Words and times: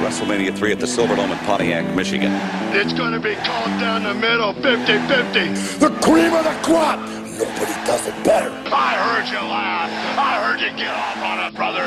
WrestleMania 0.00 0.56
3 0.56 0.72
at 0.72 0.80
the 0.80 0.86
Silverdome 0.86 1.30
in 1.30 1.38
Pontiac, 1.44 1.94
Michigan. 1.94 2.32
It's 2.72 2.92
going 2.92 3.12
to 3.12 3.20
be 3.20 3.34
called 3.36 3.68
down 3.78 4.02
the 4.02 4.14
middle 4.14 4.54
50-50. 4.54 5.78
The 5.78 5.90
cream 6.00 6.32
of 6.32 6.44
the 6.44 6.56
crop. 6.64 7.00
Nobody 7.36 7.74
does 7.84 8.06
it 8.06 8.24
better. 8.24 8.50
I 8.72 8.96
heard 8.96 9.28
you 9.28 9.40
laugh. 9.44 9.90
I 10.18 10.40
heard 10.42 10.60
you 10.60 10.70
get 10.76 10.88
off 10.88 11.18
on 11.22 11.46
it, 11.46 11.54
brother. 11.54 11.84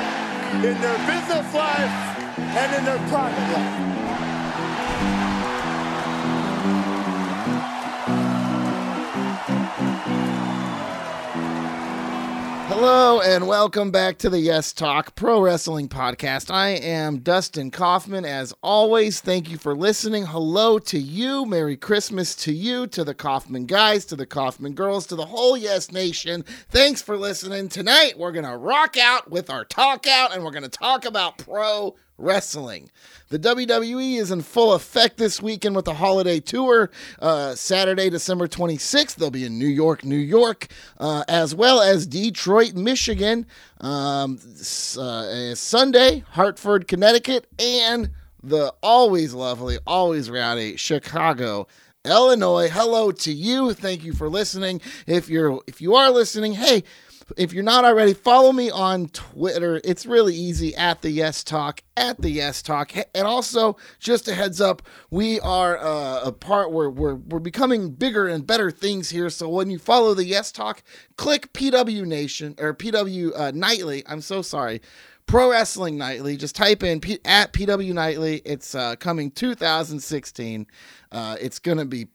In 0.61 0.79
their 0.79 0.97
business 1.09 1.54
life 1.54 1.89
and 2.38 2.75
in 2.77 2.86
their 2.86 3.02
private 3.09 3.54
life. 3.54 4.02
Hello 12.86 13.21
and 13.21 13.47
welcome 13.47 13.91
back 13.91 14.18
to 14.18 14.29
the 14.29 14.41
Yes 14.41 14.73
Talk 14.73 15.15
Pro 15.15 15.39
Wrestling 15.39 15.87
Podcast. 15.87 16.54
I 16.54 16.71
am 16.71 17.19
Dustin 17.19 17.71
Kaufman. 17.71 18.25
As 18.25 18.54
always, 18.61 19.21
thank 19.21 19.50
you 19.50 19.57
for 19.57 19.73
listening. 19.73 20.25
Hello 20.25 20.79
to 20.79 21.00
you. 21.00 21.46
Merry 21.46 21.78
Christmas 21.78 22.36
to 22.36 22.51
you, 22.51 22.86
to 22.87 23.06
the 23.06 23.14
Kaufman 23.14 23.68
guys, 23.68 24.04
to 24.07 24.18
the 24.18 24.25
Kaufman 24.25 24.73
girls, 24.73 25.07
to 25.07 25.15
the 25.15 25.28
whole 25.28 25.56
Yes 25.56 25.93
Nation. 25.93 26.43
Thanks 26.43 27.01
for 27.01 27.15
listening. 27.15 27.69
Tonight, 27.69 28.19
we're 28.19 28.33
going 28.33 28.43
to 28.43 28.57
rock 28.57 28.97
out 28.97 29.31
with 29.31 29.50
our 29.50 29.64
talk 29.64 30.06
out 30.06 30.34
and 30.34 30.43
we're 30.43 30.51
going 30.51 30.64
to 30.64 30.70
talk 30.70 31.06
about 31.06 31.37
pro 31.37 31.95
wrestling. 32.23 32.89
The 33.30 33.39
WWE 33.39 34.17
is 34.17 34.31
in 34.31 34.41
full 34.41 34.73
effect 34.73 35.17
this 35.17 35.41
weekend 35.41 35.75
with 35.75 35.86
the 35.86 35.95
holiday 35.95 36.39
tour. 36.39 36.91
Uh, 37.19 37.55
Saturday, 37.55 38.09
December 38.09 38.47
26th, 38.47 39.16
they'll 39.16 39.31
be 39.31 39.45
in 39.45 39.58
New 39.58 39.67
York, 39.67 40.03
New 40.03 40.16
York, 40.16 40.67
uh, 41.00 41.23
as 41.28 41.55
well 41.55 41.81
as 41.81 42.05
Detroit, 42.05 42.73
Michigan. 42.75 43.45
Um, 43.81 44.39
uh, 44.97 45.55
Sunday, 45.55 46.23
Hartford, 46.30 46.88
Connecticut, 46.88 47.47
and 47.59 48.11
the 48.44 48.73
always 48.83 49.33
lovely, 49.33 49.80
always 49.88 50.30
rowdy 50.30 50.76
Chicago. 50.78 51.67
Illinois, 52.05 52.70
hello 52.70 53.14
to 53.14 53.31
you. 53.31 53.73
Thank 53.73 54.03
you 54.03 54.11
for 54.11 54.28
listening. 54.28 54.81
If 55.08 55.30
you're 55.30 55.61
if 55.67 55.80
you 55.80 55.95
are 55.95 56.11
listening, 56.11 56.52
hey, 56.53 56.83
if 57.38 57.54
you're 57.54 57.64
not 57.64 57.86
already, 57.86 58.14
follow 58.14 58.52
me 58.52 58.70
on 58.70 59.08
Twitter. 59.10 59.80
It's 59.84 60.06
really 60.06 60.36
easy 60.36 60.76
at 60.76 61.02
the 61.02 61.10
Yes 61.10 61.44
Talk, 61.44 61.82
at 61.96 62.22
the 62.22 62.30
Yes 62.30 62.62
Talk. 62.62 62.94
And 63.14 63.28
also, 63.28 63.78
just 64.00 64.28
a 64.28 64.34
heads 64.34 64.60
up, 64.60 64.82
we 65.10 65.40
are 65.40 65.78
uh, 65.78 66.22
a 66.24 66.32
part 66.32 66.72
where 66.72 66.90
we're, 66.90 67.16
we're 67.16 67.40
becoming 67.40 67.92
bigger 67.92 68.28
and 68.28 68.46
better 68.46 68.72
things 68.72 69.10
here. 69.10 69.30
So 69.30 69.50
when 69.50 69.70
you 69.70 69.80
follow 69.80 70.14
the 70.14 70.26
Yes 70.26 70.52
Talk, 70.52 70.84
click 71.18 71.54
PW 71.54 72.06
Nation 72.06 72.56
or 72.60 72.74
PW 72.74 73.32
uh, 73.40 73.52
Nightly. 73.54 74.04
I'm 74.08 74.22
so 74.22 74.42
sorry. 74.42 74.82
Pro 75.26 75.52
Wrestling 75.52 75.98
Nightly. 75.98 76.38
Just 76.38 76.56
type 76.56 76.84
in 76.84 77.00
P- 77.00 77.20
at 77.26 77.54
PW 77.54 77.94
Nightly. 77.94 78.42
It's 78.46 78.76
uh, 78.76 78.96
coming 78.98 79.32
2016. 79.32 80.68
Uh, 81.14 81.36
it's 81.39 81.59
gonna 81.59 81.86
be 81.86 82.08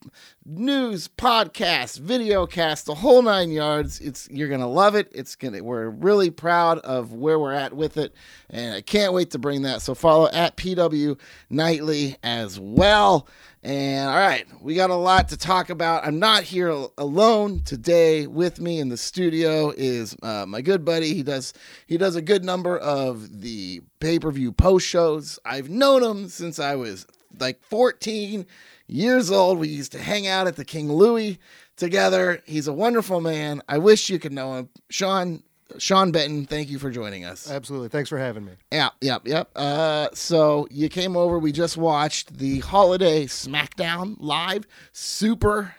news, 0.44 1.06
podcast, 1.06 2.00
video 2.00 2.46
cast, 2.46 2.86
the 2.86 2.96
whole 2.96 3.22
nine 3.22 3.52
yards. 3.52 4.00
It's 4.00 4.28
you're 4.28 4.48
gonna 4.48 4.68
love 4.68 4.96
it. 4.96 5.08
It's 5.14 5.36
gonna. 5.36 5.62
We're 5.62 5.88
really 5.88 6.30
proud 6.30 6.78
of 6.80 7.12
where 7.12 7.38
we're 7.38 7.52
at 7.52 7.72
with 7.72 7.96
it, 7.96 8.12
and 8.50 8.74
I 8.74 8.80
can't 8.80 9.12
wait 9.12 9.30
to 9.30 9.38
bring 9.38 9.62
that. 9.62 9.82
So 9.82 9.94
follow 9.94 10.28
at 10.32 10.56
PW 10.56 11.16
Nightly 11.48 12.16
as 12.24 12.58
well. 12.58 13.28
And 13.62 14.08
all 14.08 14.16
right, 14.16 14.46
we 14.60 14.74
got 14.74 14.90
a 14.90 14.96
lot 14.96 15.28
to 15.28 15.36
talk 15.36 15.70
about. 15.70 16.04
I'm 16.04 16.18
not 16.18 16.42
here 16.42 16.68
alone 16.98 17.60
today. 17.60 18.26
With 18.26 18.60
me 18.60 18.80
in 18.80 18.88
the 18.88 18.96
studio 18.96 19.72
is 19.76 20.16
uh, 20.24 20.44
my 20.46 20.60
good 20.60 20.84
buddy. 20.84 21.14
He 21.14 21.22
does 21.22 21.52
he 21.86 21.98
does 21.98 22.16
a 22.16 22.22
good 22.22 22.44
number 22.44 22.76
of 22.76 23.42
the 23.42 23.80
pay 24.00 24.18
per 24.18 24.32
view 24.32 24.50
post 24.50 24.88
shows. 24.88 25.38
I've 25.44 25.70
known 25.70 26.02
him 26.02 26.28
since 26.28 26.58
I 26.58 26.74
was 26.74 27.06
like 27.38 27.62
14 27.62 28.46
years 28.88 29.30
old. 29.30 29.58
We 29.58 29.68
used 29.68 29.92
to 29.92 29.98
hang 29.98 30.26
out 30.26 30.46
at 30.46 30.56
the 30.56 30.64
King 30.64 30.90
Louis 30.92 31.38
together. 31.76 32.42
He's 32.46 32.66
a 32.66 32.72
wonderful 32.72 33.20
man. 33.20 33.62
I 33.68 33.78
wish 33.78 34.10
you 34.10 34.18
could 34.18 34.32
know 34.32 34.54
him. 34.56 34.68
Sean 34.90 35.42
Sean 35.76 36.10
Benton, 36.12 36.46
thank 36.46 36.70
you 36.70 36.78
for 36.78 36.90
joining 36.90 37.24
us. 37.26 37.50
Absolutely. 37.50 37.90
Thanks 37.90 38.08
for 38.08 38.16
having 38.18 38.44
me. 38.46 38.52
Yep, 38.72 38.92
yep, 39.02 39.22
yep. 39.26 39.50
Uh, 39.54 40.08
so 40.14 40.66
you 40.70 40.88
came 40.88 41.14
over. 41.16 41.38
We 41.38 41.52
just 41.52 41.76
watched 41.76 42.38
the 42.38 42.60
holiday 42.60 43.26
SmackDown 43.26 44.16
live. 44.18 44.66
Super, 44.92 45.74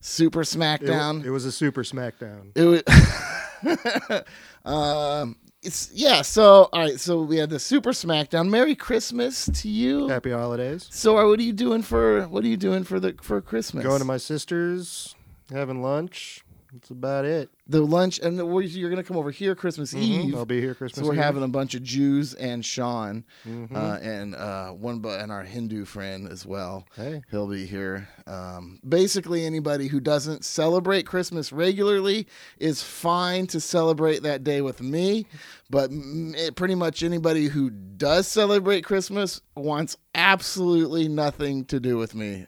super 0.00 0.40
It, 0.40 0.44
SmackDown. 0.44 1.24
it 1.24 1.30
was 1.30 1.44
a 1.44 1.52
super 1.52 1.82
smackdown. 1.82 2.52
It 2.54 2.64
was. 2.64 4.22
um, 4.64 5.36
it's 5.62 5.90
yeah. 5.92 6.22
So 6.22 6.68
all 6.72 6.80
right. 6.80 7.00
So 7.00 7.22
we 7.22 7.36
had 7.36 7.50
the 7.50 7.58
Super 7.58 7.90
SmackDown. 7.90 8.48
Merry 8.48 8.74
Christmas 8.74 9.46
to 9.46 9.68
you. 9.68 10.08
Happy 10.08 10.30
holidays. 10.30 10.88
So 10.90 11.18
uh, 11.18 11.26
what 11.26 11.38
are 11.38 11.42
you 11.42 11.52
doing 11.52 11.82
for 11.82 12.26
what 12.28 12.44
are 12.44 12.48
you 12.48 12.56
doing 12.56 12.84
for 12.84 13.00
the 13.00 13.14
for 13.20 13.40
Christmas? 13.40 13.84
Going 13.84 13.98
to 13.98 14.04
my 14.04 14.18
sister's, 14.18 15.14
having 15.50 15.82
lunch. 15.82 16.44
That's 16.72 16.90
about 16.90 17.24
it. 17.24 17.48
the 17.66 17.80
lunch 17.80 18.18
and 18.18 18.38
the, 18.38 18.46
you're 18.46 18.90
gonna 18.90 19.02
come 19.02 19.16
over 19.16 19.30
here 19.30 19.54
Christmas 19.54 19.94
Eve. 19.94 20.34
I'll 20.36 20.44
be 20.44 20.60
here 20.60 20.74
Christmas. 20.74 21.02
So 21.02 21.08
we're 21.08 21.16
Eve. 21.16 21.22
having 21.24 21.42
a 21.42 21.48
bunch 21.48 21.74
of 21.74 21.82
Jews 21.82 22.34
and 22.34 22.62
Sean, 22.64 23.24
Mm-hmm. 23.46 23.74
uh, 23.74 23.96
and 24.02 24.34
uh, 24.34 24.70
one 24.72 24.98
bu- 25.00 25.08
and 25.10 25.32
our 25.32 25.44
Hindu 25.44 25.86
friend 25.86 26.28
as 26.30 26.44
well. 26.44 26.86
Hey. 26.94 27.22
He'll 27.30 27.48
be 27.48 27.64
here. 27.64 28.08
Um, 28.26 28.80
basically, 28.86 29.46
anybody 29.46 29.86
who 29.88 29.98
doesn't 30.00 30.44
celebrate 30.44 31.06
Christmas 31.06 31.52
regularly 31.52 32.26
is 32.58 32.82
fine 32.82 33.46
to 33.48 33.60
celebrate 33.60 34.22
that 34.24 34.44
day 34.44 34.60
with 34.60 34.82
me. 34.82 35.26
But 35.70 35.90
it, 35.92 36.54
pretty 36.56 36.74
much 36.74 37.02
anybody 37.02 37.46
who 37.46 37.70
does 37.70 38.28
celebrate 38.28 38.82
Christmas 38.84 39.40
wants 39.56 39.96
absolutely 40.14 41.08
nothing 41.08 41.64
to 41.66 41.80
do 41.80 41.96
with 41.96 42.14
me 42.14 42.46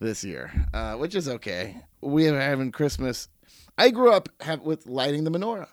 this 0.00 0.24
year, 0.24 0.50
uh, 0.74 0.94
which 0.96 1.14
is 1.14 1.28
okay. 1.28 1.76
We 2.00 2.26
are 2.28 2.40
having 2.40 2.72
Christmas. 2.72 3.28
I 3.80 3.88
grew 3.88 4.12
up 4.12 4.28
have, 4.42 4.60
with 4.60 4.86
lighting 4.86 5.24
the 5.24 5.30
menorah. 5.30 5.68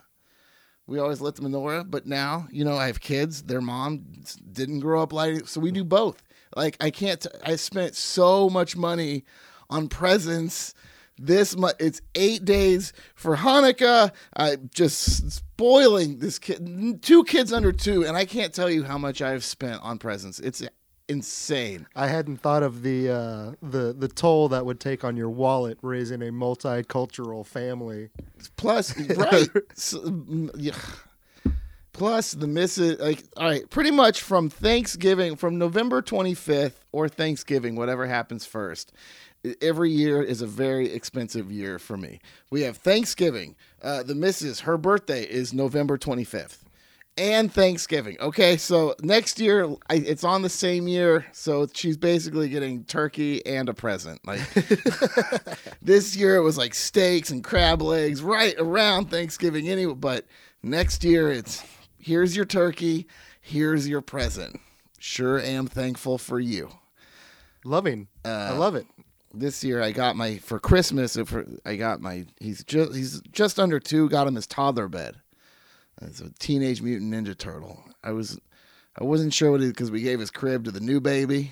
We 0.88 0.98
always 0.98 1.20
lit 1.20 1.36
the 1.36 1.42
menorah, 1.42 1.92
but 1.92 2.06
now, 2.06 2.48
you 2.50 2.64
know, 2.64 2.78
I 2.78 2.88
have 2.88 3.02
kids. 3.02 3.44
Their 3.44 3.60
mom 3.60 4.06
didn't 4.50 4.80
grow 4.80 5.04
up 5.04 5.12
lighting, 5.12 5.46
so 5.46 5.60
we 5.60 5.72
do 5.72 5.84
both. 5.84 6.24
Like, 6.56 6.78
I 6.80 6.90
can't, 6.90 7.20
t- 7.20 7.30
I 7.44 7.58
spent 7.58 7.96
so 7.96 8.50
much 8.50 8.78
money 8.78 9.26
on 9.70 9.90
presents. 9.90 10.74
This 11.18 11.58
much, 11.58 11.76
it's 11.82 12.00
eight 12.16 12.46
days 12.46 12.94
for 13.14 13.36
Hanukkah. 13.36 14.14
I'm 14.38 14.70
just 14.74 15.30
spoiling 15.30 16.20
this 16.20 16.40
kid, 16.40 17.02
two 17.02 17.26
kids 17.26 17.52
under 17.52 17.74
two, 17.74 18.06
and 18.06 18.16
I 18.16 18.24
can't 18.24 18.54
tell 18.54 18.70
you 18.70 18.84
how 18.84 18.98
much 18.98 19.22
I've 19.22 19.44
spent 19.44 19.82
on 19.82 19.98
presents. 19.98 20.40
It's 20.40 20.64
insane. 21.08 21.88
I 21.96 22.08
hadn't 22.08 22.38
thought 22.38 22.64
of 22.64 22.84
the 22.84 23.10
uh, 23.10 23.52
the 23.62 23.94
the 23.98 24.08
toll 24.08 24.50
that 24.50 24.66
would 24.66 24.80
take 24.80 25.04
on 25.04 25.18
your 25.18 25.30
wallet 25.30 25.78
raising 25.82 26.22
a 26.22 26.32
multicultural 26.32 27.46
family. 27.46 28.10
Plus, 28.56 28.98
right? 29.16 29.50
So, 29.76 30.52
yeah. 30.56 30.76
Plus 31.94 32.34
the 32.34 32.46
misses, 32.48 33.00
like, 33.00 33.24
all 33.38 33.48
right, 33.48 33.68
pretty 33.72 33.90
much 33.90 34.22
from 34.22 34.52
Thanksgiving, 34.52 35.36
from 35.36 35.58
November 35.58 36.04
25th 36.04 36.74
or 36.92 37.10
Thanksgiving, 37.10 37.76
whatever 37.76 38.06
happens 38.06 38.46
first. 38.46 38.94
Every 39.64 39.90
year 39.90 40.22
is 40.22 40.44
a 40.44 40.46
very 40.46 40.94
expensive 40.94 41.52
year 41.52 41.80
for 41.80 41.98
me. 41.98 42.20
We 42.52 42.62
have 42.62 42.78
Thanksgiving. 42.78 43.56
Uh, 43.82 44.04
the 44.04 44.14
missus, 44.14 44.60
her 44.60 44.78
birthday 44.78 45.24
is 45.24 45.54
November 45.54 45.98
25th. 45.98 46.60
And 47.18 47.52
Thanksgiving. 47.52 48.18
Okay, 48.20 48.58
so 48.58 48.96
next 49.02 49.40
year 49.40 49.68
I, 49.90 49.96
it's 49.96 50.24
on 50.24 50.44
the 50.44 50.50
same 50.50 50.88
year, 50.88 51.26
so 51.32 51.68
she's 51.74 51.98
basically 51.98 52.48
getting 52.48 52.84
turkey 52.84 53.44
and 53.46 53.68
a 53.70 53.74
present. 53.74 54.26
Like 54.26 54.42
this 55.82 56.16
year 56.16 56.36
it 56.36 56.42
was 56.42 56.58
like 56.58 56.76
steaks 56.76 57.32
and 57.32 57.44
crab 57.44 57.82
legs 57.82 58.22
right 58.22 58.56
around 58.60 59.10
Thanksgiving 59.10 59.68
anyway, 59.68 59.96
but 59.96 60.26
next 60.62 61.04
year 61.04 61.32
it's 61.32 61.64
here's 61.98 62.36
your 62.36 62.46
turkey, 62.46 63.08
here's 63.42 63.88
your 63.88 64.02
present. 64.02 64.60
Sure 65.00 65.40
am 65.40 65.68
thankful 65.68 66.18
for 66.18 66.40
you. 66.40 66.70
Loving. 67.64 68.08
I 68.24 68.52
love 68.52 68.76
it. 68.76 68.86
This 69.34 69.64
year 69.64 69.82
I 69.82 69.92
got 69.92 70.16
my 70.16 70.38
for 70.38 70.60
Christmas 70.60 71.18
uh, 71.18 71.26
for 71.26 71.46
I 71.66 71.76
got 71.76 72.00
my 72.00 72.26
he's 72.40 72.64
just 72.64 72.96
he's 72.96 73.22
just 73.32 73.60
under 73.60 73.80
2, 73.80 74.10
got 74.10 74.28
him 74.28 74.36
his 74.36 74.48
toddler 74.48 74.88
bed. 74.88 75.18
It's 76.02 76.22
a 76.22 76.30
teenage 76.40 76.82
mutant 76.82 77.14
ninja 77.14 77.38
turtle. 77.38 77.84
I 78.04 78.12
was 78.12 78.40
I 79.00 79.04
wasn't 79.04 79.34
sure 79.34 79.52
what 79.52 79.62
it 79.62 79.68
because 79.68 79.92
we 79.92 80.02
gave 80.02 80.20
his 80.20 80.32
crib 80.32 80.66
to 80.66 80.72
the 80.72 80.80
new 80.80 81.00
baby 81.00 81.52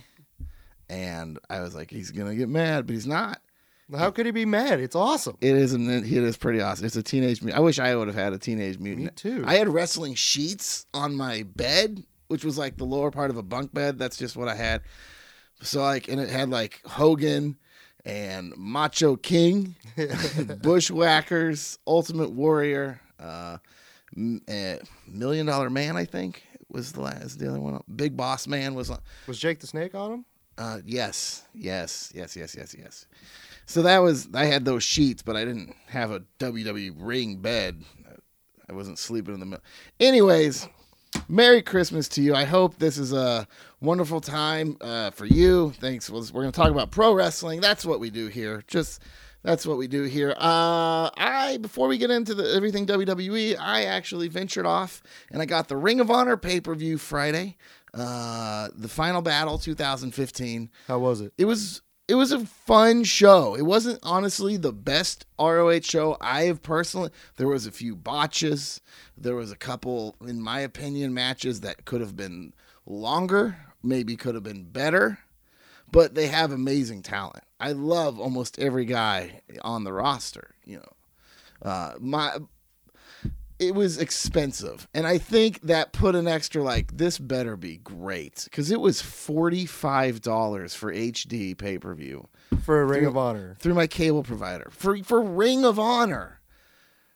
and 0.90 1.40
I 1.50 1.62
was 1.62 1.76
like 1.76 1.90
he's 1.92 2.12
going 2.12 2.30
to 2.30 2.36
get 2.36 2.50
mad, 2.50 2.86
but 2.86 2.94
he's 2.94 3.08
not. 3.08 3.42
How 3.96 4.10
could 4.10 4.26
he 4.26 4.32
be 4.32 4.46
mad? 4.46 4.80
It's 4.80 4.96
awesome. 4.96 5.38
It 5.42 5.56
is, 5.56 5.74
and 5.74 5.90
it 5.90 6.12
is 6.12 6.38
pretty 6.38 6.60
awesome. 6.60 6.88
It's 6.88 6.96
a 6.96 7.04
teenage 7.04 7.44
mutant. 7.44 7.60
I 7.60 7.64
wish 7.64 7.78
I 7.78 7.96
would 7.96 8.08
have 8.08 8.16
had 8.16 8.34
a 8.34 8.40
teenage 8.40 8.80
mutant. 8.80 9.06
Me 9.06 9.12
too. 9.16 9.44
I 9.46 9.56
had 9.56 9.68
wrestling 9.68 10.16
sheets 10.16 10.88
on 10.92 11.16
my 11.16 11.44
bed, 11.56 12.04
which 12.28 12.44
was 12.44 12.58
like 12.58 12.78
the 12.78 12.86
lower 12.86 13.12
part 13.12 13.30
of 13.30 13.38
a 13.38 13.44
bunk 13.44 13.74
bed. 13.76 14.00
That's 14.00 14.18
just 14.18 14.36
what 14.36 14.48
I 14.48 14.56
had. 14.56 14.82
So 15.62 15.82
like, 15.82 16.08
and 16.08 16.20
it 16.20 16.30
had 16.30 16.50
like 16.50 16.82
Hogan 16.84 17.58
and 18.04 18.54
Macho 18.58 19.16
King, 19.18 19.76
Bushwhackers, 20.64 21.78
Ultimate 21.86 22.32
Warrior, 22.32 23.00
uh, 23.20 23.58
uh, 24.18 24.76
Million 25.08 25.46
Dollar 25.46 25.70
Man, 25.70 25.98
I 25.98 26.06
think, 26.06 26.44
was 26.70 26.92
the 26.92 27.02
last 27.02 27.40
the 27.40 27.50
other 27.50 27.60
one. 27.60 27.82
Big 27.96 28.16
Boss 28.16 28.48
Man 28.48 28.76
was 28.76 28.90
on. 28.90 29.00
Was 29.28 29.40
Jake 29.40 29.60
the 29.60 29.68
Snake 29.68 29.96
on 29.96 30.12
him? 30.12 30.26
Uh, 30.58 30.80
yes, 30.86 31.44
yes, 31.54 32.12
yes, 32.16 32.36
yes, 32.36 32.56
yes, 32.58 32.76
yes. 32.78 33.08
So 33.66 33.82
that 33.82 34.00
was 34.00 34.30
I 34.34 34.46
had 34.46 34.64
those 34.66 34.84
sheets, 34.84 35.22
but 35.22 35.36
I 35.36 35.44
didn't 35.44 35.76
have 35.88 36.12
a 36.12 36.22
WWE 36.40 36.94
ring 36.98 37.38
bed. 37.38 37.84
I 38.70 38.74
wasn't 38.74 38.98
sleeping 38.98 39.34
in 39.34 39.40
the 39.40 39.46
middle. 39.46 39.64
Anyways, 40.00 40.68
Merry 41.28 41.62
Christmas 41.62 42.08
to 42.10 42.22
you. 42.22 42.36
I 42.36 42.46
hope 42.46 42.78
this 42.78 42.98
is 42.98 43.14
a 43.14 43.48
wonderful 43.80 44.22
time 44.22 44.78
uh, 44.82 45.12
for 45.12 45.26
you. 45.26 45.72
Thanks. 45.80 46.10
We're 46.10 46.22
going 46.22 46.52
to 46.52 46.52
talk 46.52 46.72
about 46.72 46.92
pro 46.92 47.14
wrestling. 47.14 47.62
That's 47.62 47.86
what 47.86 48.00
we 48.00 48.10
do 48.10 48.28
here. 48.28 48.64
Just 48.68 49.02
that's 49.46 49.66
what 49.68 49.78
we 49.78 49.88
do 49.88 50.04
here. 50.04 50.32
Uh, 50.32 51.10
I 51.16 51.60
before 51.62 51.88
we 51.88 52.00
get 52.00 52.10
into 52.10 52.34
the 52.34 52.52
everything 52.54 52.88
WWE, 52.88 53.58
I 53.60 53.84
actually 53.84 54.28
ventured 54.28 54.66
off 54.66 55.04
and 55.32 55.42
I 55.42 55.46
got 55.46 55.68
the 55.68 55.78
Ring 55.78 56.00
of 56.00 56.10
Honor 56.10 56.36
pay 56.36 56.60
per 56.60 56.74
view 56.74 56.98
Friday. 56.98 57.58
Uh, 57.94 58.68
the 58.76 58.90
Final 58.90 59.22
Battle 59.22 59.58
2015. 59.58 60.70
How 60.88 61.00
was 61.00 61.22
it? 61.22 61.32
It 61.38 61.46
was 61.46 61.82
it 62.08 62.16
was 62.16 62.32
a 62.32 62.46
fun 62.46 63.04
show. 63.04 63.56
It 63.56 63.62
wasn't 63.62 64.00
honestly 64.04 64.58
the 64.58 64.74
best 64.74 65.26
ROH 65.40 65.82
show 65.82 66.18
I 66.20 66.44
have 66.44 66.62
personally. 66.62 67.12
There 67.38 67.48
was 67.48 67.66
a 67.66 67.72
few 67.72 67.96
botches. 67.96 68.82
There 69.18 69.36
was 69.36 69.52
a 69.52 69.56
couple, 69.56 70.16
in 70.28 70.42
my 70.42 70.60
opinion, 70.60 71.14
matches 71.14 71.62
that 71.62 71.86
could 71.86 72.02
have 72.02 72.16
been 72.16 72.54
longer, 72.86 73.58
maybe 73.82 74.16
could 74.16 74.36
have 74.36 74.44
been 74.44 74.66
better. 74.66 75.20
But 75.92 76.16
they 76.16 76.28
have 76.28 76.52
amazing 76.52 77.02
talent. 77.02 77.45
I 77.60 77.72
love 77.72 78.20
almost 78.20 78.60
every 78.60 78.86
guy 78.86 79.42
on 79.62 79.84
the 79.84 79.94
roster. 79.94 80.56
You 80.66 80.78
know, 80.78 81.70
uh, 81.70 81.94
my 82.00 82.38
it 83.58 83.74
was 83.74 83.98
expensive 83.98 84.86
and 84.94 85.08
i 85.08 85.18
think 85.18 85.62
that 85.62 85.94
put 85.94 86.14
an 86.14 86.28
extra 86.28 86.62
like 86.62 86.98
this 86.98 87.18
better 87.18 87.56
be 87.56 87.78
great 87.78 88.42
because 88.44 88.70
it 88.70 88.82
was 88.82 89.02
$45 89.02 90.76
for 90.76 90.94
hd 90.94 91.58
pay-per-view 91.58 92.28
For 92.64 92.82
a 92.82 92.86
Ring 92.86 93.06
of 93.06 93.16
Honor. 93.16 93.56
through 93.60 93.74
my 93.74 93.88
cable 93.88 94.24
provider 94.24 94.68
for 94.72 94.98
for 95.04 95.22
ring 95.22 95.64
of 95.64 95.80
honor 95.80 96.42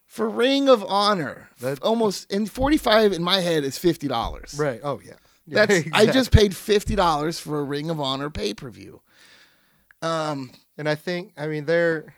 for 0.06 0.30
ring 0.30 0.70
of 0.70 0.84
honor 0.86 1.50
That- 1.60 1.82
almost 1.84 2.32
and 2.32 2.50
45 2.50 3.12
in 3.14 3.22
my 3.24 3.42
head 3.42 3.64
is 3.66 3.78
$50 3.78 4.58
Right. 4.58 4.80
Oh 4.84 5.02
yeah. 5.04 5.14
Yeah, 5.46 5.66
that's 5.66 5.88
i 5.94 6.06
just 6.06 6.32
paid 6.32 6.52
$50 6.54 7.40
for 7.42 7.60
a 7.60 7.64
ring 7.64 7.90
of 7.90 8.00
honor 8.00 8.30
pay-per-view 8.30 9.02
um 10.02 10.52
and 10.78 10.88
I 10.88 10.96
think 10.96 11.34
I 11.38 11.48
mean 11.48 11.66
they're 11.66 12.14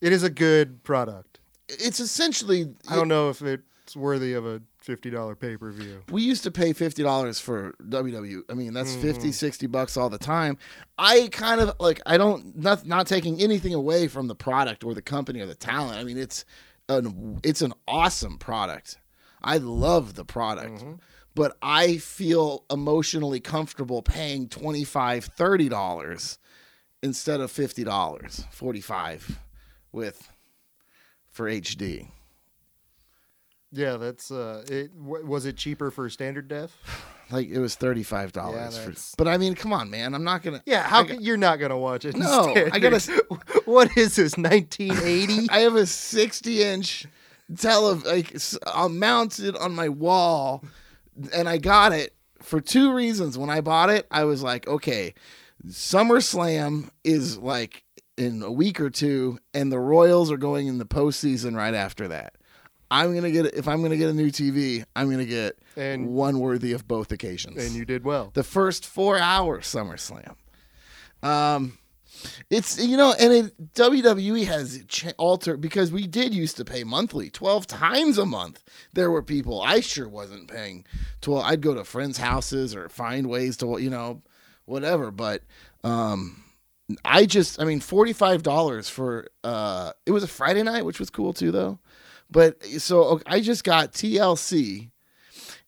it 0.00 0.12
is 0.12 0.22
a 0.22 0.30
good 0.30 0.82
product. 0.82 1.38
it's 1.68 2.00
essentially 2.00 2.74
I 2.88 2.96
don't 2.96 3.08
know 3.08 3.28
if 3.30 3.42
it's 3.42 3.96
worthy 3.96 4.34
of 4.34 4.46
a 4.46 4.60
fifty 4.78 5.10
dollar 5.10 5.34
pay 5.34 5.56
per 5.56 5.70
view. 5.70 6.02
we 6.10 6.22
used 6.22 6.42
to 6.44 6.50
pay 6.50 6.72
$50 6.72 7.40
for 7.40 7.74
WW. 7.88 8.40
I 8.48 8.54
mean, 8.54 8.72
that's 8.72 8.92
Mm-hmm. 8.92 9.02
50, 9.02 9.32
60 9.32 9.66
bucks 9.66 9.96
all 9.98 10.08
the 10.08 10.16
time. 10.18 10.56
I 10.96 11.28
kind 11.32 11.60
of 11.60 11.74
like 11.80 12.00
I 12.06 12.16
don't 12.16 12.56
not 12.56 12.86
not 12.86 13.06
taking 13.06 13.40
anything 13.42 13.74
away 13.74 14.08
from 14.08 14.26
the 14.28 14.34
product 14.34 14.84
or 14.84 14.94
the 14.94 15.02
company 15.02 15.40
or 15.40 15.46
the 15.46 15.54
talent. 15.54 15.98
I 15.98 16.04
mean, 16.04 16.16
it's 16.18 16.44
an 16.88 17.40
it's 17.42 17.60
an 17.62 17.74
awesome 17.86 18.38
product. 18.38 18.96
I 19.42 19.58
love 19.58 20.14
the 20.14 20.24
product. 20.24 20.76
Mm-hmm. 20.80 20.92
But 21.34 21.56
I 21.62 21.98
feel 21.98 22.64
emotionally 22.70 23.38
comfortable 23.40 24.02
paying 24.02 24.48
$25, 24.48 25.30
$30 25.36 26.38
instead 27.02 27.40
of 27.40 27.52
$50, 27.52 28.44
45 28.52 29.38
with 29.92 30.28
for 31.30 31.48
HD. 31.50 32.08
Yeah, 33.72 33.98
that's 33.98 34.32
uh. 34.32 34.64
It 34.68 34.90
w- 35.00 35.24
was 35.24 35.46
it 35.46 35.56
cheaper 35.56 35.90
for 35.90 36.08
standard 36.10 36.48
def? 36.48 36.76
Like 37.32 37.46
it 37.48 37.60
was 37.60 37.76
thirty 37.76 38.02
five 38.02 38.32
dollars. 38.32 38.76
that's- 38.76 39.14
but 39.16 39.28
I 39.28 39.38
mean, 39.38 39.54
come 39.54 39.72
on, 39.72 39.88
man. 39.88 40.16
I'm 40.16 40.24
not 40.24 40.42
gonna. 40.42 40.60
Yeah. 40.66 40.82
How 40.82 41.04
can, 41.04 41.20
you're 41.20 41.36
not 41.36 41.60
gonna 41.60 41.78
watch 41.78 42.04
it? 42.04 42.16
No, 42.16 42.52
I 42.72 42.80
gotta- 42.80 43.24
What 43.66 43.96
is 43.96 44.16
this? 44.16 44.36
1980? 44.36 45.46
I 45.50 45.60
have 45.60 45.76
a 45.76 45.86
sixty 45.86 46.60
inch 46.64 47.06
tele 47.56 47.94
like 48.04 48.36
uh, 48.66 48.88
mounted 48.88 49.54
on 49.56 49.76
my 49.76 49.88
wall, 49.88 50.64
and 51.32 51.48
I 51.48 51.58
got 51.58 51.92
it 51.92 52.16
for 52.42 52.60
two 52.60 52.92
reasons. 52.92 53.38
When 53.38 53.48
I 53.48 53.60
bought 53.60 53.90
it, 53.90 54.08
I 54.10 54.24
was 54.24 54.42
like, 54.42 54.66
okay, 54.66 55.14
SummerSlam 55.68 56.90
is 57.04 57.38
like 57.38 57.84
in 58.16 58.42
a 58.42 58.50
week 58.52 58.80
or 58.80 58.90
two, 58.90 59.38
and 59.54 59.70
the 59.72 59.78
Royals 59.78 60.30
are 60.30 60.36
going 60.36 60.66
in 60.66 60.78
the 60.78 60.84
postseason 60.86 61.56
right 61.56 61.74
after 61.74 62.08
that. 62.08 62.34
I'm 62.90 63.14
gonna 63.14 63.30
get 63.30 63.46
if 63.54 63.68
I'm 63.68 63.82
gonna 63.82 63.96
get 63.96 64.10
a 64.10 64.14
new 64.14 64.30
TV, 64.30 64.84
I'm 64.96 65.10
gonna 65.10 65.24
get 65.24 65.58
And- 65.76 66.08
one 66.08 66.40
worthy 66.40 66.72
of 66.72 66.88
both 66.88 67.12
occasions. 67.12 67.62
and 67.64 67.74
you 67.74 67.84
did 67.84 68.04
well. 68.04 68.30
the 68.34 68.42
first 68.42 68.84
four 68.84 69.18
hours 69.18 69.66
SummerSlam. 69.66 70.34
Um, 71.22 71.78
it's 72.50 72.84
you 72.84 72.96
know, 72.96 73.14
and 73.18 73.32
it, 73.32 73.74
WWE 73.74 74.44
has 74.46 74.84
ch- 74.88 75.06
altered 75.18 75.60
because 75.60 75.92
we 75.92 76.06
did 76.06 76.34
used 76.34 76.56
to 76.56 76.64
pay 76.64 76.82
monthly, 76.84 77.30
twelve 77.30 77.66
times 77.66 78.18
a 78.18 78.26
month. 78.26 78.62
There 78.92 79.10
were 79.10 79.22
people 79.22 79.62
I 79.62 79.80
sure 79.80 80.08
wasn't 80.08 80.48
paying 80.50 80.84
twelve. 81.20 81.44
I'd 81.44 81.60
go 81.60 81.74
to 81.74 81.84
friends' 81.84 82.18
houses 82.18 82.74
or 82.74 82.88
find 82.88 83.28
ways 83.28 83.56
to 83.58 83.78
you 83.78 83.88
know, 83.90 84.20
whatever. 84.70 85.10
But 85.10 85.42
um, 85.84 86.42
I 87.04 87.26
just, 87.26 87.60
I 87.60 87.64
mean, 87.64 87.80
forty 87.80 88.12
five 88.12 88.42
dollars 88.42 88.88
for 88.88 89.28
uh, 89.44 89.92
it 90.06 90.12
was 90.12 90.22
a 90.22 90.28
Friday 90.28 90.62
night, 90.62 90.84
which 90.84 90.98
was 90.98 91.10
cool 91.10 91.32
too, 91.32 91.50
though. 91.50 91.78
But 92.30 92.64
so 92.64 93.20
I 93.26 93.40
just 93.40 93.64
got 93.64 93.92
TLC 93.92 94.90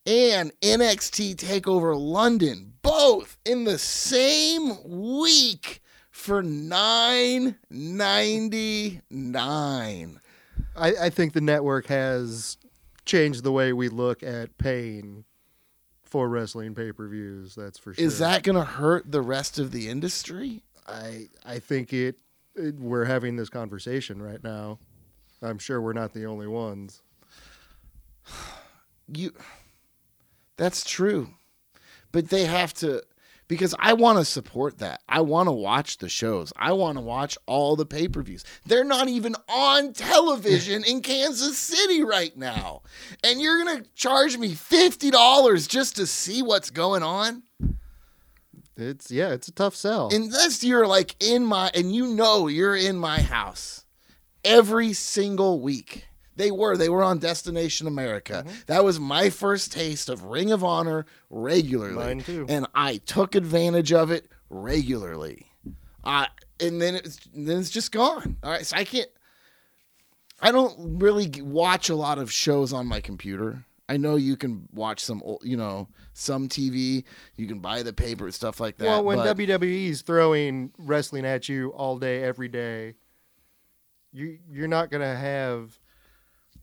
and 0.07 0.53
NXT 0.61 1.37
Takeover 1.37 1.99
London 1.99 2.75
both 2.83 3.37
in 3.45 3.65
the 3.65 3.79
same 3.79 4.77
week 4.85 5.83
for 6.11 6.43
nine 6.43 7.57
ninety 7.71 9.01
nine. 9.11 10.21
I, 10.77 10.95
I 11.03 11.11
think 11.11 11.33
the 11.33 11.41
network 11.41 11.87
has 11.87 12.57
changed 13.05 13.43
the 13.43 13.53
way 13.53 13.73
we 13.73 13.89
look 13.89 14.23
at 14.23 14.57
paying 14.59 15.25
for 16.13 16.29
wrestling 16.29 16.75
pay 16.75 16.93
per 16.93 17.09
views. 17.09 17.55
That's 17.55 17.79
for 17.79 17.95
sure. 17.95 18.05
Is 18.05 18.19
that 18.19 18.43
going 18.43 18.57
to 18.57 18.65
hurt 18.65 19.11
the 19.11 19.23
rest 19.23 19.59
of 19.59 19.73
the 19.73 19.89
industry? 19.89 20.63
I 20.87 21.29
I 21.45 21.59
think 21.59 21.95
it, 21.95 22.17
it. 22.55 22.75
We're 22.75 23.07
having 23.07 23.37
this 23.37 23.49
conversation 23.49 24.21
right 24.21 24.45
now. 24.45 24.79
I'm 25.41 25.59
sure 25.59 25.81
we're 25.81 25.95
not 25.95 26.13
the 26.13 26.27
only 26.27 26.47
ones. 26.47 27.03
You 29.15 29.33
That's 30.57 30.85
true. 30.85 31.35
But 32.13 32.29
they 32.29 32.45
have 32.45 32.73
to 32.75 33.03
because 33.53 33.75
I 33.79 33.93
want 33.93 34.19
to 34.19 34.25
support 34.25 34.79
that. 34.79 35.03
I 35.11 35.21
want 35.21 35.47
to 35.47 35.53
watch 35.53 35.99
the 35.99 36.09
shows. 36.09 36.55
I 36.57 36.73
want 36.73 36.97
to 36.97 37.03
watch 37.03 37.37
all 37.45 37.77
the 37.77 37.85
pay-per-views. 37.85 38.45
They're 38.65 38.83
not 38.83 39.09
even 39.09 39.37
on 39.47 39.93
television 39.93 40.83
in 40.85 41.03
Kansas 41.03 41.59
City 41.59 42.03
right 42.03 42.35
now. 42.35 42.81
And 43.23 43.43
you're 43.43 43.63
going 43.63 43.83
to 43.83 43.91
charge 43.91 44.39
me 44.39 44.55
$50 44.55 45.69
just 45.69 45.97
to 45.97 46.07
see 46.07 46.41
what's 46.41 46.71
going 46.71 47.03
on? 47.03 47.43
It's 48.75 49.11
yeah, 49.11 49.33
it's 49.33 49.49
a 49.49 49.53
tough 49.53 49.77
sell. 49.77 50.09
unless 50.11 50.65
you're 50.65 50.87
like 50.87 51.15
in 51.23 51.45
my 51.45 51.71
and 51.75 51.95
you 51.95 52.07
know 52.07 52.49
you're 52.49 52.75
in 52.75 52.97
my 52.97 53.21
house 53.21 53.85
every 54.47 54.95
single 54.95 55.61
week 55.61 56.07
they 56.43 56.51
were 56.51 56.77
they 56.77 56.89
were 56.89 57.03
on 57.03 57.19
destination 57.19 57.87
america 57.87 58.43
Mm-hmm. 58.47 58.57
that 58.67 58.85
was 58.85 58.99
my 58.99 59.31
first 59.31 59.73
taste 59.73 60.09
of 60.09 60.25
ring 60.25 60.51
of 60.51 60.65
honor 60.65 61.07
regularly 61.31 61.95
Mine 61.95 62.21
too. 62.23 62.47
and 62.49 62.67
i 62.75 62.97
took 62.97 63.35
advantage 63.35 63.93
of 63.93 64.11
it 64.11 64.29
regularly 64.51 65.47
uh, 66.05 66.27
and 66.61 66.81
then 66.83 66.95
it's 66.97 67.19
then 67.35 67.59
it's 67.59 67.71
just 67.71 67.93
gone 67.93 68.37
all 68.43 68.51
right 68.51 68.67
so 68.67 68.77
i 68.77 68.85
can't 68.85 69.09
i 70.41 70.51
don't 70.51 70.75
really 71.01 71.31
watch 71.41 71.89
a 71.89 71.95
lot 71.95 72.19
of 72.19 72.31
shows 72.33 72.73
on 72.73 72.87
my 72.87 73.01
computer 73.01 73.65
I 73.89 73.99
know 73.99 74.17
you 74.17 74.37
can 74.39 74.69
watch 74.73 75.01
some, 75.01 75.21
you 75.43 75.57
know, 75.57 75.87
some 76.15 76.49
TV. 76.49 77.05
You 77.37 77.47
can 77.47 77.59
buy 77.59 77.83
the 77.83 77.93
paper 77.93 78.25
and 78.25 78.33
stuff 78.33 78.59
like 78.59 78.79
that. 78.79 78.87
well, 78.87 79.05
when 79.05 79.19
but- 79.19 79.37
WWE's 79.37 80.01
throwing 80.01 80.73
wrestling 80.79 81.27
at 81.27 81.47
you 81.47 81.71
all 81.71 81.99
day, 81.99 82.23
every 82.23 82.49
day, 82.49 82.95
you 84.13 84.39
you're 84.51 84.69
not 84.69 84.91
gonna 84.91 85.15
have. 85.15 85.79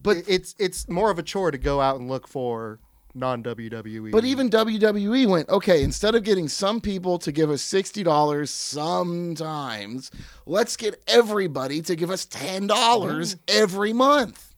But- 0.01 0.23
it's 0.27 0.55
it's 0.59 0.87
more 0.87 1.11
of 1.11 1.19
a 1.19 1.23
chore 1.23 1.51
to 1.51 1.57
go 1.57 1.81
out 1.81 1.99
and 1.99 2.09
look 2.09 2.27
for 2.27 2.79
non 3.15 3.43
WWE. 3.43 4.11
But 4.11 4.23
even 4.25 4.49
WWE 4.49 5.27
went, 5.27 5.49
okay, 5.49 5.83
instead 5.83 6.15
of 6.15 6.23
getting 6.23 6.47
some 6.47 6.79
people 6.79 7.17
to 7.19 7.31
give 7.31 7.49
us 7.49 7.61
$60 7.63 8.47
sometimes, 8.47 10.11
let's 10.45 10.77
get 10.77 11.01
everybody 11.07 11.81
to 11.81 11.95
give 11.95 12.11
us 12.11 12.25
$10 12.25 12.67
mm-hmm. 12.67 13.39
every 13.47 13.93
month. 13.93 14.53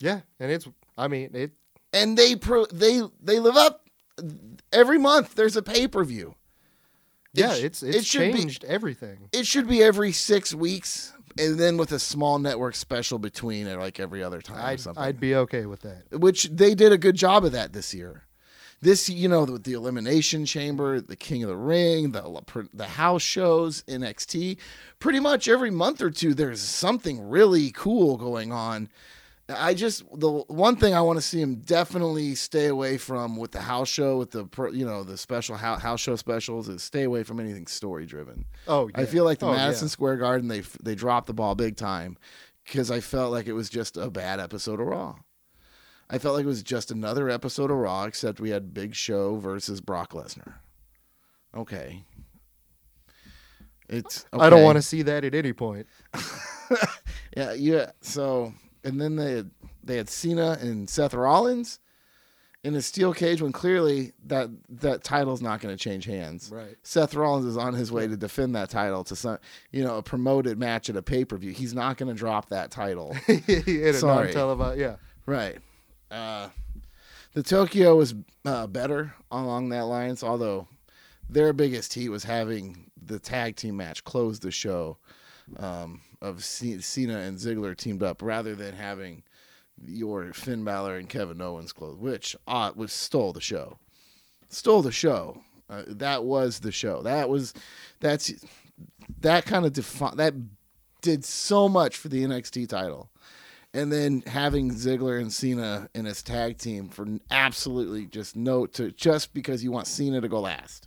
yeah, 0.00 0.20
and 0.40 0.50
it's 0.50 0.68
I 0.98 1.08
mean 1.08 1.30
it 1.34 1.52
And 1.92 2.16
they 2.16 2.36
pro- 2.36 2.66
they 2.66 3.02
they 3.22 3.38
live 3.38 3.56
up 3.56 3.88
every 4.72 4.98
month 4.98 5.34
there's 5.34 5.56
a 5.56 5.62
pay-per-view. 5.62 6.34
It 7.34 7.40
yeah 7.40 7.54
sh- 7.54 7.62
it's 7.64 7.82
it 7.82 7.94
it's 7.96 8.06
should 8.06 8.32
be- 8.32 8.38
changed 8.40 8.64
everything. 8.64 9.28
It 9.32 9.46
should 9.46 9.68
be 9.68 9.82
every 9.82 10.12
6 10.12 10.54
weeks 10.54 11.12
and 11.38 11.58
then 11.58 11.76
with 11.76 11.92
a 11.92 11.98
small 11.98 12.38
network 12.38 12.74
special 12.74 13.18
between 13.18 13.66
it 13.66 13.78
like 13.78 14.00
every 14.00 14.22
other 14.22 14.40
time 14.40 14.58
or 14.58 14.62
I'd 14.62 14.80
something. 14.80 15.02
I'd 15.02 15.20
be 15.20 15.34
okay 15.34 15.66
with 15.66 15.80
that. 15.82 16.18
which 16.20 16.44
they 16.44 16.74
did 16.74 16.92
a 16.92 16.98
good 16.98 17.16
job 17.16 17.44
of 17.44 17.52
that 17.52 17.72
this 17.72 17.94
year. 17.94 18.24
this, 18.80 19.08
you 19.08 19.28
know, 19.28 19.46
the, 19.46 19.58
the 19.58 19.72
Elimination 19.72 20.44
Chamber, 20.44 21.00
the 21.00 21.16
King 21.16 21.42
of 21.42 21.48
the 21.48 21.56
Ring, 21.56 22.12
the 22.12 22.42
the 22.74 22.86
house 22.86 23.22
shows, 23.22 23.82
NXT, 23.82 24.58
pretty 24.98 25.20
much 25.20 25.48
every 25.48 25.70
month 25.70 26.02
or 26.02 26.10
two, 26.10 26.34
there's 26.34 26.60
something 26.60 27.20
really 27.28 27.70
cool 27.70 28.16
going 28.16 28.52
on. 28.52 28.88
I 29.48 29.74
just 29.74 30.02
the 30.12 30.28
one 30.48 30.76
thing 30.76 30.92
I 30.94 31.00
want 31.00 31.18
to 31.18 31.22
see 31.22 31.40
him 31.40 31.56
definitely 31.56 32.34
stay 32.34 32.66
away 32.66 32.98
from 32.98 33.36
with 33.36 33.52
the 33.52 33.60
house 33.60 33.88
show 33.88 34.18
with 34.18 34.32
the 34.32 34.46
you 34.72 34.84
know 34.84 35.04
the 35.04 35.16
special 35.16 35.56
house, 35.56 35.80
house 35.82 36.00
show 36.00 36.16
specials 36.16 36.68
is 36.68 36.82
stay 36.82 37.04
away 37.04 37.22
from 37.22 37.38
anything 37.38 37.68
story 37.68 38.06
driven. 38.06 38.46
Oh, 38.66 38.90
I 38.94 39.04
feel 39.04 39.24
like 39.24 39.38
the 39.38 39.46
Oh, 39.46 39.52
Madison 39.52 39.86
yeah. 39.86 39.90
Square 39.90 40.16
Garden 40.16 40.48
they 40.48 40.62
they 40.82 40.96
dropped 40.96 41.28
the 41.28 41.34
ball 41.34 41.54
big 41.54 41.76
time 41.76 42.18
because 42.64 42.90
I 42.90 42.98
felt 42.98 43.30
like 43.30 43.46
it 43.46 43.52
was 43.52 43.68
just 43.70 43.96
a 43.96 44.10
bad 44.10 44.40
episode 44.40 44.80
of 44.80 44.86
Raw. 44.88 45.16
I 46.10 46.18
felt 46.18 46.34
like 46.34 46.44
it 46.44 46.48
was 46.48 46.62
just 46.64 46.90
another 46.90 47.30
episode 47.30 47.70
of 47.70 47.76
Raw, 47.76 48.04
except 48.04 48.40
we 48.40 48.50
had 48.50 48.74
Big 48.74 48.94
Show 48.94 49.36
versus 49.36 49.80
Brock 49.80 50.12
Lesnar. 50.12 50.54
Okay, 51.56 52.04
it's. 53.88 54.26
I 54.32 54.50
don't 54.50 54.62
want 54.64 54.76
to 54.76 54.82
see 54.82 55.02
that 55.02 55.24
at 55.24 55.34
any 55.34 55.52
point. 55.52 55.86
Yeah, 57.36 57.52
yeah. 57.52 57.90
So 58.00 58.54
and 58.86 59.00
then 59.00 59.16
they 59.16 59.32
had, 59.32 59.50
they 59.82 59.96
had 59.96 60.08
Cena 60.08 60.56
and 60.60 60.88
Seth 60.88 61.12
Rollins 61.12 61.80
in 62.62 62.74
a 62.74 62.82
steel 62.82 63.12
cage 63.12 63.42
when 63.42 63.52
clearly 63.52 64.12
that 64.26 64.48
that 64.68 65.04
title's 65.04 65.42
not 65.42 65.60
going 65.60 65.76
to 65.76 65.82
change 65.82 66.04
hands. 66.04 66.50
Right. 66.52 66.76
Seth 66.84 67.14
Rollins 67.14 67.46
is 67.46 67.56
on 67.56 67.74
his 67.74 67.90
way 67.90 68.06
to 68.06 68.16
defend 68.16 68.54
that 68.54 68.70
title 68.70 69.04
to 69.04 69.16
some 69.16 69.38
you 69.72 69.82
know 69.84 69.96
a 69.96 70.02
promoted 70.02 70.58
match 70.58 70.88
at 70.88 70.96
a 70.96 71.02
pay 71.02 71.24
per 71.24 71.36
view. 71.36 71.50
He's 71.50 71.74
not 71.74 71.96
going 71.96 72.08
to 72.08 72.14
drop 72.14 72.48
that 72.50 72.70
title. 72.70 73.16
Sorry. 74.00 74.32
yeah. 74.78 74.96
right. 75.26 75.58
Uh, 76.10 76.48
the 77.34 77.42
Tokyo 77.42 77.96
was 77.96 78.14
uh, 78.44 78.66
better 78.68 79.14
along 79.30 79.70
that 79.70 79.84
lines, 79.86 80.22
although 80.22 80.68
their 81.28 81.52
biggest 81.52 81.92
heat 81.92 82.08
was 82.08 82.24
having 82.24 82.90
the 83.04 83.18
tag 83.18 83.56
team 83.56 83.76
match 83.76 84.04
close 84.04 84.38
the 84.40 84.50
show 84.50 84.96
um, 85.58 86.00
of 86.20 86.44
C- 86.44 86.80
Cena 86.80 87.18
and 87.18 87.38
Ziggler 87.38 87.76
teamed 87.76 88.02
up 88.02 88.22
rather 88.22 88.54
than 88.54 88.74
having 88.74 89.22
your 89.84 90.32
Finn 90.32 90.64
Balor 90.64 90.96
and 90.96 91.08
Kevin 91.08 91.40
Owens 91.40 91.72
close, 91.72 91.96
which 91.96 92.34
uh, 92.46 92.72
was 92.74 92.92
stole 92.92 93.32
the 93.32 93.40
show. 93.40 93.78
Stole 94.48 94.82
the 94.82 94.92
show. 94.92 95.42
Uh, 95.68 95.82
that 95.86 96.24
was 96.24 96.60
the 96.60 96.72
show. 96.72 97.02
That 97.02 97.28
was 97.28 97.52
that's 98.00 98.32
that 99.20 99.44
kind 99.44 99.66
of 99.66 99.72
defi- 99.72 100.14
that 100.16 100.34
did 101.02 101.24
so 101.24 101.68
much 101.68 101.96
for 101.96 102.08
the 102.08 102.24
NXT 102.24 102.68
title. 102.68 103.10
And 103.74 103.92
then 103.92 104.22
having 104.26 104.70
Ziggler 104.72 105.20
and 105.20 105.30
Cena 105.30 105.90
in 105.94 106.06
his 106.06 106.22
tag 106.22 106.56
team 106.56 106.88
for 106.88 107.06
absolutely 107.30 108.06
just 108.06 108.34
no 108.34 108.64
to 108.66 108.90
just 108.92 109.34
because 109.34 109.62
you 109.62 109.70
want 109.70 109.86
Cena 109.86 110.20
to 110.20 110.28
go 110.28 110.40
last. 110.40 110.86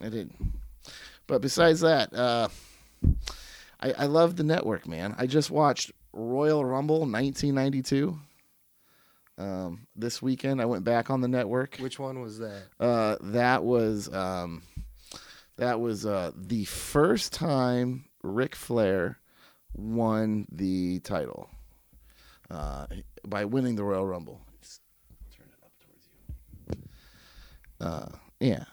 I 0.00 0.08
didn't. 0.08 0.36
But 1.26 1.42
besides 1.42 1.80
that, 1.80 2.14
uh, 2.14 2.48
I, 3.80 3.92
I 3.92 4.06
love 4.06 4.36
the 4.36 4.44
network, 4.44 4.86
man. 4.86 5.14
I 5.18 5.26
just 5.26 5.50
watched 5.50 5.92
Royal 6.12 6.64
Rumble 6.64 7.00
1992. 7.00 8.18
Um, 9.38 9.86
this 9.94 10.20
weekend, 10.20 10.60
I 10.60 10.64
went 10.64 10.84
back 10.84 11.10
on 11.10 11.20
the 11.20 11.28
network. 11.28 11.76
Which 11.76 11.98
one 11.98 12.20
was 12.20 12.38
that? 12.38 12.62
Uh, 12.80 13.16
that 13.20 13.62
was 13.62 14.12
um, 14.12 14.62
that 15.56 15.80
was 15.80 16.04
uh, 16.04 16.32
the 16.36 16.64
first 16.64 17.32
time 17.32 18.06
Ric 18.22 18.56
Flair 18.56 19.18
won 19.76 20.46
the 20.50 20.98
title 21.00 21.48
uh, 22.50 22.86
by 23.26 23.44
winning 23.44 23.76
the 23.76 23.84
Royal 23.84 24.06
Rumble. 24.06 24.40
Just 24.60 24.80
turn 25.36 25.46
it 25.46 25.64
up 25.64 25.72
towards 25.78 26.08
you. 27.80 27.86
Uh, 27.86 28.18
yeah, 28.40 28.64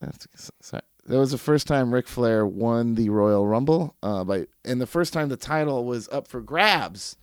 that's 0.00 0.26
sorry. 0.60 0.82
That 1.06 1.18
was 1.18 1.32
the 1.32 1.38
first 1.38 1.66
time 1.66 1.92
Ric 1.92 2.06
Flair 2.06 2.46
won 2.46 2.94
the 2.94 3.08
Royal 3.10 3.46
Rumble. 3.46 3.96
Uh, 4.02 4.22
by 4.24 4.46
and 4.64 4.80
the 4.80 4.86
first 4.86 5.12
time 5.12 5.28
the 5.28 5.36
title 5.36 5.84
was 5.84 6.08
up 6.10 6.28
for 6.28 6.40
grabs 6.40 7.16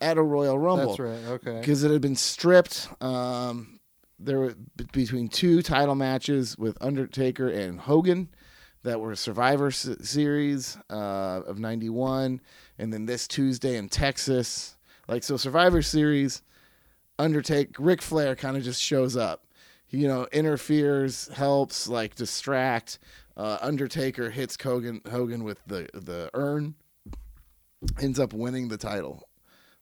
at 0.00 0.18
a 0.18 0.22
Royal 0.22 0.58
Rumble 0.58 0.88
That's 0.88 0.98
right. 0.98 1.32
Okay. 1.34 1.58
because 1.60 1.84
it 1.84 1.90
had 1.90 2.02
been 2.02 2.16
stripped. 2.16 2.88
Um, 3.02 3.80
there 4.18 4.38
were 4.38 4.54
b- 4.76 4.86
between 4.92 5.28
two 5.28 5.62
title 5.62 5.94
matches 5.94 6.56
with 6.58 6.76
Undertaker 6.82 7.48
and 7.48 7.80
Hogan 7.80 8.28
that 8.82 9.00
were 9.00 9.16
Survivor 9.16 9.68
S- 9.68 9.88
Series 10.02 10.76
uh, 10.90 11.40
of 11.46 11.58
'91, 11.58 12.40
and 12.78 12.92
then 12.92 13.06
this 13.06 13.26
Tuesday 13.26 13.76
in 13.76 13.88
Texas. 13.88 14.76
Like 15.08 15.22
so, 15.22 15.36
Survivor 15.38 15.80
Series, 15.82 16.42
Undertaker, 17.18 17.82
Ric 17.82 18.02
Flair 18.02 18.34
kind 18.36 18.56
of 18.56 18.62
just 18.62 18.80
shows 18.82 19.16
up. 19.16 19.46
You 19.94 20.08
know, 20.08 20.26
interferes, 20.32 21.28
helps, 21.28 21.88
like 21.88 22.16
distract. 22.16 22.98
Uh, 23.36 23.58
Undertaker 23.60 24.30
hits 24.30 24.56
Hogan 24.60 25.00
Hogan 25.10 25.44
with 25.44 25.64
the 25.66 25.88
the 25.94 26.30
urn, 26.34 26.74
ends 28.00 28.18
up 28.18 28.32
winning 28.32 28.68
the 28.68 28.76
title. 28.76 29.28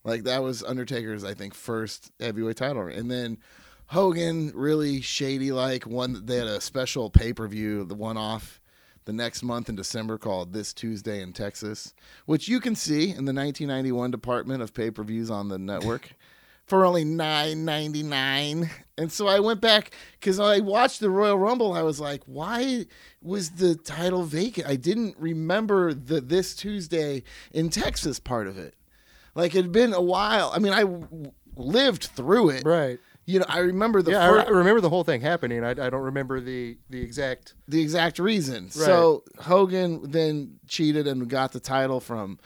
Like 0.05 0.25
that 0.25 0.43
was 0.43 0.63
Undertaker's, 0.63 1.25
I 1.25 1.35
think, 1.35 1.55
first 1.55 2.13
heavyweight 2.21 2.57
title, 2.57 2.89
and 2.89 3.11
then 3.11 3.39
Hogan 3.87 4.53
really 4.55 5.01
shady 5.01 5.53
like 5.53 5.87
one. 5.87 6.25
They 6.25 6.37
had 6.37 6.47
a 6.47 6.61
special 6.61 7.09
pay 7.11 7.33
per 7.33 7.47
view, 7.47 7.85
the 7.85 7.95
one 7.95 8.17
off 8.17 8.61
the 9.05 9.13
next 9.13 9.43
month 9.43 9.69
in 9.69 9.77
December 9.77 10.19
called 10.19 10.53
This 10.53 10.73
Tuesday 10.73 11.23
in 11.23 11.33
Texas, 11.33 11.95
which 12.27 12.49
you 12.49 12.61
can 12.61 12.75
see 12.75 13.05
in 13.05 13.25
the 13.25 13.33
1991 13.33 14.11
department 14.11 14.63
of 14.63 14.75
pay 14.75 14.91
per 14.91 15.03
views 15.03 15.31
on 15.31 15.49
the 15.49 15.59
network 15.59 16.13
for 16.67 16.85
only 16.85 17.05
nine 17.05 17.65
ninety 17.65 18.03
nine. 18.03 18.71
And 18.99 19.11
so 19.11 19.27
I 19.27 19.41
went 19.41 19.61
back 19.61 19.93
because 20.21 20.39
I 20.39 20.61
watched 20.61 21.01
the 21.01 21.11
Royal 21.11 21.39
Rumble. 21.39 21.73
I 21.73 21.83
was 21.83 21.99
like, 21.99 22.23
why 22.27 22.87
was 23.23 23.51
the 23.51 23.75
title 23.75 24.23
vacant? 24.23 24.69
I 24.69 24.77
didn't 24.77 25.17
remember 25.19 25.95
the 25.95 26.21
This 26.21 26.55
Tuesday 26.55 27.23
in 27.53 27.71
Texas 27.71 28.21
part 28.21 28.47
of 28.47 28.59
it. 28.59 28.75
Like 29.35 29.55
it 29.55 29.63
had 29.63 29.73
been 29.73 29.95
a 29.95 30.01
while. 30.01 30.53
I 30.55 30.59
mean, 30.59 30.73
I 30.75 30.83
w- 30.83 31.33
lived 31.57 32.05
through 32.05 32.51
it. 32.51 32.65
Right. 32.67 32.99
You 33.25 33.39
know, 33.39 33.47
I 33.49 33.59
remember 33.61 34.03
the 34.03 34.11
yeah, 34.11 34.29
fir- 34.29 34.41
I, 34.41 34.51
remember 34.51 34.81
the 34.81 34.91
whole 34.91 35.05
thing 35.05 35.21
happening. 35.21 35.65
I, 35.65 35.71
I 35.71 35.75
don't 35.75 36.03
remember 36.03 36.41
the 36.41 36.77
the 36.91 37.01
exact. 37.01 37.55
the 37.69 37.81
exact 37.81 38.19
reason. 38.19 38.69
So 38.69 39.23
Hogan 39.39 40.11
then 40.11 40.59
cheated 40.67 41.07
and 41.07 41.29
got 41.31 41.53
the 41.53 41.61
title 41.61 42.01
from 42.01 42.41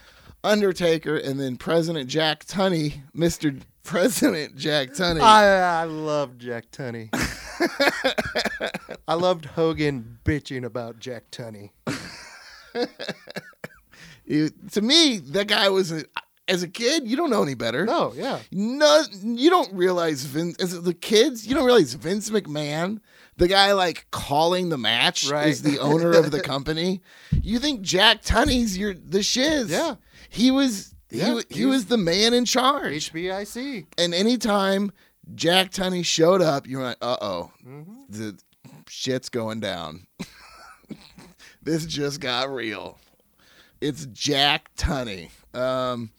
Undertaker, 0.47 1.17
and 1.17 1.39
then 1.41 1.57
President 1.57 2.09
Jack 2.09 2.45
Tunney, 2.47 3.01
Mister 3.13 3.55
President 3.83 4.57
Jack 4.57 4.91
Tunney. 4.91 5.21
I 5.21 5.81
I 5.81 5.85
loved 5.85 6.41
Jack 6.41 6.71
Tunney. 6.71 7.09
I 9.09 9.15
loved 9.15 9.45
Hogan 9.47 10.19
bitching 10.25 10.65
about 10.65 10.99
Jack 10.99 11.31
Tunney. 11.31 11.71
To 14.73 14.83
me, 14.83 15.19
that 15.19 15.47
guy 15.47 15.69
was 15.69 15.93
a, 15.93 16.03
as 16.49 16.65
a 16.65 16.69
kid. 16.69 17.07
You 17.07 17.17
don't 17.17 17.31
know 17.31 17.45
any 17.45 17.55
better. 17.55 17.87
No, 17.87 18.13
yeah. 18.13 18.41
No, 18.51 19.03
you 19.23 19.49
don't 19.51 19.73
realize 19.73 20.25
Vince 20.25 20.57
as 20.61 20.83
the 20.83 20.95
kids. 20.95 21.47
You 21.47 21.55
don't 21.55 21.65
realize 21.65 21.95
Vince 21.95 22.29
McMahon, 22.31 22.99
the 23.37 23.47
guy 23.47 23.73
like 23.73 24.07
calling 24.11 24.69
the 24.69 24.79
match, 24.79 25.29
Right. 25.29 25.47
is 25.47 25.63
the 25.63 25.79
owner 25.79 26.11
of 26.11 26.33
the 26.33 26.41
company. 26.53 27.03
You 27.31 27.61
think 27.61 27.83
Jack 27.83 28.23
Tunney's 28.23 28.77
your 28.77 28.95
the 28.95 29.23
shiz? 29.23 29.71
Yeah. 29.71 29.95
He 30.29 30.51
was. 30.51 30.95
He, 31.11 31.19
Yeah, 31.19 31.41
he, 31.49 31.59
he 31.61 31.65
was, 31.67 31.77
was- 31.77 31.87
the 31.87 31.97
man 31.99 32.35
in 32.35 32.45
charge. 32.45 33.11
HBIC. 33.13 33.87
and 33.99 34.13
anytime 34.15 34.91
Jack 35.35 35.71
Tunney 35.71 36.05
showed 36.05 36.43
up, 36.43 36.67
you're 36.67 36.83
like, 36.83 36.99
uh 37.01 37.17
oh, 37.21 37.51
the 38.09 38.39
shit's 38.89 39.29
going 39.29 39.61
down. 39.61 40.07
this 41.63 41.87
just 41.87 42.21
got 42.21 42.51
real. 42.51 42.99
It's 43.81 44.07
Jack 44.07 44.75
Tunney. 44.77 45.31
Um, 45.55 46.11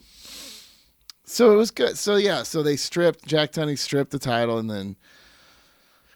so 1.25 1.51
it 1.51 1.55
was 1.55 1.71
good. 1.71 1.97
So 1.97 2.15
yeah, 2.15 2.43
so 2.43 2.63
they 2.63 2.75
stripped 2.75 3.25
Jack 3.25 3.51
Tunney 3.51 3.77
stripped 3.77 4.11
the 4.11 4.19
title, 4.19 4.57
and 4.59 4.69
then 4.69 4.95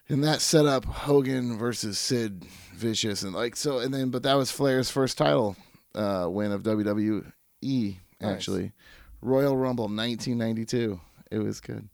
and 0.07 0.23
that 0.23 0.41
set 0.41 0.65
up 0.65 0.85
Hogan 0.85 1.57
versus 1.57 1.97
Sid 1.99 2.45
Vicious, 2.75 3.23
and 3.23 3.33
like 3.33 3.55
so, 3.55 3.79
and 3.79 3.93
then 3.93 4.09
but 4.09 4.23
that 4.23 4.35
was 4.35 4.51
Flair's 4.51 4.89
first 4.89 5.17
title 5.17 5.55
uh, 5.95 6.27
win 6.29 6.51
of 6.51 6.63
WWE. 6.63 7.31
E 7.61 7.97
actually, 8.21 8.71
Royal 9.21 9.55
Rumble 9.57 9.85
1992. 9.85 10.99
It 11.31 11.39
was 11.39 11.59
good. 11.61 11.87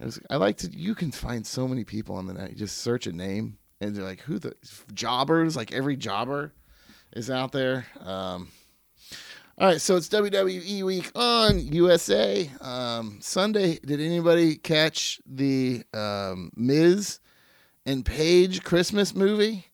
It 0.00 0.04
was, 0.06 0.20
I 0.30 0.36
like 0.36 0.56
to. 0.58 0.70
You 0.70 0.94
can 0.94 1.12
find 1.12 1.46
so 1.46 1.66
many 1.68 1.84
people 1.84 2.16
on 2.16 2.26
the 2.26 2.34
net. 2.34 2.50
You 2.50 2.56
just 2.56 2.78
search 2.78 3.06
a 3.06 3.12
name, 3.12 3.58
and 3.80 3.94
they're 3.94 4.04
like, 4.04 4.20
"Who 4.22 4.38
the 4.38 4.54
jobbers?" 4.92 5.56
Like 5.56 5.72
every 5.72 5.96
jobber 5.96 6.52
is 7.14 7.30
out 7.30 7.52
there. 7.52 7.86
Um, 8.00 8.48
all 9.58 9.68
right, 9.68 9.80
so 9.80 9.96
it's 9.96 10.08
WWE 10.08 10.82
week 10.82 11.12
on 11.14 11.58
USA. 11.72 12.50
Um, 12.60 13.18
Sunday, 13.20 13.78
did 13.84 14.00
anybody 14.00 14.56
catch 14.56 15.20
the 15.26 15.82
um, 15.92 16.50
Miz 16.56 17.20
and 17.84 18.04
Paige 18.04 18.64
Christmas 18.64 19.14
movie? 19.14 19.66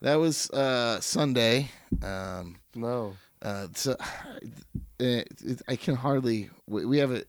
That 0.00 0.16
was 0.16 0.48
uh, 0.50 1.00
Sunday. 1.00 1.70
Um, 2.02 2.56
No. 2.74 3.16
Uh, 3.42 3.68
so 3.74 3.96
it, 4.98 5.28
it, 5.44 5.62
I 5.68 5.76
can 5.76 5.94
hardly. 5.94 6.50
We, 6.66 6.84
we 6.84 6.98
have 6.98 7.10
it. 7.10 7.28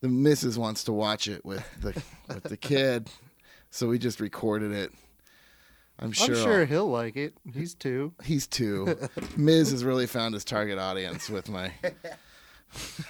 The 0.00 0.08
missus 0.08 0.56
wants 0.58 0.84
to 0.84 0.92
watch 0.92 1.28
it 1.28 1.44
with 1.44 1.66
the 1.80 2.02
with 2.28 2.44
the 2.44 2.56
kid. 2.56 3.10
So 3.70 3.86
we 3.88 3.98
just 3.98 4.20
recorded 4.20 4.72
it. 4.72 4.92
I'm 5.98 6.12
sure. 6.12 6.34
I'm 6.34 6.42
sure 6.42 6.64
he'll 6.64 6.90
like 6.90 7.16
it. 7.16 7.34
He's 7.52 7.74
two. 7.74 8.14
He's 8.24 8.46
two. 8.46 8.96
Miz 9.36 9.70
has 9.70 9.84
really 9.84 10.06
found 10.06 10.34
his 10.34 10.44
target 10.44 10.78
audience 10.78 11.28
with 11.28 11.48
my. 11.48 11.72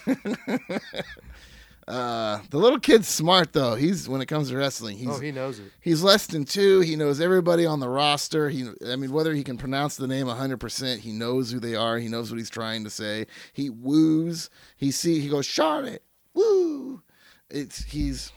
uh, 1.87 2.39
the 2.49 2.57
little 2.57 2.79
kid's 2.79 3.07
smart 3.07 3.53
though. 3.53 3.75
He's 3.75 4.07
when 4.07 4.21
it 4.21 4.27
comes 4.27 4.49
to 4.49 4.57
wrestling, 4.57 4.97
he's 4.97 5.09
oh, 5.09 5.19
he 5.19 5.31
knows 5.31 5.59
it. 5.59 5.71
he's 5.81 6.03
less 6.03 6.27
than 6.27 6.45
two. 6.45 6.79
He 6.81 6.95
knows 6.95 7.19
everybody 7.19 7.65
on 7.65 7.79
the 7.79 7.89
roster. 7.89 8.49
He, 8.49 8.69
I 8.87 8.95
mean, 8.95 9.11
whether 9.11 9.33
he 9.33 9.43
can 9.43 9.57
pronounce 9.57 9.95
the 9.95 10.07
name 10.07 10.27
100, 10.27 10.57
percent 10.59 11.01
he 11.01 11.11
knows 11.11 11.51
who 11.51 11.59
they 11.59 11.75
are. 11.75 11.97
He 11.97 12.07
knows 12.07 12.29
what 12.31 12.37
he's 12.37 12.49
trying 12.49 12.83
to 12.83 12.89
say. 12.89 13.25
He 13.53 13.69
woos. 13.69 14.49
He 14.77 14.91
see. 14.91 15.19
He 15.19 15.29
goes 15.29 15.45
Charlotte. 15.45 16.03
Woo. 16.33 17.01
It's 17.49 17.83
he's 17.83 18.31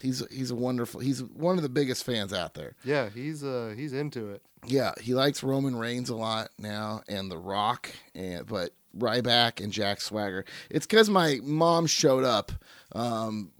he's 0.00 0.22
he's 0.30 0.50
a 0.50 0.54
wonderful. 0.56 1.00
He's 1.00 1.22
one 1.22 1.56
of 1.56 1.62
the 1.62 1.68
biggest 1.68 2.04
fans 2.04 2.32
out 2.32 2.54
there. 2.54 2.76
Yeah, 2.84 3.08
he's 3.08 3.42
uh 3.42 3.74
he's 3.76 3.92
into 3.92 4.30
it. 4.30 4.42
Yeah, 4.66 4.92
he 5.00 5.14
likes 5.14 5.42
Roman 5.42 5.74
Reigns 5.74 6.10
a 6.10 6.16
lot 6.16 6.50
now, 6.58 7.02
and 7.08 7.30
The 7.30 7.38
Rock, 7.38 7.90
and 8.14 8.46
but 8.46 8.72
Ryback 8.96 9.62
and 9.62 9.72
Jack 9.72 10.00
Swagger. 10.00 10.44
It's 10.68 10.86
because 10.86 11.08
my 11.08 11.40
mom 11.42 11.86
showed 11.86 12.24
up. 12.24 12.52
Um, 12.92 13.50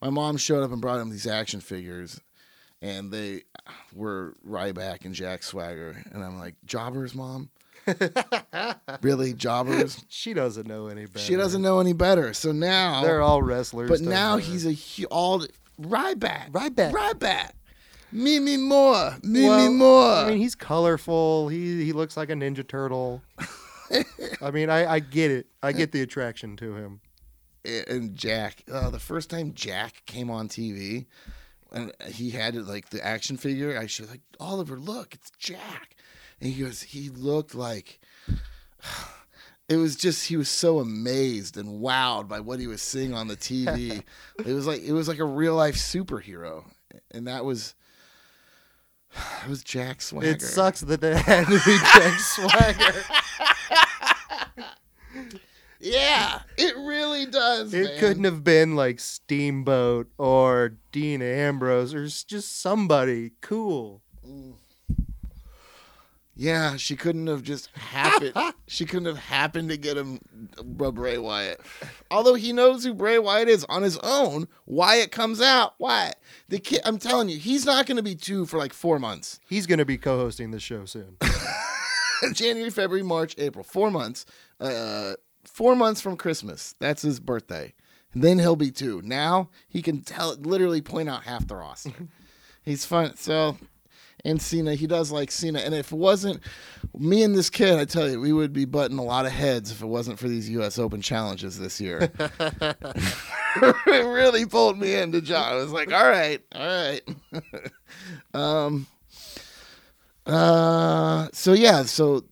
my 0.00 0.10
mom 0.10 0.36
showed 0.36 0.62
up 0.62 0.72
and 0.72 0.80
brought 0.80 1.00
him 1.00 1.10
these 1.10 1.26
action 1.26 1.60
figures, 1.60 2.20
and 2.82 3.10
they 3.10 3.42
were 3.94 4.34
Ryback 4.46 5.04
and 5.04 5.14
Jack 5.14 5.42
Swagger, 5.42 6.02
and 6.12 6.22
I'm 6.24 6.38
like, 6.38 6.54
jobbers, 6.64 7.14
mom. 7.14 7.50
really, 9.02 9.32
jobbers? 9.32 10.04
She 10.08 10.34
doesn't 10.34 10.66
know 10.66 10.88
any 10.88 11.06
better. 11.06 11.18
She 11.24 11.36
doesn't 11.36 11.62
know 11.62 11.78
any 11.80 11.92
better. 11.92 12.32
So 12.34 12.52
now 12.52 13.02
They're 13.02 13.22
all 13.22 13.42
wrestlers. 13.42 13.88
but 13.88 14.00
now 14.00 14.34
her. 14.34 14.40
he's 14.40 14.66
a 14.66 15.04
all 15.06 15.44
Ryback. 15.80 16.50
Ryback. 16.50 16.92
Ryback. 16.92 17.50
Me 18.12 18.38
me 18.40 18.56
more. 18.56 19.16
Me 19.22 19.48
me 19.48 19.68
more. 19.68 20.10
I 20.14 20.28
mean, 20.28 20.38
he's 20.38 20.54
colorful. 20.54 21.48
He 21.48 21.84
he 21.84 21.92
looks 21.92 22.16
like 22.16 22.30
a 22.30 22.34
ninja 22.34 22.66
turtle. 22.66 23.22
I 24.40 24.50
mean, 24.50 24.70
I, 24.70 24.94
I 24.94 24.98
get 25.00 25.30
it. 25.30 25.46
I 25.62 25.72
get 25.72 25.92
the 25.92 26.02
attraction 26.02 26.56
to 26.56 26.74
him. 26.74 27.00
And 27.88 28.14
Jack. 28.14 28.62
Uh, 28.70 28.90
the 28.90 28.98
first 28.98 29.30
time 29.30 29.52
Jack 29.54 30.02
came 30.06 30.30
on 30.30 30.48
TV, 30.48 31.06
and 31.72 31.92
he 32.06 32.30
had 32.30 32.54
it 32.54 32.66
like 32.66 32.90
the 32.90 33.04
action 33.04 33.36
figure. 33.36 33.78
I 33.78 33.86
should 33.86 34.10
like 34.10 34.22
Oliver, 34.40 34.78
look, 34.78 35.14
it's 35.14 35.30
Jack, 35.38 35.96
and 36.40 36.52
he 36.52 36.62
goes, 36.62 36.82
he 36.82 37.08
looked 37.08 37.54
like. 37.54 38.00
It 39.68 39.78
was 39.78 39.96
just 39.96 40.28
he 40.28 40.36
was 40.36 40.48
so 40.48 40.78
amazed 40.78 41.56
and 41.56 41.80
wowed 41.82 42.28
by 42.28 42.38
what 42.38 42.60
he 42.60 42.68
was 42.68 42.80
seeing 42.80 43.12
on 43.12 43.26
the 43.26 43.36
TV. 43.36 44.00
it 44.38 44.52
was 44.52 44.64
like 44.64 44.80
it 44.80 44.92
was 44.92 45.08
like 45.08 45.18
a 45.18 45.24
real 45.24 45.56
life 45.56 45.74
superhero, 45.74 46.62
and 47.10 47.26
that 47.26 47.44
was. 47.44 47.74
It 49.44 49.48
was 49.50 49.64
Jack 49.64 50.02
Swagger. 50.02 50.28
It 50.28 50.42
sucks 50.42 50.82
that 50.82 51.00
they 51.00 51.16
had 51.16 51.46
to 51.46 51.60
be 51.64 51.78
Jack 51.78 52.20
Swagger. 52.20 53.02
Yeah, 55.80 56.40
it 56.56 56.76
really 56.76 57.26
does. 57.26 57.74
It 57.74 57.84
man. 57.84 57.98
couldn't 57.98 58.24
have 58.24 58.42
been 58.42 58.76
like 58.76 59.00
Steamboat 59.00 60.08
or 60.18 60.74
Dean 60.92 61.22
Ambrose 61.22 61.94
or 61.94 62.06
just 62.06 62.60
somebody 62.60 63.32
cool. 63.40 64.02
Yeah, 66.38 66.76
she 66.76 66.96
couldn't 66.96 67.28
have 67.28 67.42
just 67.42 67.70
happened. 67.74 68.34
she 68.66 68.84
couldn't 68.84 69.06
have 69.06 69.16
happened 69.16 69.70
to 69.70 69.78
get 69.78 69.96
him 69.96 70.20
Bray 70.62 71.16
Wyatt. 71.16 71.60
Although 72.10 72.34
he 72.34 72.52
knows 72.52 72.84
who 72.84 72.92
Bray 72.92 73.18
Wyatt 73.18 73.48
is 73.48 73.64
on 73.64 73.82
his 73.82 73.96
own. 73.98 74.46
Wyatt 74.66 75.10
comes 75.10 75.40
out. 75.40 75.74
Wyatt, 75.78 76.16
the 76.48 76.58
kid. 76.58 76.82
I'm 76.84 76.98
telling 76.98 77.30
you, 77.30 77.38
he's 77.38 77.64
not 77.64 77.86
going 77.86 77.96
to 77.96 78.02
be 78.02 78.14
two 78.14 78.44
for 78.44 78.58
like 78.58 78.74
four 78.74 78.98
months. 78.98 79.40
He's 79.48 79.66
going 79.66 79.78
to 79.78 79.86
be 79.86 79.96
co-hosting 79.96 80.50
the 80.50 80.60
show 80.60 80.84
soon. 80.84 81.16
January, 82.34 82.70
February, 82.70 83.02
March, 83.02 83.34
April. 83.38 83.64
Four 83.64 83.90
months. 83.90 84.26
Uh, 84.60 85.14
four 85.56 85.74
months 85.74 86.02
from 86.02 86.18
Christmas. 86.18 86.74
That's 86.80 87.00
his 87.00 87.18
birthday. 87.18 87.72
And 88.12 88.22
then 88.22 88.38
he'll 88.38 88.56
be 88.56 88.70
two. 88.70 89.00
Now 89.02 89.48
he 89.68 89.80
can 89.80 90.02
tell, 90.02 90.36
literally 90.36 90.82
point 90.82 91.08
out 91.08 91.22
half 91.22 91.48
the 91.48 91.56
roster. 91.56 91.92
He's 92.62 92.84
fun. 92.84 93.16
So, 93.16 93.56
and 94.22 94.42
Cena, 94.42 94.74
he 94.74 94.86
does 94.86 95.10
like 95.10 95.30
Cena. 95.30 95.60
And 95.60 95.74
if 95.74 95.92
it 95.92 95.96
wasn't 95.96 96.40
me 96.94 97.22
and 97.22 97.34
this 97.34 97.48
kid, 97.48 97.78
I 97.78 97.86
tell 97.86 98.06
you, 98.10 98.20
we 98.20 98.34
would 98.34 98.52
be 98.52 98.66
butting 98.66 98.98
a 98.98 99.02
lot 99.02 99.24
of 99.24 99.32
heads 99.32 99.70
if 99.70 99.80
it 99.80 99.86
wasn't 99.86 100.18
for 100.18 100.28
these 100.28 100.50
U.S. 100.50 100.78
Open 100.78 101.00
challenges 101.00 101.58
this 101.58 101.80
year. 101.80 102.12
it 102.40 104.06
really 104.06 104.44
pulled 104.44 104.78
me 104.78 104.94
into 104.94 105.22
John. 105.22 105.52
I 105.52 105.56
was 105.56 105.72
like, 105.72 105.90
all 105.90 106.08
right, 106.08 106.42
all 106.54 106.66
right. 106.66 107.02
um. 108.34 108.86
Uh. 110.26 111.28
So 111.32 111.54
yeah. 111.54 111.84
So, 111.84 112.24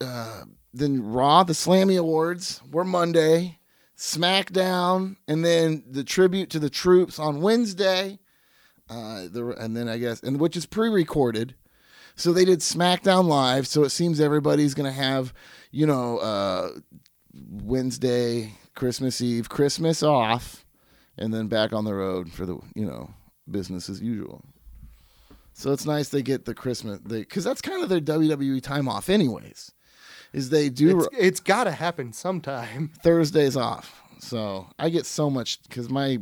uh, 0.00 0.44
then 0.74 1.12
Raw, 1.12 1.44
the 1.44 1.52
Slammy 1.52 1.98
Awards 1.98 2.60
were 2.70 2.84
Monday. 2.84 3.58
SmackDown, 3.96 5.16
and 5.28 5.44
then 5.44 5.84
the 5.88 6.04
tribute 6.04 6.50
to 6.50 6.58
the 6.58 6.70
troops 6.70 7.18
on 7.18 7.40
Wednesday. 7.40 8.18
Uh, 8.90 9.28
the, 9.30 9.54
and 9.58 9.76
then 9.76 9.88
I 9.88 9.98
guess, 9.98 10.22
and 10.22 10.38
which 10.38 10.56
is 10.56 10.66
pre-recorded. 10.66 11.54
So 12.16 12.32
they 12.32 12.44
did 12.44 12.60
SmackDown 12.60 13.26
live. 13.26 13.66
So 13.66 13.82
it 13.84 13.90
seems 13.90 14.20
everybody's 14.20 14.74
gonna 14.74 14.92
have, 14.92 15.32
you 15.70 15.86
know, 15.86 16.18
uh, 16.18 16.70
Wednesday, 17.32 18.52
Christmas 18.74 19.20
Eve, 19.20 19.48
Christmas 19.48 20.02
off, 20.02 20.64
and 21.16 21.32
then 21.32 21.48
back 21.48 21.72
on 21.72 21.84
the 21.84 21.94
road 21.94 22.32
for 22.32 22.44
the, 22.46 22.58
you 22.74 22.84
know, 22.84 23.14
business 23.50 23.88
as 23.88 24.02
usual. 24.02 24.44
So 25.52 25.72
it's 25.72 25.86
nice 25.86 26.08
they 26.08 26.22
get 26.22 26.44
the 26.44 26.54
Christmas, 26.54 26.98
because 26.98 27.44
that's 27.44 27.60
kind 27.60 27.82
of 27.82 27.88
their 27.88 28.00
WWE 28.00 28.60
time 28.60 28.88
off, 28.88 29.08
anyways. 29.08 29.72
Is 30.34 30.50
they 30.50 30.68
do 30.68 30.98
It's, 31.00 31.08
it's 31.12 31.40
got 31.40 31.64
to 31.64 31.70
happen 31.70 32.12
sometime. 32.12 32.90
Thursdays 33.02 33.56
off. 33.56 34.02
So 34.18 34.66
I 34.78 34.88
get 34.88 35.06
so 35.06 35.30
much 35.30 35.62
because 35.62 35.88
my 35.88 36.18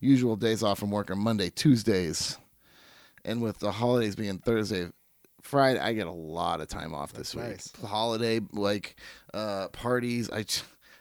usual 0.00 0.36
days 0.36 0.62
off 0.62 0.78
from 0.78 0.92
work 0.92 1.10
are 1.10 1.16
Monday, 1.16 1.50
Tuesdays, 1.50 2.38
and 3.24 3.42
with 3.42 3.58
the 3.58 3.72
holidays 3.72 4.14
being 4.14 4.38
Thursday, 4.38 4.88
Friday, 5.42 5.80
I 5.80 5.92
get 5.92 6.06
a 6.06 6.12
lot 6.12 6.60
of 6.60 6.68
time 6.68 6.94
off 6.94 7.12
this 7.12 7.34
week. 7.34 7.46
nice. 7.46 7.72
Holiday 7.84 8.40
like 8.52 8.96
uh, 9.34 9.68
parties, 9.68 10.30
I 10.30 10.44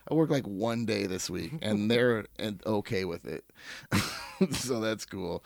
I 0.09 0.13
work 0.13 0.29
like 0.31 0.47
one 0.47 0.85
day 0.85 1.05
this 1.05 1.29
week, 1.29 1.51
and 1.61 1.91
they're 1.91 2.25
and 2.39 2.59
okay 2.65 3.05
with 3.05 3.27
it, 3.27 3.43
so 4.51 4.79
that's 4.79 5.05
cool. 5.05 5.43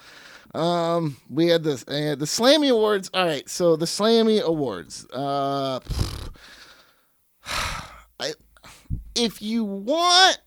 Um, 0.54 1.18
we 1.30 1.48
had 1.48 1.64
this 1.64 1.84
uh, 1.88 2.16
the 2.16 2.26
Slammy 2.26 2.70
Awards. 2.70 3.10
All 3.14 3.26
right, 3.26 3.50
so 3.50 3.76
the 3.76 3.86
Slammy 3.86 4.42
Awards. 4.42 5.06
Uh, 5.12 5.80
I 8.20 8.34
if 9.16 9.42
you 9.42 9.64
want 9.64 10.40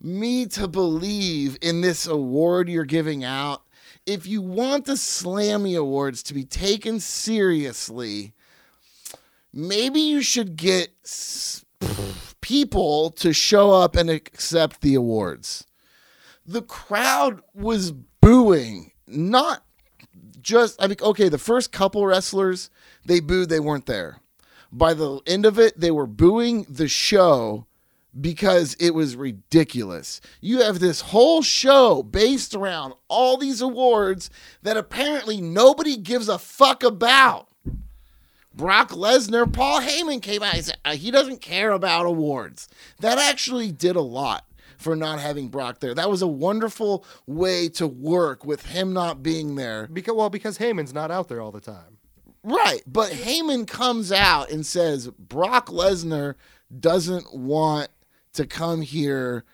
me 0.00 0.46
to 0.46 0.68
believe 0.68 1.58
in 1.62 1.80
this 1.80 2.06
award 2.06 2.68
you're 2.68 2.84
giving 2.84 3.24
out, 3.24 3.62
if 4.04 4.26
you 4.26 4.40
want 4.40 4.84
the 4.84 4.92
Slammy 4.92 5.76
Awards 5.78 6.22
to 6.24 6.34
be 6.34 6.44
taken 6.44 7.00
seriously, 7.00 8.34
maybe 9.52 10.00
you 10.00 10.22
should 10.22 10.56
get 10.56 10.90
people 12.40 13.10
to 13.10 13.32
show 13.32 13.72
up 13.72 13.96
and 13.96 14.10
accept 14.10 14.80
the 14.80 14.94
awards. 14.94 15.66
The 16.46 16.62
crowd 16.62 17.42
was 17.54 17.90
booing, 17.90 18.92
not 19.08 19.64
just, 20.40 20.80
I 20.80 20.86
mean, 20.86 20.98
okay, 21.02 21.28
the 21.28 21.38
first 21.38 21.72
couple 21.72 22.06
wrestlers, 22.06 22.70
they 23.04 23.18
booed, 23.18 23.48
they 23.48 23.58
weren't 23.58 23.86
there. 23.86 24.20
By 24.72 24.94
the 24.94 25.20
end 25.26 25.46
of 25.46 25.58
it, 25.58 25.78
they 25.78 25.90
were 25.90 26.06
booing 26.06 26.64
the 26.68 26.88
show 26.88 27.66
because 28.18 28.74
it 28.80 28.94
was 28.94 29.16
ridiculous. 29.16 30.20
You 30.40 30.62
have 30.62 30.78
this 30.78 31.00
whole 31.02 31.42
show 31.42 32.02
based 32.02 32.54
around 32.54 32.94
all 33.08 33.36
these 33.36 33.60
awards 33.60 34.30
that 34.62 34.76
apparently 34.76 35.40
nobody 35.40 35.96
gives 35.96 36.28
a 36.28 36.38
fuck 36.38 36.82
about. 36.82 37.48
Brock 38.54 38.90
Lesnar, 38.92 39.52
Paul 39.52 39.82
Heyman 39.82 40.22
came 40.22 40.42
out. 40.42 40.54
He 40.54 40.62
said 40.62 40.78
uh, 40.84 40.96
he 40.96 41.10
doesn't 41.10 41.42
care 41.42 41.72
about 41.72 42.06
awards. 42.06 42.68
That 43.00 43.18
actually 43.18 43.70
did 43.70 43.96
a 43.96 44.00
lot 44.00 44.46
for 44.78 44.96
not 44.96 45.20
having 45.20 45.48
Brock 45.48 45.80
there. 45.80 45.94
That 45.94 46.10
was 46.10 46.22
a 46.22 46.26
wonderful 46.26 47.04
way 47.26 47.68
to 47.70 47.86
work 47.86 48.46
with 48.46 48.66
him 48.66 48.94
not 48.94 49.22
being 49.22 49.56
there. 49.56 49.88
Because 49.92 50.14
well, 50.14 50.30
because 50.30 50.56
Heyman's 50.56 50.94
not 50.94 51.10
out 51.10 51.28
there 51.28 51.42
all 51.42 51.52
the 51.52 51.60
time. 51.60 51.95
Right. 52.46 52.82
But 52.86 53.10
Heyman 53.10 53.66
comes 53.66 54.12
out 54.12 54.52
and 54.52 54.64
says 54.64 55.08
Brock 55.18 55.66
Lesnar 55.66 56.36
doesn't 56.78 57.34
want 57.34 57.88
to 58.34 58.46
come 58.46 58.82
here 58.82 59.44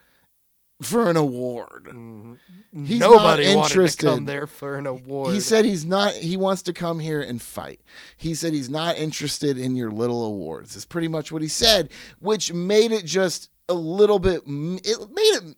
for 0.83 1.09
an 1.09 1.16
award. 1.16 1.85
Mm-hmm. 1.88 2.85
He's 2.85 2.98
Nobody 2.98 3.46
not 3.46 3.57
wanted 3.57 3.70
interested. 3.70 4.00
to 4.00 4.07
come 4.14 4.24
there 4.26 4.46
for 4.46 4.76
an 4.76 4.87
award. 4.87 5.33
He 5.33 5.40
said 5.40 5.64
he's 5.64 5.87
not 5.87 6.12
he 6.12 6.37
wants 6.37 6.61
to 6.62 6.74
come 6.74 6.98
here 6.98 7.22
and 7.22 7.40
fight. 7.40 7.81
He 8.18 8.35
said 8.35 8.52
he's 8.52 8.68
not 8.68 8.98
interested 8.98 9.57
in 9.57 9.74
your 9.74 9.90
little 9.90 10.26
awards. 10.26 10.76
Is 10.76 10.85
pretty 10.85 11.09
much 11.09 11.33
what 11.33 11.40
he 11.40 11.48
said, 11.48 11.88
which 12.18 12.52
made 12.52 12.92
it 12.92 13.07
just 13.07 13.48
a 13.70 13.74
little 13.74 14.18
bit 14.18 14.42
it 14.46 15.11
made 15.11 15.55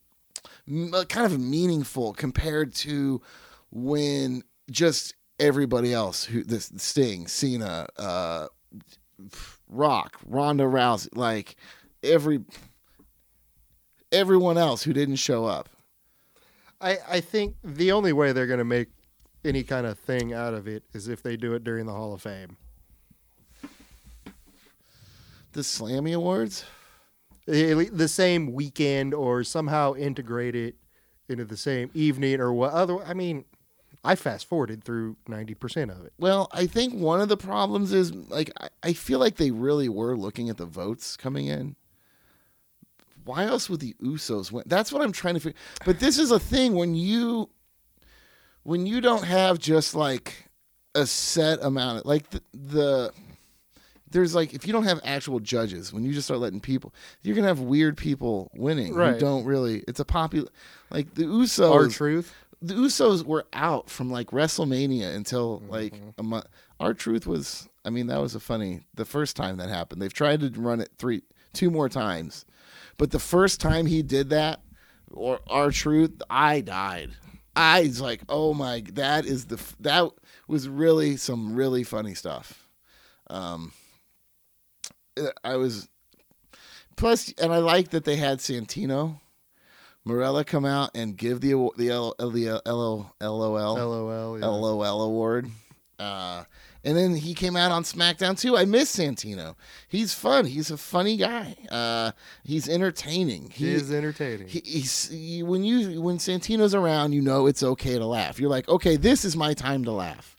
it 0.68 1.08
kind 1.08 1.26
of 1.26 1.40
meaningful 1.40 2.12
compared 2.12 2.74
to 2.74 3.20
when 3.72 4.44
just 4.70 5.14
everybody 5.38 5.92
else 5.92 6.24
who 6.24 6.42
this 6.42 6.70
Sting, 6.76 7.26
Cena, 7.26 7.86
uh, 7.98 8.46
Rock, 9.68 10.18
Ronda 10.26 10.64
Rousey, 10.64 11.16
like 11.16 11.56
every 12.02 12.44
everyone 14.12 14.58
else 14.58 14.82
who 14.82 14.92
didn't 14.92 15.16
show 15.16 15.44
up. 15.44 15.68
I, 16.80 16.98
I 17.08 17.20
think 17.20 17.56
the 17.64 17.92
only 17.92 18.12
way 18.12 18.32
they're 18.32 18.46
going 18.46 18.58
to 18.58 18.64
make 18.64 18.88
any 19.44 19.62
kind 19.62 19.86
of 19.86 19.98
thing 19.98 20.32
out 20.32 20.54
of 20.54 20.68
it 20.68 20.84
is 20.92 21.08
if 21.08 21.22
they 21.22 21.36
do 21.36 21.54
it 21.54 21.64
during 21.64 21.86
the 21.86 21.92
Hall 21.92 22.12
of 22.12 22.22
Fame. 22.22 22.56
The 25.52 25.60
Slammy 25.60 26.14
Awards. 26.14 26.64
The 27.46 28.08
same 28.08 28.52
weekend 28.52 29.12
or 29.12 29.44
somehow 29.44 29.94
integrate 29.94 30.54
it 30.54 30.76
into 31.28 31.44
the 31.44 31.56
same 31.56 31.90
evening 31.92 32.40
or 32.40 32.52
what 32.52 32.72
other. 32.72 33.04
I 33.04 33.12
mean, 33.12 33.44
I 34.04 34.14
fast 34.16 34.46
forwarded 34.46 34.84
through 34.84 35.16
90% 35.28 35.90
of 35.90 36.04
it. 36.04 36.12
Well, 36.18 36.48
I 36.52 36.66
think 36.66 36.94
one 36.94 37.20
of 37.20 37.28
the 37.28 37.36
problems 37.36 37.92
is 37.92 38.14
like 38.14 38.50
I, 38.60 38.68
I 38.82 38.92
feel 38.92 39.18
like 39.18 39.36
they 39.36 39.50
really 39.50 39.88
were 39.88 40.16
looking 40.16 40.50
at 40.50 40.56
the 40.58 40.66
votes 40.66 41.16
coming 41.16 41.46
in. 41.46 41.76
Why 43.24 43.44
else 43.44 43.70
would 43.70 43.80
the 43.80 43.94
Usos 44.02 44.52
win? 44.52 44.64
That's 44.66 44.92
what 44.92 45.00
I'm 45.02 45.12
trying 45.12 45.34
to 45.34 45.40
figure. 45.40 45.58
But 45.86 45.98
this 45.98 46.18
is 46.18 46.30
a 46.30 46.38
thing 46.38 46.74
when 46.74 46.94
you 46.94 47.48
when 48.62 48.86
you 48.86 49.00
don't 49.00 49.24
have 49.24 49.58
just 49.58 49.94
like 49.94 50.50
a 50.94 51.06
set 51.06 51.62
amount 51.62 52.00
of 52.00 52.06
like 52.06 52.28
the, 52.30 52.42
the 52.52 53.12
there's 54.10 54.34
like 54.34 54.54
if 54.54 54.66
you 54.66 54.72
don't 54.72 54.84
have 54.84 55.00
actual 55.04 55.40
judges 55.40 55.92
when 55.92 56.04
you 56.04 56.12
just 56.12 56.26
start 56.28 56.38
letting 56.38 56.60
people 56.60 56.94
you're 57.22 57.34
gonna 57.34 57.48
have 57.48 57.58
weird 57.60 57.96
people 57.96 58.48
winning 58.54 58.92
who 58.94 58.98
Right. 59.00 59.18
don't 59.18 59.44
really 59.44 59.82
it's 59.88 59.98
a 59.98 60.04
popular 60.04 60.48
like 60.90 61.12
the 61.14 61.24
Usos 61.24 61.68
R-Truth. 61.72 62.32
The 62.66 62.74
Usos 62.74 63.24
were 63.27 63.44
out 63.53 63.90
from 63.90 64.11
like 64.11 64.29
WrestleMania 64.29 65.14
until 65.14 65.62
like 65.68 65.94
a 66.16 66.22
month. 66.22 66.46
R-Truth 66.81 67.27
was, 67.27 67.68
I 67.85 67.90
mean, 67.90 68.07
that 68.07 68.22
was 68.22 68.35
a 68.35 68.40
funny. 68.40 68.81
The 68.94 69.05
first 69.05 69.37
time 69.37 69.59
that 69.59 69.68
happened, 69.68 70.00
they've 70.00 70.12
tried 70.12 70.40
to 70.40 70.61
run 70.61 70.81
it 70.81 70.90
three, 70.96 71.22
two 71.53 71.70
more 71.70 71.90
times, 71.90 72.46
but 72.96 73.11
the 73.11 73.18
first 73.18 73.61
time 73.61 73.85
he 73.85 74.03
did 74.03 74.31
that, 74.31 74.62
or 75.12 75.40
R-Truth, 75.46 76.22
I 76.31 76.62
died. 76.62 77.11
I 77.55 77.83
was 77.83 78.00
like, 78.00 78.22
oh 78.31 78.55
my, 78.55 78.83
that 78.94 79.27
is 79.27 79.44
the 79.46 79.61
that 79.81 80.11
was 80.48 80.66
really 80.66 81.16
some 81.18 81.55
really 81.55 81.85
funny 81.85 82.14
stuff. 82.14 82.68
Um, 83.29 83.72
I 85.44 85.57
was 85.57 85.88
plus, 86.96 87.33
and 87.38 87.53
I 87.53 87.59
like 87.59 87.90
that 87.90 88.05
they 88.05 88.16
had 88.16 88.38
Santino. 88.38 89.20
Marella 90.04 90.44
come 90.44 90.64
out 90.64 90.90
and 90.94 91.16
give 91.16 91.40
the 91.40 91.70
the 91.76 91.90
L, 91.90 92.14
the 92.18 92.60
LO, 92.66 93.10
LOL 93.20 93.76
LOL. 93.78 94.38
Yeah. 94.38 94.46
LOL 94.46 95.02
award. 95.02 95.50
Uh, 95.98 96.44
and 96.84 96.96
then 96.96 97.14
he 97.14 97.32
came 97.34 97.56
out 97.56 97.70
on 97.70 97.82
SmackDown 97.82 98.38
too. 98.38 98.56
I 98.56 98.66
miss 98.66 98.94
Santino. 98.94 99.54
He's 99.88 100.12
fun. 100.12 100.44
He's 100.44 100.70
a 100.70 100.76
funny 100.76 101.16
guy. 101.16 101.56
Uh, 101.70 102.12
he's 102.42 102.68
entertaining. 102.68 103.50
He 103.50 103.72
is 103.72 103.90
entertaining. 103.90 104.48
He, 104.48 104.60
he's 104.64 105.08
he, 105.08 105.42
when 105.42 105.64
you 105.64 106.02
when 106.02 106.18
Santino's 106.18 106.74
around, 106.74 107.12
you 107.12 107.22
know 107.22 107.46
it's 107.46 107.62
okay 107.62 107.98
to 107.98 108.04
laugh. 108.04 108.38
You're 108.38 108.50
like, 108.50 108.68
okay, 108.68 108.96
this 108.96 109.24
is 109.24 109.36
my 109.36 109.54
time 109.54 109.84
to 109.84 109.92
laugh. 109.92 110.36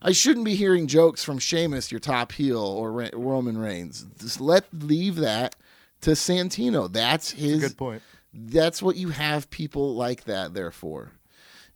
I 0.00 0.12
shouldn't 0.12 0.44
be 0.44 0.54
hearing 0.54 0.86
jokes 0.86 1.24
from 1.24 1.38
Sheamus, 1.38 1.90
your 1.90 1.98
top 1.98 2.32
heel, 2.32 2.58
or 2.62 2.92
Ra- 2.92 3.08
Roman 3.14 3.58
Reigns. 3.58 4.06
Just 4.18 4.40
let 4.40 4.64
leave 4.72 5.16
that 5.16 5.56
to 6.02 6.10
Santino. 6.10 6.90
That's 6.92 7.30
his 7.30 7.60
Good 7.60 7.76
point. 7.76 8.02
That's 8.34 8.82
what 8.82 8.96
you 8.96 9.08
have 9.10 9.48
people 9.50 9.94
like 9.94 10.24
that 10.24 10.54
there 10.54 10.72
for. 10.72 11.12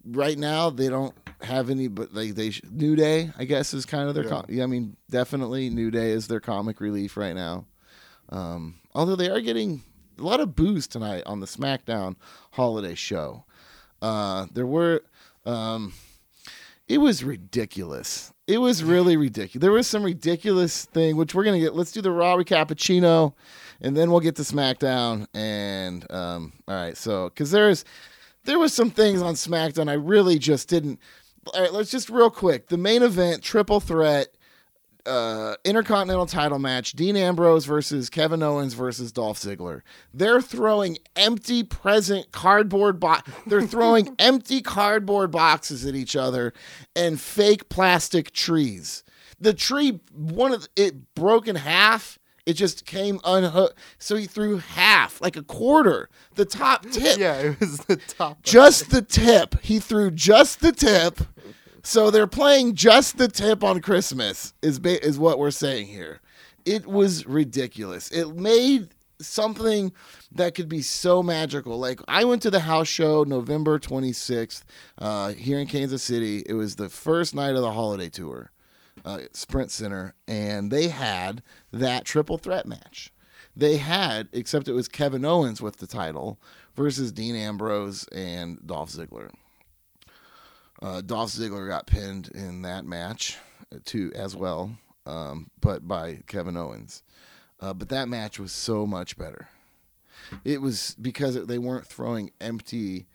Right 0.04 0.38
now, 0.38 0.70
they 0.70 0.88
don't 0.88 1.14
have 1.42 1.70
any, 1.70 1.88
but 1.88 2.12
like 2.12 2.34
they 2.34 2.52
New 2.70 2.96
Day, 2.96 3.30
I 3.38 3.44
guess, 3.44 3.72
is 3.72 3.86
kind 3.86 4.08
of 4.08 4.14
their. 4.14 4.24
Com- 4.24 4.46
yeah, 4.48 4.64
I 4.64 4.66
mean, 4.66 4.96
definitely 5.10 5.70
New 5.70 5.90
Day 5.90 6.10
is 6.10 6.26
their 6.26 6.40
comic 6.40 6.80
relief 6.80 7.16
right 7.16 7.34
now. 7.34 7.66
Um, 8.30 8.76
although 8.94 9.16
they 9.16 9.30
are 9.30 9.40
getting 9.40 9.82
a 10.18 10.22
lot 10.22 10.40
of 10.40 10.54
booze 10.54 10.86
tonight 10.86 11.22
on 11.26 11.40
the 11.40 11.46
SmackDown 11.46 12.16
holiday 12.52 12.94
show. 12.94 13.44
Uh, 14.02 14.46
there 14.52 14.66
were, 14.66 15.02
um, 15.46 15.92
it 16.88 16.98
was 16.98 17.24
ridiculous. 17.24 18.32
It 18.46 18.58
was 18.58 18.82
really 18.82 19.16
ridiculous. 19.16 19.60
There 19.60 19.72
was 19.72 19.86
some 19.86 20.02
ridiculous 20.02 20.86
thing, 20.86 21.16
which 21.16 21.34
we're 21.34 21.44
gonna 21.44 21.60
get. 21.60 21.74
Let's 21.74 21.92
do 21.92 22.00
the 22.00 22.10
Raw 22.10 22.34
Re-Cappuccino, 22.34 23.34
and 23.80 23.96
then 23.96 24.10
we'll 24.10 24.20
get 24.20 24.36
to 24.36 24.42
SmackDown. 24.42 25.26
And 25.34 26.10
um, 26.10 26.52
all 26.66 26.74
right, 26.74 26.96
so 26.96 27.28
because 27.28 27.50
there's 27.50 27.84
there 28.44 28.58
was 28.58 28.72
some 28.72 28.90
things 28.90 29.22
on 29.22 29.34
SmackDown 29.34 29.90
I 29.90 29.94
really 29.94 30.38
just 30.38 30.68
didn't. 30.68 31.00
All 31.54 31.60
right, 31.60 31.72
let's 31.72 31.90
just 31.90 32.10
real 32.10 32.30
quick. 32.30 32.68
The 32.68 32.76
main 32.76 33.02
event, 33.02 33.42
triple 33.42 33.80
threat, 33.80 34.28
uh, 35.06 35.54
Intercontinental 35.64 36.26
title 36.26 36.58
match: 36.58 36.92
Dean 36.92 37.16
Ambrose 37.16 37.64
versus 37.64 38.10
Kevin 38.10 38.42
Owens 38.42 38.74
versus 38.74 39.10
Dolph 39.10 39.38
Ziggler. 39.38 39.82
They're 40.12 40.42
throwing 40.42 40.98
empty 41.16 41.62
present 41.62 42.30
cardboard 42.32 43.00
box. 43.00 43.30
They're 43.46 43.66
throwing 43.66 44.14
empty 44.18 44.60
cardboard 44.60 45.30
boxes 45.30 45.86
at 45.86 45.94
each 45.94 46.14
other 46.14 46.52
and 46.94 47.20
fake 47.20 47.68
plastic 47.68 48.32
trees. 48.32 49.02
The 49.40 49.54
tree, 49.54 50.00
one 50.12 50.52
of 50.52 50.62
the, 50.62 50.68
it 50.76 51.14
broke 51.14 51.48
in 51.48 51.56
half. 51.56 52.18
It 52.48 52.54
just 52.54 52.86
came 52.86 53.20
unhooked. 53.24 53.78
So 53.98 54.16
he 54.16 54.24
threw 54.26 54.56
half, 54.56 55.20
like 55.20 55.36
a 55.36 55.42
quarter, 55.42 56.08
the 56.34 56.46
top 56.46 56.82
tip 56.90 57.18
Yeah, 57.18 57.34
it 57.40 57.60
was 57.60 57.78
the 57.80 57.96
top. 57.96 58.42
just 58.42 58.90
the 58.90 59.02
tip. 59.02 59.60
He 59.62 59.78
threw 59.78 60.10
just 60.10 60.60
the 60.60 60.72
tip. 60.72 61.20
So 61.82 62.10
they're 62.10 62.26
playing 62.26 62.74
just 62.74 63.18
the 63.18 63.28
tip 63.28 63.62
on 63.62 63.80
Christmas 63.80 64.54
is 64.62 64.78
ba- 64.78 65.04
is 65.06 65.18
what 65.18 65.38
we're 65.38 65.50
saying 65.50 65.88
here. 65.88 66.20
It 66.64 66.86
was 66.86 67.26
ridiculous. 67.26 68.10
It 68.10 68.34
made 68.34 68.88
something 69.20 69.92
that 70.32 70.54
could 70.54 70.68
be 70.68 70.80
so 70.82 71.22
magical. 71.22 71.78
Like 71.78 72.00
I 72.08 72.24
went 72.24 72.42
to 72.42 72.50
the 72.50 72.60
house 72.60 72.88
show 72.88 73.24
November 73.24 73.78
26th 73.78 74.62
uh, 74.98 75.32
here 75.32 75.58
in 75.58 75.66
Kansas 75.66 76.02
City. 76.02 76.42
It 76.46 76.54
was 76.54 76.76
the 76.76 76.88
first 76.88 77.34
night 77.34 77.54
of 77.56 77.62
the 77.62 77.72
holiday 77.72 78.08
tour, 78.08 78.50
uh, 79.04 79.20
Sprint 79.32 79.70
Center, 79.70 80.14
and 80.26 80.70
they 80.70 80.88
had 80.88 81.42
that 81.72 82.04
triple 82.04 82.38
threat 82.38 82.66
match. 82.66 83.12
They 83.56 83.78
had, 83.78 84.28
except 84.32 84.68
it 84.68 84.72
was 84.72 84.88
Kevin 84.88 85.24
Owens 85.24 85.60
with 85.60 85.78
the 85.78 85.86
title 85.86 86.40
versus 86.76 87.10
Dean 87.10 87.34
Ambrose 87.34 88.06
and 88.12 88.64
Dolph 88.64 88.90
Ziggler. 88.90 89.30
Uh, 90.80 91.00
Dolph 91.00 91.30
Ziggler 91.30 91.66
got 91.66 91.86
pinned 91.88 92.28
in 92.34 92.62
that 92.62 92.84
match 92.84 93.36
uh, 93.74 93.78
too, 93.84 94.12
as 94.14 94.36
well, 94.36 94.76
um, 95.06 95.50
but 95.60 95.88
by 95.88 96.20
Kevin 96.28 96.56
Owens. 96.56 97.02
Uh, 97.60 97.74
but 97.74 97.88
that 97.88 98.08
match 98.08 98.38
was 98.38 98.52
so 98.52 98.86
much 98.86 99.18
better. 99.18 99.48
It 100.44 100.60
was 100.60 100.94
because 101.00 101.46
they 101.46 101.58
weren't 101.58 101.86
throwing 101.86 102.30
empty 102.40 103.06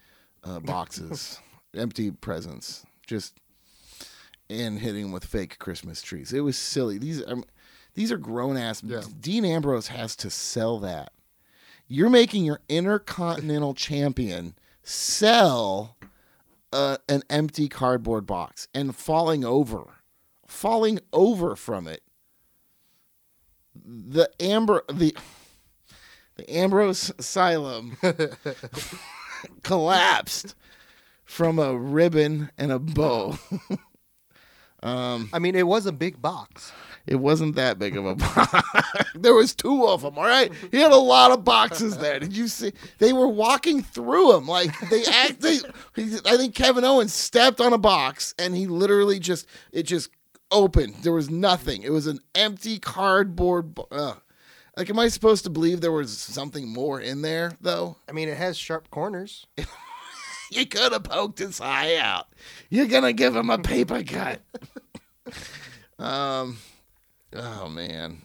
uh, 0.44 0.60
boxes, 0.60 1.40
empty 1.74 2.12
presents, 2.12 2.86
just 3.08 3.40
and 4.62 4.80
hitting 4.80 5.12
with 5.12 5.26
fake 5.26 5.60
Christmas 5.60 6.02
trees. 6.02 6.34
It 6.34 6.42
was 6.42 6.58
silly. 6.58 6.98
These 6.98 7.26
um, 7.28 7.44
these 7.94 8.12
are 8.12 8.18
grown 8.18 8.58
ass. 8.58 8.82
Dean 8.82 9.46
Ambrose 9.46 9.88
has 9.88 10.16
to 10.18 10.30
sell 10.30 10.80
that. 10.80 11.12
You're 11.88 12.10
making 12.10 12.46
your 12.46 12.62
intercontinental 12.70 13.74
champion 13.74 14.56
sell 14.82 15.98
uh, 16.72 16.98
an 17.08 17.24
empty 17.30 17.70
cardboard 17.70 18.26
box 18.26 18.68
and 18.74 18.96
falling 18.96 19.46
over, 19.46 19.84
falling 20.48 21.00
over 21.12 21.56
from 21.56 21.88
it. 21.88 22.02
The 23.76 24.30
Amber 24.40 24.84
the 24.92 25.16
the 26.36 26.50
Ambrose 26.52 27.12
Asylum 27.18 27.98
collapsed 29.64 30.56
from 31.24 31.60
a 31.60 31.78
ribbon 31.78 32.50
and 32.58 32.72
a 32.72 32.80
bow. 32.80 33.38
I 34.84 35.40
mean, 35.40 35.56
it 35.56 35.68
was 35.68 35.86
a 35.86 35.92
big 35.92 36.22
box. 36.22 36.72
It 37.06 37.16
wasn't 37.16 37.56
that 37.56 37.80
big 37.80 37.98
of 37.98 38.06
a 38.06 38.16
box. 38.16 38.54
there 39.16 39.34
was 39.34 39.54
two 39.54 39.86
of 39.88 40.02
them. 40.04 40.18
All 40.18 40.24
right, 40.24 40.52
he 40.72 40.78
had 40.78 40.92
a 40.92 40.98
lot 40.98 41.32
of 41.32 41.44
boxes 41.44 41.98
there. 41.98 42.20
Did 42.20 42.36
you 42.36 42.48
see? 42.48 42.72
They 43.00 43.12
were 43.14 43.28
walking 43.28 43.82
through 43.84 44.32
them 44.32 44.48
like 44.48 44.72
they 44.90 45.04
act. 45.06 45.42
They, 45.42 45.58
he- 45.96 46.18
I 46.26 46.38
think 46.38 46.56
Kevin 46.56 46.84
Owens 46.86 47.14
stepped 47.14 47.60
on 47.60 47.74
a 47.74 47.78
box 47.78 48.34
and 48.40 48.56
he 48.56 48.68
literally 48.68 49.20
just 49.20 49.48
it 49.72 49.84
just 49.84 50.10
opened. 50.52 50.96
There 51.04 51.14
was 51.14 51.30
nothing. 51.30 51.84
It 51.84 51.92
was 51.92 52.08
an 52.08 52.20
empty 52.36 52.80
cardboard. 52.80 53.76
bo- 53.76 53.88
Uh, 53.92 54.14
like, 54.78 54.90
am 54.90 54.98
I 55.00 55.08
supposed 55.10 55.44
to 55.44 55.50
believe 55.50 55.82
there 55.82 55.92
was 55.92 56.18
something 56.18 56.68
more 56.72 57.02
in 57.02 57.22
there 57.22 57.52
though? 57.60 57.98
I 58.08 58.12
mean, 58.14 58.30
it 58.30 58.38
has 58.38 58.58
sharp 58.58 58.90
corners. 58.92 59.46
You 60.58 60.66
could 60.68 60.92
have 60.92 61.04
poked 61.04 61.40
his 61.40 61.60
eye 61.60 61.96
out. 61.96 62.28
You're 62.70 62.88
gonna 62.88 63.14
give 63.14 63.36
him 63.36 63.50
a 63.50 63.58
paper 63.58 64.04
cut. 64.04 64.42
um, 66.00 66.58
oh 67.34 67.68
man. 67.70 68.22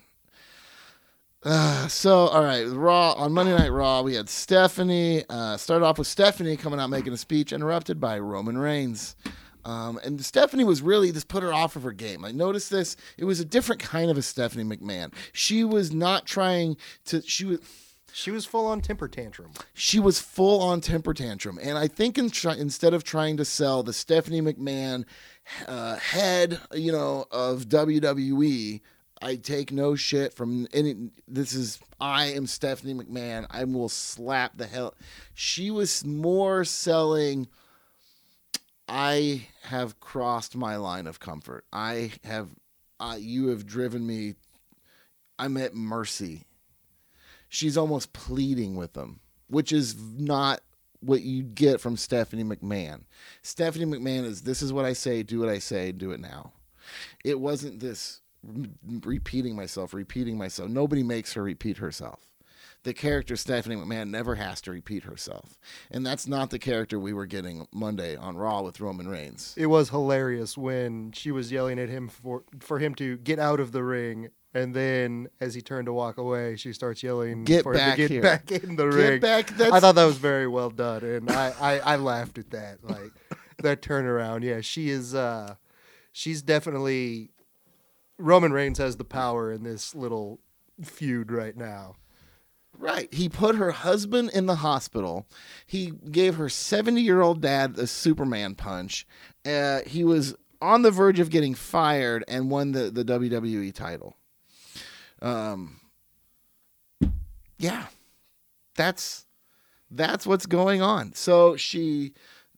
Uh, 1.43 1.89
so 1.89 2.27
all 2.27 2.43
right, 2.43 2.69
Raw 2.69 3.13
on 3.13 3.33
Monday 3.33 3.57
Night 3.57 3.71
Raw, 3.73 4.03
we 4.03 4.15
had 4.15 4.29
Stephanie. 4.29 5.25
Uh, 5.31 5.57
started 5.57 5.85
off 5.85 5.99
with 5.99 6.07
Stephanie 6.07 6.57
coming 6.57 6.81
out 6.81 6.91
making 6.91 7.13
a 7.13 7.17
speech, 7.17 7.53
interrupted 7.53 7.99
by 8.01 8.19
Roman 8.19 8.59
Reigns. 8.59 9.17
Um, 9.65 9.99
and 10.05 10.25
Stephanie 10.25 10.65
was 10.65 10.83
really 10.83 11.11
this 11.11 11.25
put 11.25 11.43
her 11.43 11.53
off 11.53 11.77
of 11.77 11.83
her 11.83 11.93
game. 11.93 12.25
I 12.25 12.33
noticed 12.33 12.71
this. 12.71 12.97
It 13.17 13.25
was 13.25 13.41
a 13.41 13.45
different 13.45 13.83
kind 13.83 14.11
of 14.11 14.17
a 14.17 14.23
Stephanie 14.23 14.65
McMahon. 14.65 15.13
She 15.33 15.65
was 15.65 15.93
not 15.93 16.27
trying 16.27 16.77
to. 17.07 17.23
She 17.23 17.45
was 17.45 17.61
She 18.13 18.31
was 18.31 18.45
full 18.45 18.67
on 18.67 18.81
temper 18.81 19.09
tantrum. 19.09 19.53
she 19.75 20.01
was 20.01 20.21
full 20.21 20.61
on 20.61 20.81
temper 20.81 21.15
tantrum. 21.15 21.59
And 21.63 21.79
I 21.79 21.89
think 21.89 22.19
in 22.19 22.31
try, 22.31 22.55
instead 22.55 22.95
of 22.95 23.05
trying 23.05 23.37
to 23.37 23.45
sell 23.45 23.83
the 23.83 23.93
Stephanie 23.93 24.43
McMahon 24.43 25.05
uh, 25.67 25.97
head, 25.97 26.61
you 26.73 26.93
know, 26.93 27.27
of 27.31 27.65
WWE, 27.69 28.81
I 29.21 29.37
take 29.37 29.73
no 29.73 29.95
shit 29.95 30.33
from 30.35 30.67
any. 30.73 31.11
This 31.27 31.53
is 31.53 31.81
I 32.01 32.27
am 32.27 32.47
Stephanie 32.47 32.95
McMahon. 32.95 33.47
I 33.51 33.65
will 33.65 33.89
slap 33.89 34.57
the 34.57 34.67
hell. 34.67 34.95
She 35.35 35.71
was 35.71 36.05
more 36.05 36.65
selling. 36.65 37.49
I 38.89 39.49
have 39.65 40.01
crossed 40.01 40.57
my 40.57 40.77
line 40.77 41.07
of 41.07 41.21
comfort. 41.21 41.65
I 41.73 42.13
have. 42.25 42.49
Uh, 43.01 43.17
you 43.19 43.49
have 43.49 43.67
driven 43.67 44.07
me. 44.07 44.35
I'm 45.39 45.57
at 45.57 45.75
mercy 45.75 46.48
she's 47.49 47.77
almost 47.77 48.13
pleading 48.13 48.77
with 48.77 48.93
them, 48.93 49.21
which 49.49 49.73
is 49.73 49.97
not 49.99 50.61
what 51.01 51.23
you 51.23 51.43
get 51.43 51.81
from 51.81 51.97
Stephanie 51.97 52.45
McMahon. 52.45 53.03
Stephanie 53.43 53.87
McMahon 53.87 54.25
is 54.25 54.43
this 54.43 54.63
is 54.63 54.73
what 54.73 54.85
I 54.85 54.93
say, 54.93 55.23
do 55.23 55.41
what 55.41 55.49
I 55.49 55.59
say, 55.59 55.93
do 55.93 56.11
it 56.11 56.21
now. 56.21 56.53
It 57.25 57.39
wasn't 57.41 57.81
this 57.81 58.21
re- 58.43 58.71
repeating 59.05 59.55
myself, 59.55 59.95
repeating 59.95 60.37
myself. 60.37 60.69
Nobody 60.69 61.03
makes 61.03 61.35
her 61.35 61.43
repeat 61.43 61.79
herself. 61.79 62.25
The 62.85 62.95
character 62.95 63.37
Stephanie 63.37 63.77
McMahon 63.77 64.11
never 64.11 64.37
has 64.37 64.61
to 64.63 64.71
repeat 64.71 65.03
herself. 65.03 65.59
And 65.91 66.07
that's 66.07 66.29
not 66.29 66.51
the 66.51 66.61
character 66.61 66.99
we 66.99 67.13
were 67.13 67.27
getting 67.27 67.67
Monday 67.73 68.17
on 68.17 68.37
Raw 68.37 68.63
with 68.63 68.81
Roman 68.81 69.09
Reigns. 69.09 69.53
It 69.57 69.67
was 69.67 69.91
hilarious 69.91 70.57
when 70.57 71.11
she 71.13 71.33
was 71.33 71.51
yelling 71.51 71.79
at 71.79 71.89
him 71.89 72.09
for 72.09 72.45
for 72.61 72.79
him 72.79 72.95
to 72.97 73.17
get 73.19 73.39
out 73.39 73.59
of 73.59 73.73
the 73.73 73.83
ring, 73.83 74.31
and 74.59 74.75
then 74.75 75.29
as 75.41 75.55
he 75.55 75.61
turned 75.63 75.87
to 75.87 75.93
walk 75.93 76.19
away, 76.19 76.57
she 76.57 76.73
starts 76.73 77.03
yelling 77.03 77.45
Get 77.45 77.63
for 77.63 77.73
him 77.73 77.79
back 77.79 77.97
to 77.97 78.03
get 78.03 78.11
here. 78.11 78.23
back 78.23 78.51
in 78.53 78.77
the 78.77 78.85
Get 78.89 78.95
ring. 78.95 79.21
back, 79.21 79.61
I 79.61 79.81
thought 79.81 79.95
that 79.95 80.05
was 80.05 80.19
very 80.19 80.47
well 80.47 80.71
done, 80.71 81.05
and 81.05 81.31
I, 81.31 81.55
I, 81.61 81.79
I 81.81 81.97
laughed 81.97 82.39
at 82.39 82.51
that. 82.51 82.79
Like 82.83 83.13
that 83.63 83.83
turnaround. 83.83 84.43
Yeah, 84.43 84.61
she 84.61 84.91
is. 84.91 85.15
uh 85.15 85.55
She's 86.13 86.43
definitely. 86.43 87.31
Roman 88.19 88.53
Reigns 88.53 88.79
has 88.79 88.97
the 88.97 89.05
power 89.05 89.53
in 89.53 89.63
this 89.63 89.95
little 89.95 90.41
feud 90.83 91.31
right 91.31 91.57
now. 91.57 91.95
Right. 92.77 93.13
He 93.15 93.29
put 93.29 93.55
her 93.57 93.71
husband 93.73 94.31
in 94.35 94.47
the 94.47 94.57
hospital. 94.57 95.27
He 95.67 95.93
gave 96.11 96.35
her 96.37 96.49
70 96.49 97.01
year 97.01 97.21
old 97.21 97.41
dad 97.41 97.79
a 97.79 97.87
Superman 97.87 98.55
punch. 98.57 99.07
Uh, 99.47 99.81
he 99.87 100.03
was 100.05 100.35
on 100.61 100.83
the 100.83 100.91
verge 100.91 101.21
of 101.21 101.31
getting 101.31 101.55
fired 101.55 102.25
and 102.29 102.51
won 102.51 102.73
the, 102.73 102.91
the 102.91 103.05
WWE 103.05 103.73
title. 103.73 104.17
Um, 105.21 105.81
yeah, 107.59 107.87
that's 108.77 109.27
that's 109.91 110.27
what's 110.27 110.47
going 110.47 110.83
on. 110.83 111.13
So 111.15 111.57
she 111.57 112.15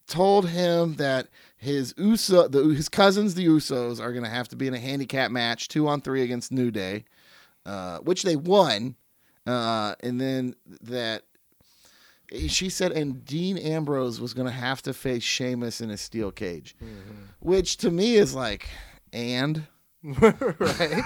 told 0.06 0.48
him 0.48 0.96
that 0.96 1.28
his 1.56 1.94
Uso, 1.96 2.48
the, 2.48 2.64
his 2.74 2.88
cousins, 2.88 3.34
the 3.34 3.46
Usos, 3.46 4.00
are 4.00 4.12
going 4.12 4.24
to 4.24 4.30
have 4.30 4.48
to 4.48 4.56
be 4.56 4.66
in 4.66 4.74
a 4.74 4.78
handicap 4.78 5.30
match, 5.30 5.68
two 5.68 5.86
on 5.88 6.00
three 6.00 6.22
against 6.22 6.50
New 6.52 6.70
Day, 6.70 7.04
uh, 7.64 7.98
which 7.98 8.22
they 8.22 8.36
won. 8.36 8.96
Uh, 9.46 9.94
and 10.00 10.20
then 10.20 10.54
that 10.82 11.22
she 12.48 12.68
said, 12.68 12.92
and 12.92 13.24
Dean 13.24 13.56
Ambrose 13.58 14.20
was 14.20 14.34
going 14.34 14.46
to 14.46 14.52
have 14.52 14.82
to 14.82 14.92
face 14.92 15.22
Sheamus 15.22 15.80
in 15.80 15.90
a 15.90 15.96
steel 15.96 16.30
cage, 16.30 16.76
which 17.40 17.76
to 17.78 17.90
me 17.90 18.16
is 18.16 18.34
like, 18.34 18.68
and 19.12 19.66
right? 20.02 21.02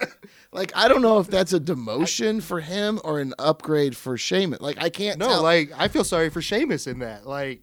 like 0.54 0.72
I 0.74 0.88
don't 0.88 1.02
know 1.02 1.18
if 1.18 1.26
that's 1.26 1.52
a 1.52 1.60
demotion 1.60 2.42
for 2.42 2.60
him 2.60 3.00
or 3.04 3.20
an 3.20 3.34
upgrade 3.38 3.96
for 3.96 4.16
Sheamus. 4.16 4.60
Like 4.60 4.80
I 4.80 4.88
can't 4.88 5.18
No, 5.18 5.28
tell, 5.28 5.42
like 5.42 5.72
I 5.76 5.88
feel 5.88 6.04
sorry 6.04 6.30
for 6.30 6.40
Sheamus 6.40 6.86
in 6.86 7.00
that. 7.00 7.26
Like 7.26 7.62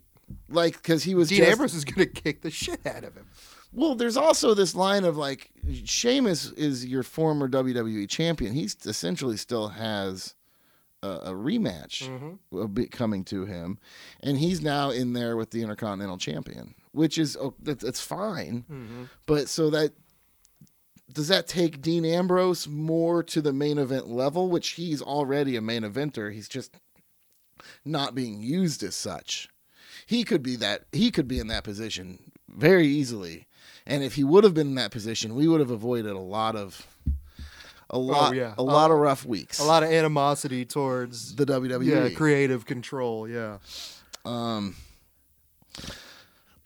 like 0.49 0.73
because 0.73 1.04
he 1.04 1.15
was 1.15 1.30
Dean 1.30 1.39
just, 1.39 1.51
Ambrose 1.51 1.73
is 1.73 1.86
gonna 1.86 2.06
kick 2.06 2.41
the 2.41 2.51
shit 2.51 2.86
out 2.86 3.04
of 3.04 3.15
him. 3.15 3.25
Well, 3.73 3.95
there's 3.95 4.17
also 4.17 4.54
this 4.54 4.75
line 4.75 5.06
of 5.06 5.17
like 5.17 5.51
Sheamus 5.86 6.51
is 6.51 6.86
your 6.86 7.04
former 7.04 7.47
WWE 7.47 8.08
champion. 8.10 8.54
He 8.54 8.63
essentially 8.63 9.38
still 9.38 9.69
has 9.69 10.36
a, 11.01 11.08
a 11.08 11.32
rematch 11.32 12.10
mm-hmm. 12.10 12.65
bit 12.73 12.91
coming 12.91 13.23
to 13.25 13.45
him, 13.45 13.80
and 14.21 14.38
he's 14.38 14.62
now 14.62 14.89
in 14.89 15.13
there 15.13 15.38
with 15.38 15.51
the 15.51 15.62
Intercontinental 15.62 16.17
Champion, 16.17 16.75
which 16.91 17.17
is 17.17 17.38
oh, 17.39 17.54
that's, 17.62 17.84
that's 17.84 18.01
fine. 18.01 18.65
Mm-hmm. 18.69 19.04
But 19.25 19.47
so 19.47 19.69
that 19.69 19.93
does 21.13 21.28
that 21.28 21.47
take 21.47 21.82
Dean 21.82 22.06
Ambrose 22.06 22.67
more 22.67 23.24
to 23.24 23.41
the 23.41 23.54
main 23.54 23.78
event 23.78 24.08
level, 24.08 24.50
which 24.50 24.71
he's 24.71 25.02
already 25.02 25.56
a 25.56 25.62
main 25.62 25.84
eventer. 25.84 26.34
He's 26.34 26.47
just 26.47 26.76
not 27.86 28.15
being 28.15 28.41
used 28.41 28.84
as 28.84 28.95
such. 28.95 29.50
He 30.06 30.24
could 30.24 30.43
be 30.43 30.56
that 30.58 30.84
he 30.91 31.12
could 31.12 31.28
be 31.28 31.39
in 31.39 31.47
that 31.47 31.63
position 31.63 32.32
very 32.50 32.88
easily. 32.88 33.47
And 33.86 34.04
if 34.04 34.15
he 34.15 34.24
would 34.24 34.43
have 34.43 34.54
been 34.54 34.67
in 34.67 34.76
that 34.76 34.91
position, 34.91 35.36
we 35.36 35.47
would 35.47 35.60
have 35.60 35.71
avoided 35.71 36.12
a 36.12 36.19
lot 36.19 36.56
of 36.56 36.88
a 37.91 37.95
oh, 37.95 38.00
lot 38.00 38.36
yeah. 38.36 38.54
a 38.58 38.63
lot 38.63 38.89
uh, 38.89 38.93
of 38.93 39.00
rough 39.00 39.26
weeks. 39.26 39.60
A 39.60 39.63
lot 39.63 39.84
of 39.84 39.89
animosity 39.89 40.65
towards 40.65 41.36
the 41.36 41.45
WWE. 41.45 41.86
yeah 41.86 42.10
creative 42.15 42.65
control. 42.65 43.28
Yeah, 43.28 43.58
um, 44.24 44.76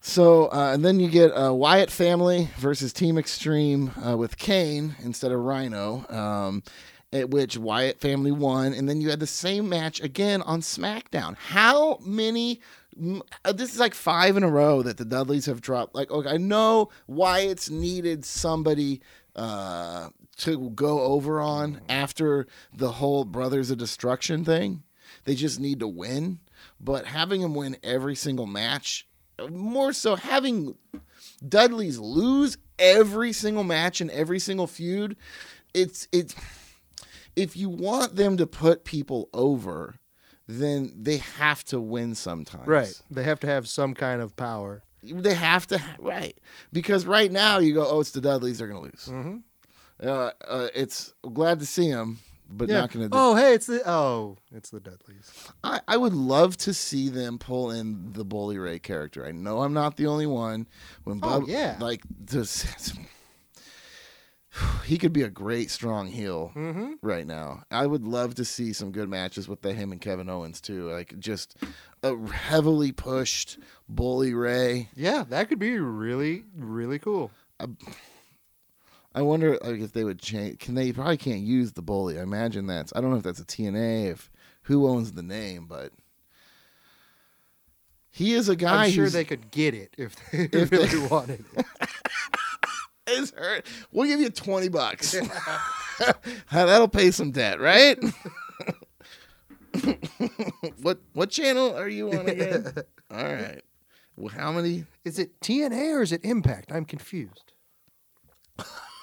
So 0.08 0.52
uh, 0.52 0.70
and 0.72 0.86
then 0.86 1.00
you 1.00 1.10
get 1.10 1.32
uh, 1.32 1.52
Wyatt 1.52 1.90
family 1.90 2.50
versus 2.58 2.94
Team 2.94 3.18
Extreme 3.18 3.92
uh, 4.06 4.16
with 4.16 4.38
Kane 4.38 4.96
instead 5.02 5.32
of 5.32 5.40
Rhino, 5.40 6.06
um, 6.10 6.62
at 7.12 7.32
which 7.32 7.58
Wyatt 7.58 8.00
family 8.00 8.32
won, 8.32 8.72
and 8.74 8.88
then 8.88 9.02
you 9.02 9.10
had 9.10 9.20
the 9.20 9.26
same 9.26 9.68
match 9.68 10.00
again 10.00 10.44
on 10.44 10.62
SmackDown. 10.62 11.36
How 11.36 11.98
many? 12.06 12.62
uh, 13.44 13.52
This 13.52 13.74
is 13.74 13.80
like 13.80 13.96
five 13.96 14.38
in 14.38 14.44
a 14.44 14.48
row 14.48 14.84
that 14.84 14.98
the 14.98 15.06
Dudleys 15.06 15.48
have 15.48 15.60
dropped. 15.60 15.96
Like, 15.96 16.12
okay, 16.12 16.30
I 16.30 16.38
know 16.38 16.90
Wyatt's 17.08 17.72
needed 17.72 18.26
somebody 18.26 19.02
uh, 19.36 20.10
to 20.38 20.70
go 20.70 21.02
over 21.02 21.42
on 21.42 21.82
after 21.90 22.46
the 22.72 22.92
whole 22.92 23.26
Brothers 23.26 23.72
of 23.72 23.80
Destruction 23.80 24.46
thing. 24.46 24.84
They 25.24 25.34
just 25.34 25.60
need 25.60 25.80
to 25.80 25.88
win, 25.88 26.42
but 26.80 27.08
having 27.08 27.42
him 27.42 27.56
win 27.56 27.76
every 27.84 28.16
single 28.16 28.46
match 28.46 29.08
more 29.50 29.94
so 29.94 30.16
having 30.16 30.76
Dudley's 31.48 32.00
lose 32.00 32.58
every 32.80 33.34
single 33.34 33.64
match 33.64 34.02
and 34.02 34.12
every 34.12 34.40
single 34.40 34.68
feud. 34.68 35.16
It's 35.74 36.08
it's 36.12 36.36
if 37.36 37.58
you 37.58 37.70
want 37.70 38.16
them 38.16 38.38
to 38.38 38.48
put 38.48 38.86
people 38.86 39.30
over, 39.34 39.96
then 40.48 40.94
they 40.96 41.18
have 41.18 41.64
to 41.66 41.80
win 41.80 42.16
sometimes. 42.16 42.68
right. 42.68 43.02
They 43.12 43.24
have 43.24 43.40
to 43.42 43.48
have 43.48 43.68
some 43.68 43.94
kind 43.94 44.22
of 44.22 44.36
power. 44.36 44.84
They 45.04 45.36
have 45.36 45.68
to 45.68 45.82
right 46.00 46.38
because 46.72 47.06
right 47.06 47.32
now 47.32 47.60
you 47.60 47.74
go, 47.74 47.88
oh, 47.88 48.00
it's 48.00 48.12
the 48.12 48.22
Dudleys, 48.22 48.60
they're 48.60 48.68
gonna 48.68 48.82
lose. 48.82 49.08
Mm-hmm. 49.12 49.38
Uh, 50.02 50.32
uh, 50.48 50.68
it's 50.76 51.14
glad 51.34 51.60
to 51.60 51.66
see 51.66 51.90
them, 51.90 52.20
but 52.50 52.70
not 52.70 52.92
gonna. 52.92 53.10
Do, 53.10 53.18
Oh, 53.18 53.36
hey, 53.36 53.54
it's 53.54 53.66
the 53.68 53.82
oh, 53.90 54.38
it's 54.54 54.70
the 54.70 54.80
Dudleys. 54.80 55.32
I, 55.64 55.82
I 55.88 55.98
would 55.98 56.14
love 56.14 56.58
to 56.58 56.74
see 56.74 57.10
them 57.10 57.38
pull 57.38 57.72
in 57.72 58.14
the 58.14 58.24
Bully 58.26 58.58
Ray 58.58 58.80
character. 58.80 59.26
I 59.26 59.32
know 59.32 59.62
I'm 59.62 59.74
not 59.74 59.98
the 59.98 60.08
only 60.08 60.26
one. 60.28 60.68
When 61.04 61.20
Oh, 61.24 61.44
yeah. 61.48 61.78
like 61.80 62.02
this, 62.20 62.66
he 64.86 64.98
could 64.98 65.12
be 65.14 65.22
a 65.24 65.30
great 65.30 65.70
strong 65.70 66.08
heel 66.08 66.52
Mm-hmm. 66.56 66.94
right 67.02 67.28
now. 67.28 67.64
I 67.72 67.88
would 67.88 68.04
love 68.06 68.36
to 68.36 68.46
see 68.46 68.72
some 68.74 68.92
good 68.92 69.10
matches 69.10 69.48
with 69.48 69.62
the 69.62 69.74
him 69.74 69.92
and 69.92 70.00
Kevin 70.00 70.30
Owens 70.30 70.62
too. 70.62 70.90
Like 70.90 71.18
just 71.20 71.58
a 72.04 72.16
heavily 72.28 72.92
pushed 72.92 73.58
Bully 73.90 74.34
Ray. 74.34 74.90
Yeah, 74.96 75.24
that 75.30 75.50
could 75.50 75.60
be 75.60 75.78
really, 75.80 76.44
really 76.56 77.00
cool. 77.00 77.32
I 79.16 79.22
wonder 79.22 79.58
like 79.64 79.80
if 79.80 79.94
they 79.94 80.04
would 80.04 80.20
change. 80.20 80.60
Can 80.60 80.76
they 80.76 80.92
probably 80.92 81.16
can't 81.18 81.40
use 81.42 81.72
the 81.72 81.82
Bully? 81.82 82.20
I 82.20 82.24
imagine 82.24 82.68
that's. 82.68 82.92
I 82.96 83.02
don't 83.02 83.10
know 83.12 83.18
if 83.18 83.24
that's 83.24 83.40
a 83.40 83.46
TNA. 83.46 84.12
If 84.12 84.30
who 84.64 84.88
owns 84.88 85.14
the 85.14 85.24
name, 85.24 85.66
but. 85.68 85.92
He 88.12 88.34
is 88.34 88.48
a 88.48 88.56
guy 88.56 88.86
I'm 88.86 88.92
sure 88.92 89.10
they 89.10 89.26
could 89.26 89.52
get 89.52 89.74
it 89.74 89.94
if 89.98 90.16
they 90.32 90.44
If 90.52 90.70
they- 90.70 90.78
really 90.78 91.08
wanted 91.08 91.44
it. 91.58 91.66
is 93.08 93.32
hurt. 93.32 93.66
We'll 93.92 94.08
give 94.08 94.20
you 94.22 94.30
20 94.30 94.70
bucks. 94.70 95.16
That'll 96.52 96.88
pay 96.88 97.12
some 97.12 97.32
debt, 97.32 97.60
right? 97.60 97.98
what 100.82 101.00
what 101.14 101.30
channel 101.30 101.76
are 101.76 101.88
you 101.90 102.12
on 102.12 102.28
again? 102.30 102.74
All 103.12 103.24
right. 103.24 103.62
Well, 104.16 104.34
how 104.34 104.52
many? 104.52 104.86
Is 105.04 105.20
it 105.20 105.40
TNA 105.42 105.94
or 105.98 106.02
is 106.02 106.12
it 106.12 106.24
Impact? 106.24 106.72
I'm 106.72 106.86
confused. 106.86 107.54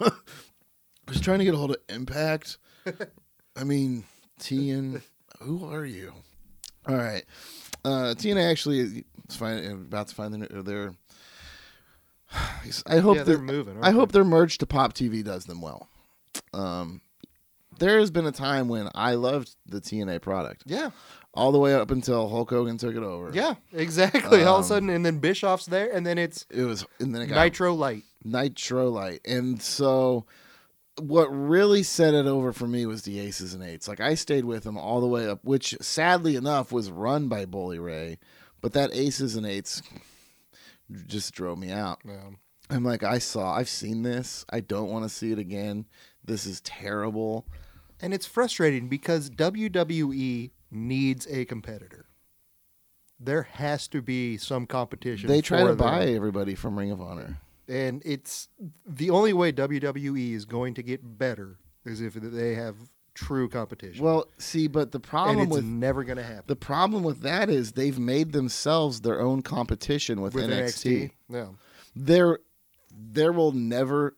I 1.09 1.11
was 1.11 1.21
trying 1.21 1.39
to 1.41 1.45
get 1.45 1.55
a 1.55 1.57
hold 1.57 1.71
of 1.71 1.77
Impact. 1.89 2.59
I 3.57 3.65
mean, 3.65 4.05
TN. 4.41 5.03
Who 5.41 5.65
are 5.73 5.85
you? 5.85 6.13
All 6.89 6.97
right. 6.97 7.25
Uh, 7.85 8.15
TNA 8.17 8.51
actually 8.51 8.79
is 8.81 9.03
find, 9.31 9.65
about 9.67 10.09
to 10.09 10.15
find 10.15 10.35
their, 10.43 10.63
their 10.63 10.95
I 12.87 12.99
hope 12.99 13.17
Yeah, 13.17 13.23
they're 13.25 13.37
that- 13.37 13.43
moving, 13.43 13.77
I 13.83 13.87
aren't 13.87 13.97
hope 13.97 14.13
their 14.13 14.25
merge 14.25 14.59
to 14.59 14.67
Pop 14.67 14.95
TV 14.95 15.23
does 15.23 15.45
them 15.45 15.61
well. 15.61 15.89
Um, 16.55 17.03
there 17.79 17.99
has 17.99 18.11
been 18.11 18.27
a 18.27 18.33
time 18.33 18.69
when 18.69 18.89
I 18.95 19.15
loved 19.15 19.55
the 19.67 19.81
TNA 19.81 20.23
product, 20.23 20.63
Yeah, 20.67 20.91
all 21.35 21.53
the 21.53 21.59
way 21.59 21.75
up 21.75 21.91
until 21.91 22.29
Hulk 22.29 22.51
Hogan 22.51 22.79
took 22.79 22.95
it 22.95 23.03
over. 23.03 23.31
yeah, 23.35 23.55
exactly. 23.73 24.43
All 24.45 24.55
of 24.57 24.61
Um, 24.61 24.61
a 24.61 24.65
sudden, 24.65 24.91
and 24.91 25.05
then 25.05 25.19
Bischoff's 25.19 25.67
there, 25.67 25.91
and 25.93 26.07
then 26.07 26.17
it's 26.19 26.47
it 26.51 26.63
was, 26.63 26.87
and 27.01 27.15
then 27.15 27.23
it 27.23 27.27
got 27.27 27.43
Nitro 27.43 27.75
Light. 27.75 28.05
Nitro 28.25 28.89
Light. 28.89 29.21
And 29.25 29.61
so 29.61 30.27
what 31.01 31.27
really 31.27 31.83
set 31.83 32.15
it 32.15 32.27
over 32.27 32.53
for 32.53 32.67
me 32.67 32.87
was 32.87 33.03
the 33.03 33.19
aces 33.19 33.55
and 33.55 33.63
eights. 33.63 33.89
Like 33.89 34.01
I 34.01 34.15
stayed 34.15 34.45
with 34.45 34.65
them 34.65 34.77
all 34.77 35.01
the 35.01 35.07
way 35.07 35.29
up, 35.29 35.45
which 35.45 35.77
sadly 35.81 36.37
enough 36.37 36.73
was 36.73 36.91
run 36.91 37.29
by 37.29 37.47
Bully 37.47 37.79
Ray, 37.79 38.19
but 38.61 38.73
that 38.75 38.95
aces 38.95 39.37
and 39.37 39.47
eights 39.47 39.83
just 41.07 41.35
drove 41.35 41.59
me 41.59 41.71
out. 41.71 42.01
Yeah. 42.05 42.31
I'm 42.71 42.85
like, 42.85 43.03
I 43.03 43.19
saw, 43.19 43.55
I've 43.55 43.69
seen 43.69 44.03
this. 44.03 44.45
I 44.51 44.61
don't 44.61 44.91
want 44.91 45.05
to 45.05 45.09
see 45.09 45.33
it 45.33 45.39
again. 45.39 45.87
This 46.25 46.47
is 46.47 46.61
terrible. 46.63 47.47
And 48.01 48.15
it's 48.15 48.27
frustrating 48.27 48.89
because 48.89 49.31
WWE 49.31 50.51
needs 50.71 51.27
a 51.31 51.45
competitor. 51.45 52.07
There 53.21 53.43
has 53.43 53.89
to 53.89 54.03
be 54.03 54.37
some 54.37 54.67
competition. 54.67 55.29
They 55.29 55.41
try 55.41 55.61
to 55.61 55.69
them. 55.69 55.77
buy 55.77 56.07
everybody 56.07 56.55
from 56.55 56.79
Ring 56.79 56.91
of 56.91 57.01
Honor. 57.01 57.39
And 57.73 58.03
it's 58.05 58.49
the 58.87 59.11
only 59.11 59.33
way 59.33 59.51
WWE 59.53 60.35
is 60.35 60.45
going 60.45 60.75
to 60.75 60.83
get 60.83 61.19
better 61.19 61.59
is 61.85 62.01
if 62.01 62.15
they 62.15 62.55
have 62.55 62.77
true 63.15 63.49
competition. 63.49 64.05
Well, 64.05 64.27
see, 64.39 64.69
but 64.69 64.93
the 64.93 65.01
problem 65.01 65.49
with 65.49 65.65
never 65.65 66.05
going 66.05 66.19
to 66.19 66.23
happen 66.23 66.45
the 66.47 66.57
problem 66.57 67.03
with 67.03 67.21
that 67.23 67.49
is 67.49 67.73
they've 67.73 67.99
made 67.99 68.33
themselves 68.33 69.01
their 69.01 69.21
own 69.21 69.43
competition 69.43 70.21
with, 70.21 70.35
with 70.35 70.45
NXT. 70.45 70.51
NXT. 70.51 71.11
Yeah, 71.29 71.47
there 71.97 72.39
there 72.91 73.33
will 73.33 73.53
never 73.53 74.17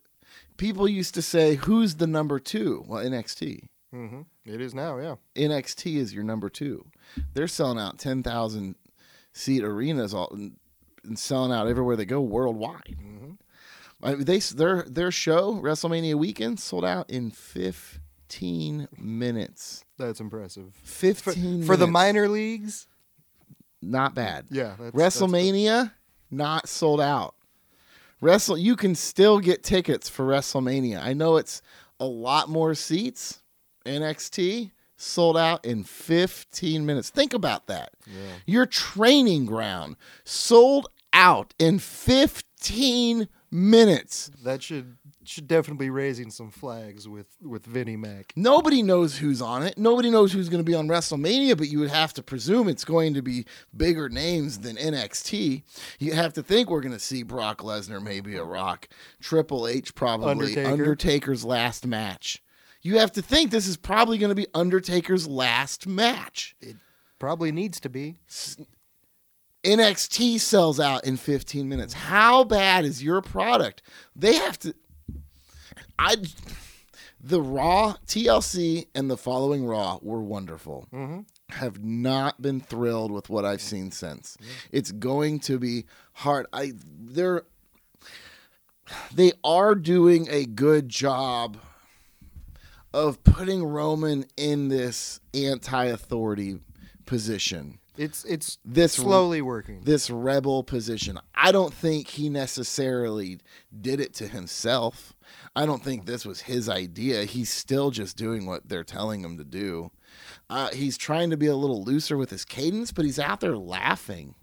people 0.57 0.89
used 0.89 1.15
to 1.15 1.23
say 1.23 1.55
who's 1.55 1.97
the 1.97 2.07
number 2.07 2.39
two 2.39 2.85
well 2.89 3.05
nxt 3.05 3.69
hmm 3.93 4.23
it 4.45 4.61
is 4.61 4.75
now. 4.75 4.99
Yeah, 4.99 5.15
nxt 5.37 5.97
is 5.97 6.13
your 6.13 6.25
number 6.25 6.49
two 6.49 6.85
they're 7.35 7.49
selling 7.49 7.79
out 7.79 7.99
10000 7.99 8.75
seat 9.33 9.65
arenas 9.65 10.13
all 10.15 10.29
and, 10.33 10.57
and 11.05 11.19
selling 11.19 11.53
out 11.53 11.67
everywhere 11.67 11.97
they 11.97 12.05
go 12.05 12.21
worldwide 12.21 12.97
I 14.05 14.15
mean, 14.15 14.25
they 14.25 14.39
their 14.39 14.83
their 14.83 15.11
show 15.11 15.55
wrestlemania 15.55 16.15
weekend 16.15 16.61
sold 16.61 16.85
out 16.85 17.09
in 17.11 17.31
15 17.31 18.89
minutes 18.99 19.85
that's 19.99 20.21
impressive. 20.21 20.75
15 20.83 21.65
For 21.65 21.77
the 21.77 21.87
minor 21.87 22.29
leagues, 22.29 22.87
not 23.81 24.15
bad 24.15 24.47
yeah, 24.51 24.75
that's, 24.79 24.95
that's. 24.95 24.97
WrestleMania 24.97 25.93
not 26.31 26.69
sold 26.69 27.01
out. 27.01 27.35
Wrestle 28.21 28.57
you 28.57 28.77
can 28.77 28.95
still 28.95 29.39
get 29.39 29.63
tickets 29.63 30.09
for 30.09 30.27
WrestleMania. 30.27 31.03
I 31.03 31.13
know 31.13 31.37
it's 31.37 31.63
a 32.01 32.07
lot 32.07 32.49
more 32.49 32.75
seats. 32.75 33.43
NXT 33.85 34.71
sold 34.97 35.37
out 35.37 35.65
in 35.65 35.85
15 35.85 36.87
minutes. 36.87 37.11
Think 37.11 37.35
about 37.35 37.67
that. 37.67 37.91
Yeah. 38.07 38.33
Your 38.47 38.67
training 38.67 39.47
ground 39.47 39.97
sold 40.25 40.89
out 41.13 41.55
in 41.59 41.79
15 41.79 43.29
minutes. 43.55 44.31
that 44.43 44.63
should 44.63 44.97
should 45.23 45.47
definitely 45.47 45.87
be 45.87 45.91
raising 45.91 46.31
some 46.31 46.51
flags 46.51 47.09
with 47.09 47.29
with 47.41 47.65
Vinnie 47.65 47.97
Mac. 47.97 48.33
Nobody 48.37 48.83
knows 48.83 49.19
who's 49.19 49.41
on 49.41 49.63
it. 49.63 49.79
Nobody 49.79 50.11
knows 50.11 50.33
who's 50.33 50.49
going 50.49 50.63
to 50.63 50.69
be 50.71 50.75
on 50.75 50.89
WrestleMania, 50.89 51.57
but 51.57 51.69
you 51.69 51.79
would 51.79 51.91
have 51.91 52.13
to 52.15 52.23
presume 52.23 52.69
it's 52.69 52.85
going 52.85 53.15
to 53.15 53.23
be 53.23 53.47
bigger 53.75 54.09
names 54.09 54.59
than 54.59 54.77
NXT. 54.77 55.63
You 55.99 56.13
have 56.13 56.33
to 56.35 56.43
think 56.43 56.69
we're 56.69 56.81
going 56.81 56.93
to 56.93 56.99
see 56.99 57.23
Brock 57.23 57.59
Lesnar, 57.63 58.03
maybe 58.03 58.37
a 58.37 58.45
Rock, 58.45 58.89
Triple 59.21 59.67
H, 59.69 59.95
probably 59.95 60.31
Undertaker. 60.31 60.69
Undertaker's 60.69 61.45
last 61.45 61.87
match. 61.87 62.43
You 62.83 62.99
have 62.99 63.13
to 63.13 63.23
think 63.23 63.51
this 63.51 63.67
is 63.67 63.79
probably 63.79 64.19
going 64.19 64.29
to 64.29 64.35
be 64.35 64.47
Undertaker's 64.53 65.27
last 65.27 65.87
match. 65.87 66.55
It 66.61 66.77
probably 67.19 67.51
needs 67.51 67.81
to 67.81 67.89
be. 67.89 68.19
NXT 69.65 70.41
sells 70.41 70.79
out 70.79 71.05
in 71.05 71.17
15 71.17 71.69
minutes. 71.69 71.95
How 71.95 72.45
bad 72.45 72.85
is 72.85 73.03
your 73.03 73.21
product? 73.23 73.83
They 74.15 74.35
have 74.35 74.59
to. 74.61 74.75
I. 75.99 76.17
The 77.27 77.41
Raw, 77.41 77.95
TLC, 78.07 78.87
and 78.95 79.11
the 79.11 79.17
following 79.17 79.65
Raw 79.65 79.99
were 80.03 80.21
wonderful. 80.21 80.87
Mm-hmm. 80.93 81.21
Have 81.55 81.83
not 81.83 82.43
been 82.43 82.61
thrilled 82.61 83.11
with 83.11 83.31
what 83.31 83.47
I've 83.47 83.63
seen 83.63 83.91
since. 83.91 84.37
It's 84.71 84.93
going 84.93 85.41
to 85.41 85.59
be 85.59 85.87
hard. 86.13 86.45
I 86.53 86.73
they're 86.77 87.45
they 89.15 89.33
are 89.43 89.75
doing 89.75 90.29
a 90.31 90.45
good 90.45 90.91
job 90.91 91.57
of 92.93 93.25
putting 93.25 93.65
Roman 93.65 94.27
in 94.37 94.69
this 94.69 95.21
anti-authority 95.33 96.59
position 97.07 97.79
It's 97.97 98.25
it's 98.25 98.59
This- 98.65 98.95
slowly 98.95 99.41
working. 99.41 99.83
this 99.85 100.11
rebel 100.11 100.65
position. 100.65 101.19
I 101.35 101.53
don't 101.53 101.73
think 101.73 102.09
he 102.09 102.29
necessarily 102.29 103.39
did 103.81 104.01
it 104.01 104.15
to 104.15 104.27
himself. 104.29 105.15
I 105.55 105.65
don't 105.67 105.83
think 105.85 106.05
this 106.07 106.25
was 106.27 106.43
his 106.43 106.69
idea. 106.69 107.25
He's 107.25 107.51
still 107.51 107.91
just 107.93 108.17
doing 108.17 108.47
what 108.47 108.69
they're 108.69 108.83
telling 108.85 109.23
him 109.23 109.39
to 109.39 109.45
do. 109.45 109.93
Uh, 110.51 110.71
he's 110.73 110.97
trying 110.97 111.31
to 111.31 111.37
be 111.37 111.47
a 111.47 111.55
little 111.57 111.85
looser 111.85 112.17
with 112.17 112.31
his 112.31 112.45
cadence, 112.45 112.91
but 112.93 113.05
he's 113.05 113.19
out 113.21 113.41
there 113.41 113.57
laughing. 113.57 114.35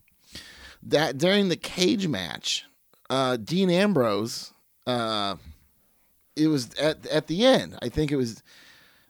That 0.81 1.17
during 1.17 1.49
the 1.49 1.57
cage 1.57 2.07
match, 2.07 2.65
uh, 3.09 3.35
Dean 3.37 3.69
Ambrose, 3.69 4.53
uh, 4.87 5.35
it 6.35 6.47
was 6.47 6.73
at 6.75 7.05
at 7.07 7.27
the 7.27 7.45
end. 7.45 7.77
I 7.81 7.89
think 7.89 8.11
it 8.11 8.15
was 8.15 8.41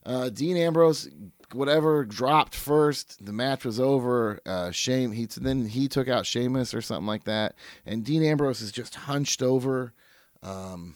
uh, 0.06 0.30
Dean 0.30 0.58
Ambrose, 0.58 1.08
whatever 1.53 2.05
dropped 2.05 2.55
first. 2.55 3.25
The 3.25 3.33
match 3.33 3.65
was 3.65 3.79
over. 3.79 4.39
Uh, 4.45 4.71
Shame 4.71 5.11
he 5.11 5.25
then 5.25 5.65
he 5.65 5.87
took 5.87 6.07
out 6.07 6.25
Sheamus 6.25 6.73
or 6.73 6.81
something 6.81 7.07
like 7.07 7.25
that, 7.25 7.55
and 7.85 8.03
Dean 8.03 8.23
Ambrose 8.23 8.61
is 8.61 8.71
just 8.71 8.95
hunched 8.95 9.41
over, 9.41 9.93
um, 10.43 10.95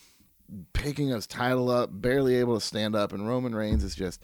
picking 0.74 1.10
his 1.10 1.28
title 1.28 1.70
up, 1.70 1.90
barely 1.92 2.36
able 2.36 2.60
to 2.60 2.66
stand 2.66 2.96
up, 2.96 3.14
and 3.14 3.28
Roman 3.28 3.56
Reigns 3.56 3.84
is 3.84 3.96
just 3.96 4.24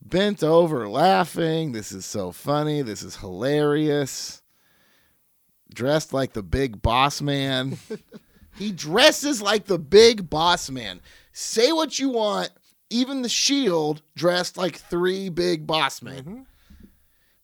bent 0.00 0.42
over 0.42 0.88
laughing. 0.88 1.72
This 1.72 1.92
is 1.92 2.06
so 2.06 2.32
funny. 2.32 2.82
This 2.82 3.02
is 3.02 3.16
hilarious. 3.16 4.42
Dressed 5.72 6.12
like 6.12 6.32
the 6.32 6.42
big 6.42 6.80
boss 6.80 7.20
man. 7.20 7.78
he 8.56 8.72
dresses 8.72 9.42
like 9.42 9.66
the 9.66 9.78
big 9.78 10.30
boss 10.30 10.70
man. 10.70 11.00
Say 11.32 11.72
what 11.72 11.98
you 11.98 12.08
want. 12.08 12.50
Even 12.90 13.22
the 13.22 13.28
Shield 13.28 14.02
dressed 14.16 14.56
like 14.56 14.76
three 14.76 15.28
big 15.28 15.66
boss 15.66 16.02
men. 16.02 16.46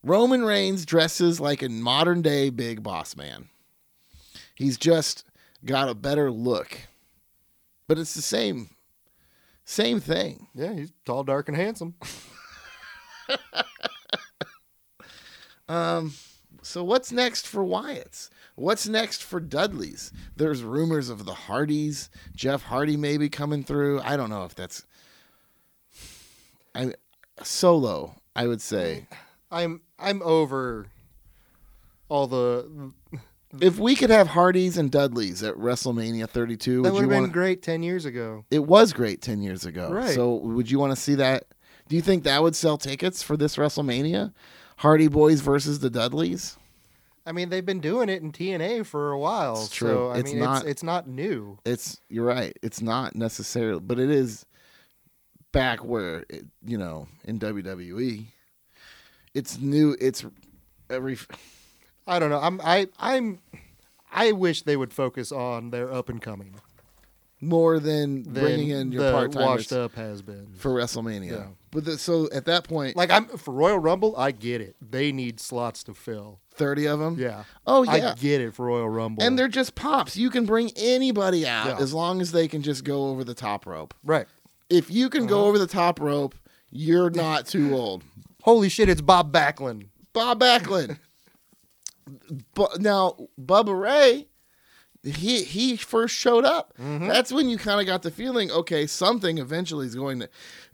Roman 0.02 0.44
Reigns 0.44 0.84
dresses 0.86 1.40
like 1.40 1.62
a 1.62 1.68
modern 1.68 2.22
day 2.22 2.50
big 2.50 2.82
boss 2.82 3.16
man. 3.16 3.48
He's 4.54 4.76
just 4.76 5.24
got 5.64 5.88
a 5.88 5.94
better 5.94 6.30
look. 6.30 6.78
But 7.88 7.98
it's 7.98 8.14
the 8.14 8.22
same 8.22 8.70
same 9.66 9.98
thing. 10.00 10.48
yeah, 10.54 10.74
he's 10.74 10.92
tall, 11.06 11.24
dark, 11.24 11.48
and 11.48 11.56
handsome. 11.56 11.94
um, 15.68 16.12
So 16.62 16.84
what's 16.84 17.12
next 17.12 17.46
for 17.46 17.64
Wyatt's? 17.64 18.30
What's 18.56 18.86
next 18.86 19.22
for 19.22 19.40
Dudley's? 19.40 20.12
There's 20.36 20.62
rumors 20.62 21.10
of 21.10 21.24
the 21.24 21.34
Hardys, 21.34 22.08
Jeff 22.34 22.64
Hardy 22.64 22.96
maybe 22.96 23.28
coming 23.28 23.64
through. 23.64 24.00
I 24.02 24.16
don't 24.16 24.30
know 24.30 24.44
if 24.44 24.54
that's 24.54 24.84
I 26.74 26.92
solo, 27.42 28.16
I 28.34 28.46
would 28.46 28.60
say. 28.60 29.06
I'm 29.50 29.80
I'm 29.98 30.22
over 30.22 30.86
all 32.08 32.26
the. 32.26 32.92
If 33.60 33.78
we 33.78 33.94
could 33.94 34.10
have 34.10 34.26
Hardys 34.28 34.76
and 34.76 34.90
Dudleys 34.90 35.44
at 35.44 35.54
WrestleMania 35.54 36.28
32, 36.28 36.82
That 36.82 36.92
would 36.92 37.02
have 37.02 37.08
been 37.10 37.20
want 37.22 37.32
great 37.32 37.62
ten 37.62 37.82
years 37.84 38.04
ago. 38.04 38.44
It 38.50 38.66
was 38.66 38.92
great 38.92 39.22
10 39.22 39.42
years 39.42 39.64
ago. 39.64 39.90
Right. 39.92 40.12
So 40.14 40.34
would 40.34 40.68
you 40.70 40.80
want 40.80 40.90
to 40.92 40.96
see 41.00 41.14
that? 41.16 41.44
Do 41.88 41.94
you 41.94 42.02
think 42.02 42.24
that 42.24 42.42
would 42.42 42.56
sell 42.56 42.78
tickets 42.78 43.22
for 43.22 43.36
this 43.36 43.54
WrestleMania? 43.56 44.32
Hardy 44.78 45.06
Boys 45.06 45.40
versus 45.40 45.78
the 45.78 45.90
Dudleys? 45.90 46.56
I 47.26 47.30
mean, 47.32 47.48
they've 47.48 47.64
been 47.64 47.80
doing 47.80 48.08
it 48.08 48.22
in 48.22 48.32
TNA 48.32 48.86
for 48.86 49.12
a 49.12 49.18
while. 49.18 49.54
It's 49.62 49.70
true. 49.70 49.88
So 49.88 50.08
I 50.10 50.18
It's 50.18 50.32
mean, 50.32 50.42
not- 50.42 50.62
it's 50.62 50.70
it's 50.70 50.82
not 50.82 51.08
new. 51.08 51.58
It's 51.64 52.00
you're 52.08 52.24
right. 52.26 52.58
It's 52.60 52.82
not 52.82 53.14
necessarily, 53.14 53.80
but 53.80 54.00
it 54.00 54.10
is 54.10 54.44
back 55.54 55.84
where 55.84 56.24
it, 56.28 56.44
you 56.64 56.76
know 56.76 57.08
in 57.24 57.38
WWE. 57.38 58.26
It's 59.32 59.58
new. 59.58 59.96
It's 60.00 60.24
every 60.90 61.16
I 62.06 62.18
don't 62.18 62.30
know. 62.30 62.40
I'm 62.40 62.60
I 62.62 62.88
I'm 62.98 63.38
I 64.12 64.32
wish 64.32 64.62
they 64.62 64.76
would 64.76 64.92
focus 64.92 65.32
on 65.32 65.70
their 65.70 65.92
up 65.92 66.08
and 66.08 66.20
coming 66.20 66.54
more 67.40 67.78
than 67.78 68.22
than 68.22 68.32
bringing 68.44 68.70
in 68.70 68.92
your 68.92 69.04
the 69.04 69.12
part 69.12 69.32
timers 69.32 69.46
washed 69.46 69.72
up 69.72 69.94
has 69.94 70.22
been. 70.22 70.48
for 70.56 70.70
WrestleMania. 70.70 71.30
Yeah. 71.30 71.46
But 71.70 71.84
the, 71.84 71.98
so 71.98 72.28
at 72.32 72.44
that 72.46 72.64
point, 72.64 72.96
Like 72.96 73.10
I'm 73.10 73.26
for 73.26 73.52
Royal 73.52 73.78
Rumble, 73.78 74.16
I 74.16 74.30
get 74.30 74.60
it. 74.60 74.76
They 74.80 75.10
need 75.12 75.40
slots 75.40 75.82
to 75.84 75.94
fill. 75.94 76.38
30 76.54 76.86
of 76.86 77.00
them. 77.00 77.16
Yeah. 77.18 77.42
Oh 77.66 77.82
yeah. 77.82 78.12
I 78.12 78.14
get 78.14 78.40
it 78.40 78.54
for 78.54 78.66
Royal 78.66 78.88
Rumble. 78.88 79.22
and 79.24 79.36
they're 79.38 79.48
just 79.48 79.74
pops. 79.74 80.16
You 80.16 80.30
can 80.30 80.46
bring 80.46 80.70
anybody 80.76 81.46
out 81.46 81.66
Yeah. 81.66 81.78
as 81.80 81.92
long 81.92 82.20
as 82.20 82.30
they 82.30 82.46
can 82.46 82.62
just 82.62 82.84
go 82.84 83.08
over 83.08 83.24
the 83.24 83.34
top 83.34 83.66
rope. 83.66 83.92
right. 84.04 84.26
If 84.70 84.90
you 84.90 85.08
can 85.10 85.22
Uh-huh. 85.22 85.28
go 85.30 85.44
over 85.46 85.58
the 85.58 85.66
top 85.66 86.00
rope, 86.00 86.34
you're 86.70 87.10
not 87.10 87.46
too 87.46 87.74
old. 87.74 88.02
Holy 88.42 88.68
shit! 88.68 88.88
It's 88.88 89.00
Bob 89.00 89.32
Backlund. 89.32 89.88
Bob 90.12 90.40
Backlund. 90.40 90.98
but 92.54 92.80
now 92.80 93.16
Bubba 93.40 93.78
Ray, 93.78 94.26
he 95.02 95.42
he 95.44 95.76
first 95.76 96.14
showed 96.14 96.44
up. 96.44 96.74
Mm-hmm. 96.80 97.08
That's 97.08 97.32
when 97.32 97.48
you 97.48 97.58
kind 97.58 97.80
of 97.80 97.86
got 97.86 98.02
the 98.02 98.10
feeling, 98.10 98.50
okay, 98.50 98.86
something 98.86 99.38
eventually 99.38 99.86
is 99.86 99.94
going 99.94 100.20
to. 100.20 100.28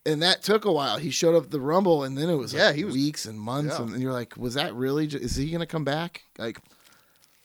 And 0.06 0.22
that 0.22 0.42
took 0.42 0.64
a 0.64 0.72
while. 0.72 0.96
He 0.96 1.10
showed 1.10 1.34
up 1.36 1.44
at 1.44 1.50
the 1.50 1.60
Rumble, 1.60 2.04
and 2.04 2.16
then 2.16 2.30
it 2.30 2.36
was 2.36 2.52
Yeah, 2.54 2.66
like 2.68 2.76
he 2.76 2.84
was- 2.84 2.94
weeks 2.94 3.26
and 3.26 3.38
months, 3.38 3.76
yeah. 3.78 3.84
and 3.84 4.00
you're 4.00 4.12
like, 4.12 4.36
was 4.36 4.54
that 4.54 4.74
really? 4.74 5.06
Is 5.06 5.36
he 5.36 5.50
going 5.50 5.60
to 5.60 5.66
come 5.66 5.84
back? 5.84 6.22
Like, 6.38 6.58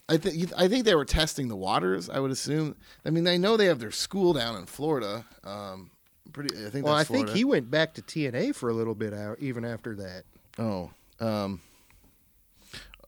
I 0.08 0.18
think 0.18 0.52
I 0.58 0.68
think 0.68 0.86
they 0.86 0.96
were 0.96 1.06
testing 1.06 1.48
the 1.50 1.56
waters. 1.56 2.10
I 2.10 2.20
would 2.20 2.32
assume. 2.32 2.76
I 3.06 3.10
mean, 3.10 3.24
they 3.26 3.38
know 3.38 3.58
they 3.58 3.66
have 3.66 3.80
their 3.80 3.91
school 3.91 4.34
down 4.34 4.56
in 4.56 4.66
Florida. 4.68 5.26
Um, 5.43 5.91
pretty. 6.36 6.66
I 6.66 6.70
think. 6.70 6.86
Well, 6.86 6.94
I 6.94 7.00
that's 7.00 7.10
think 7.10 7.30
he 7.30 7.44
went 7.46 7.72
back 7.72 7.94
to 7.96 8.02
TNA 8.02 8.54
for 8.56 8.70
a 8.70 8.74
little 8.74 8.96
bit 8.96 9.14
out, 9.14 9.40
even 9.40 9.64
after 9.66 9.96
that. 9.96 10.24
Oh, 10.60 10.92
um, 11.20 11.62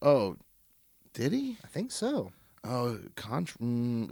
oh, 0.02 0.38
did 1.14 1.32
he? 1.34 1.58
I 1.64 1.68
think 1.68 1.92
so. 1.92 2.32
Oh, 2.64 3.00
contra- 3.16 3.60
mm, 3.60 4.10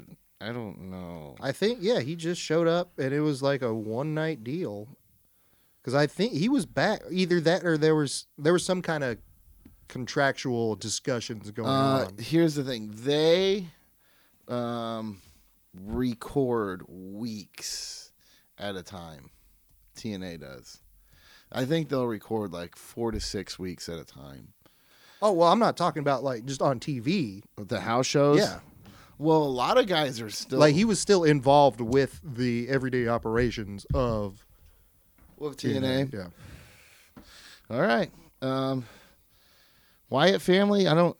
I 0.40 0.52
don't 0.52 0.90
know. 0.90 1.36
I 1.40 1.52
think 1.52 1.78
yeah, 1.80 2.00
he 2.00 2.14
just 2.16 2.40
showed 2.40 2.68
up 2.68 2.98
and 2.98 3.12
it 3.12 3.20
was 3.20 3.42
like 3.42 3.62
a 3.62 3.72
one 3.74 4.14
night 4.14 4.44
deal. 4.44 4.88
Because 5.80 5.94
I 5.94 6.06
think 6.08 6.32
he 6.32 6.48
was 6.48 6.66
back. 6.66 7.00
Either 7.10 7.40
that 7.40 7.64
or 7.64 7.78
there 7.78 7.94
was 7.94 8.26
there 8.36 8.52
was 8.52 8.64
some 8.64 8.82
kind 8.82 9.04
of 9.04 9.18
contractual 9.88 10.74
discussions 10.74 11.50
going 11.52 11.68
Uh, 11.68 12.06
on. 12.08 12.18
here's 12.18 12.56
the 12.56 12.64
thing: 12.64 12.90
they 12.92 13.68
um, 14.48 15.22
record 15.84 16.82
weeks 16.88 18.05
at 18.58 18.76
a 18.76 18.82
time. 18.82 19.30
TNA 19.96 20.40
does. 20.40 20.78
I 21.52 21.64
think 21.64 21.88
they'll 21.88 22.06
record 22.06 22.52
like 22.52 22.76
four 22.76 23.12
to 23.12 23.20
six 23.20 23.58
weeks 23.58 23.88
at 23.88 23.98
a 23.98 24.04
time. 24.04 24.52
Oh 25.22 25.32
well, 25.32 25.50
I'm 25.50 25.58
not 25.58 25.76
talking 25.76 26.00
about 26.00 26.22
like 26.22 26.44
just 26.44 26.60
on 26.60 26.80
TV. 26.80 27.42
The 27.56 27.80
house 27.80 28.06
shows. 28.06 28.38
Yeah, 28.38 28.58
Well, 29.18 29.42
a 29.42 29.44
lot 29.44 29.78
of 29.78 29.86
guys 29.86 30.20
are 30.20 30.28
still 30.30 30.58
like 30.58 30.74
he 30.74 30.84
was 30.84 31.00
still 31.00 31.24
involved 31.24 31.80
with 31.80 32.20
the 32.22 32.68
everyday 32.68 33.08
operations 33.08 33.86
of 33.94 34.44
with 35.38 35.56
TNA. 35.56 36.12
Yeah. 36.12 37.22
All 37.70 37.80
right. 37.80 38.10
Um, 38.42 38.84
Wyatt 40.10 40.42
family. 40.42 40.86
I 40.86 40.94
don't. 40.94 41.16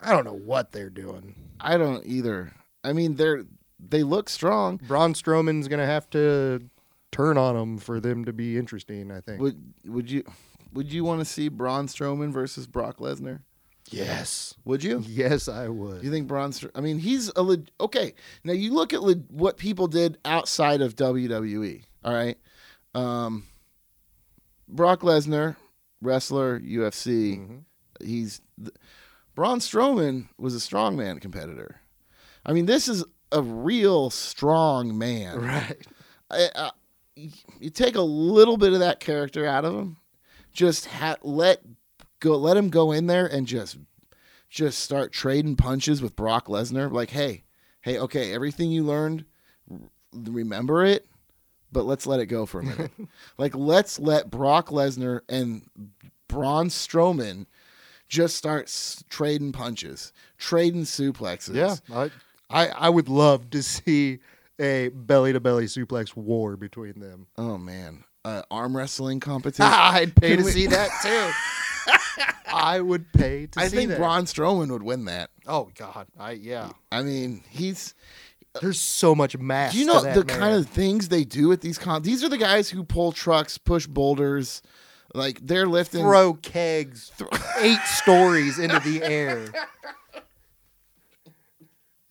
I 0.00 0.12
don't 0.12 0.24
know 0.24 0.34
what 0.36 0.72
they're 0.72 0.90
doing. 0.90 1.34
I 1.58 1.78
don't 1.78 2.04
either. 2.04 2.52
I 2.82 2.92
mean, 2.92 3.14
they're 3.16 3.44
they 3.90 4.02
look 4.02 4.28
strong. 4.28 4.76
Braun 4.76 5.14
Strowman's 5.14 5.68
gonna 5.68 5.86
have 5.86 6.08
to 6.10 6.68
turn 7.12 7.38
on 7.38 7.54
them 7.54 7.78
for 7.78 8.00
them 8.00 8.24
to 8.24 8.32
be 8.32 8.56
interesting. 8.58 9.10
I 9.10 9.20
think. 9.20 9.40
Would 9.40 9.74
would 9.86 10.10
you 10.10 10.24
would 10.72 10.92
you 10.92 11.04
want 11.04 11.20
to 11.20 11.24
see 11.24 11.48
Braun 11.48 11.86
Strowman 11.86 12.32
versus 12.32 12.66
Brock 12.66 12.98
Lesnar? 12.98 13.40
yes. 13.90 14.54
Would 14.64 14.82
you? 14.82 15.04
Yes, 15.06 15.46
I 15.46 15.68
would. 15.68 16.02
You 16.02 16.10
think 16.10 16.26
Braun? 16.26 16.52
Str- 16.52 16.68
I 16.74 16.80
mean, 16.80 16.98
he's 16.98 17.30
a 17.36 17.42
leg- 17.42 17.70
okay. 17.80 18.14
Now 18.42 18.52
you 18.54 18.72
look 18.72 18.92
at 18.92 19.02
le- 19.02 19.14
what 19.28 19.56
people 19.58 19.86
did 19.86 20.18
outside 20.24 20.80
of 20.80 20.96
WWE. 20.96 21.84
All 22.02 22.12
right, 22.14 22.36
um, 22.94 23.44
Brock 24.68 25.00
Lesnar, 25.00 25.56
wrestler, 26.00 26.58
UFC. 26.60 27.38
Mm-hmm. 27.38 27.56
He's 28.04 28.40
th- 28.58 28.74
Braun 29.34 29.58
Strowman 29.60 30.28
was 30.38 30.54
a 30.54 30.58
strongman 30.58 31.20
competitor. 31.20 31.80
I 32.46 32.52
mean, 32.52 32.66
this 32.66 32.88
is 32.88 33.04
a 33.34 33.42
real 33.42 34.08
strong 34.10 34.96
man. 34.96 35.40
Right. 35.40 35.86
I, 36.30 36.48
I, 36.54 36.70
you 37.60 37.70
take 37.70 37.96
a 37.96 38.00
little 38.02 38.56
bit 38.56 38.72
of 38.72 38.78
that 38.78 39.00
character 39.00 39.44
out 39.46 39.64
of 39.64 39.74
him, 39.74 39.96
just 40.52 40.86
ha- 40.86 41.16
let 41.22 41.62
go, 42.20 42.36
let 42.36 42.56
him 42.56 42.70
go 42.70 42.92
in 42.92 43.06
there 43.06 43.26
and 43.26 43.46
just 43.46 43.76
just 44.48 44.78
start 44.78 45.12
trading 45.12 45.56
punches 45.56 46.00
with 46.00 46.14
Brock 46.14 46.46
Lesnar. 46.46 46.90
Like, 46.90 47.10
hey, 47.10 47.42
hey, 47.80 47.98
okay, 47.98 48.32
everything 48.32 48.70
you 48.70 48.84
learned, 48.84 49.24
remember 50.12 50.84
it, 50.84 51.06
but 51.72 51.84
let's 51.84 52.06
let 52.06 52.20
it 52.20 52.26
go 52.26 52.46
for 52.46 52.60
a 52.60 52.64
minute. 52.64 52.92
like, 53.38 53.54
let's 53.56 53.98
let 53.98 54.30
Brock 54.30 54.68
Lesnar 54.68 55.22
and 55.28 55.68
Braun 56.28 56.68
Strowman 56.68 57.46
just 58.08 58.36
start 58.36 58.64
s- 58.66 59.02
trading 59.08 59.50
punches, 59.50 60.12
trading 60.38 60.82
suplexes. 60.82 61.54
Yeah. 61.54 61.76
I, 61.92 62.10
I 62.54 62.68
I 62.68 62.88
would 62.88 63.08
love 63.08 63.50
to 63.50 63.62
see 63.62 64.20
a 64.58 64.88
belly 64.88 65.32
to 65.32 65.40
belly 65.40 65.64
suplex 65.66 66.16
war 66.16 66.56
between 66.56 67.00
them. 67.00 67.26
Oh 67.36 67.58
man, 67.58 68.04
uh, 68.24 68.42
arm 68.50 68.76
wrestling 68.76 69.20
competition. 69.32 69.66
I'd 69.70 70.14
pay 70.16 70.28
Can 70.30 70.38
to 70.38 70.44
we- 70.44 70.50
see 70.52 70.66
that 70.68 70.88
too. 71.02 71.30
I 72.56 72.80
would 72.80 73.12
pay 73.12 73.46
to 73.46 73.52
see 73.52 73.60
that. 73.60 73.60
I 73.60 73.68
see 73.68 73.76
think 73.76 73.90
that. 73.90 73.98
Braun 73.98 74.24
Strowman 74.26 74.70
would 74.70 74.82
win 74.84 75.06
that. 75.06 75.30
oh 75.46 75.70
God, 75.76 76.06
I 76.18 76.32
yeah. 76.32 76.70
I 76.92 77.02
mean, 77.02 77.42
he's. 77.50 77.94
There's 78.60 78.80
so 78.80 79.16
much 79.16 79.36
mass. 79.36 79.72
Do 79.72 79.80
you 79.80 79.86
to 79.86 79.92
know 79.94 80.00
that 80.02 80.14
the 80.14 80.24
man. 80.24 80.38
kind 80.38 80.54
of 80.54 80.68
things 80.68 81.08
they 81.08 81.24
do 81.24 81.50
at 81.50 81.60
these 81.60 81.76
con? 81.76 82.02
These 82.02 82.22
are 82.22 82.28
the 82.28 82.38
guys 82.38 82.70
who 82.70 82.84
pull 82.84 83.10
trucks, 83.10 83.58
push 83.58 83.88
boulders, 83.88 84.62
like 85.12 85.40
they're 85.44 85.66
lifting. 85.66 86.02
throw 86.02 86.34
kegs 86.34 87.10
eight 87.60 87.80
stories 87.84 88.60
into 88.60 88.78
the 88.78 89.02
air? 89.02 89.46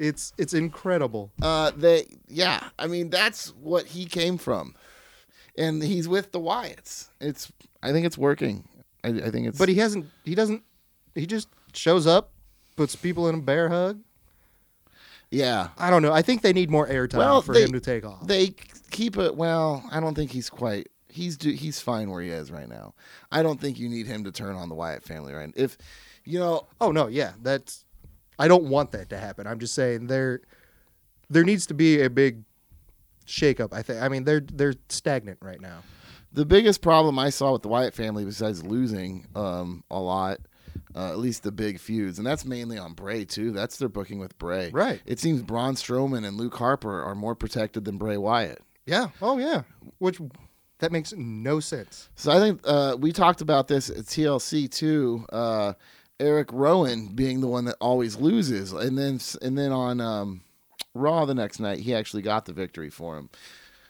It's 0.03 0.33
it's 0.37 0.53
incredible. 0.53 1.31
Uh, 1.41 1.71
they 1.75 2.05
yeah. 2.27 2.69
I 2.77 2.87
mean, 2.87 3.09
that's 3.09 3.49
what 3.55 3.85
he 3.85 4.05
came 4.05 4.37
from, 4.37 4.75
and 5.57 5.81
he's 5.81 6.07
with 6.07 6.31
the 6.31 6.39
Wyatts. 6.39 7.07
It's. 7.21 7.51
I 7.81 7.91
think 7.91 8.05
it's 8.05 8.17
working. 8.17 8.67
I, 9.03 9.09
I 9.09 9.29
think 9.31 9.47
it's. 9.47 9.57
But 9.57 9.69
he 9.69 9.75
hasn't. 9.75 10.07
He 10.25 10.35
doesn't. 10.35 10.63
He 11.15 11.25
just 11.25 11.47
shows 11.73 12.05
up, 12.07 12.31
puts 12.75 12.95
people 12.95 13.29
in 13.29 13.35
a 13.35 13.41
bear 13.41 13.69
hug. 13.69 14.01
yeah. 15.31 15.69
I 15.77 15.89
don't 15.89 16.01
know. 16.01 16.11
I 16.13 16.21
think 16.21 16.41
they 16.41 16.53
need 16.53 16.69
more 16.69 16.87
airtime 16.87 17.17
Well, 17.17 17.41
for 17.41 17.53
they- 17.53 17.63
him 17.63 17.71
to 17.73 17.79
take 17.79 18.05
off. 18.05 18.25
They 18.27 18.55
keep 18.91 19.17
it. 19.17 19.35
Well, 19.35 19.83
I 19.91 19.99
don't 19.99 20.15
think 20.15 20.31
he's 20.31 20.49
quite. 20.49 20.89
He's 21.07 21.37
do, 21.37 21.51
he's 21.51 21.79
fine 21.79 22.09
where 22.09 22.21
he 22.23 22.29
is 22.29 22.51
right 22.51 22.67
now. 22.67 22.95
I 23.31 23.43
don't 23.43 23.61
think 23.61 23.77
you 23.77 23.87
need 23.87 24.07
him 24.07 24.23
to 24.23 24.31
turn 24.31 24.55
on 24.55 24.67
the 24.69 24.75
Wyatt 24.75 25.03
family 25.03 25.31
right. 25.33 25.51
If 25.55 25.77
you 26.25 26.39
know, 26.39 26.67
Oh 26.81 26.91
no, 26.91 27.07
yeah, 27.07 27.33
that's. 27.41 27.85
I 28.39 28.47
don't 28.47 28.65
want 28.65 28.91
that 28.91 29.09
to 29.09 29.17
happen. 29.17 29.47
I'm 29.47 29.59
just 29.59 29.73
saying 29.75 30.07
there, 30.07 30.41
there 31.29 31.43
needs 31.43 31.65
to 31.67 31.73
be 31.73 32.01
a 32.01 32.09
big 32.09 32.43
shakeup. 33.25 33.73
I 33.73 33.81
think. 33.81 34.01
I 34.01 34.09
mean, 34.09 34.23
they're 34.23 34.41
they're 34.41 34.73
stagnant 34.89 35.39
right 35.41 35.61
now. 35.61 35.79
the 36.31 36.45
biggest 36.45 36.81
problem 36.81 37.19
I 37.19 37.29
saw 37.29 37.53
with 37.53 37.61
the 37.61 37.67
Wyatt 37.69 37.93
family, 37.93 38.25
besides 38.25 38.63
losing 38.63 39.27
um, 39.35 39.83
a 39.91 39.99
lot, 39.99 40.39
uh, 40.95 41.09
at 41.11 41.19
least 41.19 41.43
the 41.43 41.51
big 41.51 41.79
feuds, 41.79 42.17
and 42.17 42.25
that's 42.27 42.45
mainly 42.45 42.77
on 42.77 42.93
Bray 42.93 43.25
too. 43.25 43.51
That's 43.51 43.77
their 43.77 43.89
booking 43.89 44.19
with 44.19 44.37
Bray. 44.37 44.71
Right. 44.71 45.01
It 45.05 45.19
seems 45.19 45.41
Braun 45.41 45.75
Strowman 45.75 46.25
and 46.27 46.37
Luke 46.37 46.55
Harper 46.55 47.03
are 47.03 47.15
more 47.15 47.35
protected 47.35 47.85
than 47.85 47.97
Bray 47.97 48.17
Wyatt. 48.17 48.61
Yeah. 48.85 49.09
Oh 49.21 49.37
yeah. 49.37 49.63
Which 49.99 50.19
that 50.79 50.91
makes 50.91 51.13
no 51.13 51.59
sense. 51.61 52.09
So 52.15 52.31
I 52.31 52.39
think 52.39 52.59
uh, 52.65 52.97
we 52.99 53.11
talked 53.13 53.39
about 53.41 53.67
this 53.69 53.89
at 53.89 54.05
TLC 54.05 54.69
too. 54.69 55.25
Uh, 55.31 55.73
Eric 56.19 56.49
Rowan 56.51 57.07
being 57.07 57.41
the 57.41 57.47
one 57.47 57.65
that 57.65 57.75
always 57.81 58.15
loses, 58.17 58.71
and 58.71 58.97
then 58.97 59.19
and 59.41 59.57
then 59.57 59.71
on 59.71 59.99
um, 59.99 60.41
Raw 60.93 61.25
the 61.25 61.33
next 61.33 61.59
night, 61.59 61.79
he 61.79 61.93
actually 61.93 62.21
got 62.21 62.45
the 62.45 62.53
victory 62.53 62.89
for 62.89 63.17
him, 63.17 63.29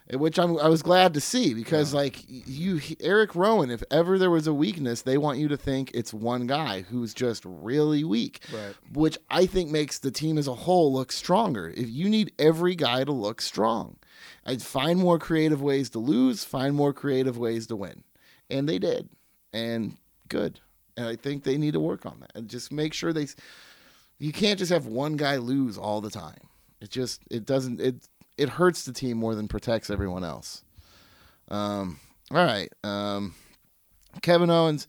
eh, 0.10 0.16
which 0.16 0.40
I'm, 0.40 0.58
I 0.58 0.70
was 0.70 0.82
glad 0.82 1.14
to 1.16 1.22
see 1.22 1.54
because 1.54 1.94
like 1.94 2.24
you, 2.28 2.80
Eric 3.02 3.36
Rowan, 3.36 3.70
if 3.70 3.84
ever 3.92 4.18
there 4.18 4.30
was 4.32 4.48
a 4.48 4.54
weakness, 4.54 5.02
they 5.02 5.18
want 5.18 5.38
you 5.38 5.48
to 5.50 5.58
think 5.58 5.92
it's 5.94 6.14
one 6.14 6.48
guy 6.48 6.82
who's 6.82 7.14
just 7.14 7.44
really 7.46 8.04
weak, 8.06 8.40
Right. 8.54 8.74
which 8.94 9.18
I 9.30 9.46
think 9.46 9.70
makes 9.70 10.00
the 10.00 10.12
team 10.12 10.38
as 10.38 10.48
a 10.48 10.56
whole 10.56 10.94
look 10.94 11.12
stronger. 11.12 11.74
If 11.76 11.90
you 11.90 12.10
need 12.10 12.32
every 12.40 12.76
guy 12.76 13.04
to 13.04 13.12
look 13.12 13.42
strong, 13.42 13.98
I'd 14.46 14.62
find 14.62 14.98
more 14.98 15.20
creative 15.20 15.62
ways 15.62 15.90
to 15.92 16.00
lose, 16.00 16.44
find 16.46 16.74
more 16.74 16.94
creative 16.94 17.38
ways 17.38 17.68
to 17.68 17.76
win. 17.76 18.04
And 18.50 18.68
they 18.68 18.80
did. 18.80 19.10
And 19.52 19.98
good. 20.30 20.62
And 20.98 21.08
I 21.08 21.16
think 21.16 21.44
they 21.44 21.58
need 21.58 21.74
to 21.74 21.80
work 21.80 22.06
on 22.06 22.20
that. 22.20 22.32
And 22.36 22.48
just 22.48 22.72
make 22.72 22.94
sure 22.94 23.14
they 23.14 23.28
you 24.20 24.32
can't 24.32 24.60
just 24.60 24.72
have 24.72 24.86
one 24.86 25.18
guy 25.18 25.38
lose 25.38 25.78
all 25.78 26.02
the 26.02 26.10
time. 26.10 26.48
It 26.82 26.90
just 26.90 27.22
it 27.30 27.46
doesn't 27.46 27.82
it 27.82 28.08
it 28.38 28.50
hurts 28.50 28.84
the 28.84 28.94
team 28.94 29.18
more 29.18 29.36
than 29.36 29.48
protects 29.48 29.90
everyone 29.90 30.24
else. 30.24 30.64
Um 31.50 32.00
all 32.32 32.46
right. 32.46 32.72
Um 32.84 33.34
Kevin 34.22 34.50
Owens 34.50 34.88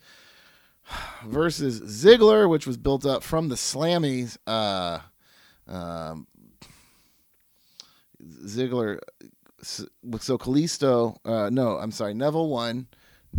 versus 1.25 1.81
Ziggler, 1.81 2.49
which 2.49 2.67
was 2.67 2.77
built 2.77 3.07
up 3.07 3.23
from 3.23 3.49
the 3.49 3.55
Slammies. 3.55 4.37
Uh, 4.47 4.99
um, 5.69 6.27
Ziggler. 8.23 8.99
So 9.63 9.87
Kalisto, 10.37 11.17
uh, 11.25 11.49
no, 11.51 11.79
I'm 11.79 11.91
sorry, 11.91 12.13
Neville 12.13 12.49
won, 12.49 12.87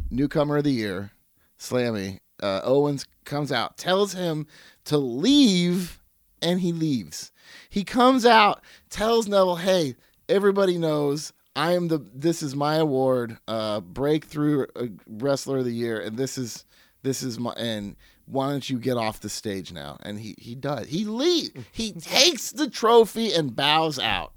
newcomer 0.10 0.58
of 0.58 0.64
the 0.64 0.72
year, 0.72 1.12
Slammy. 1.60 2.20
Uh, 2.42 2.62
Owens 2.64 3.06
comes 3.24 3.52
out, 3.52 3.78
tells 3.78 4.14
him 4.14 4.48
to 4.86 4.98
leave, 4.98 6.02
and 6.42 6.62
he 6.62 6.72
leaves. 6.72 7.32
He 7.70 7.84
comes 7.84 8.26
out, 8.26 8.62
tells 8.90 9.28
Neville, 9.28 9.58
"Hey, 9.58 9.96
everybody 10.28 10.78
knows 10.78 11.34
I 11.56 11.74
am 11.74 11.88
the. 11.88 12.06
This 12.14 12.44
is 12.44 12.56
my 12.56 12.76
award, 12.76 13.38
uh, 13.48 13.82
breakthrough 13.82 14.66
uh, 14.76 14.88
wrestler 15.08 15.60
of 15.60 15.66
the 15.66 15.74
year, 15.74 16.00
and 16.00 16.18
this 16.18 16.38
is 16.38 16.66
this 17.04 17.24
is 17.24 17.40
my 17.40 17.54
and." 17.54 17.96
Why 18.28 18.50
don't 18.50 18.68
you 18.68 18.80
get 18.80 18.98
off 18.98 19.20
the 19.20 19.30
stage 19.30 19.72
now? 19.72 20.00
And 20.02 20.20
he 20.20 20.34
he 20.40 20.56
does. 20.56 20.88
He 20.88 21.06
leave. 21.06 21.68
He 21.72 21.92
takes 22.00 22.52
the 22.52 22.68
trophy 22.68 23.32
and 23.32 23.56
bows 23.56 24.00
out 24.00 24.34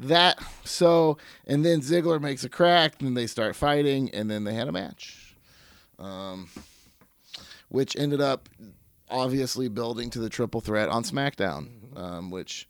that 0.00 0.42
so 0.64 1.18
and 1.46 1.64
then 1.64 1.80
Ziggler 1.80 2.20
makes 2.20 2.42
a 2.42 2.48
crack 2.48 3.00
and 3.00 3.16
they 3.16 3.26
start 3.26 3.54
fighting 3.54 4.10
and 4.10 4.30
then 4.30 4.44
they 4.44 4.54
had 4.54 4.68
a 4.68 4.72
match 4.72 5.36
um, 5.98 6.48
which 7.70 7.96
ended 7.96 8.20
up 8.20 8.48
obviously 9.08 9.66
building 9.68 10.10
to 10.10 10.18
the 10.20 10.28
triple 10.28 10.60
threat 10.60 10.88
on 10.90 11.02
SmackDown 11.02 11.96
um, 11.98 12.30
which 12.30 12.68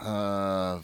uh, 0.00 0.80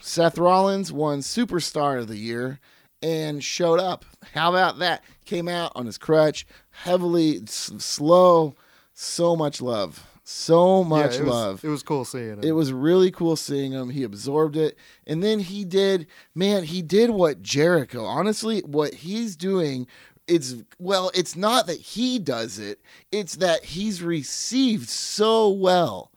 Seth 0.00 0.38
Rollins 0.38 0.92
won 0.92 1.20
superstar 1.20 1.98
of 1.98 2.08
the 2.08 2.16
year 2.16 2.60
and 3.02 3.42
showed 3.42 3.80
up 3.80 4.04
how 4.34 4.50
about 4.50 4.78
that 4.78 5.02
came 5.24 5.48
out 5.48 5.72
on 5.74 5.86
his 5.86 5.98
crutch 5.98 6.46
heavily 6.70 7.40
s- 7.42 7.72
slow 7.78 8.54
so 8.94 9.34
much 9.34 9.60
love 9.60 10.06
so 10.24 10.84
much 10.84 11.14
yeah, 11.14 11.18
it 11.22 11.24
was, 11.24 11.34
love 11.34 11.64
It 11.64 11.68
was 11.68 11.82
cool 11.82 12.04
seeing 12.04 12.38
it. 12.38 12.44
it 12.44 12.52
was 12.52 12.72
really 12.72 13.10
cool 13.10 13.34
seeing 13.34 13.72
him. 13.72 13.90
He 13.90 14.04
absorbed 14.04 14.56
it. 14.56 14.78
And 15.04 15.20
then 15.20 15.40
he 15.40 15.64
did, 15.64 16.06
man, 16.32 16.62
he 16.62 16.80
did 16.80 17.10
what 17.10 17.42
Jericho, 17.42 18.04
honestly, 18.04 18.60
what 18.60 18.94
he's 18.94 19.34
doing. 19.34 19.88
It's 20.32 20.54
well, 20.78 21.10
it's 21.14 21.36
not 21.36 21.66
that 21.66 21.78
he 21.78 22.18
does 22.18 22.58
it, 22.58 22.80
it's 23.10 23.36
that 23.36 23.64
he's 23.64 24.02
received 24.02 24.88
so 24.88 25.50
well 25.50 26.10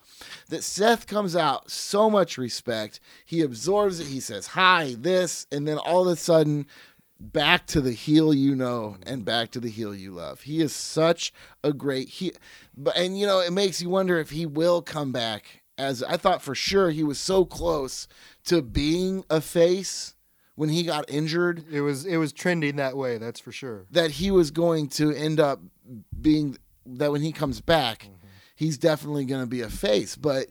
that 0.50 0.64
Seth 0.64 1.08
comes 1.08 1.36
out, 1.36 1.70
so 1.70 2.10
much 2.10 2.38
respect. 2.38 3.00
He 3.26 3.42
absorbs 3.42 4.00
it. 4.00 4.08
He 4.08 4.20
says, 4.20 4.48
Hi, 4.48 4.96
this. 4.98 5.48
And 5.52 5.68
then 5.68 5.78
all 5.78 6.08
of 6.08 6.14
a 6.14 6.16
sudden, 6.16 6.68
back 7.20 7.66
to 7.68 7.82
the 7.82 7.92
heel 7.92 8.34
you 8.34 8.56
know 8.56 8.98
and 9.06 9.26
back 9.26 9.52
to 9.52 9.60
the 9.60 9.70
heel 9.70 9.96
you 9.96 10.12
love. 10.12 10.42
He 10.42 10.62
is 10.62 10.74
such 10.74 11.34
a 11.64 11.74
great 11.74 12.10
he 12.10 12.34
but 12.76 12.98
and 12.98 13.18
you 13.18 13.26
know 13.26 13.40
it 13.40 13.54
makes 13.54 13.82
you 13.82 13.90
wonder 13.90 14.20
if 14.20 14.32
he 14.32 14.46
will 14.46 14.82
come 14.82 15.14
back 15.14 15.62
as 15.78 16.04
I 16.04 16.18
thought 16.18 16.42
for 16.42 16.56
sure 16.56 16.92
he 16.92 17.04
was 17.04 17.18
so 17.18 17.46
close 17.46 18.10
to 18.46 18.62
being 18.62 19.24
a 19.30 19.40
face 19.40 20.15
when 20.56 20.70
he 20.70 20.84
got 20.84 21.10
injured 21.10 21.66
It 21.72 21.82
was 21.82 22.06
it 22.06 22.18
was 22.18 22.34
trending 22.34 22.78
that 22.78 22.98
way. 22.98 23.18
That's 23.18 23.40
for 23.40 23.52
sure. 23.52 23.86
that 23.92 24.12
he 24.12 24.32
was 24.32 24.52
going 24.52 24.90
to 24.90 25.12
end 25.12 25.40
up 25.40 25.60
being 26.20 26.58
that 26.86 27.12
when 27.12 27.22
he 27.22 27.32
comes 27.32 27.62
back 27.62 28.04
mm-hmm. 28.04 28.28
he's 28.56 28.78
definitely 28.78 29.26
going 29.26 29.42
to 29.42 29.48
be 29.48 29.62
a 29.62 29.70
face 29.70 30.16
but 30.16 30.48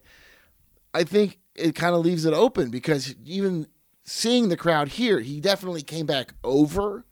I 0.93 1.03
think 1.05 1.41
it 1.55 1.75
kind 1.75 1.95
of 1.95 2.05
leaves 2.05 2.25
it 2.25 2.33
open 2.33 2.71
because 2.71 3.15
even 3.25 3.67
seeing 4.05 4.49
the 4.49 4.57
crowd 4.57 4.89
here, 4.89 5.21
he 5.21 5.41
definitely 5.41 5.83
came 5.83 6.07
back 6.07 6.35
over, 6.45 7.05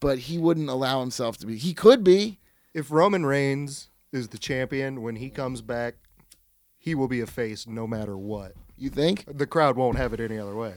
but 0.00 0.18
he 0.20 0.38
wouldn't 0.38 0.68
allow 0.68 1.00
himself 1.00 1.36
to 1.38 1.46
be. 1.46 1.56
He 1.56 1.74
could 1.74 2.02
be. 2.02 2.40
If 2.72 2.90
Roman 2.90 3.24
Reigns 3.24 3.90
is 4.12 4.28
the 4.28 4.38
champion 4.38 5.02
when 5.02 5.16
he 5.16 5.30
comes 5.30 5.62
back, 5.62 5.94
he 6.76 6.94
will 6.94 7.08
be 7.08 7.20
a 7.20 7.26
face 7.26 7.66
no 7.66 7.86
matter 7.86 8.16
what. 8.16 8.52
You 8.76 8.90
think 8.90 9.24
The 9.28 9.46
crowd 9.46 9.76
won't 9.76 9.96
have 9.96 10.12
it 10.12 10.20
any 10.20 10.38
other 10.38 10.56
way. 10.56 10.74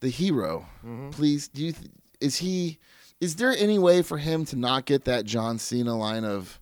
The 0.00 0.08
hero? 0.08 0.66
Mm-hmm. 0.84 1.10
Please, 1.10 1.48
do 1.48 1.64
you? 1.64 1.72
Th- 1.72 1.90
is 2.20 2.36
he? 2.36 2.78
Is 3.20 3.36
there 3.36 3.52
any 3.52 3.78
way 3.78 4.02
for 4.02 4.18
him 4.18 4.44
to 4.46 4.56
not 4.56 4.84
get 4.84 5.04
that 5.04 5.24
John 5.24 5.58
Cena 5.58 5.96
line 5.96 6.24
of, 6.24 6.60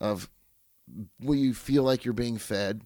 of, 0.00 0.28
will 1.20 1.34
you 1.34 1.52
feel 1.52 1.82
like 1.82 2.04
you're 2.04 2.14
being 2.14 2.38
fed, 2.38 2.82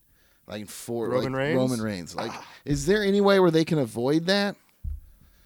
like 0.47 0.68
for 0.68 1.11
Roman 1.11 1.32
like 1.32 1.39
Reigns? 1.39 1.57
Roman 1.57 1.82
Reigns? 1.82 2.14
Like, 2.16 2.30
ah. 2.32 2.47
is 2.64 2.87
there 2.87 3.03
any 3.03 3.20
way 3.20 3.41
where 3.41 3.51
they 3.51 3.64
can 3.64 3.78
avoid 3.78 4.26
that? 4.26 4.57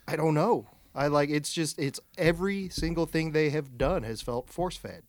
I 0.07 0.15
don't 0.15 0.35
know. 0.35 0.67
I 0.95 1.09
like 1.09 1.31
it's 1.31 1.53
just 1.53 1.79
it's 1.79 2.01
every 2.17 2.69
single 2.69 3.07
thing 3.07 3.33
they 3.33 3.51
have 3.51 3.77
done 3.77 4.03
has 4.03 4.21
felt 4.21 4.49
force 4.49 4.77
fed. 4.77 5.03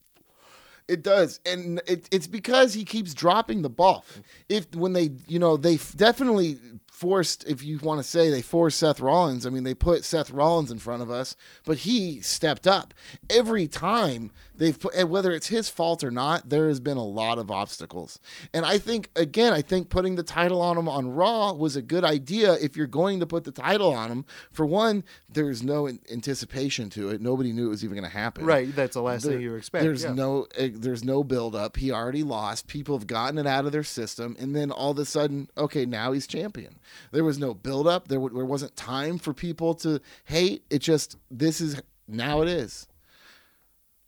It 0.87 1.03
does, 1.03 1.39
and 1.45 1.81
it, 1.87 2.09
it's 2.11 2.25
because 2.25 2.73
he 2.73 2.83
keeps 2.83 3.13
dropping 3.13 3.61
the 3.61 3.69
ball. 3.69 4.05
If 4.49 4.73
when 4.73 4.93
they, 4.93 5.11
you 5.27 5.37
know, 5.37 5.55
they 5.55 5.77
definitely 5.95 6.57
forced. 6.99 7.47
If 7.47 7.63
you 7.63 7.79
want 7.79 7.99
to 7.99 8.03
say 8.03 8.29
they 8.29 8.41
forced 8.41 8.77
Seth 8.77 8.99
Rollins, 8.99 9.45
I 9.45 9.49
mean, 9.49 9.63
they 9.63 9.73
put 9.73 10.03
Seth 10.03 10.31
Rollins 10.31 10.69
in 10.69 10.79
front 10.79 11.01
of 11.01 11.09
us, 11.09 11.35
but 11.65 11.77
he 11.79 12.19
stepped 12.19 12.67
up 12.67 12.93
every 13.29 13.67
time 13.67 14.31
they've 14.53 14.77
put. 14.77 14.93
And 14.93 15.09
whether 15.09 15.31
it's 15.31 15.47
his 15.47 15.69
fault 15.69 16.03
or 16.03 16.11
not, 16.11 16.49
there 16.49 16.67
has 16.67 16.81
been 16.81 16.97
a 16.97 17.05
lot 17.05 17.37
of 17.39 17.49
obstacles. 17.49 18.19
And 18.53 18.65
I 18.65 18.77
think 18.77 19.09
again, 19.15 19.53
I 19.53 19.61
think 19.61 19.89
putting 19.89 20.15
the 20.15 20.23
title 20.23 20.61
on 20.61 20.77
him 20.77 20.89
on 20.89 21.09
Raw 21.09 21.53
was 21.53 21.77
a 21.77 21.81
good 21.81 22.03
idea. 22.03 22.53
If 22.55 22.75
you're 22.75 22.87
going 22.87 23.21
to 23.21 23.25
put 23.25 23.45
the 23.45 23.51
title 23.51 23.93
on 23.93 24.11
him, 24.11 24.25
for 24.51 24.65
one, 24.65 25.05
there's 25.29 25.63
no 25.63 25.87
anticipation 25.87 26.89
to 26.91 27.09
it. 27.09 27.21
Nobody 27.21 27.53
knew 27.53 27.67
it 27.67 27.69
was 27.69 27.85
even 27.85 27.95
going 27.97 28.09
to 28.09 28.17
happen. 28.17 28.45
Right, 28.45 28.75
that's 28.75 28.95
the 28.95 29.01
last 29.01 29.23
There- 29.23 29.33
thing 29.33 29.41
you 29.41 29.55
expect. 29.55 29.83
There's 29.83 30.03
yeah. 30.03 30.13
no 30.13 30.47
eh, 30.57 30.71
there's 30.73 31.03
no 31.03 31.23
build 31.23 31.55
up. 31.55 31.77
He 31.77 31.91
already 31.91 32.23
lost. 32.23 32.67
People 32.67 32.97
have 32.97 33.07
gotten 33.07 33.37
it 33.37 33.47
out 33.47 33.65
of 33.65 33.71
their 33.71 33.83
system, 33.83 34.35
and 34.37 34.53
then 34.53 34.69
all 34.69 34.91
of 34.91 34.99
a 34.99 35.05
sudden, 35.05 35.49
okay, 35.57 35.85
now 35.85 36.11
he's 36.11 36.27
champion. 36.27 36.75
There 37.11 37.23
was 37.23 37.37
no 37.39 37.53
build 37.53 37.87
up. 37.87 38.07
There, 38.07 38.19
w- 38.19 38.35
there 38.35 38.45
wasn't 38.45 38.75
time 38.75 39.17
for 39.17 39.33
people 39.33 39.73
to 39.75 39.99
hate. 40.25 40.63
It 40.69 40.79
just 40.79 41.17
this 41.31 41.61
is 41.61 41.81
now 42.07 42.41
it 42.41 42.47
is. 42.47 42.87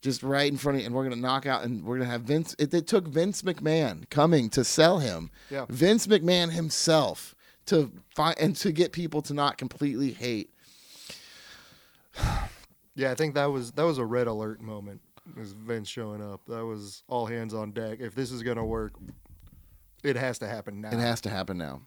Just 0.02 0.24
right 0.24 0.52
in 0.52 0.58
front 0.58 0.78
of 0.78 0.82
you, 0.82 0.88
and 0.88 0.96
we're 0.96 1.04
gonna 1.04 1.16
knock 1.16 1.46
out, 1.46 1.64
and 1.64 1.84
we're 1.86 1.98
gonna 2.00 2.10
have 2.10 2.22
Vince. 2.24 2.56
It, 2.58 2.74
it 2.74 2.88
took 2.88 3.08
Vince 3.08 3.44
McMahon 3.44 4.10
coming 4.10 4.50
to 4.50 4.64
sell 4.64 4.98
him. 5.00 5.30
Yeah. 5.50 5.66
Vince 5.70 6.08
McMahon 6.08 6.52
himself 6.52 7.36
to 7.68 7.92
find 8.16 8.36
and 8.40 8.56
to 8.58 8.72
get 8.72 8.92
people 8.94 9.22
to 9.22 9.34
not 9.34 9.58
completely 9.58 10.12
hate. 10.12 10.50
Yeah, 12.94 13.10
I 13.10 13.16
think 13.16 13.36
that 13.36 13.46
was 13.46 13.72
that 13.72 13.84
was 13.84 14.00
a 14.00 14.06
red 14.06 14.28
alert 14.28 14.62
moment. 14.62 15.00
Was 15.38 15.54
Vince 15.54 15.88
showing 15.88 16.22
up? 16.22 16.42
That 16.48 16.66
was 16.66 17.04
all 17.08 17.26
hands 17.26 17.54
on 17.54 17.72
deck. 17.72 18.00
If 18.02 18.16
this 18.16 18.32
is 18.32 18.44
gonna 18.44 18.66
work, 18.66 18.92
it 20.04 20.16
has 20.16 20.40
to 20.40 20.48
happen 20.48 20.82
now. 20.82 20.90
It 20.90 21.00
has 21.00 21.22
to 21.22 21.30
happen 21.30 21.58
now. 21.58 21.82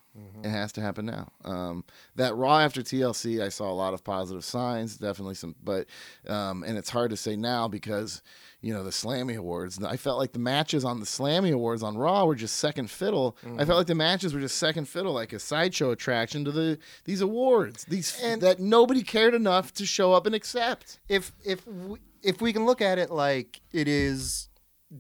It 0.44 0.48
has 0.50 0.70
to 0.72 0.80
happen 0.80 1.06
now. 1.06 1.32
Um, 1.44 1.84
that 2.14 2.36
Raw 2.36 2.58
after 2.60 2.82
TLC, 2.82 3.42
I 3.42 3.48
saw 3.48 3.68
a 3.70 3.74
lot 3.74 3.94
of 3.94 4.04
positive 4.04 4.44
signs, 4.44 4.96
definitely 4.96 5.34
some, 5.34 5.56
but 5.62 5.86
um, 6.28 6.62
and 6.62 6.78
it's 6.78 6.90
hard 6.90 7.10
to 7.10 7.16
say 7.16 7.34
now 7.34 7.66
because 7.66 8.22
you 8.60 8.72
know 8.72 8.84
the 8.84 8.90
Slammy 8.90 9.36
Awards. 9.36 9.82
I 9.82 9.96
felt 9.96 10.18
like 10.18 10.32
the 10.32 10.38
matches 10.38 10.84
on 10.84 11.00
the 11.00 11.06
Slammy 11.06 11.52
Awards 11.52 11.82
on 11.82 11.96
Raw 11.96 12.26
were 12.26 12.36
just 12.36 12.56
second 12.56 12.90
fiddle. 12.90 13.36
I 13.58 13.64
felt 13.64 13.78
like 13.78 13.88
the 13.88 13.94
matches 13.96 14.32
were 14.34 14.40
just 14.40 14.56
second 14.56 14.88
fiddle, 14.88 15.12
like 15.12 15.32
a 15.32 15.38
sideshow 15.40 15.90
attraction 15.90 16.44
to 16.44 16.52
the 16.52 16.78
these 17.04 17.20
awards. 17.20 17.84
These 17.88 18.20
And- 18.22 18.40
that 18.42 18.60
nobody 18.60 19.02
cared 19.02 19.34
enough 19.34 19.72
to 19.74 19.84
show 19.86 20.12
up 20.12 20.26
and 20.26 20.34
accept. 20.34 21.00
if 21.08 21.32
if 21.44 21.66
we, 21.66 21.98
if 22.22 22.40
we 22.40 22.52
can 22.52 22.64
look 22.66 22.80
at 22.80 22.98
it 22.98 23.10
like 23.10 23.60
it 23.72 23.88
is 23.88 24.48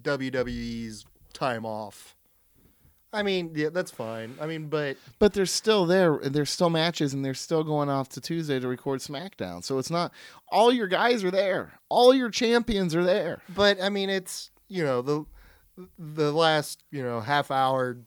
WWE's 0.02 1.04
time 1.32 1.64
off. 1.64 2.13
I 3.14 3.22
mean, 3.22 3.52
yeah, 3.54 3.68
that's 3.70 3.90
fine. 3.90 4.34
I 4.40 4.46
mean, 4.46 4.66
but 4.66 4.96
But 5.18 5.32
they're 5.32 5.46
still 5.46 5.86
there, 5.86 6.16
and 6.16 6.34
there's 6.34 6.50
still 6.50 6.70
matches, 6.70 7.14
and 7.14 7.24
they're 7.24 7.32
still 7.32 7.62
going 7.62 7.88
off 7.88 8.08
to 8.10 8.20
Tuesday 8.20 8.58
to 8.58 8.68
record 8.68 9.00
SmackDown. 9.00 9.62
So 9.62 9.78
it's 9.78 9.90
not 9.90 10.12
all 10.48 10.72
your 10.72 10.88
guys 10.88 11.22
are 11.24 11.30
there, 11.30 11.72
all 11.88 12.12
your 12.12 12.30
champions 12.30 12.94
are 12.94 13.04
there. 13.04 13.40
but 13.54 13.80
I 13.80 13.88
mean, 13.88 14.10
it's 14.10 14.50
you 14.68 14.82
know 14.84 15.00
the 15.00 15.24
the 15.98 16.32
last 16.32 16.82
you 16.90 17.02
know 17.02 17.20
half 17.20 17.50
hour 17.50 17.98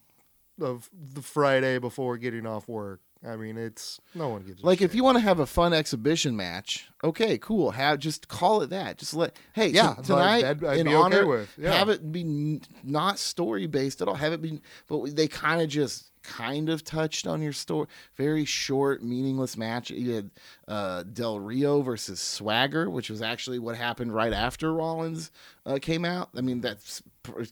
of 0.59 0.89
the 0.93 1.21
Friday 1.21 1.77
before 1.79 2.17
getting 2.17 2.45
off 2.45 2.67
work. 2.67 3.01
I 3.27 3.35
mean, 3.35 3.57
it's 3.57 3.99
no 4.13 4.29
one 4.29 4.43
gives 4.43 4.63
Like 4.63 4.81
if 4.81 4.93
you 4.93 5.03
want 5.03 5.17
to 5.17 5.21
have 5.21 5.39
a 5.39 5.45
fun 5.45 5.73
exhibition 5.73 6.35
match, 6.35 6.87
okay, 7.03 7.37
cool. 7.37 7.71
Have 7.71 7.99
just 7.99 8.27
call 8.27 8.61
it 8.61 8.69
that. 8.69 8.97
Just 8.97 9.13
let 9.13 9.35
hey 9.53 9.69
Yeah, 9.69 9.95
t- 9.95 10.03
tonight 10.03 10.41
that'd- 10.43 10.63
I'd 10.65 10.79
in 10.79 10.85
be 10.87 10.95
okay 10.95 11.23
with, 11.23 11.49
yeah. 11.57 11.73
have 11.73 11.89
it 11.89 12.11
be 12.11 12.21
n- 12.21 12.61
not 12.83 13.17
story 13.19 13.65
based 13.67 14.01
at 14.01 14.07
all. 14.07 14.15
Have 14.15 14.33
it 14.33 14.41
be, 14.41 14.61
but 14.87 15.15
they 15.15 15.27
kind 15.27 15.61
of 15.61 15.67
just 15.69 16.11
kind 16.27 16.69
of 16.69 16.83
touched 16.83 17.25
on 17.25 17.41
your 17.41 17.53
story. 17.53 17.87
Very 18.15 18.45
short, 18.45 19.01
meaningless 19.01 19.57
match. 19.57 19.89
You 19.89 20.13
had 20.13 20.31
uh, 20.67 21.03
Del 21.03 21.39
Rio 21.39 21.81
versus 21.81 22.19
Swagger, 22.19 22.89
which 22.89 23.09
was 23.09 23.21
actually 23.21 23.59
what 23.59 23.77
happened 23.77 24.13
right 24.13 24.33
after 24.33 24.73
Rollins 24.73 25.31
uh, 25.65 25.79
came 25.81 26.03
out. 26.03 26.29
I 26.35 26.41
mean, 26.41 26.59
that's 26.61 27.01
per- 27.23 27.45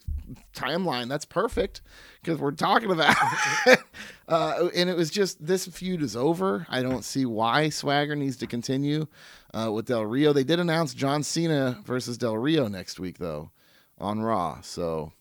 timeline. 0.53 1.07
That's 1.07 1.25
perfect 1.25 1.81
because 2.21 2.39
we're 2.39 2.51
talking 2.51 2.91
about. 2.91 3.15
uh, 4.27 4.69
and 4.75 4.89
it 4.89 4.97
was 4.97 5.09
just 5.09 5.43
this 5.43 5.65
feud 5.65 6.01
is 6.01 6.15
over. 6.15 6.67
I 6.69 6.81
don't 6.81 7.05
see 7.05 7.25
why 7.25 7.69
Swagger 7.69 8.15
needs 8.15 8.37
to 8.37 8.47
continue 8.47 9.07
uh, 9.53 9.71
with 9.71 9.85
Del 9.85 10.05
Rio. 10.05 10.33
They 10.33 10.43
did 10.43 10.59
announce 10.59 10.93
John 10.93 11.23
Cena 11.23 11.81
versus 11.85 12.17
Del 12.17 12.37
Rio 12.37 12.67
next 12.67 12.99
week 12.99 13.17
though 13.19 13.51
on 13.97 14.21
Raw. 14.21 14.59
So 14.61 15.13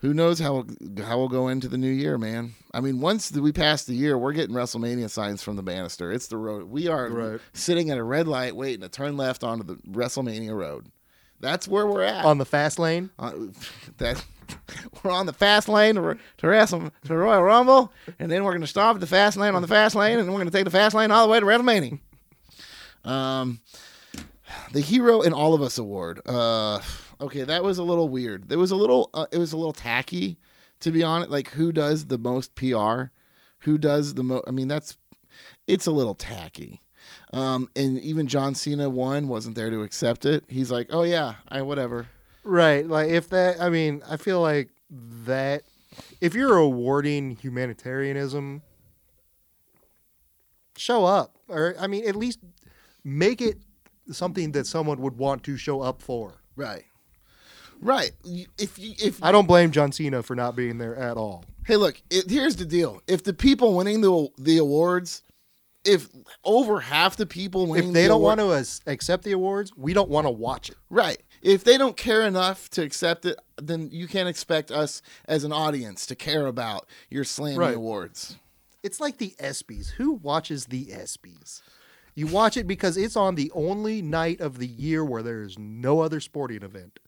who 0.00 0.12
knows 0.14 0.38
how 0.38 0.64
how 1.04 1.18
we'll 1.18 1.28
go 1.28 1.48
into 1.48 1.68
the 1.68 1.78
new 1.78 1.90
year, 1.90 2.18
man. 2.18 2.54
I 2.72 2.80
mean, 2.80 3.00
once 3.00 3.30
we 3.32 3.52
pass 3.52 3.84
the 3.84 3.94
year, 3.94 4.16
we're 4.18 4.32
getting 4.32 4.54
WrestleMania 4.54 5.10
signs 5.10 5.42
from 5.42 5.56
the 5.56 5.62
banister. 5.62 6.10
It's 6.12 6.26
the 6.28 6.36
road. 6.36 6.64
We 6.70 6.88
are 6.88 7.08
Right. 7.08 7.40
sitting 7.52 7.90
at 7.90 7.98
a 7.98 8.02
red 8.04 8.26
light 8.28 8.56
waiting 8.56 8.80
to 8.80 8.88
turn 8.88 9.16
left 9.16 9.42
onto 9.44 9.64
the 9.64 9.76
WrestleMania 9.90 10.56
road. 10.56 10.86
That's 11.40 11.66
where 11.66 11.86
we're 11.86 12.02
at. 12.02 12.24
on 12.24 12.38
the 12.38 12.44
fast 12.44 12.78
lane. 12.78 13.10
Uh, 13.18 13.32
that 13.98 14.24
we're 15.02 15.10
on 15.10 15.26
the 15.26 15.32
fast 15.32 15.68
lane 15.68 15.94
to, 15.94 16.16
to 16.38 16.46
wrestle 16.46 16.90
to 17.06 17.16
Royal 17.16 17.42
Rumble, 17.42 17.92
and 18.18 18.30
then 18.30 18.44
we're 18.44 18.50
going 18.52 18.60
to 18.62 18.66
stop 18.66 18.94
at 18.96 19.00
the 19.00 19.06
fast 19.06 19.36
lane 19.36 19.54
on 19.54 19.62
the 19.62 19.68
fast 19.68 19.94
lane, 19.94 20.18
and 20.18 20.26
then 20.26 20.32
we're 20.32 20.40
going 20.40 20.50
to 20.50 20.56
take 20.56 20.64
the 20.64 20.70
fast 20.70 20.94
lane 20.94 21.10
all 21.10 21.26
the 21.26 21.32
way 21.32 21.40
to 21.40 21.46
WrestleMania. 21.46 21.98
Um, 23.04 23.60
the 24.72 24.80
hero 24.80 25.20
in 25.22 25.32
all 25.32 25.54
of 25.54 25.62
us 25.62 25.78
award. 25.78 26.20
Uh, 26.26 26.80
okay, 27.20 27.42
that 27.44 27.62
was 27.62 27.78
a 27.78 27.82
little 27.82 28.08
weird. 28.08 28.50
It 28.50 28.56
was 28.56 28.70
a 28.70 28.76
little. 28.76 29.10
Uh, 29.14 29.26
it 29.32 29.38
was 29.38 29.52
a 29.52 29.56
little 29.56 29.72
tacky, 29.72 30.38
to 30.80 30.90
be 30.90 31.02
honest. 31.02 31.30
Like, 31.30 31.50
who 31.50 31.72
does 31.72 32.06
the 32.06 32.18
most 32.18 32.54
PR? 32.54 33.04
Who 33.60 33.78
does 33.78 34.14
the 34.14 34.22
most? 34.22 34.44
I 34.46 34.50
mean, 34.50 34.68
that's. 34.68 34.96
It's 35.66 35.86
a 35.86 35.92
little 35.92 36.14
tacky. 36.14 36.80
Um, 37.32 37.68
and 37.76 37.98
even 38.00 38.26
John 38.26 38.54
Cena 38.54 38.90
won, 38.90 39.28
wasn't 39.28 39.54
there 39.54 39.70
to 39.70 39.82
accept 39.82 40.24
it. 40.24 40.44
He's 40.48 40.70
like, 40.70 40.88
"Oh 40.90 41.02
yeah, 41.02 41.34
I 41.48 41.62
whatever." 41.62 42.08
Right. 42.44 42.86
Like 42.86 43.10
if 43.10 43.28
that 43.30 43.60
I 43.60 43.70
mean, 43.70 44.02
I 44.08 44.16
feel 44.16 44.40
like 44.40 44.70
that 45.24 45.62
if 46.20 46.34
you're 46.34 46.56
awarding 46.56 47.36
humanitarianism 47.36 48.62
show 50.76 51.04
up 51.04 51.36
or 51.48 51.74
I 51.78 51.86
mean 51.86 52.08
at 52.08 52.16
least 52.16 52.40
make 53.04 53.40
it 53.40 53.58
something 54.10 54.52
that 54.52 54.66
someone 54.66 55.00
would 55.02 55.16
want 55.16 55.44
to 55.44 55.56
show 55.56 55.80
up 55.80 56.02
for. 56.02 56.40
Right. 56.56 56.84
Right. 57.80 58.12
If 58.58 58.78
you 58.78 58.94
if 59.02 59.22
I 59.22 59.32
don't 59.32 59.46
blame 59.46 59.70
John 59.70 59.92
Cena 59.92 60.22
for 60.22 60.34
not 60.36 60.54
being 60.56 60.78
there 60.78 60.94
at 60.96 61.16
all. 61.16 61.44
hey, 61.66 61.76
look, 61.76 62.00
it, 62.10 62.28
here's 62.30 62.56
the 62.56 62.64
deal. 62.66 63.00
If 63.06 63.24
the 63.24 63.32
people 63.34 63.74
winning 63.74 64.00
the 64.02 64.28
the 64.38 64.58
awards, 64.58 65.22
if 65.84 66.08
over 66.44 66.80
half 66.80 67.16
the 67.16 67.24
people 67.26 67.66
winning, 67.66 67.88
If 67.88 67.94
they 67.94 68.02
the 68.02 68.08
don't 68.08 68.16
award- 68.20 68.38
want 68.38 68.66
to 68.84 68.90
accept 68.92 69.24
the 69.24 69.32
awards, 69.32 69.72
we 69.76 69.94
don't 69.94 70.10
want 70.10 70.26
to 70.26 70.30
watch 70.30 70.68
it. 70.68 70.76
right, 70.90 71.22
if 71.40 71.64
they 71.64 71.78
don't 71.78 71.96
care 71.96 72.22
enough 72.26 72.68
to 72.70 72.82
accept 72.82 73.24
it, 73.24 73.38
then 73.56 73.88
you 73.90 74.06
can't 74.06 74.28
expect 74.28 74.70
us 74.70 75.00
as 75.26 75.42
an 75.44 75.52
audience 75.52 76.04
to 76.06 76.14
care 76.14 76.46
about 76.46 76.86
your 77.08 77.24
Slammy 77.24 77.56
Right. 77.58 77.76
awards. 77.76 78.36
It's 78.82 79.00
like 79.00 79.16
the 79.18 79.34
ESPYS. 79.38 79.92
Who 79.92 80.12
watches 80.12 80.66
the 80.66 80.86
ESPYS? 80.86 81.62
You 82.14 82.26
watch 82.26 82.56
it 82.58 82.66
because 82.66 82.96
it's 82.98 83.16
on 83.16 83.34
the 83.36 83.50
only 83.54 84.02
night 84.02 84.40
of 84.40 84.58
the 84.58 84.66
year 84.66 85.02
where 85.04 85.22
there 85.22 85.40
is 85.42 85.58
no 85.58 86.00
other 86.00 86.20
sporting 86.20 86.62
event. 86.62 86.98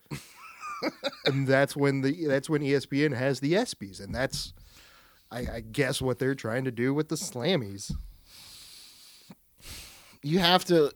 And 1.26 1.46
that's 1.46 1.76
when 1.76 2.00
the 2.00 2.26
that's 2.26 2.48
when 2.50 2.62
ESPN 2.62 3.14
has 3.16 3.40
the 3.40 3.52
ESPYS, 3.54 4.02
and 4.02 4.14
that's 4.14 4.52
I, 5.30 5.38
I 5.54 5.60
guess 5.60 6.00
what 6.02 6.18
they're 6.18 6.34
trying 6.34 6.64
to 6.64 6.70
do 6.70 6.92
with 6.92 7.08
the 7.08 7.14
Slammies. 7.16 7.92
You 10.22 10.38
have 10.38 10.64
to, 10.66 10.92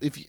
if 0.00 0.16
you 0.16 0.26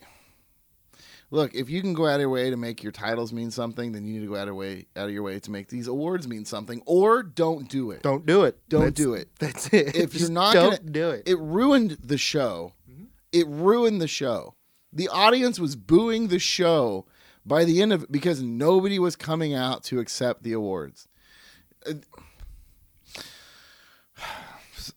look, 1.30 1.54
if 1.54 1.70
you 1.70 1.82
can 1.82 1.94
go 1.94 2.08
out 2.08 2.16
of 2.16 2.22
your 2.22 2.30
way 2.30 2.50
to 2.50 2.58
make 2.58 2.82
your 2.82 2.92
titles 2.92 3.32
mean 3.32 3.52
something, 3.52 3.92
then 3.92 4.04
you 4.04 4.14
need 4.14 4.26
to 4.26 4.32
go 4.32 4.36
out 4.36 4.48
of 4.48 4.56
way 4.56 4.88
out 4.96 5.08
of 5.08 5.12
your 5.14 5.24
way 5.24 5.40
to 5.40 5.52
make 5.52 5.68
these 5.68 5.88
awards 5.88 6.28
mean 6.28 6.46
something, 6.46 6.82
or 6.86 7.22
don't 7.24 7.70
do 7.70 7.92
it. 7.92 8.02
Don't 8.02 8.26
do 8.26 8.44
it. 8.44 8.58
Don't 8.70 8.82
That's- 8.82 8.96
do 8.96 9.14
it. 9.14 9.30
That's 9.40 9.68
it. 9.74 9.96
if 9.96 10.16
you're 10.16 10.32
not 10.32 10.54
don't 10.54 10.78
gonna, 10.80 10.92
do 10.92 11.10
it. 11.12 11.24
it 11.28 11.38
ruined 11.40 11.98
the 12.04 12.18
show. 12.18 12.74
Mm-hmm. 12.90 13.06
It 13.32 13.48
ruined 13.48 14.02
the 14.02 14.08
show. 14.08 14.56
The 14.94 15.08
audience 15.10 15.60
was 15.60 15.76
booing 15.76 16.28
the 16.28 16.40
show 16.40 17.06
by 17.46 17.66
the 17.66 17.82
end 17.82 17.94
of 17.94 18.12
because 18.12 18.42
nobody 18.42 19.00
was 19.00 19.16
coming 19.16 19.54
out 19.54 19.84
to 19.86 20.00
accept 20.00 20.44
the 20.44 20.54
awards. 20.54 21.08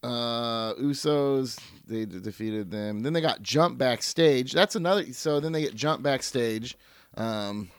Uh, 0.03 0.75
Usos 0.75 1.59
they 1.87 2.05
d- 2.05 2.21
defeated 2.21 2.71
them. 2.71 3.01
Then 3.01 3.13
they 3.13 3.21
got 3.21 3.43
jumped 3.43 3.79
backstage. 3.79 4.53
That's 4.53 4.77
another. 4.77 5.13
So 5.13 5.41
then 5.41 5.53
they 5.53 5.63
get 5.63 5.75
jumped 5.75 6.03
backstage. 6.03 6.77
Um, 7.17 7.71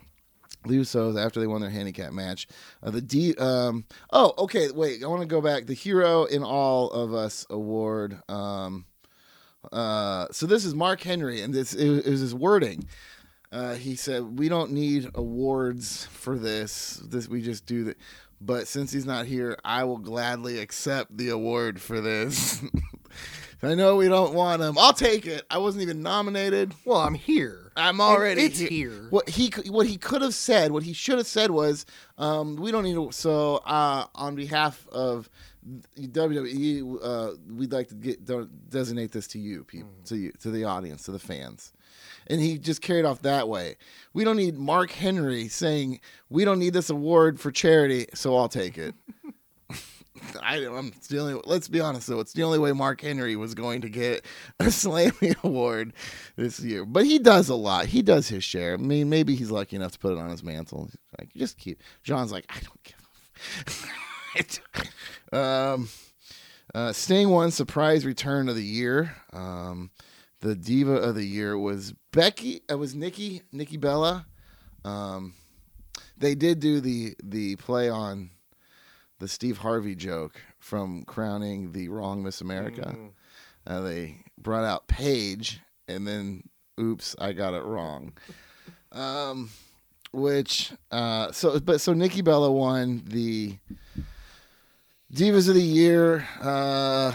the 0.66 0.76
Usos 0.76 1.24
after 1.24 1.40
they 1.40 1.48
won 1.48 1.62
their 1.62 1.70
handicap 1.70 2.12
match. 2.12 2.48
Uh, 2.82 2.92
the 2.92 3.02
D. 3.02 3.36
Um, 3.36 3.86
oh, 4.12 4.34
okay. 4.38 4.70
Wait, 4.72 5.04
I 5.04 5.08
want 5.08 5.22
to 5.22 5.28
go 5.28 5.42
back. 5.42 5.66
The 5.66 5.74
hero 5.74 6.26
in 6.26 6.44
all 6.44 6.90
of 6.92 7.14
us 7.14 7.46
award. 7.50 8.22
Um, 8.30 8.86
uh, 9.72 10.28
so 10.32 10.46
this 10.46 10.66
is 10.66 10.76
Mark 10.76 11.02
Henry, 11.02 11.42
and 11.42 11.54
this 11.54 11.74
it, 11.74 12.06
it 12.06 12.10
was 12.10 12.20
his 12.20 12.36
wording. 12.36 12.88
Uh, 13.52 13.76
he 13.76 13.96
said, 13.96 14.38
"We 14.40 14.50
don't 14.50 14.72
need 14.72 15.10
awards 15.16 16.06
for 16.08 16.38
this. 16.38 17.02
This 17.06 17.28
we 17.28 17.42
just 17.42 17.66
do 17.66 17.86
that." 17.86 17.98
But 18.42 18.68
since 18.68 18.92
he's 18.92 19.06
not 19.06 19.26
here, 19.26 19.58
I 19.64 19.86
will 19.86 19.98
gladly 19.98 20.60
accept 20.60 21.16
the 21.18 21.30
award 21.30 21.82
for 21.82 22.02
this. 22.02 22.62
I 23.64 23.74
know 23.74 23.96
we 23.96 24.10
don't 24.10 24.34
want 24.34 24.62
him. 24.62 24.78
I'll 24.78 24.94
take 24.94 25.26
it. 25.26 25.44
I 25.50 25.58
wasn't 25.58 25.84
even 25.84 26.02
nominated. 26.04 26.74
well, 26.84 27.00
I'm 27.00 27.14
here. 27.16 27.72
I'm 27.78 28.00
already 28.02 28.42
it's 28.44 28.60
he- 28.60 28.68
here. 28.68 29.08
What 29.10 29.30
he 29.30 29.48
what 29.70 29.88
he 29.88 29.98
could 29.98 30.22
have 30.22 30.34
said, 30.36 30.72
what 30.72 30.84
he 30.84 30.94
should 30.94 31.18
have 31.18 31.28
said 31.28 31.52
was, 31.52 31.86
um, 32.18 32.58
"We 32.58 32.72
don't 32.72 32.84
need 32.84 32.96
to." 32.96 33.12
So, 33.12 33.58
uh, 33.66 34.06
on 34.16 34.36
behalf 34.36 34.86
of 34.92 35.30
WWE, 36.00 36.98
uh, 37.02 37.32
we'd 37.54 37.72
like 37.72 37.88
to 37.90 37.96
get 37.96 38.26
designate 38.70 39.12
this 39.12 39.28
to 39.30 39.40
you, 39.40 39.64
people, 39.64 39.90
Mm. 40.04 40.08
to 40.10 40.18
you, 40.18 40.32
to 40.42 40.52
the 40.52 40.64
audience, 40.66 41.04
to 41.04 41.12
the 41.12 41.20
fans. 41.20 41.74
And 42.28 42.42
he 42.42 42.58
just 42.58 42.82
carried 42.82 43.06
off 43.06 43.22
that 43.22 43.48
way. 43.48 43.78
We 44.14 44.24
don't 44.24 44.38
need 44.38 44.58
Mark 44.58 44.92
Henry 44.92 45.48
saying 45.48 46.00
we 46.30 46.46
don't 46.46 46.60
need 46.60 46.74
this 46.74 46.90
award 46.90 47.40
for 47.40 47.52
charity, 47.52 48.08
so 48.14 48.36
I'll 48.36 48.50
take 48.50 48.78
it. 48.78 48.96
I, 50.42 50.60
the 50.60 51.20
only. 51.20 51.42
Let's 51.46 51.68
be 51.68 51.80
honest 51.80 52.08
though. 52.08 52.20
It's 52.20 52.34
the 52.34 52.44
only 52.44 52.60
way 52.60 52.72
Mark 52.72 53.02
Henry 53.02 53.36
was 53.36 53.54
going 53.54 53.82
to 53.82 53.90
get 53.90 54.26
a 54.60 54.66
Slammy 54.66 55.36
Award 55.44 55.94
this 56.36 56.60
year. 56.60 56.86
But 56.86 57.06
he 57.06 57.20
does 57.20 57.50
a 57.50 57.56
lot. 57.56 57.88
He 57.88 58.02
does 58.02 58.28
his 58.28 58.44
share. 58.44 58.74
I 58.74 58.78
mean, 58.78 59.10
maybe 59.10 59.36
he's 59.36 59.52
lucky 59.52 59.76
enough 59.76 59.92
to 59.94 60.00
put 60.00 60.14
it 60.14 60.20
on 60.20 60.30
his 60.30 60.44
mantle. 60.44 60.90
Like, 61.20 61.34
just 61.34 61.58
keep. 61.58 61.82
John's 62.04 62.32
like, 62.32 62.46
I 62.50 62.60
don't 62.60 62.84
give. 62.84 64.56
a 65.32 65.38
um, 65.38 65.90
uh, 66.74 66.92
Sting 66.92 67.30
won 67.30 67.52
surprise 67.52 68.06
return 68.06 68.50
of 68.50 68.56
the 68.56 68.64
year. 68.64 69.16
Um, 69.34 69.92
the 70.42 70.56
diva 70.56 70.94
of 70.94 71.16
the 71.16 71.26
year 71.26 71.58
was 71.58 71.94
Becky. 72.12 72.62
It 72.70 72.76
was 72.76 72.96
Nikki. 72.96 73.42
Nikki 73.52 73.78
Bella. 73.78 74.26
Um, 74.84 75.34
they 76.18 76.36
did 76.36 76.60
do 76.60 76.80
the 76.80 77.16
the 77.24 77.56
play 77.58 77.90
on 77.90 78.30
the 79.20 79.28
Steve 79.28 79.60
Harvey 79.60 79.96
joke 79.96 80.42
from 80.60 81.04
crowning 81.04 81.72
the 81.72 81.90
wrong 81.90 82.24
Miss 82.24 82.42
America. 82.42 82.96
Uh, 83.66 83.82
they 83.82 84.18
brought 84.38 84.64
out 84.64 84.88
Paige, 84.88 85.62
and 85.88 86.08
then 86.08 86.44
oops, 86.80 87.16
I 87.20 87.34
got 87.34 87.54
it 87.54 87.64
wrong. 87.64 88.14
Um, 88.92 89.50
which 90.12 90.72
uh, 90.92 91.32
so 91.32 91.60
but 91.60 91.82
so 91.82 91.94
Nikki 91.94 92.22
Bella 92.22 92.52
won 92.52 93.04
the 93.06 93.58
Divas 95.14 95.50
of 95.50 95.56
the 95.56 95.62
Year. 95.62 96.28
Uh, 96.42 97.14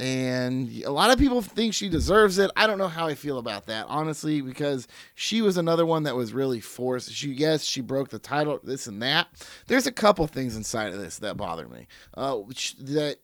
and 0.00 0.82
a 0.84 0.90
lot 0.90 1.10
of 1.10 1.18
people 1.18 1.42
think 1.42 1.74
she 1.74 1.90
deserves 1.90 2.38
it. 2.38 2.50
I 2.56 2.66
don't 2.66 2.78
know 2.78 2.88
how 2.88 3.06
I 3.06 3.14
feel 3.14 3.36
about 3.36 3.66
that, 3.66 3.84
honestly, 3.86 4.40
because 4.40 4.88
she 5.14 5.42
was 5.42 5.58
another 5.58 5.84
one 5.84 6.04
that 6.04 6.16
was 6.16 6.32
really 6.32 6.60
forced. 6.60 7.12
She 7.12 7.32
yes, 7.32 7.64
she 7.64 7.82
broke 7.82 8.08
the 8.08 8.18
title, 8.18 8.58
this 8.64 8.86
and 8.86 9.02
that. 9.02 9.28
There's 9.66 9.86
a 9.86 9.92
couple 9.92 10.26
things 10.26 10.56
inside 10.56 10.94
of 10.94 10.98
this 10.98 11.18
that 11.18 11.36
bother 11.36 11.68
me. 11.68 11.86
Uh, 12.14 12.38
that 12.78 13.18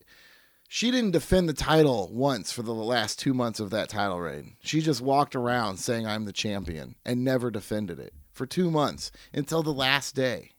she 0.69 0.91
didn't 0.91 1.13
defend 1.13 1.49
the 1.49 1.55
title 1.55 2.11
once 2.13 2.53
for 2.53 2.63
the 2.63 2.75
last 2.75 3.19
two 3.19 3.33
months 3.33 3.59
of 3.59 3.71
that 3.71 3.89
title 3.89 4.21
reign. 4.21 4.57
She 4.63 4.83
just 4.83 5.01
walked 5.01 5.35
around 5.35 5.79
saying 5.79 6.07
I'm 6.07 6.27
the 6.27 6.33
champion 6.33 6.97
and 7.07 7.25
never 7.25 7.51
defended 7.51 7.99
it 7.99 8.13
for 8.33 8.45
two 8.45 8.71
months 8.71 9.11
until 9.33 9.63
the 9.63 9.73
last 9.73 10.15
day. 10.15 10.51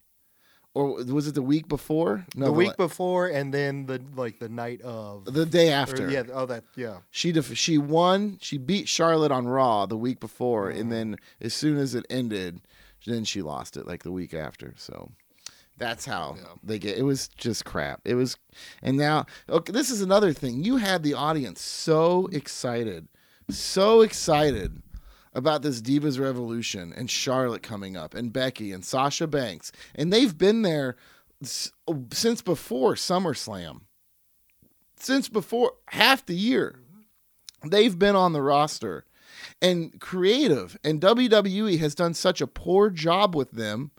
Or 0.78 1.04
was 1.06 1.28
it 1.28 1.34
the 1.34 1.42
week 1.42 1.68
before? 1.68 2.24
No, 2.36 2.46
the 2.46 2.52
week 2.52 2.76
la- 2.78 2.86
before, 2.86 3.26
and 3.26 3.52
then 3.52 3.88
the 3.88 4.00
like 4.16 4.38
the 4.38 4.48
night 4.48 4.80
of. 4.82 5.26
the 5.26 5.44
day 5.44 5.72
or, 5.72 5.76
after. 5.76 6.08
yeah. 6.08 6.24
Oh, 6.32 6.46
that. 6.46 6.66
Yeah. 6.76 6.98
She 7.10 7.32
def- 7.32 7.58
she 7.58 7.80
won. 7.80 8.38
She 8.42 8.60
beat 8.60 8.88
Charlotte 8.88 9.32
on 9.32 9.48
Raw 9.48 9.88
the 9.88 9.98
week 9.98 10.20
before, 10.20 10.70
mm-hmm. 10.70 10.80
and 10.80 10.92
then 10.92 11.18
as 11.42 11.56
soon 11.56 11.80
as 11.80 11.96
it 11.96 12.06
ended, 12.12 12.62
then 13.08 13.24
she 13.24 13.42
lost 13.42 13.76
it 13.76 13.88
like 13.88 14.04
the 14.04 14.12
week 14.12 14.36
after. 14.36 14.76
So 14.78 15.10
that's 15.80 16.06
how 16.06 16.38
they 16.64 16.78
get. 16.78 16.96
It 16.96 17.04
was 17.04 17.28
just 17.30 17.66
crap. 17.66 18.02
It 18.06 18.14
was, 18.14 18.38
and 18.84 18.98
now 18.98 19.26
okay. 19.50 19.74
This 19.74 19.90
is 19.90 20.02
another 20.02 20.32
thing. 20.32 20.64
You 20.64 20.78
had 20.78 21.02
the 21.02 21.16
audience 21.16 21.60
so 21.60 22.30
excited, 22.32 23.08
so 23.50 24.02
excited 24.02 24.84
about 25.38 25.62
this 25.62 25.80
Divas 25.82 26.20
Revolution 26.20 26.92
and 26.98 27.10
Charlotte 27.10 27.64
coming 27.64 27.96
up, 27.96 28.14
and 28.14 28.34
Becky 28.34 28.72
and 28.74 28.84
Sasha 28.84 29.28
Banks, 29.28 29.72
and 29.96 30.12
they've 30.12 30.38
been 30.38 30.64
there 30.64 30.98
s- 31.42 31.72
since 32.12 32.42
before 32.42 32.96
SummerSlam 32.96 33.82
since 35.00 35.30
before 35.30 35.74
half 35.90 36.26
the 36.26 36.34
year. 36.36 36.80
They've 37.64 37.98
been 37.98 38.16
on 38.16 38.34
the 38.34 38.42
roster. 38.42 39.06
And 39.62 40.00
creative 40.02 40.76
and 40.84 41.00
WWE 41.00 41.78
has 41.80 41.94
done 41.94 42.16
such 42.16 42.42
a 42.42 42.48
poor 42.48 42.90
job 42.90 43.36
with 43.36 43.52
them. 43.52 43.92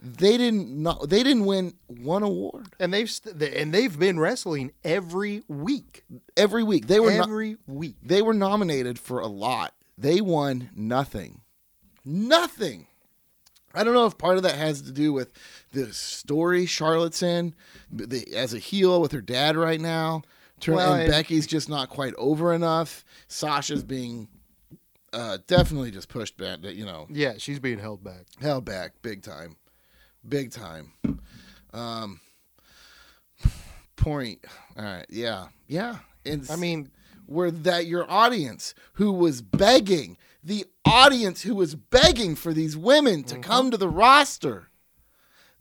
They 0.00 0.36
didn't 0.36 0.68
know, 0.68 1.04
they 1.06 1.22
didn't 1.24 1.44
win 1.44 1.74
one 1.86 2.22
award 2.22 2.74
And 2.80 2.92
they've 2.94 3.10
st- 3.10 3.40
and 3.42 3.72
they've 3.74 3.96
been 3.98 4.18
wrestling 4.20 4.72
every 4.84 5.42
week. 5.48 6.04
every 6.36 6.62
week. 6.62 6.86
They 6.86 7.00
were 7.00 7.10
no- 7.12 7.22
every 7.24 7.56
week. 7.66 7.96
they 8.02 8.22
were 8.22 8.34
nominated 8.34 8.98
for 9.00 9.18
a 9.20 9.26
lot. 9.28 9.74
They 10.02 10.20
won 10.20 10.70
nothing. 10.74 11.40
Nothing. 12.04 12.88
I 13.74 13.84
don't 13.84 13.94
know 13.94 14.04
if 14.06 14.18
part 14.18 14.36
of 14.36 14.42
that 14.42 14.56
has 14.56 14.82
to 14.82 14.92
do 14.92 15.12
with 15.12 15.32
the 15.72 15.92
story 15.94 16.66
Charlotte's 16.66 17.22
in 17.22 17.54
the, 17.90 18.34
as 18.34 18.52
a 18.52 18.58
heel 18.58 19.00
with 19.00 19.12
her 19.12 19.22
dad 19.22 19.56
right 19.56 19.80
now. 19.80 20.22
Turn, 20.60 20.74
Well, 20.74 20.92
and 20.92 21.02
and- 21.04 21.10
Becky's 21.10 21.46
just 21.46 21.68
not 21.68 21.88
quite 21.88 22.14
over 22.18 22.52
enough. 22.52 23.04
Sasha's 23.28 23.82
being 23.82 24.28
uh, 25.12 25.38
definitely 25.46 25.90
just 25.90 26.08
pushed 26.08 26.36
back. 26.36 26.58
You 26.62 26.84
know, 26.84 27.06
Yeah, 27.10 27.34
she's 27.38 27.58
being 27.60 27.78
held 27.78 28.02
back. 28.04 28.26
held 28.40 28.64
back 28.64 28.92
big 29.02 29.22
time, 29.22 29.56
big 30.28 30.50
time. 30.50 30.92
Um, 31.72 32.20
point. 33.96 34.44
All 34.76 34.84
right. 34.84 35.06
Yeah. 35.08 35.46
Yeah. 35.66 35.98
And 36.24 36.48
I 36.50 36.56
mean, 36.56 36.90
were 37.26 37.50
that 37.50 37.86
your 37.86 38.10
audience 38.10 38.74
who 38.94 39.12
was 39.12 39.42
begging, 39.42 40.16
the 40.42 40.64
audience 40.84 41.42
who 41.42 41.54
was 41.54 41.74
begging 41.74 42.34
for 42.34 42.52
these 42.52 42.76
women 42.76 43.24
to 43.24 43.34
mm-hmm. 43.34 43.42
come 43.42 43.70
to 43.70 43.76
the 43.76 43.88
roster, 43.88 44.68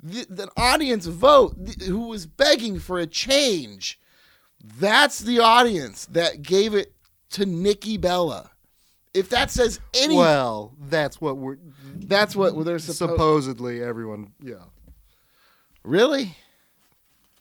the, 0.02 0.26
the 0.30 0.50
audience 0.58 1.06
vote 1.06 1.54
the, 1.58 1.86
who 1.86 2.08
was 2.08 2.26
begging 2.26 2.80
for 2.80 3.00
a 3.00 3.08
change, 3.08 4.00
that's 4.80 5.20
the 5.20 5.40
audience 5.40 6.06
that 6.08 6.42
gave 6.42 6.74
it 6.74 6.94
to 7.32 7.46
Nikki 7.46 7.98
Bella. 7.98 8.52
If 9.14 9.30
that 9.30 9.52
says 9.52 9.80
any, 9.94 10.16
well, 10.16 10.74
that's 10.80 11.20
what 11.20 11.38
we're 11.38 11.58
that's 11.96 12.36
what 12.36 12.54
they're 12.64 12.80
supposed. 12.80 13.12
supposedly 13.12 13.84
everyone. 13.84 14.32
Yeah, 14.42 14.64
really? 15.84 16.38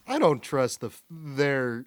I 0.05 0.19
don't 0.19 0.41
trust 0.41 0.81
the 0.81 0.91
their 1.09 1.85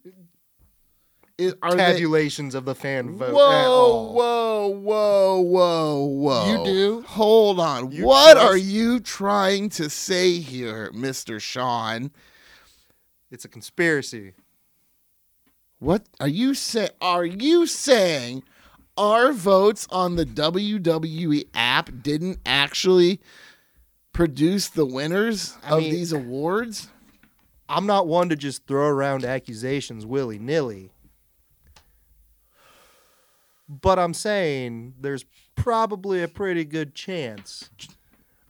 Is, 1.37 1.55
are 1.63 1.73
they, 1.73 1.77
tabulations 1.79 2.55
of 2.55 2.65
the 2.65 2.77
fan 2.77 3.17
vote. 3.17 3.29
at 3.29 3.35
Whoa, 3.35 3.41
all. 3.41 4.13
whoa, 4.15 4.69
whoa, 4.69 5.41
whoa, 5.41 6.05
whoa. 6.05 6.47
You 6.59 6.65
do? 6.65 7.03
Hold 7.09 7.59
on. 7.59 7.91
You 7.91 8.05
what 8.07 8.35
trust- 8.35 8.47
are 8.47 8.57
you 8.57 9.01
trying 9.01 9.69
to 9.71 9.91
say 9.91 10.39
here, 10.39 10.93
Mr. 10.95 11.41
Sean? 11.41 12.13
It's 13.33 13.45
a 13.45 13.49
conspiracy. 13.49 14.35
What 15.81 16.07
are 16.21 16.29
you 16.29 16.55
saying? 16.55 16.91
Are 17.01 17.25
you 17.25 17.67
saying 17.67 18.45
our 18.97 19.33
votes 19.33 19.89
on 19.91 20.15
the 20.15 20.25
WWE 20.25 21.49
app 21.53 21.91
didn't 22.01 22.39
actually 22.47 23.21
produce 24.13 24.69
the 24.69 24.87
winners 24.87 25.57
I 25.65 25.71
of 25.77 25.79
mean- 25.81 25.91
these 25.93 26.13
awards? 26.13 26.89
I'm 27.69 27.87
not 27.87 28.07
one 28.07 28.29
to 28.29 28.37
just 28.37 28.67
throw 28.67 28.87
around 28.87 29.25
accusations 29.25 30.07
willy 30.07 30.39
nilly. 30.39 30.93
But 33.69 33.99
I'm 33.99 34.15
saying 34.15 34.95
there's 35.01 35.25
probably 35.57 36.23
a 36.23 36.29
pretty 36.29 36.65
good 36.65 36.95
chance 36.95 37.71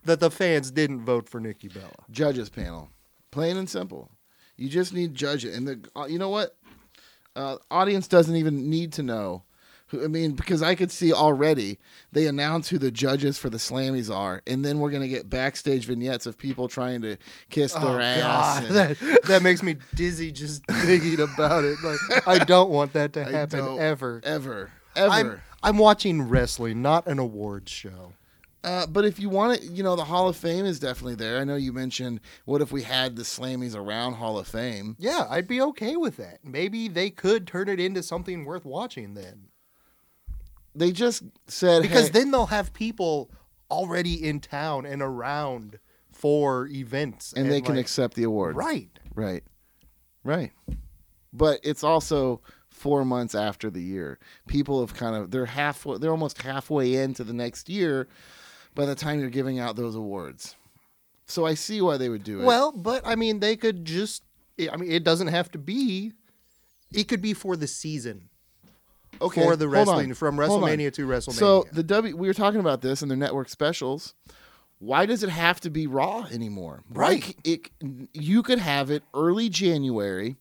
that 0.04 0.20
the 0.20 0.30
fans 0.30 0.70
didn't 0.70 1.04
vote 1.04 1.28
for 1.28 1.40
Nikki 1.40 1.68
Bella. 1.68 1.90
Judges 2.10 2.50
panel, 2.50 2.90
plain 3.30 3.56
and 3.56 3.68
simple. 3.70 4.10
You 4.56 4.68
just 4.68 4.92
need 4.92 5.14
judge 5.14 5.44
it, 5.44 5.54
and 5.54 5.66
the 5.68 5.80
uh, 5.96 6.06
you 6.06 6.18
know 6.18 6.28
what? 6.30 6.56
Uh, 7.36 7.56
audience 7.70 8.06
doesn't 8.08 8.36
even 8.36 8.70
need 8.70 8.92
to 8.94 9.02
know. 9.02 9.42
Who, 9.88 10.02
I 10.04 10.06
mean, 10.08 10.32
because 10.32 10.62
I 10.62 10.74
could 10.76 10.90
see 10.90 11.12
already 11.12 11.78
they 12.12 12.26
announce 12.26 12.68
who 12.68 12.78
the 12.78 12.90
judges 12.90 13.36
for 13.38 13.50
the 13.50 13.58
Slammies 13.58 14.14
are, 14.14 14.40
and 14.46 14.64
then 14.64 14.78
we're 14.78 14.90
gonna 14.90 15.08
get 15.08 15.28
backstage 15.28 15.86
vignettes 15.86 16.26
of 16.26 16.38
people 16.38 16.68
trying 16.68 17.02
to 17.02 17.16
kiss 17.50 17.72
their 17.74 18.00
ass. 18.00 18.58
and- 18.58 18.66
Oh, 18.70 18.72
that, 18.74 19.22
that 19.24 19.42
makes 19.42 19.62
me 19.62 19.76
dizzy 19.94 20.32
just 20.32 20.64
thinking 20.70 21.20
about 21.20 21.64
it. 21.64 21.76
Like 21.84 22.26
I 22.28 22.38
don't 22.44 22.70
want 22.70 22.92
that 22.94 23.12
to 23.14 23.24
happen 23.24 23.78
ever. 23.78 24.20
ever, 24.24 24.70
ever. 24.96 25.10
I'm 25.12 25.40
I'm 25.62 25.78
watching 25.78 26.22
wrestling, 26.22 26.82
not 26.82 27.06
an 27.06 27.18
awards 27.18 27.70
show. 27.72 28.12
Uh, 28.62 28.86
but 28.86 29.04
if 29.04 29.18
you 29.20 29.28
want 29.28 29.58
it, 29.62 29.70
you 29.70 29.82
know, 29.82 29.94
the 29.94 30.04
Hall 30.04 30.26
of 30.28 30.36
Fame 30.36 30.64
is 30.64 30.78
definitely 30.78 31.16
there. 31.16 31.38
I 31.38 31.44
know 31.44 31.54
you 31.56 31.72
mentioned 31.72 32.20
what 32.46 32.62
if 32.62 32.72
we 32.72 32.82
had 32.82 33.14
the 33.14 33.22
Slammies 33.22 33.76
around 33.76 34.14
Hall 34.14 34.38
of 34.38 34.46
Fame? 34.48 34.96
Yeah, 34.98 35.26
I'd 35.28 35.46
be 35.46 35.60
okay 35.60 35.96
with 35.96 36.16
that. 36.16 36.38
Maybe 36.42 36.88
they 36.88 37.10
could 37.10 37.46
turn 37.46 37.68
it 37.68 37.78
into 37.78 38.02
something 38.02 38.46
worth 38.46 38.64
watching 38.64 39.12
then. 39.14 39.48
They 40.74 40.92
just 40.92 41.24
said 41.46 41.82
Because 41.82 42.06
hey- 42.08 42.12
then 42.20 42.30
they'll 42.30 42.46
have 42.46 42.72
people 42.72 43.30
already 43.70 44.14
in 44.26 44.40
town 44.40 44.86
and 44.86 45.02
around 45.02 45.78
for 46.10 46.66
events. 46.68 47.32
and 47.34 47.50
they 47.50 47.60
can 47.60 47.76
accept 47.76 48.14
the 48.14 48.22
award. 48.22 48.56
Right. 48.56 48.88
Right. 49.14 49.44
Right. 50.22 50.52
But 51.34 51.60
it's 51.64 51.84
also 51.84 52.40
four 52.84 53.02
months 53.02 53.34
after 53.34 53.70
the 53.70 53.80
year. 53.80 54.18
People 54.46 54.80
have 54.80 54.92
kind 54.92 55.16
of 55.16 55.30
they're 55.30 55.46
halfway 55.46 55.96
they're 55.96 56.10
almost 56.10 56.42
halfway 56.42 56.96
into 56.96 57.24
the 57.24 57.32
next 57.32 57.70
year 57.70 58.08
by 58.74 58.84
the 58.84 58.94
time 58.94 59.18
you're 59.20 59.30
giving 59.30 59.58
out 59.58 59.74
those 59.74 59.94
awards. 59.94 60.54
So 61.24 61.46
I 61.46 61.54
see 61.54 61.80
why 61.80 61.96
they 61.96 62.10
would 62.10 62.24
do 62.24 62.42
it. 62.42 62.44
Well, 62.44 62.72
but 62.72 63.00
I 63.06 63.14
mean, 63.14 63.40
they 63.40 63.56
could 63.56 63.86
just. 63.86 64.22
I 64.70 64.76
mean, 64.76 64.92
it 64.92 65.02
doesn't 65.02 65.28
have 65.28 65.50
to 65.52 65.58
be. 65.58 66.12
It 66.92 67.04
could 67.04 67.22
be 67.22 67.32
for 67.32 67.56
the 67.56 67.66
season, 67.66 68.28
okay, 69.22 69.42
for 69.42 69.56
the 69.56 69.66
wrestling, 69.66 70.12
from. 70.12 70.36
WrestleMania 70.36 70.92
to 70.92 71.06
WrestleMania. 71.06 71.32
So 71.32 71.64
the 71.72 71.82
W 71.82 72.14
we 72.14 72.28
were 72.28 72.34
talking 72.34 72.60
about 72.60 72.82
this 72.82 73.00
in 73.00 73.08
their 73.08 73.16
network 73.16 73.48
specials. 73.48 74.14
Why 74.78 75.06
does 75.06 75.22
it 75.22 75.30
have 75.30 75.60
to 75.60 75.70
be 75.70 75.86
Raw 75.86 76.26
anymore? 76.30 76.82
Right. 76.90 77.24
c- 77.24 77.36
it, 77.44 77.70
you 78.12 78.42
could 78.42 78.58
have 78.58 78.90
it 78.90 79.02
early 79.14 79.48
January 79.48 80.36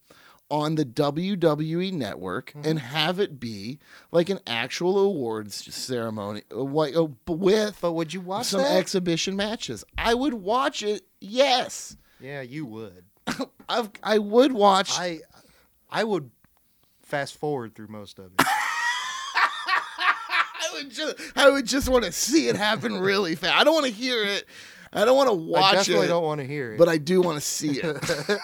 on 0.53 0.75
the 0.75 0.85
WWE 0.85 1.91
network 1.93 2.51
Mm-hmm. 2.53 2.69
and 2.69 2.79
have 2.79 3.19
it 3.19 3.39
be 3.39 3.79
like 4.11 4.29
an 4.29 4.39
actual 4.45 4.99
awards 4.99 5.73
ceremony 5.73 6.43
uh, 6.51 6.61
uh, 6.63 7.07
with 7.27 7.79
but 7.81 7.93
would 7.93 8.13
you 8.13 8.21
watch 8.21 8.45
some 8.47 8.61
that? 8.61 8.77
exhibition 8.77 9.35
matches. 9.35 9.83
I 9.97 10.13
would 10.13 10.35
watch 10.35 10.83
it. 10.83 11.01
Yes, 11.19 11.97
yeah, 12.19 12.41
you 12.41 12.65
would. 12.67 13.05
I've, 13.69 13.89
I 14.03 14.19
would 14.19 14.51
watch. 14.51 14.91
I, 14.99 15.21
I 15.89 16.03
would 16.03 16.29
fast 17.01 17.35
forward 17.37 17.73
through 17.73 17.87
most 17.87 18.19
of 18.19 18.25
it. 18.25 18.31
I 18.45 18.49
would 20.73 20.91
just, 20.91 21.15
I 21.35 21.49
would 21.49 21.65
just 21.65 21.89
want 21.89 22.05
to 22.05 22.11
see 22.11 22.47
it 22.47 22.55
happen 22.55 22.99
really 22.99 23.33
fast. 23.35 23.57
I 23.57 23.63
don't 23.63 23.73
want 23.73 23.87
to 23.87 23.91
hear 23.91 24.23
it. 24.23 24.45
I 24.93 25.05
don't 25.05 25.17
want 25.17 25.29
to 25.29 25.35
watch 25.35 25.73
I 25.73 25.75
definitely 25.77 26.05
it. 26.05 26.09
don't 26.09 26.23
want 26.23 26.41
to 26.41 26.47
hear 26.47 26.73
it. 26.73 26.77
but 26.77 26.87
I 26.89 26.97
do 26.97 27.21
want 27.21 27.37
to 27.37 27.41
see 27.41 27.79
it. 27.81 28.39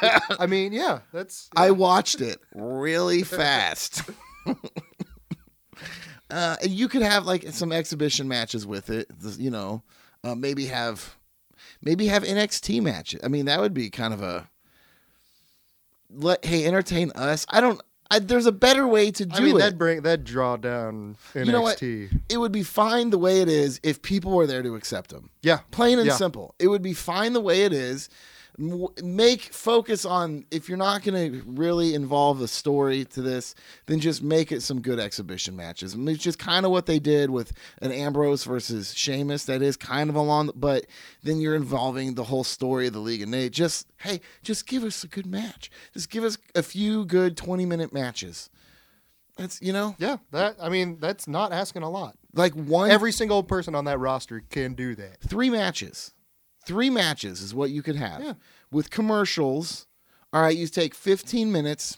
I 0.38 0.46
mean, 0.46 0.72
yeah, 0.72 1.00
that's. 1.12 1.48
I 1.56 1.70
watched 1.70 2.20
it 2.20 2.40
really 2.54 3.22
fast. 3.22 4.02
uh, 6.30 6.56
and 6.62 6.70
you 6.70 6.88
could 6.88 7.02
have 7.02 7.26
like 7.26 7.48
some 7.52 7.72
exhibition 7.72 8.28
matches 8.28 8.66
with 8.66 8.90
it. 8.90 9.08
You 9.38 9.50
know, 9.50 9.82
uh, 10.24 10.34
maybe 10.34 10.66
have 10.66 11.16
maybe 11.82 12.06
have 12.06 12.22
NXT 12.22 12.82
matches. 12.82 13.20
I 13.24 13.28
mean, 13.28 13.46
that 13.46 13.60
would 13.60 13.74
be 13.74 13.90
kind 13.90 14.12
of 14.12 14.22
a 14.22 14.48
let 16.10 16.44
hey 16.44 16.66
entertain 16.66 17.12
us. 17.14 17.46
I 17.48 17.60
don't. 17.60 17.80
I, 18.10 18.20
there's 18.20 18.46
a 18.46 18.52
better 18.52 18.86
way 18.86 19.10
to 19.10 19.26
do 19.26 19.36
I 19.36 19.40
mean, 19.40 19.56
it. 19.56 19.58
that 19.58 19.78
bring 19.78 20.00
that 20.02 20.24
draw 20.24 20.56
down 20.56 21.16
NXT. 21.34 21.46
You 21.46 21.52
know 21.52 21.60
what? 21.60 21.82
it 21.82 22.38
would 22.38 22.52
be 22.52 22.62
fine 22.62 23.10
the 23.10 23.18
way 23.18 23.40
it 23.42 23.48
is 23.48 23.80
if 23.82 24.00
people 24.00 24.32
were 24.32 24.46
there 24.46 24.62
to 24.62 24.74
accept 24.76 25.10
them. 25.10 25.30
Yeah, 25.42 25.58
Plain 25.70 25.98
and 25.98 26.06
Yeah. 26.06 26.16
simple. 26.16 26.54
It 26.58 26.68
would 26.68 26.80
be 26.82 26.94
fine 26.94 27.34
the 27.34 27.40
way 27.40 27.64
it 27.64 27.72
is. 27.72 28.08
Make 28.58 29.42
focus 29.52 30.04
on 30.04 30.44
if 30.50 30.68
you're 30.68 30.76
not 30.78 31.04
going 31.04 31.32
to 31.32 31.42
really 31.46 31.94
involve 31.94 32.40
the 32.40 32.48
story 32.48 33.04
to 33.04 33.22
this, 33.22 33.54
then 33.86 34.00
just 34.00 34.20
make 34.22 34.50
it 34.50 34.62
some 34.62 34.80
good 34.80 34.98
exhibition 34.98 35.54
matches. 35.54 35.94
And 35.94 36.08
it's 36.08 36.22
just 36.22 36.40
kind 36.40 36.66
of 36.66 36.72
what 36.72 36.86
they 36.86 36.98
did 36.98 37.30
with 37.30 37.52
an 37.80 37.92
Ambrose 37.92 38.42
versus 38.42 38.92
Sheamus. 38.94 39.44
That 39.44 39.62
is 39.62 39.76
kind 39.76 40.10
of 40.10 40.16
along, 40.16 40.50
but 40.56 40.86
then 41.22 41.40
you're 41.40 41.54
involving 41.54 42.14
the 42.14 42.24
whole 42.24 42.42
story 42.42 42.88
of 42.88 42.92
the 42.94 42.98
league. 42.98 43.22
And 43.22 43.32
they 43.32 43.48
just, 43.48 43.86
hey, 43.98 44.20
just 44.42 44.66
give 44.66 44.82
us 44.82 45.04
a 45.04 45.08
good 45.08 45.26
match. 45.26 45.70
Just 45.94 46.10
give 46.10 46.24
us 46.24 46.36
a 46.56 46.62
few 46.64 47.04
good 47.04 47.36
20 47.36 47.64
minute 47.64 47.92
matches. 47.92 48.50
That's 49.36 49.62
you 49.62 49.72
know, 49.72 49.94
yeah. 50.00 50.16
That 50.32 50.56
I 50.60 50.68
mean, 50.68 50.98
that's 50.98 51.28
not 51.28 51.52
asking 51.52 51.82
a 51.82 51.90
lot. 51.90 52.16
like 52.34 52.54
one 52.54 52.90
Every 52.90 53.12
single 53.12 53.44
person 53.44 53.76
on 53.76 53.84
that 53.84 54.00
roster 54.00 54.42
can 54.50 54.74
do 54.74 54.96
that. 54.96 55.20
three 55.20 55.48
matches. 55.48 56.12
Three 56.68 56.90
matches 56.90 57.40
is 57.40 57.54
what 57.54 57.70
you 57.70 57.82
could 57.82 57.96
have 57.96 58.22
Yeah. 58.22 58.34
with 58.70 58.90
commercials. 58.90 59.86
All 60.34 60.42
right, 60.42 60.54
you 60.54 60.66
take 60.66 60.94
15 60.94 61.50
minutes 61.50 61.96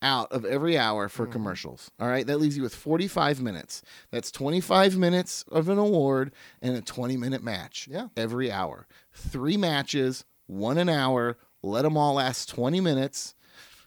out 0.00 0.30
of 0.30 0.44
every 0.44 0.78
hour 0.78 1.08
for 1.08 1.26
mm. 1.26 1.32
commercials. 1.32 1.90
All 1.98 2.06
right, 2.06 2.24
that 2.24 2.38
leaves 2.38 2.56
you 2.56 2.62
with 2.62 2.72
45 2.72 3.42
minutes. 3.42 3.82
That's 4.12 4.30
25 4.30 4.96
minutes 4.96 5.44
of 5.50 5.68
an 5.68 5.78
award 5.78 6.30
and 6.62 6.76
a 6.76 6.82
20 6.82 7.16
minute 7.16 7.42
match. 7.42 7.88
Yeah. 7.90 8.08
every 8.16 8.48
hour. 8.52 8.86
Three 9.12 9.56
matches, 9.56 10.24
one 10.46 10.78
an 10.78 10.88
hour. 10.88 11.36
Let 11.60 11.82
them 11.82 11.96
all 11.96 12.14
last 12.14 12.48
20 12.50 12.80
minutes. 12.80 13.34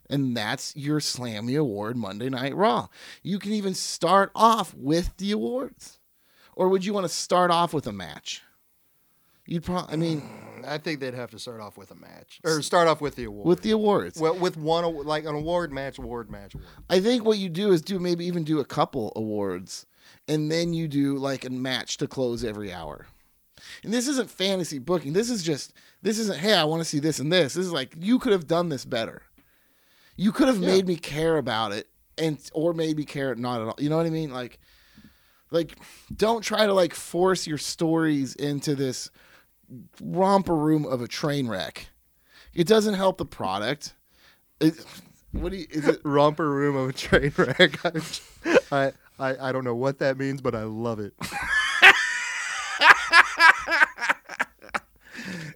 And 0.10 0.36
that's 0.36 0.76
your 0.76 1.00
Slammy 1.00 1.58
Award 1.58 1.96
Monday 1.96 2.28
Night 2.28 2.56
Raw. 2.58 2.90
You 3.24 3.40
can 3.40 3.54
even 3.54 3.74
start 3.74 4.32
off 4.36 4.74
with 4.74 5.16
the 5.16 5.32
awards. 5.32 6.00
Or 6.58 6.68
would 6.68 6.84
you 6.84 6.92
want 6.92 7.06
to 7.06 7.14
start 7.14 7.52
off 7.52 7.74
with 7.74 7.88
a 7.88 7.94
match? 7.94 8.42
You'd 9.48 9.64
probably, 9.64 9.94
I 9.94 9.96
mean, 9.96 10.22
mm, 10.22 10.68
I 10.68 10.78
think 10.78 11.00
they'd 11.00 11.14
have 11.14 11.32
to 11.32 11.40
start 11.40 11.62
off 11.62 11.78
with 11.78 11.90
a 11.92 11.96
match 11.96 12.40
or 12.44 12.62
start 12.62 12.88
off 12.88 13.02
with 13.02 13.16
the 13.16 13.24
award. 13.24 13.48
with 13.48 13.62
the 13.62 13.72
awards. 13.72 14.20
well, 14.20 14.36
with 14.36 14.58
one 14.58 14.84
aw- 14.84 14.90
like 14.90 15.26
an 15.26 15.34
award 15.36 15.72
match, 15.72 15.98
award 15.98 16.30
match, 16.30 16.54
award. 16.54 16.68
I 16.90 17.00
think 17.00 17.26
what 17.26 17.38
you 17.38 17.50
do 17.50 17.72
is 17.72 17.82
do 17.82 17.98
maybe 17.98 18.26
even 18.26 18.44
do 18.44 18.60
a 18.60 18.66
couple 18.66 19.14
awards 19.16 19.86
and 20.28 20.52
then 20.52 20.74
you 20.74 20.88
do 20.88 21.18
like 21.18 21.46
a 21.46 21.50
match 21.50 21.98
to 21.98 22.08
close 22.08 22.44
every 22.44 22.72
hour. 22.72 23.08
And 23.84 23.94
this 23.94 24.08
isn't 24.08 24.30
fantasy 24.30 24.80
booking. 24.80 25.14
This 25.14 25.30
is 25.30 25.44
just 25.44 25.74
this 26.02 26.20
isn't 26.20 26.40
hey, 26.40 26.54
I 26.54 26.66
want 26.66 26.82
to 26.82 26.86
see 26.86 27.00
this 27.00 27.20
and 27.20 27.32
this. 27.32 27.54
This 27.54 27.66
is 27.66 27.72
like 27.72 27.94
you 27.98 28.20
could 28.20 28.32
have 28.32 28.48
done 28.48 28.70
this 28.70 28.86
better. 28.86 29.24
You 30.16 30.32
could 30.32 30.48
have 30.48 30.60
made 30.60 30.88
me 30.88 30.96
care 30.96 31.38
about 31.38 31.72
it 31.72 31.88
and 32.18 32.38
or 32.54 32.74
made 32.74 32.98
me 32.98 33.06
care 33.06 33.34
not 33.36 33.62
at 33.62 33.68
all. 33.68 33.76
You 33.78 33.90
know 33.90 33.98
what 33.98 34.06
I 34.06 34.12
mean? 34.12 34.32
Like 34.32 34.60
like 35.52 35.78
don't 36.16 36.42
try 36.42 36.66
to 36.66 36.74
like 36.74 36.94
force 36.94 37.48
your 37.48 37.58
stories 37.58 38.36
into 38.36 38.76
this 38.76 39.10
romper 40.02 40.56
room 40.56 40.86
of 40.86 41.02
a 41.02 41.08
train 41.08 41.48
wreck. 41.48 41.88
It 42.54 42.68
doesn't 42.68 42.96
help 42.96 43.18
the 43.18 43.26
product. 43.26 43.94
It, 44.60 44.84
what 45.32 45.52
do 45.52 45.58
you 45.58 45.68
is 45.70 45.88
it 45.88 46.02
Romper 46.06 46.50
room 46.50 46.76
of 46.76 46.90
a 46.90 46.94
train 46.94 47.32
wreck. 47.38 47.80
I, 48.72 48.94
I 49.20 49.50
I 49.50 49.52
don't 49.52 49.64
know 49.64 49.76
what 49.76 50.00
that 50.00 50.18
means, 50.18 50.42
but 50.42 50.56
I 50.56 50.64
love 50.64 51.00
it. 51.00 51.14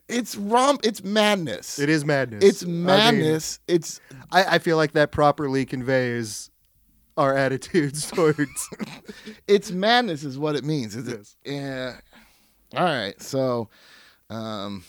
it's 0.07 0.35
romp 0.35 0.81
it's 0.83 1.03
madness. 1.03 1.79
It 1.79 1.89
is 1.89 2.05
madness. 2.05 2.43
It's 2.43 2.63
I 2.63 2.67
mean, 2.67 2.85
madness. 2.85 3.59
it's 3.67 3.99
I, 4.31 4.55
I 4.55 4.59
feel 4.59 4.77
like 4.77 4.91
that 4.93 5.11
properly 5.11 5.65
conveys 5.65 6.51
our 7.17 7.35
attitudes 7.35 8.09
towards. 8.11 8.69
it's 9.47 9.71
madness 9.71 10.23
is 10.23 10.37
what 10.37 10.55
it 10.55 10.63
means. 10.63 10.95
Is 10.95 11.07
it? 11.07 11.35
Yeah. 11.45 11.97
All 12.75 12.85
right. 12.85 13.19
So, 13.21 13.69
um, 14.31 14.83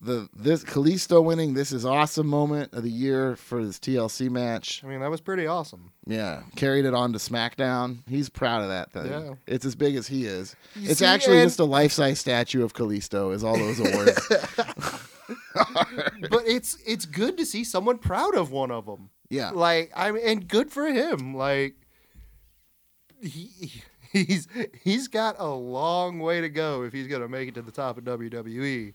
the 0.00 0.28
this 0.34 0.64
Kalisto 0.64 1.22
winning 1.24 1.54
this 1.54 1.70
is 1.72 1.84
awesome 1.84 2.26
moment 2.26 2.72
of 2.74 2.82
the 2.82 2.90
year 2.90 3.36
for 3.36 3.64
this 3.64 3.78
TLC 3.78 4.28
match. 4.28 4.82
I 4.84 4.88
mean, 4.88 5.00
that 5.00 5.10
was 5.10 5.20
pretty 5.20 5.46
awesome. 5.46 5.92
Yeah, 6.06 6.42
carried 6.56 6.84
it 6.84 6.94
on 6.94 7.12
to 7.12 7.18
SmackDown. 7.18 7.98
He's 8.08 8.28
proud 8.28 8.62
of 8.62 8.68
that 8.68 8.92
thing. 8.92 9.06
Yeah. 9.06 9.34
It's 9.46 9.64
as 9.64 9.74
big 9.76 9.94
as 9.96 10.08
he 10.08 10.26
is. 10.26 10.56
it's 10.76 10.98
see, 10.98 11.04
actually 11.06 11.38
and- 11.38 11.46
just 11.46 11.60
a 11.60 11.64
life 11.64 11.92
size 11.92 12.18
statue 12.18 12.64
of 12.64 12.74
Kalisto. 12.74 13.32
Is 13.34 13.44
all 13.44 13.56
those 13.56 13.80
awards? 13.80 14.20
But 16.30 16.42
it's 16.46 16.76
it's 16.86 17.06
good 17.06 17.36
to 17.38 17.46
see 17.46 17.64
someone 17.64 17.98
proud 17.98 18.34
of 18.34 18.50
one 18.50 18.70
of 18.70 18.86
them. 18.86 19.10
yeah. 19.30 19.50
Like 19.50 19.90
I 19.94 20.10
mean, 20.10 20.22
and 20.26 20.48
good 20.48 20.70
for 20.70 20.86
him. 20.86 21.34
Like 21.34 21.74
he 23.22 23.82
he's 24.12 24.46
he's 24.82 25.08
got 25.08 25.36
a 25.38 25.48
long 25.48 26.18
way 26.18 26.40
to 26.40 26.48
go 26.48 26.82
if 26.82 26.92
he's 26.92 27.06
gonna 27.06 27.28
make 27.28 27.48
it 27.48 27.54
to 27.54 27.62
the 27.62 27.72
top 27.72 27.98
of 27.98 28.04
WWE. 28.04 28.94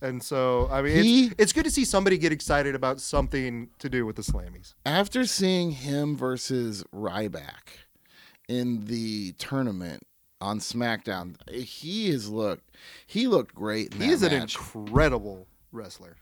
And 0.00 0.22
so 0.22 0.68
I 0.70 0.80
mean, 0.82 1.02
He- 1.02 1.24
it's, 1.26 1.34
it's 1.38 1.52
good 1.52 1.64
to 1.64 1.70
see 1.70 1.84
somebody 1.84 2.18
get 2.18 2.30
excited 2.32 2.74
about 2.74 3.00
something 3.00 3.68
to 3.80 3.88
do 3.88 4.06
with 4.06 4.16
the 4.16 4.22
Slammies. 4.22 4.74
after 4.86 5.26
seeing 5.26 5.72
him 5.72 6.16
versus 6.16 6.84
Ryback 6.94 7.78
in 8.48 8.86
the 8.86 9.32
tournament 9.32 10.04
on 10.40 10.60
SmackDown, 10.60 11.34
he 11.50 12.10
has 12.10 12.28
looked 12.28 12.70
he 13.06 13.26
looked 13.26 13.54
great. 13.54 13.94
In 13.94 14.02
He 14.02 14.10
is 14.10 14.22
an 14.22 14.32
incredible 14.32 15.46
wrestler. 15.72 16.16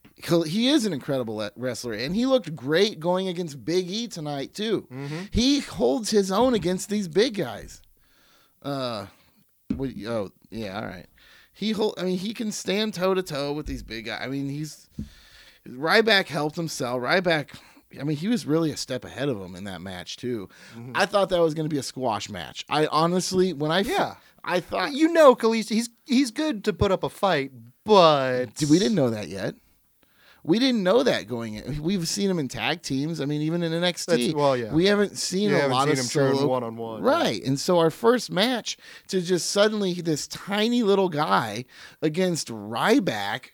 he 0.47 0.69
is 0.69 0.87
an 0.87 0.93
incredible 0.95 1.47
wrestler, 1.57 1.93
and 1.93 2.17
he 2.17 2.25
looked 2.25 2.57
great 2.57 2.99
going 2.99 3.29
against 3.29 3.63
Big 3.65 3.91
E 3.91 4.09
tonight 4.09 4.55
too. 4.55 4.89
Mm-hmm. 4.91 5.19
He 5.31 5.61
holds 5.61 6.11
his 6.11 6.33
own 6.33 6.55
against 6.55 6.89
these 6.89 7.07
big 7.09 7.35
guys. 7.35 7.83
Uh, 8.67 9.07
what, 9.77 9.91
oh 10.07 10.31
yeah, 10.51 10.79
all 10.79 10.87
right. 10.87 11.07
He 11.53 11.71
hold. 11.71 11.95
I 11.99 12.03
mean, 12.03 12.19
he 12.19 12.35
can 12.35 12.51
stand 12.53 12.95
toe 12.95 13.15
to 13.15 13.23
toe 13.23 13.53
with 13.53 13.67
these 13.67 13.83
big 13.83 14.07
guys. 14.07 14.21
I 14.23 14.27
mean, 14.27 14.49
he's 14.49 14.89
Ryback 15.69 16.27
helped 16.27 16.59
him 16.59 16.69
sell. 16.69 16.99
Ryback. 16.99 17.51
I 17.99 18.03
mean, 18.03 18.17
he 18.17 18.29
was 18.29 18.45
really 18.45 18.73
a 18.73 18.77
step 18.77 19.05
ahead 19.05 19.29
of 19.29 19.41
him 19.41 19.55
in 19.55 19.65
that 19.65 19.81
match 19.81 20.17
too. 20.17 20.49
I 20.95 21.07
thought 21.07 21.29
that 21.29 21.41
was 21.41 21.55
going 21.55 21.69
to 21.69 21.73
be 21.73 21.79
a 21.79 21.83
squash 21.85 22.29
match. 22.29 22.65
I 22.69 22.87
honestly, 22.87 23.53
when 23.53 23.71
I 23.71 23.81
Yeah. 23.81 24.17
I 24.45 24.61
thought 24.61 24.93
You 24.93 25.13
know, 25.13 25.35
Kalisto, 25.35 25.71
he's 25.71 25.89
he's 26.05 26.31
good 26.31 26.65
to 26.65 26.73
put 26.73 26.91
up 26.91 27.05
a 27.05 27.09
fight, 27.09 27.53
but 27.85 28.51
we 28.69 28.79
didn't 28.79 28.97
know 28.97 29.11
that 29.11 29.29
yet. 29.29 29.55
We 30.47 30.59
didn't 30.61 30.83
know 30.85 31.03
that 31.03 31.27
going 31.27 31.55
in. 31.55 31.83
We've 31.83 32.07
seen 32.07 32.31
him 32.31 32.39
in 32.39 32.47
tag 32.49 32.83
teams. 32.83 33.21
I 33.21 33.25
mean, 33.25 33.43
even 33.43 33.63
in 33.63 33.73
NXT. 33.73 34.07
That's- 34.07 34.35
well, 34.35 34.57
yeah. 34.57 34.73
We 34.73 34.87
haven't 34.87 35.17
seen 35.19 35.51
You 35.51 35.57
a 35.57 35.61
haven't 35.61 35.73
lot 35.73 35.85
seen 35.85 35.93
of 35.93 35.99
him 35.99 36.05
solo 36.05 36.47
one-on-one, 36.47 37.03
Right. 37.03 37.43
And 37.45 37.59
so 37.59 37.79
our 37.79 37.91
first 37.91 38.31
match 38.31 38.77
to 39.09 39.21
just 39.21 39.51
suddenly 39.51 39.95
this 39.95 40.27
tiny 40.29 40.83
little 40.83 41.09
guy 41.09 41.65
against 42.01 42.49
Ryback. 42.49 43.47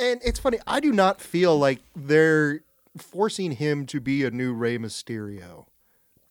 And 0.00 0.20
it's 0.24 0.40
funny, 0.40 0.58
I 0.66 0.80
do 0.80 0.92
not 0.92 1.20
feel 1.20 1.56
like 1.56 1.80
they're 1.94 2.62
forcing 2.98 3.52
him 3.52 3.86
to 3.86 4.00
be 4.00 4.24
a 4.24 4.30
new 4.30 4.52
Rey 4.52 4.76
Mysterio. 4.76 5.66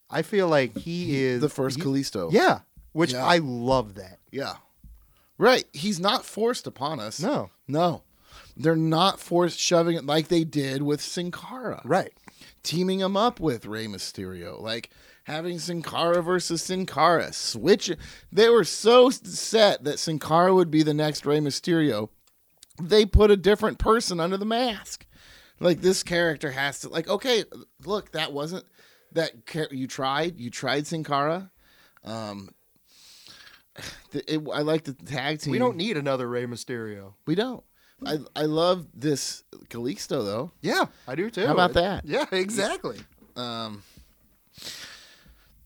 I 0.09 0.21
feel 0.21 0.47
like 0.49 0.77
he 0.77 1.17
is 1.23 1.39
The 1.41 1.49
first 1.49 1.77
he- 1.77 1.81
Kalisto. 1.81 2.31
Yeah, 2.31 2.59
which 2.91 3.13
Yeah. 3.13 3.25
I 3.25 3.37
love 3.37 3.95
that. 3.95 4.19
Yeah. 4.31 4.57
Right. 5.37 5.65
He's 5.73 5.99
not 5.99 6.25
forced 6.25 6.67
upon 6.67 6.99
us. 6.99 7.19
No, 7.21 7.49
No. 7.67 8.03
They're 8.55 8.75
not 8.75 9.19
forced 9.19 9.59
shoving 9.59 9.95
it 9.95 10.05
like 10.05 10.27
they 10.27 10.43
did 10.43 10.81
with 10.83 11.01
Sin 11.01 11.31
Cara. 11.31 11.81
right. 11.83 12.13
teaming 12.61 12.99
him 12.99 13.17
up 13.17 13.39
with 13.39 13.65
Rey 13.65 13.87
Mysterio, 13.87 14.61
like 14.61 14.89
having 15.23 15.57
Sin 15.59 15.81
Cara 15.81 16.21
versus 16.21 16.61
Sin 16.63 16.85
Cara. 16.85 17.33
Switch. 17.33 17.91
They 18.31 18.49
were 18.49 18.63
so 18.63 19.09
set 19.09 19.83
that 19.83 19.99
Sin 19.99 20.19
Cara 20.19 20.53
would 20.53 20.69
be 20.71 20.83
the 20.83 20.93
next 20.93 21.25
Rey 21.25 21.39
Mysterio. 21.39 22.09
They 22.81 23.05
put 23.05 23.31
a 23.31 23.37
different 23.37 23.79
person 23.79 24.19
under 24.19 24.37
the 24.37 24.45
mask. 24.45 25.05
Like 25.59 25.81
this 25.81 26.03
character 26.03 26.51
has 26.51 26.79
to. 26.81 26.89
Like, 26.89 27.07
okay, 27.07 27.43
look, 27.85 28.11
that 28.11 28.33
wasn't 28.33 28.65
that 29.13 29.45
char- 29.45 29.67
you 29.71 29.87
tried. 29.87 30.39
You 30.39 30.49
tried 30.49 30.87
Sin 30.87 31.03
Cara. 31.03 31.51
Um, 32.03 32.49
the- 34.11 34.33
it, 34.33 34.41
I 34.53 34.61
like 34.61 34.83
the 34.83 34.93
tag 34.93 35.39
team. 35.39 35.51
We 35.51 35.59
don't 35.59 35.77
need 35.77 35.97
another 35.97 36.27
Rey 36.27 36.45
Mysterio. 36.45 37.13
We 37.25 37.35
don't. 37.35 37.63
I 38.05 38.17
I 38.35 38.43
love 38.43 38.87
this 38.93 39.43
Kalisto 39.69 40.23
though. 40.23 40.51
Yeah, 40.61 40.85
I 41.07 41.15
do 41.15 41.29
too. 41.29 41.45
How 41.45 41.53
about 41.53 41.73
that? 41.73 42.05
Yeah, 42.05 42.25
exactly. 42.31 42.99
Um. 43.35 43.83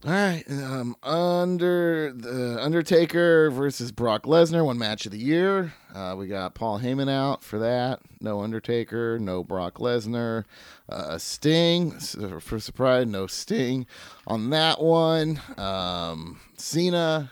All 0.06 0.12
right, 0.12 0.44
um, 0.50 0.96
under 1.02 2.14
the 2.14 2.60
Undertaker 2.62 3.50
versus 3.50 3.92
Brock 3.92 4.24
Lesnar, 4.24 4.64
one 4.64 4.78
match 4.78 5.08
of 5.08 5.12
the 5.12 5.18
year. 5.18 5.74
Uh, 5.94 6.14
we 6.16 6.28
got 6.28 6.54
Paul 6.54 6.80
Heyman 6.80 7.10
out 7.10 7.44
for 7.44 7.58
that. 7.58 8.02
No 8.22 8.42
Undertaker, 8.42 9.18
no 9.18 9.44
Brock 9.44 9.80
Lesnar. 9.80 10.46
Uh, 10.88 11.18
Sting 11.18 11.92
for 11.92 12.60
surprise, 12.60 13.08
no 13.08 13.26
Sting 13.26 13.88
on 14.28 14.52
that 14.52 14.80
one. 14.80 15.42
Um, 15.58 16.40
Cena, 16.58 17.32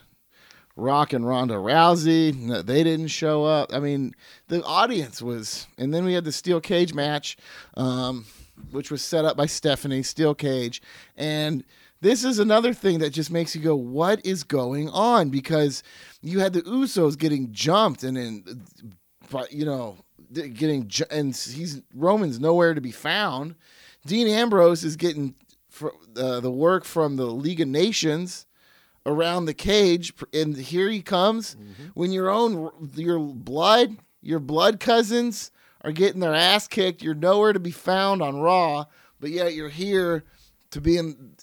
Rock 0.75 1.13
and 1.13 1.25
Ronda 1.27 1.55
Rousey, 1.55 2.35
no, 2.35 2.61
they 2.61 2.83
didn't 2.83 3.07
show 3.07 3.45
up. 3.45 3.73
I 3.73 3.79
mean, 3.79 4.13
the 4.49 4.63
audience 4.63 5.21
was, 5.21 5.67
and 5.77 5.93
then 5.93 6.03
we 6.03 6.13
had 6.13 6.25
the 6.25 6.33
steel 6.33 6.59
cage 6.59 6.93
match, 6.93 7.37
um, 7.75 8.25
which 8.71 8.91
was 8.91 9.01
set 9.01 9.23
up 9.23 9.37
by 9.37 9.45
Stephanie 9.45 10.03
Steel 10.03 10.35
Cage, 10.35 10.81
and 11.15 11.63
this 12.01 12.23
is 12.23 12.39
another 12.39 12.73
thing 12.73 12.99
that 12.99 13.11
just 13.11 13.31
makes 13.31 13.55
you 13.55 13.61
go, 13.61 13.75
"What 13.75 14.25
is 14.25 14.43
going 14.43 14.89
on?" 14.89 15.29
Because 15.29 15.81
you 16.21 16.39
had 16.39 16.53
the 16.53 16.61
Usos 16.63 17.17
getting 17.17 17.51
jumped, 17.51 18.03
and 18.03 18.17
then, 18.17 18.63
but 19.31 19.53
you 19.53 19.65
know, 19.65 19.97
getting 20.31 20.91
and 21.09 21.35
he's 21.35 21.81
Roman's 21.93 22.39
nowhere 22.39 22.73
to 22.73 22.81
be 22.81 22.91
found. 22.91 23.55
Dean 24.05 24.27
Ambrose 24.27 24.83
is 24.83 24.97
getting 24.97 25.35
uh, 26.17 26.39
the 26.41 26.51
work 26.51 26.83
from 26.85 27.15
the 27.15 27.25
League 27.25 27.61
of 27.61 27.67
Nations 27.67 28.44
around 29.05 29.45
the 29.45 29.53
cage 29.53 30.13
and 30.33 30.55
here 30.55 30.89
he 30.89 31.01
comes. 31.01 31.55
Mm-hmm. 31.55 31.83
When 31.93 32.11
your 32.11 32.29
own 32.29 32.71
your 32.95 33.19
blood 33.19 33.97
your 34.21 34.39
blood 34.39 34.79
cousins 34.79 35.51
are 35.81 35.91
getting 35.91 36.19
their 36.19 36.33
ass 36.33 36.67
kicked 36.67 37.03
you're 37.03 37.13
nowhere 37.13 37.53
to 37.53 37.59
be 37.59 37.71
found 37.71 38.21
on 38.21 38.39
raw 38.39 38.85
but 39.19 39.29
yet 39.29 39.53
you're 39.53 39.69
here 39.69 40.23
to 40.71 40.81
be 40.81 40.97
in 40.97 41.35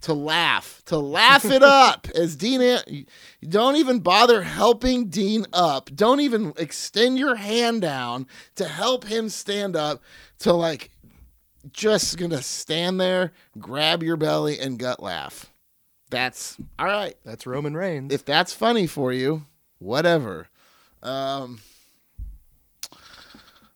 to 0.00 0.12
laugh 0.12 0.82
to 0.86 0.98
laugh 0.98 1.44
it 1.44 1.62
up. 1.62 2.08
As 2.14 2.36
dean 2.36 3.06
don't 3.48 3.76
even 3.76 4.00
bother 4.00 4.42
helping 4.42 5.08
dean 5.08 5.46
up. 5.52 5.90
Don't 5.94 6.20
even 6.20 6.52
extend 6.56 7.18
your 7.18 7.36
hand 7.36 7.82
down 7.82 8.26
to 8.56 8.66
help 8.66 9.04
him 9.04 9.28
stand 9.28 9.76
up 9.76 10.02
to 10.40 10.52
like 10.52 10.90
just 11.72 12.18
gonna 12.18 12.42
stand 12.42 13.00
there 13.00 13.32
grab 13.58 14.02
your 14.02 14.16
belly 14.16 14.58
and 14.58 14.78
gut 14.78 15.00
laugh 15.00 15.51
that's 16.12 16.58
all 16.78 16.86
right. 16.86 17.16
That's 17.24 17.46
Roman 17.46 17.74
Reigns. 17.74 18.12
If 18.12 18.24
that's 18.24 18.52
funny 18.52 18.86
for 18.86 19.12
you, 19.12 19.46
whatever. 19.78 20.48
Um, 21.02 21.60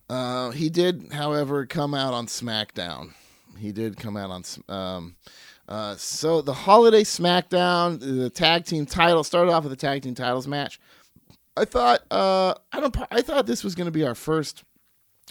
uh, 0.08 0.50
he 0.50 0.68
did, 0.68 1.12
however, 1.12 1.66
come 1.66 1.94
out 1.94 2.14
on 2.14 2.26
SmackDown. 2.26 3.14
He 3.58 3.72
did 3.72 3.96
come 3.96 4.16
out 4.16 4.30
on. 4.30 4.44
Um, 4.68 5.16
uh, 5.68 5.96
so 5.96 6.42
the 6.42 6.52
holiday 6.52 7.02
SmackDown, 7.02 7.98
the 7.98 8.30
tag 8.30 8.66
team 8.66 8.86
title 8.86 9.24
started 9.24 9.50
off 9.50 9.64
with 9.64 9.72
a 9.72 9.76
tag 9.76 10.02
team 10.02 10.14
titles 10.14 10.46
match. 10.46 10.78
I 11.56 11.64
thought, 11.64 12.02
uh, 12.10 12.54
I 12.70 12.80
don't, 12.80 12.94
I 13.10 13.22
thought 13.22 13.46
this 13.46 13.64
was 13.64 13.74
going 13.74 13.86
to 13.86 13.90
be 13.90 14.04
our 14.04 14.14
first 14.14 14.62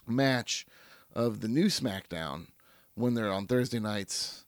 match 0.07 0.65
of 1.13 1.41
the 1.41 1.47
new 1.47 1.67
SmackDown 1.67 2.47
when 2.95 3.13
they're 3.13 3.31
on 3.31 3.45
Thursday 3.45 3.79
nights, 3.79 4.44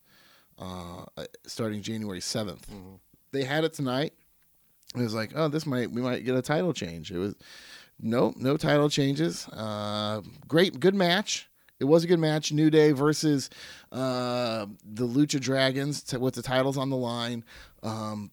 uh, 0.60 1.06
starting 1.46 1.82
January 1.82 2.20
7th 2.20 2.64
They 3.32 3.44
had 3.44 3.64
it 3.64 3.74
tonight. 3.74 4.14
it 4.96 5.02
was 5.02 5.14
like, 5.14 5.32
oh, 5.36 5.48
this 5.48 5.66
might 5.66 5.92
we 5.92 6.02
might 6.02 6.24
get 6.26 6.36
a 6.36 6.42
title 6.42 6.74
change. 6.74 7.12
It 7.12 7.18
was 7.18 7.36
no 8.00 8.34
no 8.38 8.58
title 8.58 8.90
changes. 8.90 9.48
Uh, 9.50 10.22
great, 10.48 10.80
good 10.80 10.96
match. 10.96 11.50
It 11.80 11.86
was 11.86 12.04
a 12.04 12.08
good 12.08 12.20
match. 12.20 12.52
New 12.52 12.70
Day 12.72 12.92
versus 12.92 13.50
uh, 13.92 14.66
the 14.84 15.06
Lucha 15.08 15.40
Dragons 15.40 16.02
t- 16.02 16.18
with 16.18 16.34
the 16.34 16.42
titles 16.42 16.76
on 16.78 16.90
the 16.90 16.98
line. 16.98 17.44
Um, 17.84 18.32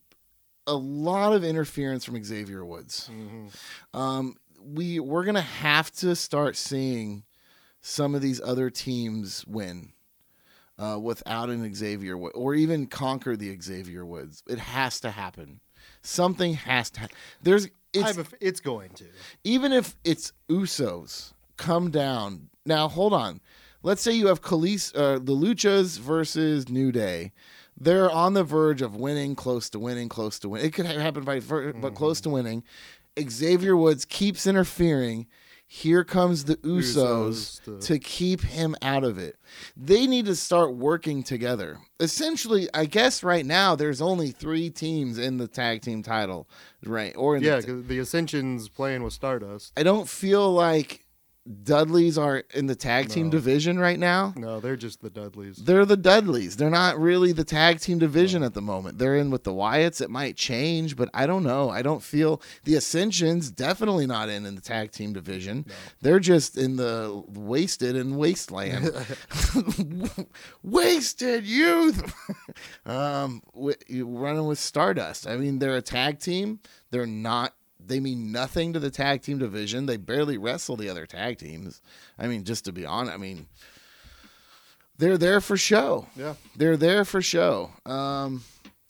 a 0.67 0.75
lot 0.75 1.35
of 1.35 1.45
interference 1.45 2.07
from 2.07 2.23
Xavier 2.25 2.65
Woods. 2.65 3.11
Um, 3.93 4.37
we 4.63 4.99
we're 4.99 5.25
gonna 5.25 5.43
have 5.43 5.91
to 5.97 6.17
start 6.17 6.57
seeing 6.57 7.25
some 7.83 8.15
of 8.15 8.23
these 8.23 8.41
other 8.41 8.71
teams 8.71 9.45
win 9.47 9.93
uh, 10.79 10.99
without 11.01 11.51
an 11.51 11.75
Xavier 11.75 12.17
Wood, 12.17 12.33
or 12.35 12.55
even 12.55 12.87
conquer 12.87 13.37
the 13.37 13.57
Xavier 13.61 14.05
Woods. 14.05 14.43
It 14.49 14.59
has 14.59 15.01
to 15.01 15.11
happen. 15.11 15.61
Something 16.03 16.55
has 16.55 16.91
to. 16.91 17.01
Ha- 17.01 17.09
There's 17.43 17.69
it's 17.93 18.19
it's 18.41 18.61
going 18.61 18.91
to. 18.91 19.05
even 19.45 19.73
if 19.73 19.95
it's 20.05 20.33
Usos 20.49 21.33
come 21.57 21.91
down. 21.91 22.49
Now 22.67 22.89
hold 22.89 23.13
on. 23.13 23.41
Let's 23.83 24.01
say 24.03 24.13
you 24.13 24.29
have 24.29 24.41
Khalees, 24.41 24.97
uh, 24.97 25.19
the 25.19 25.35
Luchas 25.35 25.99
versus 25.99 26.69
New 26.71 26.91
Day. 26.91 27.33
They're 27.79 28.11
on 28.11 28.33
the 28.35 28.43
verge 28.45 28.81
of 28.83 28.97
winning, 28.97 29.35
close 29.35 29.69
to 29.71 29.79
winning, 29.79 30.09
close 30.09 30.39
to 30.41 30.49
winning. 30.49 30.67
It 30.67 30.73
could 30.73 30.87
ha- 30.87 30.99
happen 30.99 31.23
by, 31.25 31.41
but 31.41 31.95
close 31.95 32.21
to 32.23 32.31
winning. 32.31 32.65
Xavier 33.29 33.77
Woods 33.77 34.05
keeps 34.05 34.47
interfering. 34.47 35.27
Here 35.77 36.05
comes 36.05 36.45
the 36.45 36.55
Usos, 36.59 36.95
Usos 36.95 37.65
to- 37.65 37.79
to 37.87 37.99
keep 37.99 38.43
him 38.43 38.77
out 38.81 39.03
of 39.03 39.19
it. 39.19 39.37
They 39.77 40.07
need 40.07 40.25
to 40.27 40.37
start 40.37 40.73
working 40.77 41.25
together. 41.25 41.79
Essentially, 41.99 42.69
I 42.73 42.85
guess 42.85 43.25
right 43.25 43.45
now 43.45 43.75
there's 43.75 44.01
only 44.01 44.31
three 44.31 44.71
teams 44.71 45.19
in 45.19 45.39
the 45.39 45.49
tag 45.49 45.83
team 45.83 46.05
title, 46.05 46.47
right? 46.87 47.13
Or 47.17 47.37
in 47.37 47.43
Yeah, 47.43 47.57
the, 47.61 47.67
'cause 47.67 47.83
the 47.89 47.99
Ascension's 47.99 48.69
playing 48.69 49.03
with 49.03 49.15
Stardust. 49.15 49.73
I 49.77 49.83
don't 49.83 50.09
feel 50.09 50.53
like 50.53 51.04
Dudleys 51.63 52.17
are 52.17 52.45
in 52.55 52.67
the 52.67 52.75
tag 52.75 53.11
team 53.11 53.27
No. 53.27 53.33
division 53.33 53.79
right 53.79 53.99
now. 53.99 54.33
No, 54.35 54.61
they're 54.61 54.77
just 54.77 55.03
the 55.03 55.11
Dudleys. 55.11 55.57
They're 55.59 55.85
the 55.85 55.97
Dudleys. 55.97 56.57
They're 56.57 56.71
not 56.71 56.99
really 56.99 57.33
the 57.33 57.45
tag 57.45 57.81
team 57.81 57.99
division 57.99 58.43
at 58.43 58.55
the 58.55 58.63
moment. 58.63 58.97
They're 58.99 59.17
in 59.17 59.31
with 59.31 59.45
the 59.45 59.53
Wyatts. 59.53 60.01
It 60.01 60.09
might 60.09 60.37
change, 60.37 60.97
but 60.97 61.11
I 61.13 61.27
don't 61.27 61.43
know. 61.43 61.69
I 61.69 61.83
don't 61.83 62.03
feel 62.03 62.41
the 62.65 62.77
Ascensions 62.77 63.51
definitely 63.51 64.07
not 64.07 64.31
in 64.31 64.47
in 64.47 64.55
the 64.55 64.63
tag 64.63 64.91
team 64.93 65.13
division. 65.13 65.67
They're 66.01 66.19
just 66.19 66.57
in 66.57 66.77
the 66.77 67.23
wasted 67.29 67.95
and 67.95 68.17
wasteland. 68.17 68.91
wasted 70.63 71.45
youth. 71.45 72.11
um, 72.87 73.43
running 73.55 74.47
with 74.47 74.59
Stardust. 74.59 75.27
I 75.27 75.37
mean, 75.37 75.59
they're 75.59 75.77
a 75.77 75.83
tag 75.83 76.21
team. 76.21 76.61
They're 76.91 77.07
not. 77.07 77.55
They 77.87 78.01
mean 78.01 78.33
nothing 78.33 78.73
to 78.73 78.81
the 78.81 78.91
tag 78.91 79.23
team 79.23 79.39
division. 79.39 79.87
They 79.87 79.97
barely 79.97 80.39
wrestle 80.39 80.77
the 80.77 80.89
other 80.89 81.07
tag 81.07 81.39
teams. 81.39 81.83
I 82.19 82.27
mean, 82.27 82.45
just 82.45 82.65
to 82.67 82.73
be 82.73 82.87
honest, 82.87 83.15
I 83.15 83.17
mean, 83.17 83.47
they're 84.99 85.19
there 85.19 85.41
for 85.41 85.57
show. 85.57 86.07
Yeah. 86.17 86.35
They're 86.57 86.77
there 86.77 87.05
for 87.05 87.21
show. 87.21 87.71
Um, 87.85 88.43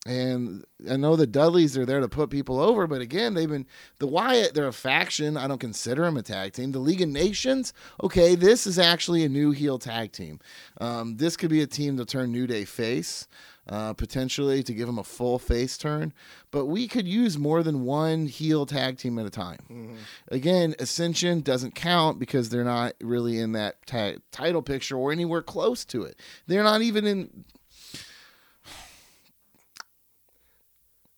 and 0.06 0.64
I 0.90 0.96
know 0.96 1.16
the 1.16 1.26
Dudleys 1.26 1.78
are 1.78 1.86
there 1.86 2.00
to 2.00 2.08
put 2.08 2.28
people 2.28 2.60
over, 2.60 2.86
but 2.86 3.00
again, 3.00 3.32
they've 3.32 3.48
been 3.48 3.66
the 4.00 4.06
Wyatt. 4.06 4.52
They're 4.52 4.68
a 4.68 4.72
faction. 4.72 5.38
I 5.38 5.46
don't 5.46 5.60
consider 5.60 6.02
them 6.02 6.18
a 6.18 6.22
tag 6.22 6.52
team. 6.52 6.72
The 6.72 6.78
League 6.78 7.00
of 7.00 7.08
Nations. 7.08 7.72
Okay, 8.02 8.34
this 8.34 8.66
is 8.66 8.78
actually 8.78 9.24
a 9.24 9.30
new 9.30 9.50
heel 9.52 9.78
tag 9.78 10.12
team. 10.12 10.40
Um, 10.78 11.16
this 11.16 11.38
could 11.38 11.48
be 11.48 11.62
a 11.62 11.66
team 11.66 11.96
to 11.96 12.04
turn 12.04 12.32
New 12.32 12.46
Day 12.46 12.66
face, 12.66 13.26
uh, 13.68 13.92
potentially 13.94 14.62
to 14.62 14.74
give 14.74 14.86
them 14.86 14.98
a 14.98 15.04
full 15.04 15.38
face 15.38 15.78
turn. 15.78 16.12
But 16.50 16.66
we 16.66 16.86
could 16.88 17.06
use 17.08 17.38
more 17.38 17.62
than 17.62 17.84
one 17.84 18.26
heel 18.26 18.66
tag 18.66 18.98
team 18.98 19.18
at 19.18 19.26
a 19.26 19.30
time. 19.30 19.96
Again, 20.28 20.74
Ascension 20.78 21.40
doesn't 21.40 21.74
count 21.74 22.18
because 22.18 22.50
they're 22.50 22.64
not 22.64 22.92
really 23.00 23.38
in 23.38 23.52
that 23.52 23.84
ta- 23.86 24.18
title 24.30 24.62
picture 24.62 24.96
or 24.96 25.12
anywhere 25.12 25.42
close 25.42 25.84
to 25.86 26.02
it. 26.02 26.20
They're 26.46 26.62
not 26.64 26.82
even 26.82 27.06
in. 27.06 27.44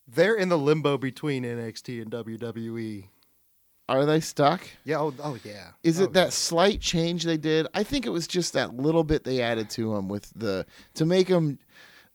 They're 0.09 0.37
in 0.37 0.49
the 0.49 0.59
limbo 0.59 0.97
between 0.99 1.43
NXT 1.45 2.01
and 2.03 2.11
WWE. 2.11 3.09
Are 3.89 4.05
they 4.07 4.21
stuck? 4.21 4.63
Yeah. 4.85 4.99
Oh, 5.01 5.15
oh 5.23 5.37
yeah. 5.45 5.69
Is 5.83 6.01
Oh, 6.01 6.05
it 6.05 6.13
that 6.15 6.33
slight 6.33 6.81
change 6.81 7.25
they 7.25 7.37
did? 7.37 7.67
I 7.75 7.83
think 7.83 8.05
it 8.07 8.11
was 8.11 8.27
just 8.27 8.53
that 8.55 8.75
little 8.77 9.05
bit 9.05 9.25
they 9.25 9.41
added 9.43 9.71
to 9.71 9.95
them 9.95 10.09
with 10.09 10.33
the 10.35 10.67
to 10.95 11.07
make 11.07 11.29
them 11.29 11.59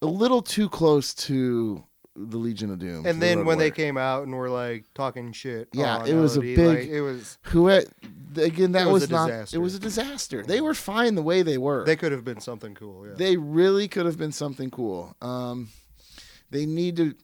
a 0.02 0.06
little 0.08 0.42
too 0.42 0.70
close 0.70 1.14
to 1.14 1.84
the 2.16 2.38
Legion 2.38 2.72
of 2.72 2.80
Doom. 2.80 3.06
And 3.06 3.22
then 3.22 3.46
when 3.46 3.58
they 3.58 3.72
came 3.72 3.98
out 3.98 4.24
and 4.24 4.36
were 4.36 4.50
like 4.50 4.86
talking 4.94 5.32
shit, 5.32 5.70
Yeah, 5.74 5.98
on 6.00 6.08
it 6.08 6.14
was 6.16 6.36
a 6.38 6.42
big- 6.42 6.58
like, 6.58 6.88
it 6.88 7.02
was. 7.02 7.38
who 7.44 7.68
had, 7.68 7.86
again 8.36 8.74
that 8.74 8.88
was 8.88 9.02
was, 9.04 9.10
a 9.10 9.14
not 9.14 9.28
disaster. 9.28 9.58
it 9.58 9.60
was 9.60 9.76
a 9.76 9.80
disaster. 9.80 10.44
They 10.44 10.62
were 10.62 10.74
fine 10.74 11.16
the 11.16 11.22
way 11.22 11.42
they 11.42 11.58
were. 11.58 11.86
They 11.86 11.96
could 11.96 12.12
have 12.12 12.26
been 12.26 12.42
something 12.42 12.76
cool. 12.76 13.08
Yeah. 13.08 13.14
They 13.16 13.38
really 13.38 13.88
could 13.88 14.06
have 14.06 14.18
been 14.18 14.32
something 14.34 14.70
cool. 14.72 15.16
Um, 15.22 15.70
they 16.50 16.66
need 16.66 16.98
to. 16.98 17.16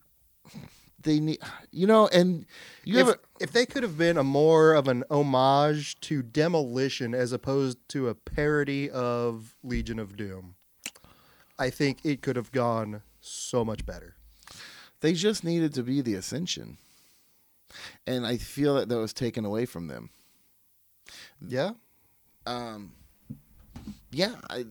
They 1.03 1.19
need, 1.19 1.39
you 1.71 1.87
know, 1.87 2.07
and 2.07 2.45
you 2.83 2.97
if, 2.99 3.07
have 3.07 3.15
a, 3.15 3.19
if 3.39 3.51
they 3.53 3.65
could 3.65 3.83
have 3.83 3.97
been 3.97 4.17
a 4.17 4.23
more 4.23 4.73
of 4.73 4.87
an 4.89 5.03
homage 5.09 5.97
to 6.01 6.21
Demolition 6.21 7.13
as 7.13 7.31
opposed 7.31 7.77
to 7.89 8.09
a 8.09 8.15
parody 8.15 8.89
of 8.89 9.55
Legion 9.63 9.99
of 9.99 10.17
Doom, 10.17 10.55
I 11.59 11.69
think 11.69 11.99
it 12.03 12.21
could 12.21 12.35
have 12.35 12.51
gone 12.51 13.01
so 13.21 13.65
much 13.65 13.85
better. 13.85 14.15
they 15.01 15.13
just 15.13 15.43
needed 15.43 15.73
to 15.75 15.83
be 15.83 16.01
the 16.01 16.13
Ascension, 16.15 16.77
and 18.05 18.25
I 18.25 18.37
feel 18.37 18.75
that 18.75 18.89
that 18.89 18.97
was 18.97 19.13
taken 19.13 19.45
away 19.45 19.65
from 19.65 19.87
them. 19.87 20.09
Yeah. 21.45 21.71
um 22.45 22.93
yeah 24.11 24.35
I, 24.49 24.65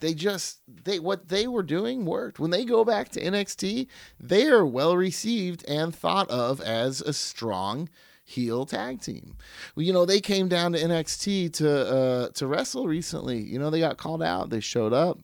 they 0.00 0.14
just 0.14 0.60
they 0.68 0.98
what 0.98 1.28
they 1.28 1.46
were 1.46 1.62
doing 1.62 2.04
worked 2.04 2.38
when 2.38 2.50
they 2.50 2.64
go 2.64 2.84
back 2.84 3.08
to 3.10 3.20
nxt 3.22 3.86
they 4.20 4.46
are 4.48 4.64
well 4.66 4.96
received 4.96 5.64
and 5.68 5.94
thought 5.94 6.30
of 6.30 6.60
as 6.60 7.00
a 7.00 7.12
strong 7.12 7.88
heel 8.24 8.66
tag 8.66 9.00
team 9.00 9.36
well, 9.74 9.84
you 9.84 9.92
know 9.92 10.04
they 10.06 10.20
came 10.20 10.48
down 10.48 10.72
to 10.72 10.78
nxt 10.78 11.52
to 11.54 11.70
uh 11.70 12.28
to 12.30 12.46
wrestle 12.46 12.86
recently 12.86 13.40
you 13.40 13.58
know 13.58 13.70
they 13.70 13.80
got 13.80 13.96
called 13.98 14.22
out 14.22 14.50
they 14.50 14.60
showed 14.60 14.92
up 14.92 15.18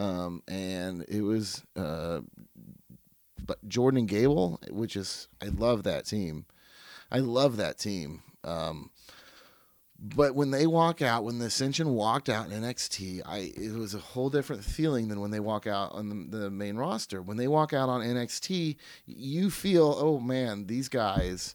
um 0.00 0.42
and 0.48 1.04
it 1.08 1.20
was 1.20 1.62
uh 1.76 2.20
but 3.44 3.58
jordan 3.68 4.06
gable 4.06 4.58
which 4.70 4.96
is 4.96 5.28
i 5.42 5.46
love 5.46 5.82
that 5.82 6.06
team 6.06 6.46
i 7.10 7.18
love 7.18 7.56
that 7.56 7.78
team 7.78 8.22
um 8.44 8.90
but 10.02 10.34
when 10.34 10.50
they 10.50 10.66
walk 10.66 11.02
out, 11.02 11.24
when 11.24 11.38
the 11.38 11.46
Ascension 11.46 11.90
walked 11.90 12.30
out 12.30 12.50
in 12.50 12.62
NXT, 12.62 13.20
I 13.26 13.52
it 13.54 13.74
was 13.74 13.94
a 13.94 13.98
whole 13.98 14.30
different 14.30 14.64
feeling 14.64 15.08
than 15.08 15.20
when 15.20 15.30
they 15.30 15.40
walk 15.40 15.66
out 15.66 15.92
on 15.92 16.30
the, 16.30 16.38
the 16.38 16.50
main 16.50 16.76
roster. 16.76 17.20
When 17.20 17.36
they 17.36 17.48
walk 17.48 17.74
out 17.74 17.90
on 17.90 18.00
NXT, 18.00 18.76
you 19.04 19.50
feel, 19.50 19.94
oh 19.98 20.18
man, 20.18 20.66
these 20.66 20.88
guys, 20.88 21.54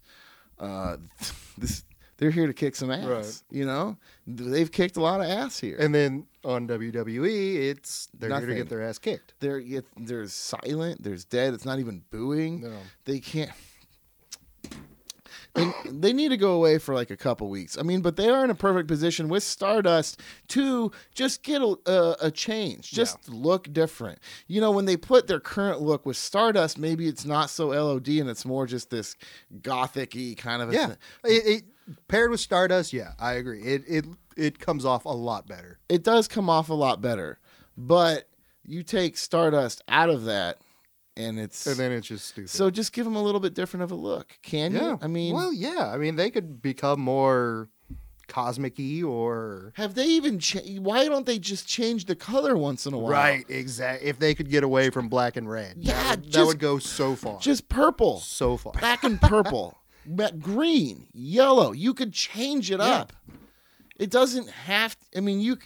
uh, 0.60 0.98
this 1.58 1.84
they're 2.18 2.32
here 2.32 2.48
to 2.48 2.54
kick 2.54 2.76
some 2.76 2.92
ass. 2.92 3.06
Right. 3.06 3.42
You 3.58 3.66
know, 3.66 3.98
they've 4.26 4.72
kicked 4.72 4.98
a 4.98 5.02
lot 5.02 5.22
of 5.22 5.28
ass 5.28 5.60
here. 5.60 5.78
And 5.80 5.94
then 5.94 6.28
on 6.44 6.68
WWE, 6.68 7.56
it's 7.70 8.08
they're 8.18 8.30
here 8.38 8.48
to 8.48 8.56
get 8.56 8.70
their 8.70 8.82
ass 8.82 8.98
kicked. 9.00 9.34
they're 9.40 9.60
it, 9.60 9.86
there's 9.98 10.34
silent, 10.34 11.04
there's 11.04 11.26
dead. 11.26 11.54
It's 11.54 11.66
not 11.66 11.80
even 11.80 12.04
booing. 12.12 12.62
No. 12.62 12.78
They 13.06 13.20
can't. 13.20 13.52
They, 15.54 15.72
they 15.90 16.12
need 16.14 16.30
to 16.30 16.38
go 16.38 16.52
away 16.52 16.80
for 16.80 16.94
like 16.94 17.12
a 17.12 17.16
couple 17.16 17.48
weeks. 17.50 17.78
I 17.78 17.82
mean, 17.82 18.02
but 18.02 18.18
they 18.18 18.28
are 18.28 18.44
in 18.44 18.50
a 18.50 18.56
perfect 18.56 18.90
position 18.90 19.30
with 19.30 19.42
Stardust 19.42 20.20
to 20.50 20.92
just 21.14 21.44
get 21.44 21.62
a, 21.62 21.78
a, 21.86 22.16
a 22.24 22.32
change, 22.32 22.92
just 22.92 23.30
look 23.30 23.72
different. 23.72 24.20
You 24.48 24.60
know, 24.60 24.72
when 24.72 24.84
they 24.84 24.98
put 24.98 25.28
their 25.28 25.40
current 25.40 25.80
look 25.82 26.06
with 26.06 26.18
Stardust, 26.18 26.78
maybe 26.78 27.08
it's 27.08 27.24
not 27.24 27.50
so 27.50 27.68
LOD 27.70 28.08
and 28.10 28.30
it's 28.30 28.44
more 28.44 28.66
just 28.66 28.90
this 28.90 29.16
gothic 29.62 30.12
y 30.14 30.36
kind 30.38 30.62
of 30.62 30.72
a 30.72 30.74
Yeah. 30.74 30.88
thing. 30.88 30.98
It, 31.24 31.30
it, 31.48 31.64
paired 32.08 32.32
with 32.32 32.40
Stardust, 32.40 32.94
yeah, 32.94 33.14
I 33.20 33.34
agree. 33.34 33.62
It 33.64 33.84
it 33.88 34.06
it 34.38 34.60
comes 34.60 34.86
off 34.86 35.06
a 35.06 35.10
lot 35.10 35.48
better. 35.48 35.80
It 35.90 36.04
does 36.04 36.28
come 36.28 36.50
off 36.50 36.70
a 36.70 36.74
lot 36.74 37.02
better, 37.02 37.40
but 37.78 38.28
you 38.66 38.84
take 38.84 39.18
Stardust 39.18 39.82
out 39.88 40.10
of 40.10 40.26
that, 40.26 40.58
and 41.16 41.40
it's 41.40 41.66
And 41.68 41.78
then 41.78 41.92
it's 41.92 42.08
just 42.08 42.28
stupid. 42.28 42.50
so 42.50 42.70
just 42.70 42.94
give 42.94 43.06
them 43.06 43.16
a 43.16 43.22
little 43.22 43.40
bit 43.40 43.54
different 43.54 43.84
of 43.84 43.92
a 43.92 43.96
look. 43.96 44.38
Can 44.42 44.74
yeah. 44.74 44.82
you? 44.92 45.00
I 45.02 45.08
mean, 45.08 45.34
well, 45.36 45.54
yeah. 45.54 45.92
I 45.94 45.98
mean, 45.98 46.16
they 46.16 46.30
could 46.32 46.62
become 46.62 47.00
more 47.00 47.70
cosmic-y 48.28 49.04
or 49.04 49.72
Have 49.76 49.94
they 49.94 50.08
even 50.08 50.40
cha- 50.40 50.60
why 50.80 51.06
don't 51.08 51.28
they 51.28 51.38
just 51.38 51.68
change 51.68 52.06
the 52.06 52.16
color 52.16 52.58
once 52.58 52.88
in 52.88 52.94
a 52.94 52.98
while? 52.98 53.12
right, 53.12 53.46
exactly. 53.50 54.10
If 54.10 54.18
they 54.18 54.34
could 54.34 54.50
get 54.50 54.64
away 54.64 54.90
from 54.90 55.10
black 55.10 55.38
and 55.38 55.48
red, 55.48 55.76
Yeah, 55.78 55.94
that, 55.94 56.20
would- 56.22 56.32
that 56.34 56.46
would 56.48 56.60
go 56.60 56.80
so 56.80 57.16
far, 57.16 57.40
Just 57.40 57.70
purple, 57.70 58.18
so 58.20 58.58
far. 58.58 58.74
black 58.74 59.04
and 59.04 59.22
purple, 59.22 59.78
green, 60.40 61.08
yellow. 61.14 61.72
You 61.72 61.94
could 61.94 62.14
change 62.14 62.72
it 62.72 62.80
Yeah. 62.80 62.86
up. 62.86 63.14
It 63.98 64.10
doesn't 64.12 64.50
have 64.50 65.00
To, 65.00 65.18
I 65.18 65.22
mean 65.22 65.40
you 65.40 65.58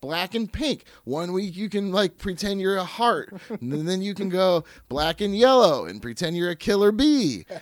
black 0.00 0.34
and 0.34 0.52
pink. 0.52 0.84
One 1.04 1.32
week 1.32 1.56
you 1.56 1.68
can 1.68 1.92
like 1.92 2.16
pretend 2.18 2.60
you're 2.60 2.76
a 2.76 2.84
heart, 2.84 3.32
and 3.60 3.86
then 3.88 4.02
you 4.02 4.14
can 4.14 4.28
go 4.28 4.64
black 4.88 5.20
and 5.20 5.36
yellow 5.36 5.84
and 5.84 6.00
pretend 6.00 6.36
you're 6.36 6.50
a 6.50 6.56
killer 6.56 6.92
bee. 6.92 7.44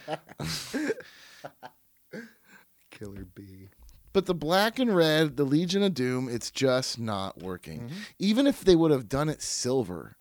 Killer 2.91 3.25
bee. 3.35 3.69
But 4.13 4.27
the 4.27 4.35
black 4.35 4.79
and 4.79 4.95
red, 4.95 5.37
the 5.37 5.43
Legion 5.45 5.83
of 5.83 5.95
Doom, 5.95 6.29
it's 6.29 6.51
just 6.53 7.01
not 7.01 7.43
working. 7.43 7.81
Mm-hmm. 7.89 7.99
Even 8.21 8.47
if 8.47 8.61
they 8.65 8.77
would 8.77 8.93
have 8.93 9.09
done 9.09 9.29
it 9.29 9.43
silver, 9.43 10.17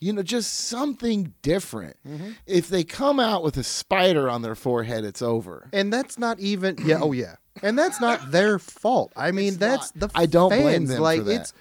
you 0.00 0.12
know, 0.12 0.22
just 0.22 0.52
something 0.68 1.32
different. 1.42 1.96
Mm-hmm. 2.06 2.30
If 2.46 2.68
they 2.68 2.84
come 2.84 3.18
out 3.18 3.42
with 3.42 3.56
a 3.56 3.64
spider 3.64 4.28
on 4.28 4.42
their 4.42 4.54
forehead, 4.54 5.04
it's 5.04 5.22
over. 5.22 5.68
And 5.72 5.92
that's 5.92 6.18
not 6.18 6.38
even 6.40 6.76
yeah, 6.84 6.98
oh 7.00 7.12
yeah. 7.12 7.36
And 7.62 7.78
that's 7.78 8.00
not 8.00 8.30
their 8.32 8.58
fault. 8.58 9.12
I 9.16 9.30
mean, 9.32 9.48
It's 9.48 9.56
that's 9.56 9.94
not. 9.96 10.12
the 10.12 10.18
I 10.20 10.26
don't 10.26 10.50
blame 10.50 10.64
fans. 10.64 10.88
them 10.90 10.96
for 10.98 11.02
like 11.02 11.24
that. 11.24 11.40
it's 11.40 11.52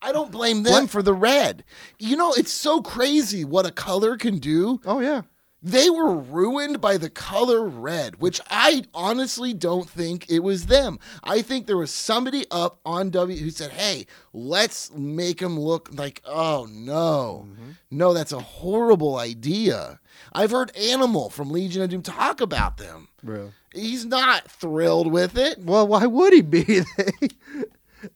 I 0.00 0.12
don't 0.12 0.30
blame 0.32 0.62
them 0.62 0.72
What? 0.84 0.90
for 0.90 1.02
the 1.02 1.12
red. 1.12 1.64
You 1.98 2.16
know, 2.16 2.32
it's 2.32 2.52
so 2.52 2.80
crazy 2.80 3.44
what 3.44 3.66
a 3.66 3.72
color 3.72 4.16
can 4.16 4.38
do. 4.38 4.80
oh 4.86 5.00
yeah. 5.00 5.22
They 5.60 5.90
were 5.90 6.14
ruined 6.14 6.80
by 6.80 6.98
the 6.98 7.10
color 7.10 7.66
red, 7.66 8.20
which 8.20 8.40
I 8.48 8.84
honestly 8.94 9.52
don't 9.52 9.90
think 9.90 10.30
it 10.30 10.38
was 10.40 10.66
them. 10.66 11.00
I 11.24 11.42
think 11.42 11.66
there 11.66 11.76
was 11.76 11.90
somebody 11.90 12.46
up 12.50 12.78
on 12.86 13.10
W 13.10 13.36
who 13.36 13.50
said, 13.50 13.72
"Hey, 13.72 14.06
let's 14.32 14.92
make 14.92 15.40
them 15.40 15.58
look 15.58 15.88
like 15.92 16.22
oh 16.24 16.68
no. 16.70 17.46
Mm-hmm. 17.48 17.70
No, 17.90 18.14
that's 18.14 18.32
a 18.32 18.38
horrible 18.38 19.16
idea." 19.16 19.98
I've 20.32 20.52
heard 20.52 20.76
Animal 20.76 21.28
from 21.28 21.50
Legion 21.50 21.82
of 21.82 21.90
Doom 21.90 22.02
talk 22.02 22.40
about 22.40 22.76
them. 22.76 23.08
Bro. 23.22 23.52
He's 23.74 24.04
not 24.04 24.48
thrilled 24.48 25.10
with 25.10 25.36
it. 25.36 25.58
Well, 25.58 25.88
why 25.88 26.06
would 26.06 26.32
he 26.32 26.42
be? 26.42 26.62
they 26.96 27.28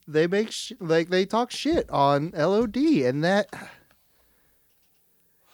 they 0.07 0.26
make 0.28 0.53
sh- 0.53 0.72
like 0.78 1.11
they 1.11 1.26
talk 1.26 1.51
shit 1.51 1.90
on 1.90 2.30
LOD 2.36 2.76
and 2.76 3.24
that 3.24 3.49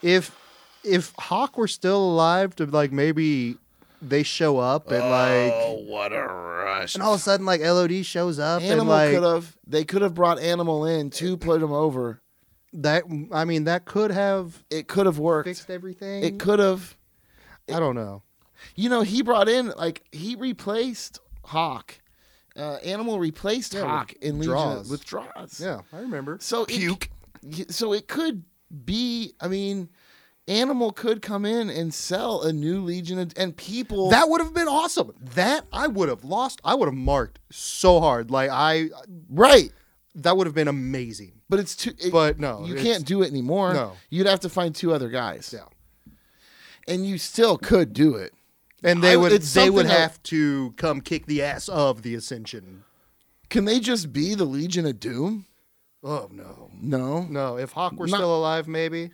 if 0.03 0.47
if 0.84 1.12
Hawk 1.18 1.56
were 1.58 1.68
still 1.68 2.02
alive 2.10 2.54
to 2.56 2.66
like 2.66 2.92
maybe 2.92 3.56
they 4.00 4.22
show 4.22 4.58
up 4.58 4.90
and 4.92 5.00
like 5.02 5.52
oh, 5.54 5.82
what 5.86 6.12
a 6.12 6.22
rush. 6.22 6.94
and 6.94 7.02
all 7.02 7.14
of 7.14 7.20
a 7.20 7.22
sudden 7.22 7.44
like 7.46 7.60
LOD 7.60 8.04
shows 8.06 8.38
up 8.38 8.62
and 8.62 8.70
Animal 8.70 8.86
like 8.94 9.14
could 9.14 9.22
have 9.24 9.56
they 9.66 9.84
could 9.84 10.02
have 10.02 10.14
brought 10.14 10.38
Animal 10.38 10.86
in 10.86 11.10
to 11.10 11.36
put 11.36 11.60
him 11.62 11.72
over. 11.72 12.20
that 12.74 13.02
I 13.32 13.44
mean 13.44 13.64
that 13.64 13.84
could 13.86 14.10
have 14.12 14.62
It 14.70 14.86
could 14.88 15.06
have 15.06 15.18
worked. 15.18 15.48
fixed 15.48 15.68
everything. 15.70 16.22
It 16.22 16.38
could 16.38 16.58
have. 16.60 16.96
I 17.72 17.78
don't 17.80 17.94
know. 17.96 18.22
You 18.76 18.88
know, 18.88 19.02
he 19.02 19.22
brought 19.22 19.48
in 19.48 19.68
like 19.76 20.04
he 20.12 20.34
replaced 20.36 21.20
Hawk. 21.44 21.98
Uh, 22.56 22.74
Animal 22.84 23.18
replaced 23.20 23.72
Yeah, 23.74 23.80
with 23.82 23.88
Hawk 23.90 24.12
in 24.20 24.38
Legion 24.38 24.50
draws. 24.52 24.90
with 24.90 25.04
draws. 25.04 25.60
Yeah, 25.60 25.80
I 25.92 25.98
remember. 25.98 26.38
So 26.40 26.64
puke. 26.66 27.08
so 27.68 27.92
it 27.92 28.08
could 28.08 28.42
be. 28.84 29.34
I 29.40 29.46
mean, 29.48 29.88
Animal 30.49 30.92
could 30.92 31.20
come 31.22 31.44
in 31.44 31.68
and 31.68 31.92
sell 31.92 32.42
a 32.42 32.53
new 32.53 32.80
Legion 32.82 33.18
of, 33.18 33.32
and 33.36 33.55
people. 33.57 34.09
That 34.09 34.28
would 34.30 34.40
have 34.40 34.55
been 34.55 34.66
awesome. 34.66 35.12
That 35.34 35.66
I 35.72 35.86
would 35.86 36.09
have 36.09 36.24
lost. 36.24 36.61
I 36.64 36.74
would 36.74 36.86
have 36.86 36.94
marked 36.94 37.38
so 37.51 38.01
hard. 38.01 38.30
Like 38.30 38.49
I 38.51 38.88
right. 39.28 39.70
that 40.14 40.36
would 40.36 40.46
have 40.46 40.55
been 40.55 40.66
amazing. 40.68 41.32
But 41.51 41.61
it's 41.61 41.76
too. 41.76 41.92
it- 41.99 42.11
But 42.11 42.38
no, 42.40 42.64
you 42.64 42.76
can't 42.76 43.05
do 43.05 43.22
it 43.22 43.28
anymore. 43.30 43.74
No. 43.74 43.92
you'd 44.11 44.26
have 44.26 44.40
to 44.40 44.49
find 44.49 44.74
two 44.74 44.92
other 44.92 45.09
guys. 45.11 45.53
Yeah. 45.55 45.66
and 46.86 47.05
you 47.07 47.18
still 47.18 47.59
could 47.59 47.92
do 47.92 48.14
it. 48.14 48.32
And 48.82 49.03
they 49.03 49.12
I- 49.12 49.16
would 49.16 49.32
they 49.32 49.68
would 49.68 49.86
something 49.86 49.86
that- 49.88 49.99
have 50.01 50.22
to 50.24 50.72
come 50.78 51.03
kick 51.03 51.26
the 51.26 51.42
ass 51.42 51.68
of 51.68 52.01
the 52.03 52.14
Ascension. 52.14 52.84
Can 53.51 53.64
they 53.66 53.80
just 53.80 54.12
be 54.14 54.34
the 54.34 54.44
Legion 54.46 54.86
of 54.86 54.99
Doom? 54.99 55.44
Oh 56.03 56.28
no. 56.32 56.70
No. 56.80 57.24
No, 57.24 57.59
if 57.59 57.72
Hawk 57.72 57.92
were 57.94 58.07
Not- 58.07 58.16
still 58.16 58.34
alive 58.34 58.66
maybe. 58.66 59.11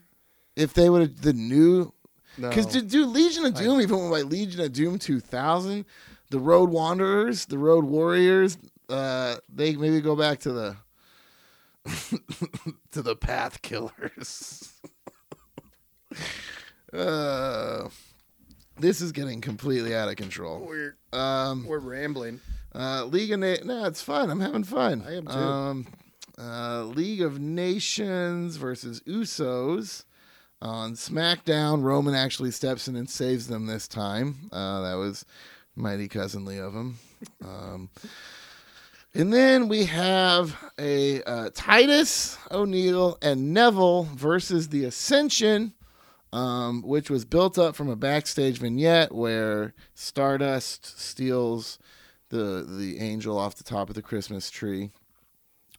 If 0.56 0.74
they 0.74 0.88
would 0.88 1.02
have 1.02 1.20
the 1.20 1.32
new 1.32 1.92
Because 2.36 2.66
to 2.66 2.82
do 2.82 3.06
Legion 3.06 3.44
of 3.46 3.54
Doom, 3.54 3.80
even 3.80 4.10
by 4.10 4.22
Legion 4.22 4.60
of 4.60 4.72
Doom 4.72 4.98
2000, 4.98 5.84
the 6.30 6.38
Road 6.38 6.70
Wanderers, 6.70 7.46
the 7.46 7.58
Road 7.58 7.84
Warriors, 7.84 8.56
uh, 8.88 9.36
they 9.52 9.76
maybe 9.76 10.00
go 10.00 10.14
back 10.16 10.40
to 10.40 10.52
the 10.52 10.76
to 12.92 13.02
the 13.02 13.16
Path 13.16 13.62
Killers. 13.62 14.72
uh, 16.92 17.88
this 18.78 19.00
is 19.00 19.12
getting 19.12 19.40
completely 19.40 19.94
out 19.94 20.08
of 20.08 20.16
control. 20.16 20.60
we're 20.66 20.96
Um, 21.12 21.66
we're 21.66 21.78
rambling. 21.78 22.40
uh, 22.74 23.04
League 23.04 23.32
of 23.32 23.40
Na- 23.40 23.56
no, 23.64 23.84
it's 23.86 24.02
fun. 24.02 24.30
I'm 24.30 24.40
having 24.40 24.64
fun. 24.64 25.04
I 25.06 25.16
am 25.16 25.26
too. 25.26 25.32
Um, 25.32 25.86
uh, 26.38 26.84
League 26.84 27.22
of 27.22 27.38
Nations 27.38 28.56
versus 28.56 29.00
Usos 29.06 30.04
on 30.64 30.94
SmackDown. 30.94 31.82
Roman 31.82 32.14
actually 32.14 32.50
steps 32.50 32.88
in 32.88 32.96
and 32.96 33.08
saves 33.08 33.46
them 33.46 33.66
this 33.66 33.86
time. 33.86 34.48
Uh, 34.50 34.80
that 34.80 34.94
was 34.94 35.24
mighty 35.76 36.08
cousinly 36.08 36.58
of 36.58 36.72
him. 36.72 36.98
Um, 37.44 37.90
and 39.14 39.32
then 39.32 39.68
we 39.68 39.84
have 39.84 40.56
a 40.78 41.22
uh, 41.22 41.50
Titus 41.54 42.36
O'Neil 42.50 43.18
and 43.22 43.54
Neville 43.54 44.08
versus 44.14 44.70
the 44.70 44.84
Ascension 44.84 45.74
um, 46.34 46.82
which 46.82 47.08
was 47.08 47.24
built 47.24 47.58
up 47.58 47.76
from 47.76 47.88
a 47.88 47.94
backstage 47.94 48.58
vignette 48.58 49.14
where 49.14 49.72
Stardust 49.94 50.98
steals 50.98 51.78
the 52.30 52.66
the 52.68 52.98
angel 52.98 53.38
off 53.38 53.54
the 53.54 53.62
top 53.62 53.88
of 53.88 53.94
the 53.94 54.02
Christmas 54.02 54.50
tree, 54.50 54.90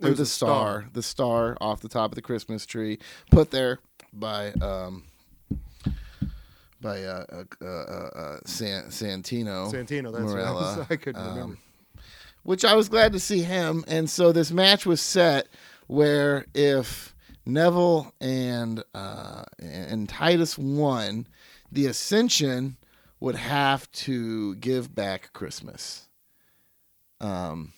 or 0.01 0.11
the 0.11 0.25
star, 0.25 0.81
star. 0.81 0.89
the 0.93 1.03
star 1.03 1.57
off 1.59 1.81
the 1.81 1.89
top 1.89 2.11
of 2.11 2.15
the 2.15 2.21
Christmas 2.21 2.65
tree, 2.65 2.99
put 3.29 3.51
there 3.51 3.79
by 4.15 4.51
um 4.53 5.03
by 6.81 7.03
uh, 7.03 7.25
uh, 7.61 7.65
uh, 7.65 7.65
uh, 7.65 8.37
San, 8.45 8.83
Santino 8.85 9.71
Santino, 9.71 10.11
that's 10.11 10.31
what 10.31 10.39
I, 10.39 10.85
I 10.93 10.95
couldn't 10.97 11.21
um, 11.21 11.29
remember. 11.29 11.57
which 12.43 12.63
I 12.63 12.75
was 12.75 12.89
glad 12.89 13.13
to 13.13 13.19
see 13.19 13.41
him. 13.41 13.83
And 13.87 14.09
so 14.09 14.31
this 14.31 14.51
match 14.51 14.85
was 14.85 15.01
set 15.01 15.47
where 15.87 16.45
if 16.53 17.15
Neville 17.45 18.13
and 18.21 18.83
uh, 18.93 19.43
and 19.59 20.07
Titus 20.07 20.57
won, 20.57 21.27
the 21.71 21.87
Ascension 21.87 22.77
would 23.19 23.35
have 23.35 23.91
to 23.91 24.55
give 24.55 24.93
back 24.93 25.33
Christmas. 25.33 26.07
Um. 27.19 27.73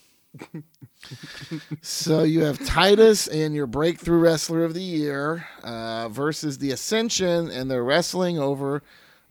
So 1.82 2.24
you 2.24 2.44
have 2.44 2.64
Titus 2.66 3.28
and 3.28 3.54
your 3.56 3.68
breakthrough 3.68 4.20
wrestler 4.20 4.64
of 4.64 4.74
the 4.74 4.82
year 4.82 5.48
uh, 5.64 6.10
versus 6.10 6.58
the 6.58 6.72
Ascension, 6.72 7.50
and 7.50 7.70
they're 7.70 7.84
wrestling 7.84 8.40
over 8.40 8.82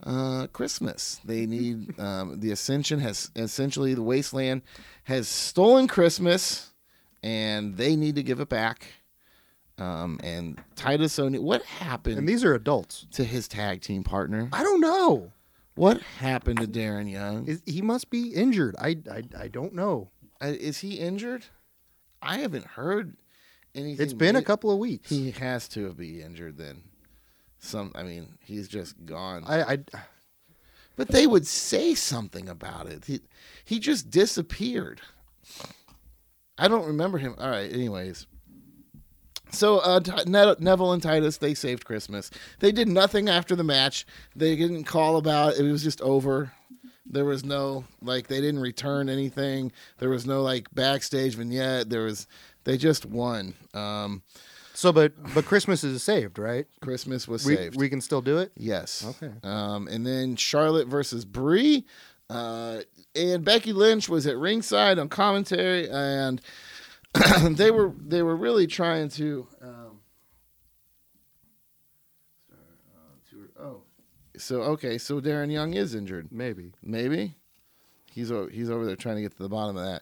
uh, 0.03 0.47
Christmas. 0.53 1.19
They 1.25 1.45
need 1.45 1.99
um, 1.99 2.39
the 2.39 2.51
Ascension 2.51 2.99
has 2.99 3.31
essentially 3.35 3.93
the 3.93 4.03
Wasteland 4.03 4.61
has 5.03 5.27
stolen 5.27 5.87
Christmas, 5.87 6.71
and 7.23 7.77
they 7.77 7.95
need 7.95 8.15
to 8.15 8.23
give 8.23 8.39
it 8.39 8.49
back. 8.49 8.87
Um, 9.79 10.19
and 10.23 10.59
Titus 10.75 11.19
O'Neil, 11.19 11.43
what 11.43 11.61
happened 11.63 12.17
And 12.17 12.27
these 12.27 12.43
are 12.43 12.55
adults. 12.55 13.05
to 13.11 13.23
his 13.23 13.47
tag 13.47 13.81
team 13.81 14.03
partner? 14.03 14.49
I 14.51 14.63
don't 14.63 14.81
know. 14.81 15.31
What 15.75 16.01
happened 16.01 16.57
to 16.61 16.67
Darren 16.67 17.07
Young? 17.11 17.45
Is, 17.47 17.61
he 17.63 17.83
must 17.83 18.09
be 18.09 18.29
injured. 18.29 18.75
I, 18.79 18.97
I 19.11 19.21
I 19.37 19.47
don't 19.47 19.75
know. 19.75 20.09
Uh, 20.41 20.47
is 20.47 20.79
he 20.79 20.95
injured? 20.95 21.45
I 22.21 22.37
haven't 22.39 22.65
heard 22.65 23.15
anything. 23.75 24.03
It's 24.03 24.13
been 24.13 24.35
a 24.35 24.41
couple 24.41 24.71
of 24.71 24.79
weeks. 24.79 25.09
He 25.09 25.31
has 25.31 25.67
to 25.69 25.93
be 25.93 26.21
injured 26.21 26.57
then. 26.57 26.83
Some, 27.59 27.91
I 27.95 28.03
mean, 28.03 28.37
he's 28.43 28.67
just 28.67 29.05
gone. 29.05 29.43
I, 29.47 29.61
I 29.61 29.79
but 30.95 31.09
they 31.09 31.27
would 31.27 31.47
say 31.47 31.93
something 31.93 32.49
about 32.49 32.87
it. 32.87 33.05
He 33.05 33.21
he 33.63 33.79
just 33.79 34.09
disappeared. 34.09 35.01
I 36.57 36.67
don't 36.67 36.87
remember 36.87 37.19
him. 37.19 37.35
All 37.37 37.49
right. 37.49 37.71
Anyways, 37.71 38.25
so 39.51 39.77
uh, 39.79 39.99
Neville 40.25 40.91
and 40.91 41.01
Titus 41.01 41.37
they 41.37 41.53
saved 41.53 41.85
Christmas. 41.85 42.31
They 42.59 42.71
did 42.71 42.87
nothing 42.87 43.29
after 43.29 43.55
the 43.55 43.63
match. 43.63 44.05
They 44.35 44.55
didn't 44.55 44.85
call 44.85 45.17
about 45.17 45.53
it. 45.53 45.65
It 45.65 45.71
was 45.71 45.83
just 45.83 46.01
over. 46.01 46.51
There 47.09 47.25
was 47.25 47.43
no 47.45 47.85
like 48.01 48.27
they 48.27 48.41
didn't 48.41 48.59
return 48.61 49.09
anything. 49.09 49.71
There 49.99 50.09
was 50.09 50.25
no 50.25 50.41
like 50.41 50.73
backstage 50.73 51.35
vignette. 51.35 51.89
There 51.89 52.03
was 52.03 52.27
they 52.63 52.77
just 52.77 53.05
won. 53.05 53.53
Um, 53.73 54.21
so 54.73 54.91
but 54.91 55.13
but 55.33 55.45
Christmas 55.45 55.83
is 55.83 56.03
saved, 56.03 56.37
right? 56.37 56.67
Christmas 56.81 57.27
was 57.27 57.45
We 57.45 57.55
saved. 57.55 57.77
we 57.77 57.89
can 57.89 58.01
still 58.01 58.21
do 58.21 58.37
it. 58.37 58.51
Yes. 58.55 59.05
Okay. 59.07 59.33
Um, 59.43 59.87
and 59.87 60.05
then 60.05 60.35
Charlotte 60.35 60.87
versus 60.87 61.25
Brie. 61.25 61.85
Uh, 62.29 62.81
and 63.15 63.43
Becky 63.45 63.71
Lynch 63.73 64.09
was 64.09 64.27
at 64.27 64.37
ringside 64.37 64.99
on 64.99 65.07
commentary, 65.07 65.89
and 65.89 66.41
they 67.51 67.71
were 67.71 67.93
they 68.05 68.21
were 68.21 68.35
really 68.35 68.67
trying 68.67 69.09
to. 69.09 69.47
Um, 69.61 69.86
so 74.37 74.61
okay, 74.63 74.97
so 74.97 75.19
Darren 75.19 75.51
Young 75.51 75.73
is 75.73 75.95
injured. 75.95 76.29
Maybe. 76.31 76.71
Maybe 76.81 77.35
he's 78.17 78.31
o- 78.31 78.47
he's 78.47 78.69
over 78.69 78.85
there 78.85 78.95
trying 78.95 79.17
to 79.17 79.21
get 79.21 79.35
to 79.37 79.43
the 79.43 79.49
bottom 79.49 79.77
of 79.77 79.85
that. 79.85 80.01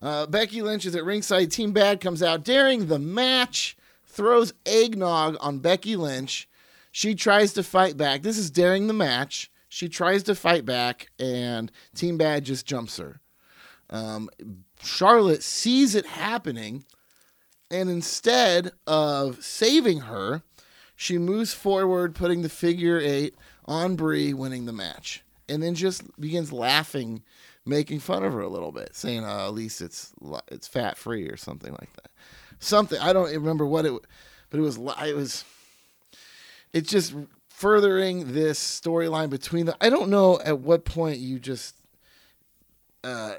Uh, 0.00 0.26
Becky 0.26 0.62
Lynch 0.62 0.86
is 0.86 0.94
at 0.94 1.04
ringside. 1.04 1.50
Team 1.50 1.72
Bad 1.72 2.00
comes 2.00 2.22
out 2.22 2.44
during 2.44 2.86
the 2.86 2.98
match, 2.98 3.76
throws 4.06 4.54
eggnog 4.64 5.36
on 5.40 5.58
Becky 5.58 5.96
Lynch. 5.96 6.48
She 6.92 7.14
tries 7.14 7.52
to 7.54 7.62
fight 7.62 7.96
back. 7.96 8.22
This 8.22 8.38
is 8.38 8.50
during 8.50 8.86
the 8.86 8.94
match. 8.94 9.50
She 9.68 9.88
tries 9.88 10.22
to 10.24 10.34
fight 10.34 10.64
back, 10.64 11.08
and 11.18 11.70
Team 11.94 12.16
Bad 12.16 12.44
just 12.44 12.66
jumps 12.66 12.96
her. 12.98 13.20
Um, 13.90 14.30
Charlotte 14.82 15.42
sees 15.42 15.94
it 15.94 16.06
happening, 16.06 16.84
and 17.70 17.90
instead 17.90 18.72
of 18.86 19.44
saving 19.44 20.02
her, 20.02 20.42
she 20.94 21.18
moves 21.18 21.52
forward, 21.52 22.14
putting 22.14 22.42
the 22.42 22.48
figure 22.48 22.98
eight 22.98 23.34
on 23.66 23.96
Brie, 23.96 24.32
winning 24.32 24.66
the 24.66 24.72
match, 24.72 25.22
and 25.48 25.62
then 25.62 25.74
just 25.74 26.02
begins 26.20 26.52
laughing, 26.52 27.22
making 27.64 28.00
fun 28.00 28.24
of 28.24 28.32
her 28.32 28.40
a 28.40 28.48
little 28.48 28.72
bit, 28.72 28.94
saying, 28.94 29.24
uh, 29.24 29.46
"At 29.46 29.54
least 29.54 29.80
it's 29.80 30.12
it's 30.48 30.68
fat 30.68 30.96
free 30.96 31.28
or 31.28 31.36
something 31.36 31.72
like 31.72 31.92
that." 31.94 32.10
Something 32.58 33.00
I 33.00 33.12
don't 33.12 33.32
remember 33.32 33.66
what 33.66 33.84
it, 33.84 33.92
but 34.50 34.58
it 34.58 34.62
was 34.62 34.78
it 34.78 35.16
was. 35.16 35.44
It's 36.72 36.90
just 36.90 37.14
furthering 37.48 38.32
this 38.32 38.58
storyline 38.58 39.30
between 39.30 39.66
the. 39.66 39.76
I 39.80 39.90
don't 39.90 40.10
know 40.10 40.40
at 40.40 40.60
what 40.60 40.84
point 40.84 41.18
you 41.18 41.38
just. 41.38 41.74
Uh, 43.04 43.36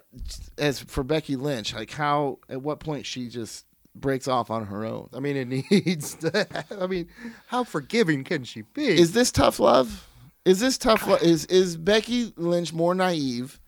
as 0.58 0.80
for 0.80 1.04
Becky 1.04 1.36
Lynch, 1.36 1.74
like 1.74 1.92
how 1.92 2.40
at 2.48 2.62
what 2.62 2.80
point 2.80 3.06
she 3.06 3.28
just 3.28 3.66
breaks 4.00 4.28
off 4.28 4.50
on 4.50 4.68
her 4.68 4.86
own. 4.86 5.10
I 5.14 5.20
mean, 5.20 5.36
it 5.36 5.48
needs. 5.72 6.16
To, 6.16 6.48
I 6.82 6.88
mean, 6.88 7.10
how 7.48 7.64
forgiving 7.64 8.24
can 8.24 8.44
she 8.44 8.62
be? 8.62 8.88
Is 8.88 9.12
this 9.12 9.32
tough 9.32 9.60
love? 9.60 10.08
Is 10.48 10.60
this 10.62 10.78
tough? 10.78 11.06
Is 11.22 11.44
is 11.46 11.76
Becky 11.76 12.32
Lynch 12.38 12.72
more 12.72 12.96
naive 12.96 13.60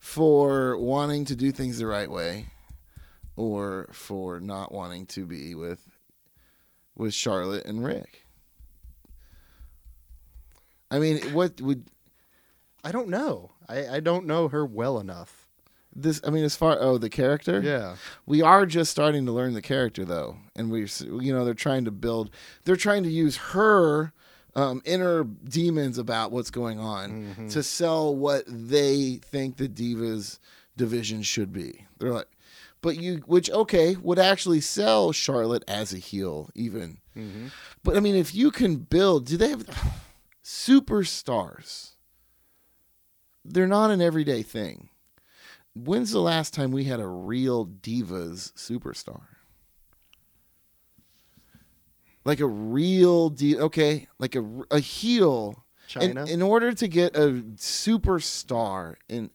for 0.00 0.76
wanting 0.76 1.24
to 1.26 1.36
do 1.36 1.52
things 1.52 1.78
the 1.78 1.86
right 1.86 2.10
way, 2.10 2.46
or 3.36 3.88
for 3.92 4.40
not 4.40 4.72
wanting 4.72 5.06
to 5.06 5.26
be 5.26 5.54
with 5.54 5.80
with 6.96 7.14
Charlotte 7.14 7.64
and 7.66 7.84
Rick? 7.84 8.24
I 10.90 10.98
mean, 10.98 11.18
what 11.32 11.60
would 11.60 11.86
I 12.82 12.90
don't 12.90 13.08
know. 13.08 13.52
I, 13.68 13.86
I 13.96 14.00
don't 14.00 14.26
know 14.26 14.48
her 14.48 14.66
well 14.66 14.98
enough. 14.98 15.46
this? 15.94 16.20
I 16.26 16.30
mean, 16.30 16.44
as 16.44 16.56
far 16.56 16.76
oh 16.80 16.98
the 16.98 17.08
character, 17.10 17.60
Yeah. 17.60 17.94
we 18.26 18.42
are 18.42 18.66
just 18.66 18.90
starting 18.90 19.24
to 19.26 19.32
learn 19.32 19.54
the 19.54 19.62
character 19.62 20.04
though 20.04 20.36
and 20.56 20.70
we 20.70 20.88
you 21.00 21.32
know 21.32 21.44
they're 21.44 21.54
trying 21.54 21.84
to 21.84 21.90
build 21.92 22.30
they're 22.64 22.74
trying 22.76 23.04
to 23.04 23.08
use 23.08 23.36
her 23.54 24.12
um, 24.56 24.82
inner 24.84 25.24
demons 25.24 25.98
about 25.98 26.30
what's 26.32 26.50
going 26.50 26.78
on 26.78 27.48
to 27.50 27.62
sell 27.62 28.14
what 28.14 28.44
they 28.46 29.20
think 29.22 29.56
the 29.56 29.68
divas 29.68 30.38
division 30.76 31.22
should 31.22 31.52
be. 31.52 31.86
They're 31.98 32.12
like 32.12 32.28
but 32.80 32.96
you 33.00 33.22
which 33.26 33.50
okay 33.50 33.96
would 33.96 34.18
actually 34.18 34.60
sell 34.60 35.10
charlotte 35.10 35.64
as 35.66 35.92
a 35.94 35.98
heel 35.98 36.50
even. 36.54 36.98
But 37.82 37.96
i 37.96 38.00
mean 38.00 38.14
if 38.14 38.34
you 38.34 38.50
can 38.50 38.76
build 38.76 39.26
do 39.26 39.36
they 39.36 39.48
have 39.50 39.66
superstars? 40.44 41.92
They're 43.44 43.66
not 43.66 43.90
an 43.90 44.00
everyday 44.00 44.42
thing. 44.42 44.88
When's 45.74 46.12
the 46.12 46.20
last 46.20 46.54
time 46.54 46.70
we 46.72 46.84
had 46.84 47.00
a 47.00 47.06
real 47.06 47.66
divas 47.66 48.52
superstar? 48.54 49.22
Like 52.24 52.40
a 52.40 52.46
real 52.46 53.30
deal. 53.30 53.62
okay, 53.64 54.08
like 54.18 54.34
a, 54.34 54.44
a 54.70 54.80
heel. 54.80 55.64
In, 56.00 56.14
China? 56.14 56.24
in 56.24 56.40
order 56.40 56.72
to 56.72 56.88
get 56.88 57.14
a 57.14 57.42
superstar, 57.56 58.94
in 59.08 59.30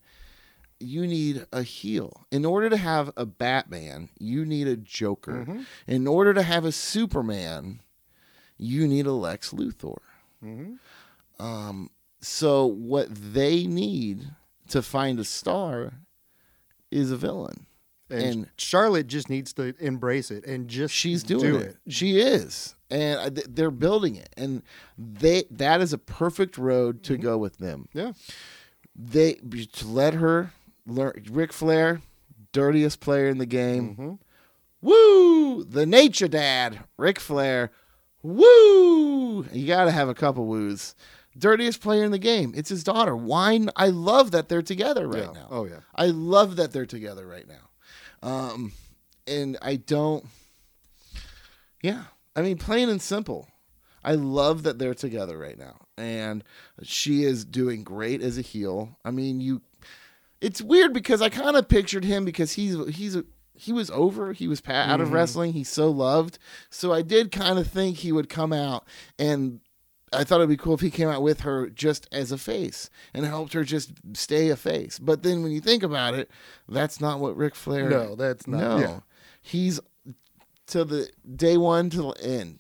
you 0.80 1.06
need 1.06 1.46
a 1.52 1.62
heel. 1.62 2.26
In 2.32 2.46
order 2.46 2.70
to 2.70 2.78
have 2.78 3.12
a 3.18 3.26
Batman, 3.26 4.10
you 4.18 4.46
need 4.46 4.68
a 4.68 4.78
Joker. 4.78 5.46
Mm-hmm. 5.46 5.62
In 5.88 6.08
order 6.08 6.34
to 6.34 6.42
have 6.42 6.66
a 6.66 6.72
Superman, 6.72 7.82
you 8.58 8.88
need 8.88 9.06
a 9.06 9.12
Lex 9.12 9.52
Luthor. 9.52 9.98
Mm-hmm. 10.44 11.44
Um, 11.46 11.90
so 12.22 12.66
what 12.66 13.08
they 13.12 13.66
need 13.68 14.30
to 14.70 14.82
find 14.82 15.20
a 15.20 15.24
star 15.24 15.94
is 16.92 17.12
a 17.12 17.18
villain. 17.18 17.66
And, 18.10 18.22
And- 18.24 18.50
Charlotte 18.58 19.08
just 19.08 19.30
needs 19.30 19.54
to 19.54 19.76
embrace 19.80 20.32
it 20.32 20.46
and 20.46 20.68
just 20.68 20.94
She's 20.94 21.24
doing 21.24 21.42
do 21.44 21.58
it. 21.58 21.78
She 21.88 22.20
is, 22.20 22.76
and 22.90 23.20
I- 23.20 23.44
they're 23.48 23.72
building 23.72 24.16
it, 24.16 24.30
and 24.38 24.64
they 24.98 25.44
that 25.52 25.82
is 25.82 25.94
a 25.94 25.98
perfect 25.98 26.58
road 26.58 27.04
to 27.04 27.18
go 27.18 27.38
with 27.38 27.58
them. 27.58 27.88
Yeah. 27.94 28.14
They 28.96 29.34
to 29.74 29.88
let 29.88 30.16
her 30.16 30.52
learn. 30.86 31.24
Ric 31.30 31.54
Flair, 31.54 32.02
dirtiest 32.52 33.00
player 33.00 33.28
in 33.28 33.38
the 33.38 33.46
game. 33.46 33.92
Mm-hmm. 33.96 34.14
Woo! 34.82 35.64
The 35.64 35.86
Nature 35.86 36.28
Dad, 36.28 36.80
Ric 36.98 37.20
Flair. 37.20 37.72
Woo! 38.22 39.46
You 39.54 39.68
got 39.68 39.86
to 39.86 39.92
have 39.92 40.10
a 40.10 40.14
couple 40.14 40.46
woos. 40.46 40.96
Dirtiest 41.38 41.80
player 41.82 42.04
in 42.04 42.12
the 42.12 42.18
game. 42.20 42.54
It's 42.56 42.70
his 42.70 42.84
daughter. 42.84 43.16
Wine. 43.16 43.70
I 43.76 43.88
love 43.88 44.32
that 44.32 44.50
they're 44.50 44.62
together 44.62 45.08
right 45.08 45.24
Yeah. 45.24 45.32
now. 45.32 45.48
Oh, 45.50 45.66
yeah. 45.66 45.82
I 45.96 46.08
love 46.08 46.56
that 46.58 46.72
they're 46.74 46.86
together 46.86 47.26
right 47.26 47.46
now. 47.48 47.70
Um, 48.22 48.74
and 49.28 49.58
I 49.62 49.78
don't. 49.78 50.26
Yeah, 51.82 52.04
I 52.36 52.42
mean, 52.42 52.58
plain 52.58 52.90
and 52.90 53.02
simple. 53.02 53.48
I 54.04 54.14
love 54.14 54.64
that 54.64 54.80
they're 54.80 54.94
together 54.94 55.38
right 55.38 55.58
now, 55.58 55.76
and 55.98 56.44
she 56.84 57.24
is 57.24 57.44
doing 57.44 57.84
great 57.84 58.22
as 58.22 58.38
a 58.38 58.42
heel. 58.42 58.98
I 59.04 59.12
mean, 59.12 59.42
you. 59.42 59.62
It's 60.40 60.62
weird 60.62 60.94
because 60.94 61.22
I 61.22 61.28
kind 61.28 61.58
of 61.58 61.68
pictured 61.68 62.06
him 62.06 62.24
because 62.24 62.54
he's 62.54 62.78
he's 62.96 63.18
a, 63.18 63.26
he 63.54 63.74
was 63.74 63.92
over. 63.92 64.32
He 64.32 64.48
was 64.48 64.62
out 64.68 65.02
of 65.02 65.08
mm-hmm. 65.08 65.16
wrestling. 65.16 65.54
He's 65.54 65.68
so 65.68 65.92
loved. 65.92 66.40
So 66.70 66.94
I 66.94 67.02
did 67.02 67.30
kind 67.30 67.60
of 67.60 67.68
think 67.68 67.98
he 67.98 68.14
would 68.14 68.30
come 68.30 68.54
out 68.54 68.86
and 69.18 69.60
I 70.14 70.24
thought 70.24 70.38
it'd 70.38 70.50
be 70.50 70.58
cool 70.58 70.74
if 70.74 70.80
he 70.82 70.92
came 70.92 71.10
out 71.10 71.22
with 71.22 71.42
her 71.42 71.70
just 71.70 72.08
as 72.12 72.32
a 72.32 72.38
face 72.38 72.90
and 73.14 73.26
helped 73.26 73.54
her 73.54 73.64
just 73.64 73.92
stay 74.14 74.50
a 74.50 74.56
face. 74.56 74.98
But 74.98 75.24
then 75.24 75.44
when 75.44 75.52
you 75.52 75.62
think 75.62 75.84
about 75.84 76.14
it, 76.14 76.32
that's 76.68 77.02
not 77.02 77.20
what 77.20 77.36
Ric 77.36 77.54
Flair. 77.54 77.90
No, 77.90 78.16
that's 78.16 78.48
not- 78.48 78.60
No, 78.60 78.78
yeah. 78.80 79.00
he's 79.42 79.80
to 80.70 80.86
the 80.86 81.10
day 81.36 81.58
one 81.58 81.90
to 81.92 81.98
the 82.02 82.10
end, 82.22 82.60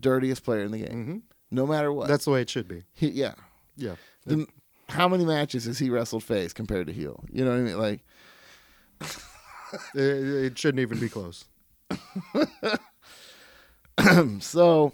dirtiest 0.00 0.44
player 0.44 0.64
in 0.64 0.72
the 0.72 0.78
game, 0.78 0.88
mm-hmm. 0.88 1.18
no 1.50 1.66
matter 1.66 1.92
what. 1.92 2.08
That's 2.08 2.24
the 2.24 2.30
way 2.32 2.42
it 2.42 2.50
should 2.50 2.68
be. 2.68 2.84
he, 2.94 3.08
yeah. 3.08 3.34
Yeah. 3.76 3.94
The, 4.26 4.46
how 4.88 5.08
many 5.08 5.24
matches 5.24 5.64
has 5.66 5.78
he 5.78 5.90
wrestled 5.90 6.24
face 6.24 6.52
compared 6.52 6.86
to 6.88 6.92
heel? 6.92 7.24
You 7.30 7.44
know 7.44 7.50
what 7.50 7.58
I 7.58 7.62
mean? 7.62 7.78
Like, 7.78 8.00
It, 9.94 10.00
it 10.00 10.58
shouldn't 10.58 10.80
even 10.80 10.98
be 10.98 11.08
close. 11.08 11.44
so 14.40 14.92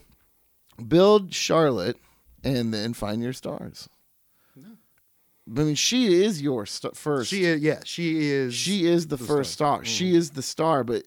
build 0.87 1.35
Charlotte 1.35 1.97
and 2.43 2.73
then 2.73 2.95
find 2.95 3.23
your 3.23 3.33
stars. 3.33 3.89
I 5.47 5.61
mean, 5.61 5.75
she 5.75 6.23
is 6.25 6.41
your 6.41 6.65
st- 6.65 6.97
first. 6.97 7.29
She 7.29 7.45
is, 7.45 7.61
yeah, 7.61 7.81
she 7.85 8.31
is. 8.31 8.55
she 8.55 8.87
is 8.87 9.09
the, 9.09 9.19
first 9.19 9.53
star. 9.53 9.85
She 9.85 10.09
mm-hmm. 10.09 10.17
is 10.17 10.31
the 10.31 10.43
star, 10.43 10.85
but 10.85 11.05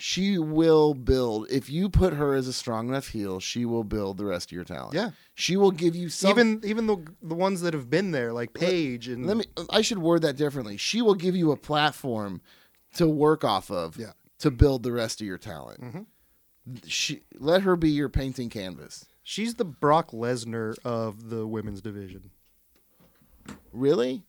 she 0.00 0.38
will 0.38 0.94
build. 0.94 1.50
If 1.50 1.68
you 1.68 1.88
put 1.88 2.14
her 2.14 2.36
as 2.36 2.46
a 2.46 2.52
strong 2.52 2.88
enough 2.88 3.08
heel, 3.08 3.40
she 3.40 3.64
will 3.64 3.82
build 3.82 4.16
the 4.16 4.24
rest 4.24 4.48
of 4.48 4.52
your 4.52 4.62
talent. 4.62 4.94
Yeah. 4.94 5.10
she 5.34 5.56
will 5.56 5.72
give 5.72 5.96
you 5.96 6.08
some. 6.08 6.30
even 6.30 6.60
even 6.64 6.86
the 6.86 6.96
the 7.20 7.34
ones 7.34 7.62
that 7.62 7.74
have 7.74 7.90
been 7.90 8.12
there, 8.12 8.32
like 8.32 8.54
Paige 8.54 9.08
and 9.08 9.26
let 9.26 9.36
me. 9.36 9.46
I 9.70 9.82
should 9.82 9.98
word 9.98 10.22
that 10.22 10.36
differently. 10.36 10.76
She 10.76 11.02
will 11.02 11.16
give 11.16 11.34
you 11.34 11.50
a 11.50 11.56
platform 11.56 12.40
to 12.94 13.08
work 13.08 13.42
off 13.44 13.70
of. 13.70 13.96
Yeah. 13.96 14.12
To 14.38 14.52
build 14.52 14.84
the 14.84 14.92
rest 14.92 15.20
of 15.20 15.26
your 15.26 15.36
talent. 15.36 15.80
Mm-hmm. 15.80 16.02
She 16.86 17.22
let 17.34 17.62
her 17.62 17.74
be 17.74 17.90
your 17.90 18.08
painting 18.08 18.50
canvas. 18.50 19.06
she's 19.24 19.56
the 19.56 19.64
Brock 19.64 20.12
Lesnar 20.12 20.76
of 20.84 21.28
the 21.28 21.44
women's 21.44 21.80
division. 21.82 22.30
Really? 23.72 24.22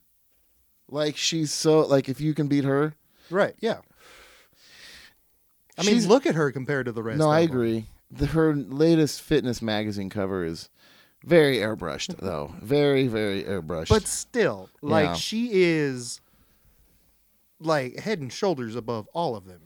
Like 0.88 1.16
she's 1.16 1.52
so 1.52 1.80
like 1.82 2.08
if 2.08 2.20
you 2.20 2.34
can 2.34 2.48
beat 2.48 2.64
her. 2.64 2.94
Right. 3.30 3.54
Yeah. 3.60 3.82
I 5.80 5.82
mean, 5.84 5.94
She's- 5.96 6.06
look 6.06 6.26
at 6.26 6.34
her 6.34 6.52
compared 6.52 6.86
to 6.86 6.92
the 6.92 7.02
rest. 7.02 7.18
No, 7.18 7.26
of 7.26 7.30
I 7.36 7.46
them. 7.46 7.50
agree. 7.50 7.86
The, 8.10 8.26
her 8.26 8.54
latest 8.54 9.22
fitness 9.22 9.62
magazine 9.62 10.10
cover 10.10 10.44
is 10.44 10.68
very 11.24 11.56
airbrushed, 11.58 12.16
though. 12.18 12.54
Very, 12.60 13.06
very 13.06 13.44
airbrushed. 13.44 13.88
But 13.88 14.06
still, 14.06 14.68
like 14.82 15.04
Yeah. 15.06 15.14
she 15.14 15.50
is 15.52 16.20
like 17.60 17.98
head 18.00 18.20
and 18.20 18.32
shoulders 18.32 18.74
above 18.74 19.08
all 19.12 19.36
of 19.36 19.44
them. 19.46 19.60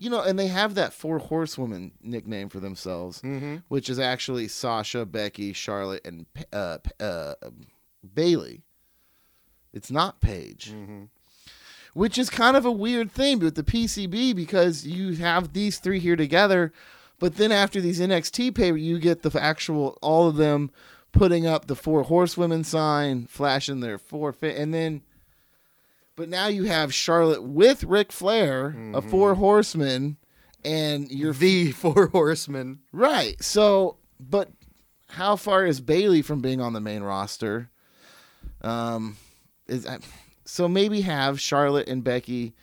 you 0.00 0.08
know, 0.08 0.22
and 0.22 0.38
they 0.38 0.46
have 0.46 0.76
that 0.76 0.92
four 0.92 1.18
horsewoman 1.18 1.90
nickname 2.02 2.48
for 2.48 2.60
themselves, 2.60 3.20
which 3.66 3.90
is 3.90 3.98
actually 3.98 4.46
Sasha, 4.46 5.04
Becky, 5.04 5.52
Charlotte, 5.52 6.06
and 6.06 6.24
uh, 6.52 6.78
uh, 7.00 7.34
Bayley. 8.14 8.62
It's 9.72 9.90
not 9.90 10.20
Paige. 10.20 10.72
Which 11.98 12.16
is 12.16 12.30
kind 12.30 12.56
of 12.56 12.64
a 12.64 12.70
weird 12.70 13.10
thing 13.10 13.40
with 13.40 13.56
the 13.56 13.64
PCB 13.64 14.34
because 14.36 14.86
you 14.86 15.14
have 15.16 15.52
these 15.52 15.78
three 15.78 15.98
here 15.98 16.14
together, 16.16 16.72
but 17.18 17.36
then 17.36 17.50
after 17.50 17.80
these 17.80 17.98
NXT 18.00 18.54
paper, 18.54 18.76
you 18.76 18.98
get 19.00 19.22
the 19.22 19.42
actual 19.42 19.98
all 20.00 20.28
of 20.28 20.36
them 20.36 20.70
putting 21.10 21.44
up 21.46 21.66
the 21.66 21.74
four 21.74 22.04
horsewomen 22.04 22.62
sign, 22.62 23.26
flashing 23.26 23.80
their 23.80 23.98
four, 23.98 24.32
fi- 24.32 24.50
and 24.54 24.72
then 24.72 25.02
But 26.14 26.28
now 26.28 26.46
you 26.46 26.64
have 26.64 26.94
Charlotte 26.94 27.42
with 27.42 27.82
Ric 27.84 28.12
Flair, 28.12 28.76
a 28.94 29.02
four 29.02 29.34
horseman, 29.34 30.18
and 30.64 31.10
you're 31.10 31.32
the 31.32 31.72
four 31.72 32.08
horsemen. 32.08 32.78
right. 32.92 33.42
So, 33.42 33.96
but 34.20 34.50
how 35.10 35.34
far 35.36 35.64
is 35.66 35.80
Bayley 35.80 36.22
from 36.22 36.40
being 36.42 36.60
on 36.60 36.74
the 36.74 36.80
main 36.80 37.02
roster? 37.02 37.70
Um, 38.62 39.16
is 39.66 39.84
that, 39.84 40.02
so 40.48 40.66
maybe 40.66 41.02
have 41.02 41.38
Charlotte 41.38 41.88
and 41.88 42.02
Becky 42.02 42.54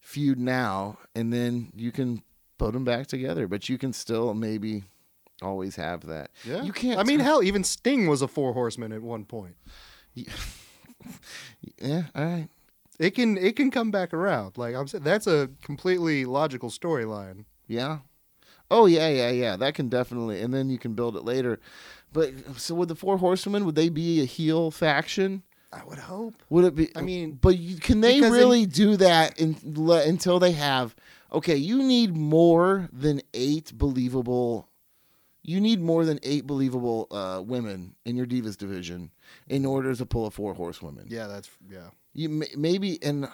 feud 0.00 0.38
now, 0.38 0.96
and 1.14 1.30
then 1.30 1.70
you 1.76 1.92
can 1.92 2.22
put 2.56 2.72
them 2.72 2.84
back 2.84 3.06
together. 3.06 3.46
But 3.46 3.68
you 3.68 3.76
can 3.76 3.92
still 3.92 4.32
maybe 4.32 4.84
always 5.42 5.76
have 5.76 6.06
that. 6.06 6.30
Yeah, 6.42 6.62
you 6.62 6.72
can't. 6.72 6.98
I 6.98 7.02
mean, 7.02 7.20
hell, 7.20 7.42
even 7.42 7.64
Sting 7.64 8.06
was 8.06 8.22
a 8.22 8.28
four 8.28 8.54
horseman 8.54 8.92
at 8.92 9.02
one 9.02 9.26
point. 9.26 9.56
yeah, 10.14 12.04
all 12.14 12.24
right. 12.24 12.48
It 12.98 13.10
can 13.10 13.36
it 13.36 13.56
can 13.56 13.70
come 13.70 13.90
back 13.90 14.14
around. 14.14 14.56
Like 14.56 14.74
I'm 14.74 14.88
saying, 14.88 15.04
that's 15.04 15.26
a 15.26 15.50
completely 15.62 16.24
logical 16.24 16.70
storyline. 16.70 17.44
Yeah. 17.66 17.98
Oh 18.70 18.86
yeah, 18.86 19.08
yeah, 19.08 19.30
yeah. 19.30 19.56
That 19.56 19.74
can 19.74 19.90
definitely, 19.90 20.40
and 20.40 20.54
then 20.54 20.70
you 20.70 20.78
can 20.78 20.94
build 20.94 21.16
it 21.16 21.24
later. 21.24 21.60
But 22.14 22.32
so 22.56 22.74
would 22.74 22.88
the 22.88 22.96
Four 22.96 23.18
Horsemen 23.18 23.66
would 23.66 23.74
they 23.74 23.90
be 23.90 24.22
a 24.22 24.24
heel 24.24 24.70
faction? 24.70 25.42
I 25.72 25.82
would 25.84 25.98
hope. 25.98 26.42
Would 26.50 26.64
it 26.64 26.74
be? 26.74 26.90
I 26.94 27.00
mean, 27.00 27.38
but 27.40 27.58
you, 27.58 27.76
can 27.76 28.00
they 28.00 28.16
because 28.16 28.32
in- 28.34 28.38
really 28.38 28.66
do 28.66 28.96
that 28.98 29.38
in, 29.40 29.56
le, 29.64 30.02
until 30.06 30.38
they 30.38 30.52
have? 30.52 30.94
Okay, 31.32 31.56
you 31.56 31.82
need 31.82 32.14
more 32.14 32.88
than 32.92 33.22
eight 33.32 33.72
believable. 33.76 34.68
You 35.42 35.60
need 35.60 35.80
more 35.80 36.04
than 36.04 36.20
eight 36.22 36.46
believable 36.46 37.08
uh, 37.10 37.42
women 37.44 37.94
in 38.04 38.16
your 38.16 38.26
divas 38.26 38.56
division 38.56 39.10
in 39.48 39.64
order 39.64 39.94
to 39.94 40.06
pull 40.06 40.26
a 40.26 40.30
four 40.30 40.54
horsewomen. 40.54 41.06
Yeah, 41.08 41.26
that's 41.26 41.48
yeah. 41.70 41.88
You 42.12 42.44
maybe 42.54 43.02
and 43.02 43.28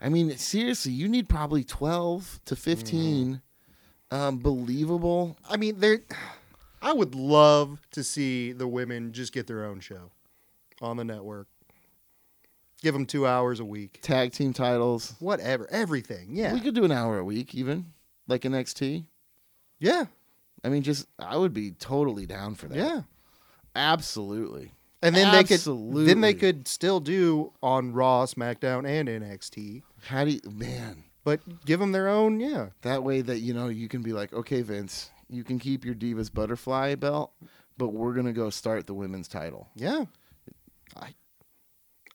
I 0.00 0.10
mean 0.10 0.36
seriously, 0.36 0.92
you 0.92 1.08
need 1.08 1.28
probably 1.28 1.64
twelve 1.64 2.38
to 2.44 2.54
15 2.54 3.40
um, 4.10 4.38
believable. 4.38 5.38
I 5.48 5.56
mean, 5.56 5.80
there. 5.80 6.00
I 6.82 6.92
would 6.92 7.14
love 7.14 7.80
to 7.92 8.04
see 8.04 8.52
the 8.52 8.68
women 8.68 9.12
just 9.12 9.32
get 9.32 9.46
their 9.46 9.64
own 9.64 9.80
show 9.80 10.10
on 10.80 10.96
the 10.96 11.04
network. 11.04 11.48
Give 12.82 12.92
them 12.92 13.06
two 13.06 13.26
hours 13.26 13.58
a 13.60 13.64
week. 13.64 14.00
tag 14.02 14.32
team 14.32 14.52
titles. 14.52 15.14
Whatever, 15.18 15.66
everything. 15.70 16.28
Yeah, 16.36 16.52
We 16.52 16.60
could 16.60 16.74
do 16.74 16.84
an 16.84 16.92
hour 16.92 17.18
a 17.18 17.24
week, 17.24 17.54
even 17.54 17.86
like 18.28 18.44
in 18.44 18.52
NXT. 18.52 19.06
yeah, 19.80 20.04
I 20.62 20.68
mean, 20.68 20.82
just 20.82 21.06
I 21.18 21.36
would 21.36 21.54
be 21.54 21.70
totally 21.72 22.26
down 22.26 22.54
for 22.54 22.66
that. 22.68 22.76
yeah. 22.76 23.00
absolutely. 23.74 24.72
And 25.02 25.14
then 25.14 25.30
they 25.32 25.44
could 25.44 25.60
then 26.06 26.20
they 26.20 26.34
could 26.34 26.66
still 26.66 27.00
do 27.00 27.52
on 27.62 27.92
Raw, 27.92 28.24
SmackDown, 28.26 28.86
and 28.88 29.08
NXT, 29.08 29.82
How 30.06 30.24
do 30.24 30.30
you, 30.32 30.40
man? 30.50 31.04
but 31.24 31.40
give 31.64 31.80
them 31.80 31.92
their 31.92 32.08
own. 32.08 32.40
Yeah, 32.40 32.68
That 32.82 33.02
way, 33.02 33.20
that 33.20 33.40
you 33.40 33.52
know, 33.54 33.68
you 33.68 33.88
can 33.88 34.02
be 34.02 34.12
like, 34.12 34.32
okay, 34.32 34.62
Vince, 34.62 35.10
you 35.28 35.44
can 35.44 35.58
keep 35.58 35.84
your 35.84 35.94
Divas 35.94 36.32
butterfly 36.32 36.94
belt, 36.96 37.32
but 37.76 37.88
we're 37.88 38.14
gonna 38.14 38.32
go 38.32 38.50
start 38.50 38.86
the 38.86 38.94
women's 38.94 39.28
title. 39.28 39.68
yeah. 39.76 40.04
I 41.00 41.14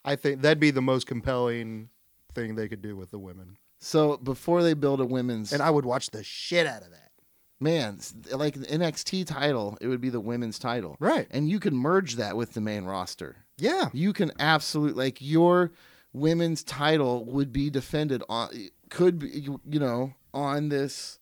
I 0.03 0.15
think 0.15 0.41
that'd 0.41 0.59
be 0.59 0.71
the 0.71 0.81
most 0.81 1.05
compelling 1.07 1.89
thing 2.33 2.55
they 2.55 2.67
could 2.67 2.81
do 2.81 2.95
with 2.95 3.11
the 3.11 3.19
women, 3.19 3.57
So 3.79 4.17
before 4.17 4.63
they 4.63 4.73
build 4.73 4.99
a 5.01 5.05
women's, 5.05 5.51
and 5.53 5.61
I 5.61 5.69
would 5.69 5.85
watch 5.85 6.09
the 6.11 6.23
shit 6.23 6.65
out 6.65 6.81
of 6.81 6.91
that. 6.91 7.11
man, 7.59 7.99
like 8.31 8.55
an 8.55 8.63
NXT 8.63 9.25
title, 9.27 9.77
it 9.81 9.87
would 9.87 10.01
be 10.01 10.09
the 10.09 10.19
women's 10.19 10.57
title, 10.57 10.95
Right. 10.99 11.27
And 11.29 11.47
you 11.49 11.59
can 11.59 11.75
merge 11.75 12.15
that 12.15 12.35
with 12.35 12.53
the 12.53 12.61
main 12.61 12.85
roster. 12.85 13.35
Yeah, 13.57 13.89
You 13.93 14.13
can 14.13 14.31
absolutely 14.39 15.03
like 15.03 15.17
your 15.21 15.71
women's 16.13 16.63
title 16.63 17.23
would 17.25 17.53
be 17.53 17.69
defended 17.69 18.23
on 18.27 18.49
could 18.89 19.19
be 19.19 19.29
you 19.29 19.79
know 19.79 20.13
on 20.33 20.69
this 20.69 21.19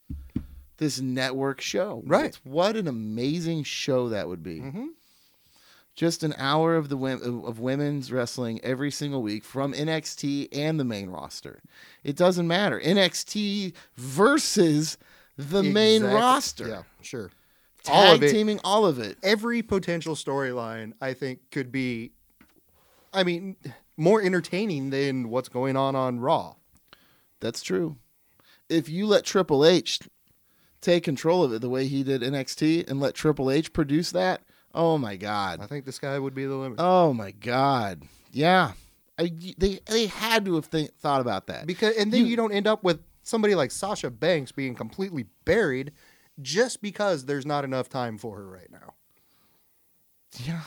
this 0.77 1.01
network 1.01 1.59
show. 1.59 2.01
Right. 2.05 2.39
What 2.45 2.77
an 2.77 2.87
amazing 2.87 3.63
show 3.65 4.07
that 4.09 4.29
would 4.29 4.41
be. 4.41 4.61
Mhm. 4.61 4.87
Just 5.99 6.23
an 6.23 6.33
hour 6.37 6.77
of 6.77 6.87
the 6.87 6.95
of 6.97 7.59
women's 7.59 8.09
wrestling 8.09 8.61
every 8.63 8.89
single 8.89 9.21
week 9.21 9.43
from 9.43 9.73
NXT 9.73 10.47
and 10.53 10.79
the 10.79 10.85
main 10.85 11.09
roster. 11.09 11.61
It 12.05 12.15
doesn't 12.15 12.47
matter. 12.47 12.79
NXT 12.79 13.73
versus 13.97 14.97
the 15.35 15.61
main 15.61 16.05
roster. 16.05 16.69
Yeah, 16.69 16.83
sure. 17.01 17.31
Tag 17.83 17.93
All 17.93 18.15
of 18.15 18.23
it. 18.23 18.31
teaming 18.31 18.61
all 18.63 18.85
of 18.85 18.97
it. 18.97 19.17
Every 19.21 19.61
potential 19.61 20.15
storyline, 20.15 20.93
I 21.01 21.13
think, 21.13 21.51
could 21.51 21.69
be. 21.69 22.11
I 23.13 23.25
mean, 23.25 23.57
more 23.97 24.21
entertaining 24.21 24.91
than 24.91 25.29
what's 25.29 25.49
going 25.49 25.75
on 25.75 25.97
on 25.97 26.21
Raw. 26.21 26.55
That's 27.41 27.61
true. 27.61 27.97
If 28.69 28.87
you 28.87 29.05
let 29.05 29.25
Triple 29.25 29.65
H 29.65 29.99
take 30.79 31.03
control 31.03 31.43
of 31.43 31.51
it 31.51 31.59
the 31.59 31.67
way 31.67 31.87
he 31.87 32.03
did 32.03 32.21
NXT 32.21 32.89
and 32.89 33.01
let 33.01 33.15
Triple 33.15 33.51
H 33.51 33.73
produce 33.73 34.11
that, 34.11 34.43
oh 34.73 34.97
my 34.97 35.15
god. 35.15 35.59
I 35.61 35.67
think 35.67 35.85
the 35.85 35.91
sky 35.91 36.17
would 36.17 36.33
be 36.35 36.45
the 36.45 36.55
limit. 36.55 36.79
Oh 36.81 37.13
my 37.13 37.31
god. 37.31 38.03
Yeah. 38.31 38.73
I, 39.17 39.31
they 39.57 39.79
they 39.85 40.05
had 40.07 40.45
to 40.45 40.55
have 40.55 40.65
think, 40.65 40.97
thought 40.99 41.19
about 41.21 41.47
that. 41.47 41.67
Because 41.67 41.95
and 41.97 42.11
then 42.11 42.21
You- 42.21 42.27
you, 42.31 42.35
don't 42.37 42.53
end 42.53 42.67
up 42.67 42.83
with 42.83 43.01
somebody 43.23 43.53
like 43.55 43.71
Sasha 43.71 44.09
Banks 44.09 44.51
being 44.51 44.75
completely 44.75 45.25
buried 45.45 45.91
just 46.41 46.81
because 46.81 47.25
there's 47.25 47.45
not 47.45 47.63
enough 47.65 47.89
time 47.89 48.17
for 48.17 48.37
her 48.37 48.47
right 48.47 48.71
now. 48.71 48.93
yeah. 50.45 50.61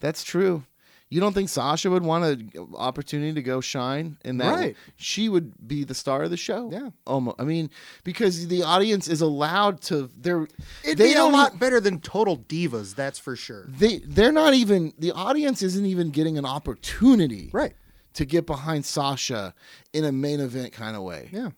That's 0.00 0.24
true. 0.24 0.64
You 1.12 1.20
don't 1.20 1.34
think 1.34 1.50
Sasha 1.50 1.90
would 1.90 2.02
want 2.04 2.24
an 2.24 2.68
opportunity 2.74 3.34
to 3.34 3.42
go 3.42 3.60
shine 3.60 4.16
in 4.24 4.38
that? 4.38 4.54
Right. 4.54 4.76
She 4.96 5.28
would 5.28 5.52
be 5.68 5.84
the 5.84 5.94
star 5.94 6.22
of 6.22 6.30
the 6.30 6.38
show. 6.38 6.70
Yeah. 6.72 6.88
Almost. 7.06 7.38
I 7.38 7.44
mean, 7.44 7.68
because 8.02 8.48
the 8.48 8.62
audience 8.62 9.08
is 9.08 9.20
allowed 9.20 9.82
to. 9.82 10.08
They're 10.16 10.48
It'd 10.82 10.96
they 10.96 11.12
be 11.12 11.18
a 11.18 11.24
lot 11.24 11.58
better 11.58 11.80
than 11.80 12.00
Total 12.00 12.38
Divas, 12.38 12.94
that's 12.94 13.18
for 13.18 13.36
sure. 13.36 13.66
they 13.68 13.98
they're 13.98 14.32
not 14.32 14.54
even 14.54 14.94
the 14.98 15.12
audience 15.12 15.60
isn't 15.62 15.84
even 15.84 16.10
getting 16.12 16.38
an 16.38 16.46
opportunity 16.46 17.50
Right. 17.52 17.74
to 18.14 18.24
get 18.24 18.46
behind 18.46 18.86
Sasha 18.86 19.52
in 19.92 20.04
a 20.06 20.12
main 20.12 20.40
event 20.40 20.72
kind 20.72 20.96
of 20.96 21.02
way. 21.02 21.28
Yeah. 21.30 21.50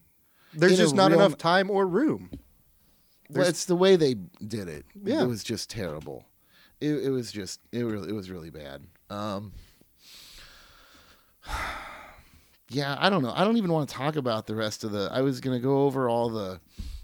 There's 0.52 0.72
In 0.72 0.78
just 0.78 0.94
not 0.96 1.12
real- 1.12 1.20
enough 1.20 1.38
time 1.38 1.70
or 1.70 1.86
room. 1.86 2.30
Well, 3.30 3.46
it's 3.46 3.66
the 3.66 3.76
way 3.76 3.94
they 3.94 4.14
did 4.46 4.68
it. 4.68 4.84
Yeah. 5.00 5.22
It 5.22 5.26
was 5.26 5.44
just 5.44 5.70
terrible. 5.70 6.26
It, 6.80 7.04
it 7.04 7.10
was 7.10 7.30
just 7.30 7.60
it 7.70 7.84
really 7.84 8.08
it 8.08 8.14
was 8.14 8.30
really 8.32 8.50
bad. 8.50 8.82
Um, 9.10 9.52
yeah, 12.68 12.96
I 12.98 13.10
don't 13.10 13.22
know. 13.22 13.32
I 13.34 13.44
don't 13.44 13.56
even 13.56 13.72
want 13.72 13.88
to 13.88 13.94
talk 13.94 14.16
about 14.16 14.46
the 14.46 14.54
rest 14.54 14.84
of 14.84 14.92
the. 14.92 15.10
I 15.12 15.22
was 15.22 15.40
gonna 15.40 15.60
go 15.60 15.84
over 15.84 16.08
all 16.08 16.30
the 16.30 16.60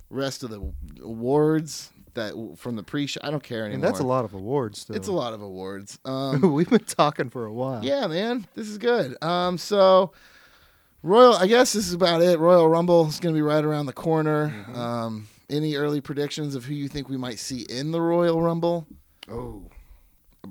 rest 0.09 0.43
of 0.43 0.51
the 0.51 0.73
awards 1.03 1.91
that 2.15 2.35
from 2.57 2.77
the 2.77 2.83
pre-show. 2.83 3.21
I 3.23 3.31
don't 3.31 3.43
care 3.43 3.65
anymore. 3.65 3.75
And 3.75 3.85
that's 3.85 4.01
a 4.01 4.07
lot 4.07 4.25
of 4.25 4.35
awards 4.35 4.81
still. 4.81 4.97
It's 4.97 5.09
a 5.09 5.13
lot 5.13 5.33
of 5.33 5.43
awards. 5.43 5.99
Um, 6.05 6.53
We've 6.53 6.69
been 6.69 6.81
talking 6.81 7.31
for 7.31 7.47
a 7.47 7.53
while. 7.53 7.85
Yeah, 7.85 8.07
man, 8.09 8.47
this 8.55 8.69
is 8.69 8.79
good. 8.79 9.23
Um, 9.23 9.59
so 9.59 10.13
Royal, 11.03 11.35
I 11.35 11.47
guess 11.47 11.73
this 11.73 11.87
is 11.87 11.95
about 11.95 12.21
it. 12.23 12.39
Royal 12.39 12.69
Rumble 12.69 13.07
is 13.07 13.21
going 13.21 13.35
to 13.35 13.39
be 13.39 13.43
right 13.43 13.65
around 13.65 13.87
the 13.87 13.93
corner. 13.93 14.49
Mm-hmm. 14.49 14.77
Um, 14.77 15.29
any 15.49 15.77
early 15.77 16.01
predictions 16.01 16.55
of 16.55 16.65
who 16.65 16.75
you 16.75 16.89
think 16.89 17.09
we 17.09 17.17
might 17.17 17.39
see 17.39 17.61
in 17.69 17.91
the 17.93 18.01
Royal 18.01 18.43
Rumble? 18.43 18.87
Oh. 19.31 19.65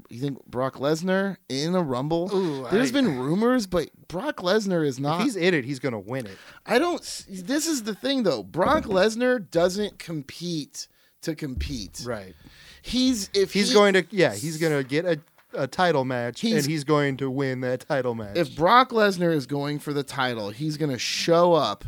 You 0.09 0.19
think 0.21 0.45
Brock 0.45 0.75
Lesnar 0.75 1.37
in 1.49 1.73
a 1.75 1.81
Rumble? 1.81 2.29
Ooh, 2.33 2.67
There's 2.69 2.89
I- 2.89 2.93
been 2.93 3.17
rumors, 3.19 3.65
but 3.67 3.89
Brock 4.07 4.37
Lesnar 4.37 4.85
is 4.85 4.99
not. 4.99 5.21
he's 5.23 5.35
in 5.35 5.53
it, 5.53 5.65
he's 5.65 5.79
going 5.79 5.93
to 5.93 5.99
win 5.99 6.25
it. 6.27 6.37
I 6.65 6.77
don't. 6.79 7.01
This 7.29 7.65
is 7.67 7.83
the 7.83 7.95
thing, 7.95 8.23
though. 8.23 8.43
Brock 8.43 8.83
Lesnar 8.85 9.49
doesn't 9.49 9.97
compete 9.99 10.87
to 11.23 11.35
compete. 11.35 12.01
Right. 12.05 12.33
He's 12.81 13.29
if 13.33 13.51
He's 13.53 13.69
he- 13.69 13.73
going 13.73 13.93
to, 13.95 14.05
yeah, 14.11 14.33
he's 14.35 14.57
going 14.57 14.73
to 14.77 14.87
get 14.87 15.05
a, 15.05 15.19
a 15.53 15.67
title 15.67 16.05
match 16.05 16.41
He's- 16.41 16.63
and 16.63 16.71
he's 16.71 16.83
going 16.83 17.17
to 17.17 17.29
win 17.31 17.61
that 17.61 17.81
title 17.87 18.13
match. 18.15 18.37
if 18.37 18.55
Brock 18.55 18.91
Lesnar 18.91 19.33
is 19.33 19.45
going 19.47 19.79
for 19.79 19.91
the 19.93 20.03
title, 20.03 20.49
he's 20.51 20.77
going 20.77 20.91
to 20.91 20.99
show 20.99 21.53
up 21.53 21.83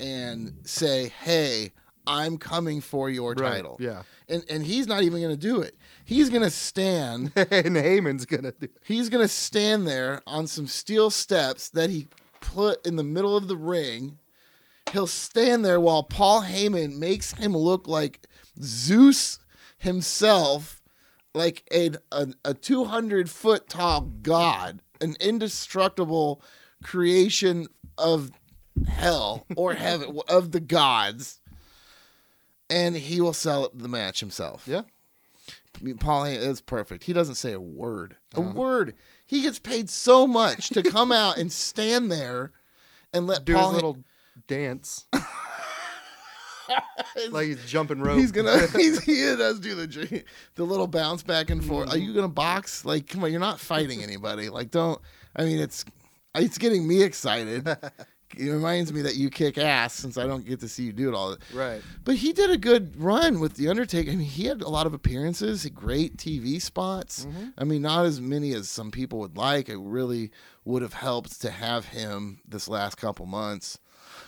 and 0.00 0.58
say, 0.64 1.08
"Hey, 1.22 1.72
I'm 2.06 2.36
coming 2.36 2.80
for 2.80 3.08
your 3.10 3.32
Right, 3.34 3.52
title." 3.52 3.76
yeah. 3.80 4.02
And 4.28 4.44
and 4.50 4.64
he's 4.64 4.86
not 4.86 5.02
even 5.02 5.20
going 5.20 5.34
to 5.34 5.40
do 5.40 5.60
it. 5.60 5.76
He's 6.04 6.30
going 6.30 6.42
to 6.42 6.50
stand. 6.50 7.32
and 7.36 7.76
Heyman's 7.76 8.26
going 8.26 8.44
to 8.44 8.52
do 8.52 8.68
he's 8.82 9.08
going 9.08 9.24
to 9.24 9.28
stand 9.28 9.86
there 9.86 10.20
on 10.26 10.46
some 10.46 10.66
steel 10.66 11.10
steps 11.10 11.70
that 11.70 11.90
he 11.90 12.08
put 12.40 12.86
in 12.86 12.96
the 12.96 13.04
middle 13.04 13.36
of 13.36 13.48
the 13.48 13.56
ring. 13.56 14.18
He'll 14.92 15.06
stand 15.06 15.64
there 15.64 15.80
while 15.80 16.02
Paul 16.02 16.42
Heyman 16.42 16.98
makes 16.98 17.32
him 17.32 17.56
look 17.56 17.88
like 17.88 18.26
Zeus 18.62 19.38
himself, 19.78 20.82
like 21.34 21.64
a, 21.72 21.92
a, 22.12 22.28
a 22.44 22.54
200 22.54 23.30
foot 23.30 23.68
tall 23.68 24.02
god, 24.02 24.82
an 25.00 25.16
indestructible 25.20 26.42
creation 26.82 27.66
of 27.96 28.30
hell 28.86 29.46
or 29.56 29.74
heaven, 29.74 30.20
of 30.28 30.52
the 30.52 30.60
gods. 30.60 31.40
And 32.70 32.96
he 32.96 33.20
will 33.20 33.32
sell 33.32 33.70
the 33.74 33.88
match 33.88 34.20
himself. 34.20 34.64
Yeah. 34.66 34.82
Paul 35.98 36.24
is 36.24 36.60
perfect. 36.60 37.04
He 37.04 37.12
doesn't 37.12 37.36
say 37.36 37.52
a 37.52 37.60
word. 37.60 38.16
A 38.34 38.40
uh-huh. 38.40 38.52
word. 38.52 38.94
He 39.26 39.42
gets 39.42 39.58
paid 39.58 39.90
so 39.90 40.26
much 40.26 40.68
to 40.70 40.82
come 40.82 41.12
out 41.12 41.36
and 41.38 41.50
stand 41.50 42.10
there 42.10 42.52
and 43.12 43.26
let 43.26 43.44
Do 43.44 43.54
Paul 43.54 43.68
his 43.68 43.74
little 43.74 43.98
dance. 44.46 45.06
like 47.30 47.46
he's 47.46 47.64
jumping 47.66 48.00
rope. 48.00 48.18
He's 48.18 48.32
gonna. 48.32 48.66
He's, 48.76 49.02
he 49.02 49.20
does 49.36 49.60
do 49.60 49.74
the 49.74 50.24
the 50.54 50.64
little 50.64 50.86
bounce 50.86 51.22
back 51.22 51.50
and 51.50 51.64
forth. 51.64 51.88
Are 51.88 51.96
mm-hmm. 51.96 52.06
you 52.06 52.14
gonna 52.14 52.28
box? 52.28 52.84
Like, 52.84 53.08
come 53.08 53.24
on, 53.24 53.30
you're 53.30 53.40
not 53.40 53.60
fighting 53.60 54.02
anybody. 54.02 54.48
Like, 54.48 54.70
don't. 54.70 55.00
I 55.36 55.44
mean, 55.44 55.58
it's 55.58 55.84
it's 56.34 56.58
getting 56.58 56.86
me 56.86 57.02
excited. 57.02 57.68
It 58.38 58.50
reminds 58.50 58.92
me 58.92 59.02
that 59.02 59.16
you 59.16 59.30
kick 59.30 59.58
ass 59.58 59.94
since 59.94 60.18
I 60.18 60.26
don't 60.26 60.44
get 60.44 60.60
to 60.60 60.68
see 60.68 60.84
you 60.84 60.92
do 60.92 61.08
it 61.08 61.14
all. 61.14 61.36
right. 61.54 61.80
But 62.04 62.16
he 62.16 62.32
did 62.32 62.50
a 62.50 62.56
good 62.56 63.00
run 63.00 63.40
with 63.40 63.54
the 63.54 63.68
Undertaker. 63.68 64.10
I 64.10 64.16
mean, 64.16 64.26
he 64.26 64.44
had 64.46 64.62
a 64.62 64.68
lot 64.68 64.86
of 64.86 64.94
appearances, 64.94 65.66
great 65.66 66.16
TV 66.16 66.60
spots. 66.60 67.24
Mm-hmm. 67.24 67.48
I 67.58 67.64
mean, 67.64 67.82
not 67.82 68.06
as 68.06 68.20
many 68.20 68.52
as 68.52 68.68
some 68.68 68.90
people 68.90 69.18
would 69.20 69.36
like. 69.36 69.68
It 69.68 69.78
really 69.78 70.30
would 70.64 70.82
have 70.82 70.94
helped 70.94 71.40
to 71.42 71.50
have 71.50 71.86
him 71.86 72.40
this 72.46 72.68
last 72.68 72.96
couple 72.96 73.26
months. 73.26 73.78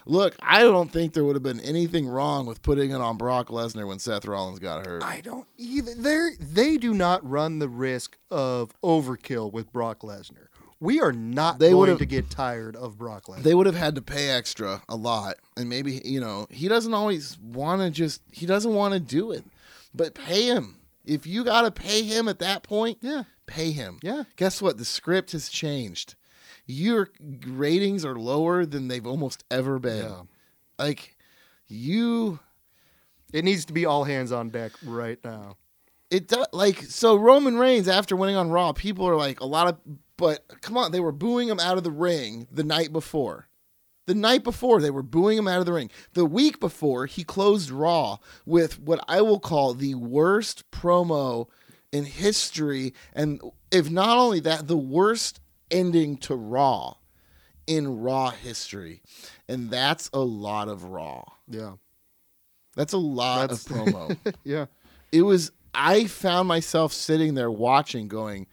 Look, 0.04 0.36
I 0.40 0.60
don't 0.62 0.90
think 0.90 1.12
there 1.12 1.24
would 1.24 1.34
have 1.36 1.42
been 1.42 1.60
anything 1.60 2.06
wrong 2.06 2.46
with 2.46 2.62
putting 2.62 2.92
it 2.92 3.00
on 3.00 3.16
Brock 3.16 3.48
Lesnar 3.48 3.86
when 3.86 3.98
Seth 3.98 4.24
Rollins 4.24 4.58
got 4.60 4.86
hurt. 4.86 5.02
I 5.02 5.20
don't 5.20 5.46
either. 5.56 5.94
They 5.94 6.30
they 6.40 6.76
do 6.76 6.94
not 6.94 7.28
run 7.28 7.58
the 7.58 7.68
risk 7.68 8.16
of 8.30 8.72
overkill 8.82 9.52
with 9.52 9.72
Brock 9.72 10.00
Lesnar. 10.00 10.46
We 10.78 11.00
are 11.00 11.12
not 11.12 11.58
They 11.58 11.70
going 11.70 11.96
to 11.96 12.04
get 12.06 12.28
tired 12.30 12.76
of 12.76 12.98
Brock 12.98 13.26
Lesnar. 13.26 13.42
they 13.42 13.54
would 13.54 13.66
have 13.66 13.74
had 13.76 13.94
to 13.94 14.02
pay 14.02 14.28
extra 14.30 14.82
a 14.88 14.96
lot 14.96 15.36
and 15.56 15.68
maybe 15.68 16.02
you 16.04 16.20
know 16.20 16.46
he 16.50 16.68
doesn't 16.68 16.92
always 16.94 17.38
want 17.40 17.80
to 17.82 17.90
just 17.90 18.20
he 18.30 18.44
doesn't 18.46 18.74
want 18.74 18.92
to 18.94 19.00
do 19.00 19.32
it 19.32 19.44
but 19.94 20.14
pay 20.14 20.46
him 20.46 20.76
if 21.04 21.26
you 21.26 21.44
got 21.44 21.62
to 21.62 21.70
pay 21.70 22.02
him 22.02 22.28
at 22.28 22.40
that 22.40 22.62
point 22.62 22.98
Yeah. 23.00 23.22
pay 23.46 23.70
him 23.70 23.98
Yeah. 24.02 24.24
guess 24.36 24.60
what 24.60 24.76
the 24.76 24.84
script 24.84 25.32
has 25.32 25.48
changed 25.48 26.14
your 26.66 27.08
ratings 27.46 28.04
are 28.04 28.16
lower 28.16 28.66
than 28.66 28.88
they've 28.88 29.06
almost 29.06 29.44
ever 29.50 29.78
been 29.78 30.04
Yeah. 30.04 30.22
like 30.78 31.16
you 31.68 32.38
It 33.32 33.44
needs 33.44 33.64
to 33.66 33.72
be 33.72 33.86
all 33.86 34.04
hands 34.04 34.30
on 34.30 34.50
deck 34.50 34.72
right 34.84 35.18
now. 35.24 35.56
it 36.10 36.28
does 36.28 36.46
like 36.52 36.82
so 36.82 37.16
Roman 37.16 37.56
Reigns 37.56 37.88
after 37.88 38.14
winning 38.14 38.36
on 38.36 38.50
Raw, 38.50 38.72
people 38.72 39.08
are 39.08 39.16
like 39.16 39.40
a 39.40 39.46
lot 39.46 39.68
of 39.68 39.78
but 40.16 40.44
come 40.60 40.76
on, 40.76 40.92
they 40.92 41.00
were 41.00 41.12
booing 41.12 41.48
him 41.48 41.60
out 41.60 41.78
of 41.78 41.84
the 41.84 41.90
ring 41.90 42.46
the 42.50 42.64
night 42.64 42.92
before. 42.92 43.48
The 44.06 44.14
night 44.14 44.44
before 44.44 44.80
they 44.80 44.90
were 44.90 45.02
booing 45.02 45.36
him 45.38 45.48
out 45.48 45.58
of 45.58 45.66
the 45.66 45.72
ring. 45.72 45.90
The 46.12 46.24
week 46.24 46.60
before 46.60 47.06
he 47.06 47.24
closed 47.24 47.70
Raw 47.70 48.18
with 48.44 48.78
what 48.78 49.04
I 49.08 49.20
will 49.20 49.40
call 49.40 49.74
the 49.74 49.94
worst 49.96 50.70
promo 50.70 51.48
in 51.92 52.04
history 52.04 52.94
and 53.14 53.40
if 53.70 53.90
not 53.90 54.16
only 54.16 54.38
that 54.40 54.68
the 54.68 54.76
worst 54.76 55.40
ending 55.72 56.16
to 56.18 56.36
Raw 56.36 56.94
in 57.66 58.00
Raw 58.00 58.30
history. 58.30 59.02
And 59.48 59.70
that's 59.70 60.08
a 60.12 60.20
lot 60.20 60.68
of 60.68 60.84
Raw. 60.84 61.24
Yeah. 61.48 61.72
That's 62.76 62.92
a 62.92 62.98
lot 62.98 63.48
That's- 63.50 63.66
of 63.66 63.72
promo. 63.76 64.34
Yeah. 64.44 64.66
it 65.10 65.22
was 65.22 65.50
I 65.74 66.06
found 66.06 66.46
myself 66.48 66.92
sitting 66.92 67.34
there 67.34 67.50
watching 67.50 68.06
going 68.08 68.46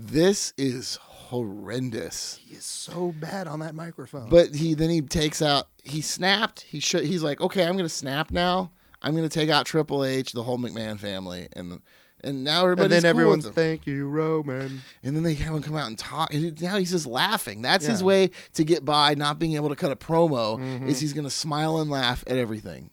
this 0.00 0.52
is 0.56 0.96
horrendous 1.02 2.38
He 2.46 2.54
is 2.56 2.64
so 2.64 3.12
bad 3.20 3.46
on 3.48 3.60
that 3.60 3.74
microphone. 3.74 4.28
but 4.30 4.54
he 4.54 4.74
then 4.74 4.90
he 4.90 5.00
takes 5.02 5.42
out 5.42 5.68
he 5.82 6.00
snapped 6.00 6.62
he 6.62 6.80
should 6.80 7.04
he's 7.04 7.22
like 7.22 7.40
okay 7.40 7.64
I'm 7.66 7.76
gonna 7.76 7.88
snap 7.88 8.30
now 8.30 8.70
I'm 9.02 9.14
gonna 9.14 9.28
take 9.28 9.50
out 9.50 9.66
Triple 9.66 10.04
H 10.04 10.32
the 10.32 10.42
whole 10.42 10.58
McMahon 10.58 10.98
family 10.98 11.48
and 11.54 11.80
and 12.24 12.42
now 12.44 12.62
everybody's 12.64 12.84
and 12.84 12.92
then 12.92 13.02
cool 13.02 13.08
everyone's 13.10 13.48
thank 13.50 13.86
you, 13.86 14.08
Roman. 14.08 14.82
and 15.04 15.14
then 15.14 15.22
they 15.22 15.34
have 15.34 15.54
him 15.54 15.62
come 15.62 15.76
out 15.76 15.86
and 15.86 15.98
talk 15.98 16.32
and 16.32 16.60
now 16.62 16.76
he's 16.78 16.90
just 16.90 17.06
laughing 17.06 17.62
that's 17.62 17.86
his 17.86 18.02
way 18.02 18.30
to 18.54 18.64
get 18.64 18.84
by 18.84 19.14
not 19.14 19.38
being 19.38 19.54
able 19.54 19.68
to 19.68 19.76
cut 19.76 19.92
a 19.92 19.96
promo 19.96 20.58
Mm-hmm. 20.58 20.88
is 20.88 21.00
he's 21.00 21.12
gonna 21.12 21.30
smile 21.30 21.78
and 21.78 21.90
laugh 21.90 22.24
at 22.26 22.36
everything 22.36 22.90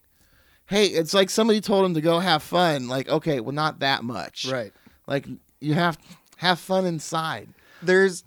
hey 0.67 0.87
it's 0.87 1.13
like 1.13 1.29
somebody 1.29 1.61
told 1.61 1.85
him 1.85 1.93
to 1.93 2.01
go 2.01 2.19
have 2.19 2.43
fun 2.43 2.87
like 2.87 3.07
okay 3.09 3.39
well 3.39 3.53
not 3.53 3.79
that 3.79 4.03
much 4.03 4.45
Right. 4.51 4.73
Like 5.07 5.27
you 5.61 5.73
have 5.75 5.97
have 6.37 6.59
fun 6.59 6.85
inside. 6.85 7.49
There's 7.81 8.23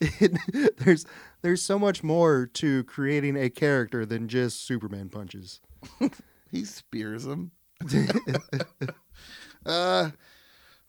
there's 0.78 1.06
there's 1.42 1.62
so 1.62 1.78
much 1.78 2.02
more 2.02 2.46
to 2.54 2.84
creating 2.84 3.36
a 3.36 3.50
character 3.50 4.06
than 4.06 4.28
just 4.28 4.66
Superman 4.66 5.08
punches. 5.08 5.60
He 6.50 6.64
spears 6.64 7.26
him. 7.26 7.50
uh, 9.66 10.10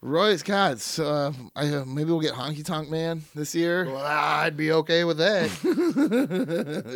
Roy 0.00 0.36
Scott. 0.36 0.78
So, 0.78 1.04
uh, 1.04 1.32
I, 1.56 1.68
uh, 1.74 1.84
maybe 1.84 2.12
we'll 2.12 2.20
get 2.20 2.34
Honky 2.34 2.64
Tonk 2.64 2.88
Man 2.88 3.24
this 3.34 3.52
year. 3.52 3.86
Well, 3.86 3.96
I'd 3.96 4.56
be 4.56 4.70
okay 4.70 5.02
with 5.02 5.18
that. 5.18 5.50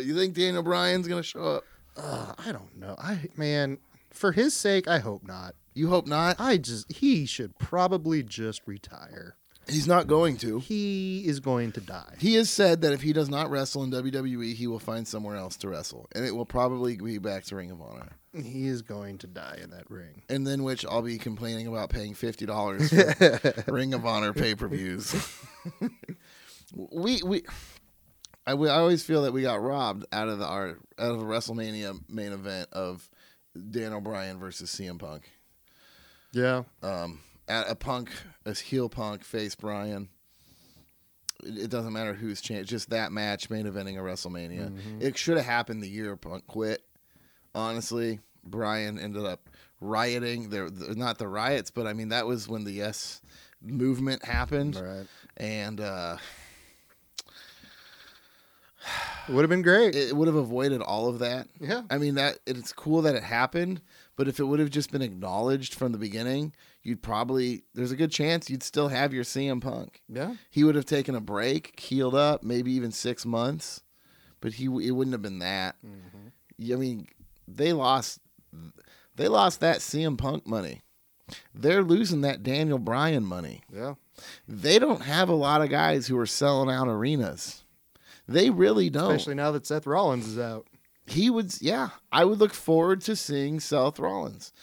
you 0.05 0.15
think 0.15 0.35
Daniel 0.35 0.63
Bryan's 0.63 1.09
gonna 1.09 1.21
show 1.21 1.43
up? 1.43 1.65
Uh, 1.97 2.33
I 2.37 2.53
don't 2.53 2.77
know. 2.77 2.95
I 2.97 3.27
man, 3.35 3.77
for 4.11 4.31
his 4.31 4.53
sake, 4.55 4.87
I 4.87 4.99
hope 4.99 5.27
not. 5.27 5.55
You 5.73 5.89
hope 5.89 6.07
not. 6.07 6.37
I 6.39 6.55
just 6.55 6.89
he 6.91 7.25
should 7.25 7.59
probably 7.59 8.23
just 8.23 8.61
retire. 8.65 9.35
He's 9.67 9.87
not 9.87 10.07
going 10.07 10.37
to. 10.37 10.59
He 10.59 11.25
is 11.25 11.39
going 11.39 11.71
to 11.73 11.81
die. 11.81 12.15
He 12.19 12.35
has 12.35 12.49
said 12.49 12.81
that 12.81 12.93
if 12.93 13.01
he 13.01 13.13
does 13.13 13.29
not 13.29 13.49
wrestle 13.49 13.83
in 13.83 13.91
WWE, 13.91 14.53
he 14.53 14.67
will 14.67 14.79
find 14.79 15.07
somewhere 15.07 15.35
else 15.35 15.55
to 15.57 15.69
wrestle, 15.69 16.07
and 16.13 16.25
it 16.25 16.35
will 16.35 16.45
probably 16.45 16.97
be 16.97 17.19
back 17.19 17.43
to 17.45 17.55
Ring 17.55 17.71
of 17.71 17.81
Honor. 17.81 18.17
He 18.33 18.67
is 18.67 18.81
going 18.81 19.17
to 19.19 19.27
die 19.27 19.59
in 19.61 19.71
that 19.71 19.89
ring. 19.89 20.23
And 20.29 20.47
then, 20.47 20.63
which 20.63 20.85
I'll 20.85 21.01
be 21.01 21.17
complaining 21.17 21.67
about 21.67 21.89
paying 21.89 22.13
fifty 22.13 22.45
dollars 22.45 22.89
for 22.89 23.63
Ring 23.67 23.93
of 23.93 24.05
Honor 24.05 24.33
pay 24.33 24.55
per 24.55 24.67
views. 24.67 25.13
we 26.75 27.21
we. 27.23 27.43
I, 28.47 28.55
we, 28.55 28.69
I 28.69 28.79
always 28.79 29.03
feel 29.03 29.21
that 29.23 29.33
we 29.33 29.43
got 29.43 29.61
robbed 29.61 30.05
out 30.11 30.27
of 30.27 30.39
the 30.39 30.45
our 30.45 30.79
out 30.97 31.11
of 31.11 31.21
a 31.21 31.25
WrestleMania 31.25 31.99
main 32.09 32.31
event 32.31 32.69
of 32.71 33.07
Daniel 33.69 34.01
Bryan 34.01 34.39
versus 34.39 34.71
CM 34.71 34.97
Punk. 34.97 35.29
Yeah. 36.31 36.63
Um, 36.81 37.19
at 37.51 37.69
a 37.69 37.75
Punk, 37.75 38.09
a 38.45 38.53
heel 38.55 38.89
Punk 38.89 39.23
face 39.23 39.53
Bryan. 39.55 40.09
It, 41.43 41.57
it 41.65 41.69
doesn't 41.69 41.93
matter 41.93 42.13
who's 42.13 42.41
changed. 42.41 42.69
Just 42.69 42.89
that 42.91 43.11
match 43.11 43.49
main 43.49 43.65
eventing 43.65 43.97
a 43.97 44.01
WrestleMania. 44.01 44.71
It 45.01 45.17
should 45.17 45.37
have 45.37 45.45
happened 45.45 45.83
the 45.83 45.89
year 45.89 46.15
Punk 46.15 46.47
quit. 46.47 46.81
Honestly, 47.53 48.19
Bryan 48.43 48.97
ended 48.97 49.25
up 49.25 49.49
rioting. 49.79 50.49
There, 50.49 50.69
the, 50.69 50.95
not 50.95 51.17
the 51.17 51.27
riots, 51.27 51.69
but 51.71 51.85
I 51.87 51.93
mean 51.93 52.09
that 52.09 52.25
was 52.25 52.47
when 52.47 52.63
the 52.63 52.71
Yes 52.71 53.21
movement 53.61 54.23
happened, 54.25 54.75
Right. 54.75 55.05
and 55.37 55.79
uh, 55.81 56.17
It 59.27 59.33
would 59.33 59.41
have 59.43 59.49
been 59.49 59.61
great. 59.61 59.95
it 59.95 60.15
would 60.15 60.27
have 60.27 60.35
avoided 60.35 60.81
all 60.81 61.07
of 61.07 61.19
that. 61.19 61.47
yeah. 61.59 61.83
I 61.89 61.97
mean 61.99 62.15
that 62.15 62.39
it's 62.47 62.73
cool 62.73 63.03
that 63.03 63.15
it 63.15 63.23
happened, 63.23 63.81
but 64.15 64.27
if 64.27 64.39
it 64.39 64.45
would 64.45 64.59
have 64.59 64.71
just 64.71 64.91
been 64.91 65.03
acknowledged 65.03 65.75
from 65.75 65.91
the 65.91 65.97
beginning, 65.99 66.53
you'd 66.83 67.01
probably 67.03 67.63
there's 67.73 67.91
a 67.91 67.95
good 67.95 68.11
chance 68.11 68.49
you'd 68.49 68.63
still 68.63 68.87
have 68.89 69.13
your 69.13 69.23
CM 69.23 69.61
Punk. 69.61 70.01
Yeah. 70.07 70.35
He 70.49 70.63
would 70.63 70.75
have 70.75 70.85
taken 70.85 71.15
a 71.15 71.21
break, 71.21 71.79
healed 71.79 72.15
up, 72.15 72.43
maybe 72.43 72.71
even 72.73 72.91
six 72.91 73.25
months, 73.25 73.81
but 74.39 74.53
he 74.53 74.65
it 74.65 74.91
wouldn't 74.91 75.13
have 75.13 75.21
been 75.21 75.39
that. 75.39 75.75
I 75.83 76.75
mean, 76.75 77.07
they 77.47 77.73
lost 77.73 78.19
they 79.15 79.27
lost 79.27 79.59
that 79.59 79.77
CM 79.79 80.17
Punk 80.17 80.45
money. 80.47 80.81
They're 81.53 81.83
losing 81.83 82.21
that 82.21 82.43
Daniel 82.43 82.77
Bryan 82.79 83.25
money. 83.25 83.61
Yeah. 83.73 83.93
They 84.47 84.77
don't 84.79 85.03
have 85.03 85.29
a 85.29 85.33
lot 85.35 85.61
of 85.61 85.69
guys 85.69 86.07
who 86.07 86.17
are 86.19 86.25
selling 86.25 86.69
out 86.73 86.87
arenas. 86.87 87.63
They 88.27 88.49
really 88.49 88.89
don't. 88.89 89.11
Especially 89.15 89.35
now 89.35 89.51
that 89.51 89.65
Seth 89.65 89.87
Rollins 89.87 90.27
is 90.27 90.37
out. 90.39 90.67
he 91.07 91.29
would 91.29 91.53
yeah 91.61 91.89
i 92.11 92.23
would 92.23 92.37
look 92.37 92.53
forward 92.53 93.01
to 93.01 93.15
seeing 93.15 93.59
seth 93.59 93.97
rollins 93.99 94.53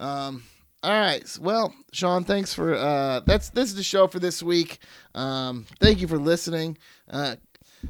um 0.00 0.42
all 0.84 0.90
right. 1.00 1.38
Well 1.40 1.74
sean 1.92 2.24
thanks 2.24 2.52
for 2.52 2.74
uh 2.74 3.20
that's 3.20 3.48
this 3.50 3.70
is 3.70 3.74
the 3.74 3.82
show 3.82 4.06
for 4.06 4.18
this 4.18 4.42
week. 4.42 4.78
Um 5.14 5.64
thank 5.80 6.00
you 6.00 6.06
for 6.06 6.18
listening. 6.18 6.76
Uh 7.10 7.36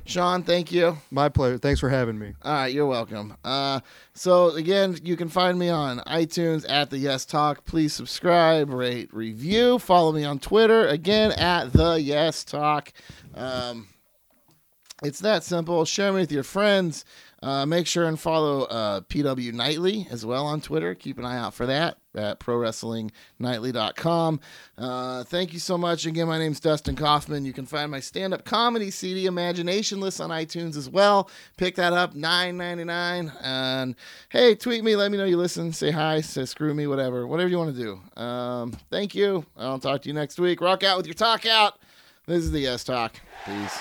sean 0.04 0.44
thank 0.44 0.70
you. 0.70 0.96
My 1.10 1.28
pleasure. 1.28 1.58
Thanks 1.58 1.80
for 1.80 1.88
having 1.88 2.18
me. 2.20 2.34
all 2.42 2.52
right. 2.52 2.72
You're 2.72 2.86
welcome. 2.86 3.36
Uh 3.44 3.80
so 4.14 4.50
again 4.50 4.96
you 5.02 5.16
can 5.16 5.28
find 5.28 5.58
me 5.58 5.70
on 5.70 5.98
itunes 6.06 6.64
at 6.68 6.90
the 6.90 6.98
yes 6.98 7.24
talk. 7.24 7.64
Please 7.64 7.92
subscribe 7.92 8.70
rate 8.70 9.12
review 9.12 9.80
follow 9.80 10.12
me 10.12 10.22
on 10.24 10.38
twitter. 10.38 10.86
Again 10.86 11.32
at 11.32 11.72
the 11.72 11.94
yes 12.00 12.44
talk. 12.44 12.92
Um 13.34 13.88
it's 15.02 15.18
that 15.18 15.42
simple. 15.42 15.84
Share 15.84 16.12
me 16.12 16.20
with 16.20 16.32
your 16.32 16.44
friends. 16.44 17.04
Uh, 17.44 17.66
make 17.66 17.86
sure 17.86 18.06
and 18.06 18.18
follow 18.18 18.62
uh, 18.62 19.02
PW 19.02 19.52
Nightly 19.52 20.06
as 20.10 20.24
well 20.24 20.46
on 20.46 20.62
Twitter. 20.62 20.94
Keep 20.94 21.18
an 21.18 21.26
eye 21.26 21.36
out 21.36 21.52
for 21.52 21.66
that 21.66 21.98
at 22.14 22.40
ProWrestlingNightly.com. 22.40 24.40
Uh, 24.78 25.24
thank 25.24 25.52
you 25.52 25.58
so 25.58 25.76
much. 25.76 26.06
Again, 26.06 26.26
my 26.26 26.38
name's 26.38 26.58
Dustin 26.58 26.96
Kaufman. 26.96 27.44
You 27.44 27.52
can 27.52 27.66
find 27.66 27.90
my 27.90 28.00
stand-up 28.00 28.46
comedy 28.46 28.90
CD, 28.90 29.26
Imagination 29.26 30.00
List, 30.00 30.22
on 30.22 30.30
iTunes 30.30 30.74
as 30.74 30.88
well. 30.88 31.28
Pick 31.58 31.74
that 31.74 31.92
up, 31.92 32.14
nine 32.14 32.56
ninety 32.56 32.84
nine. 32.84 33.30
And 33.42 33.94
hey, 34.30 34.54
tweet 34.54 34.82
me. 34.82 34.96
Let 34.96 35.10
me 35.10 35.18
know 35.18 35.26
you 35.26 35.36
listen. 35.36 35.74
Say 35.74 35.90
hi. 35.90 36.22
Say 36.22 36.46
screw 36.46 36.72
me. 36.72 36.86
Whatever. 36.86 37.26
Whatever 37.26 37.50
you 37.50 37.58
want 37.58 37.76
to 37.76 37.82
do. 37.82 38.00
Um, 38.22 38.72
thank 38.90 39.14
you. 39.14 39.44
I'll 39.54 39.78
talk 39.78 40.00
to 40.02 40.08
you 40.08 40.14
next 40.14 40.40
week. 40.40 40.62
Rock 40.62 40.82
out 40.82 40.96
with 40.96 41.06
your 41.06 41.14
talk 41.14 41.44
out. 41.44 41.78
This 42.26 42.42
is 42.42 42.52
the 42.52 42.60
Yes 42.60 42.84
Talk. 42.84 43.20
Peace. 43.44 43.78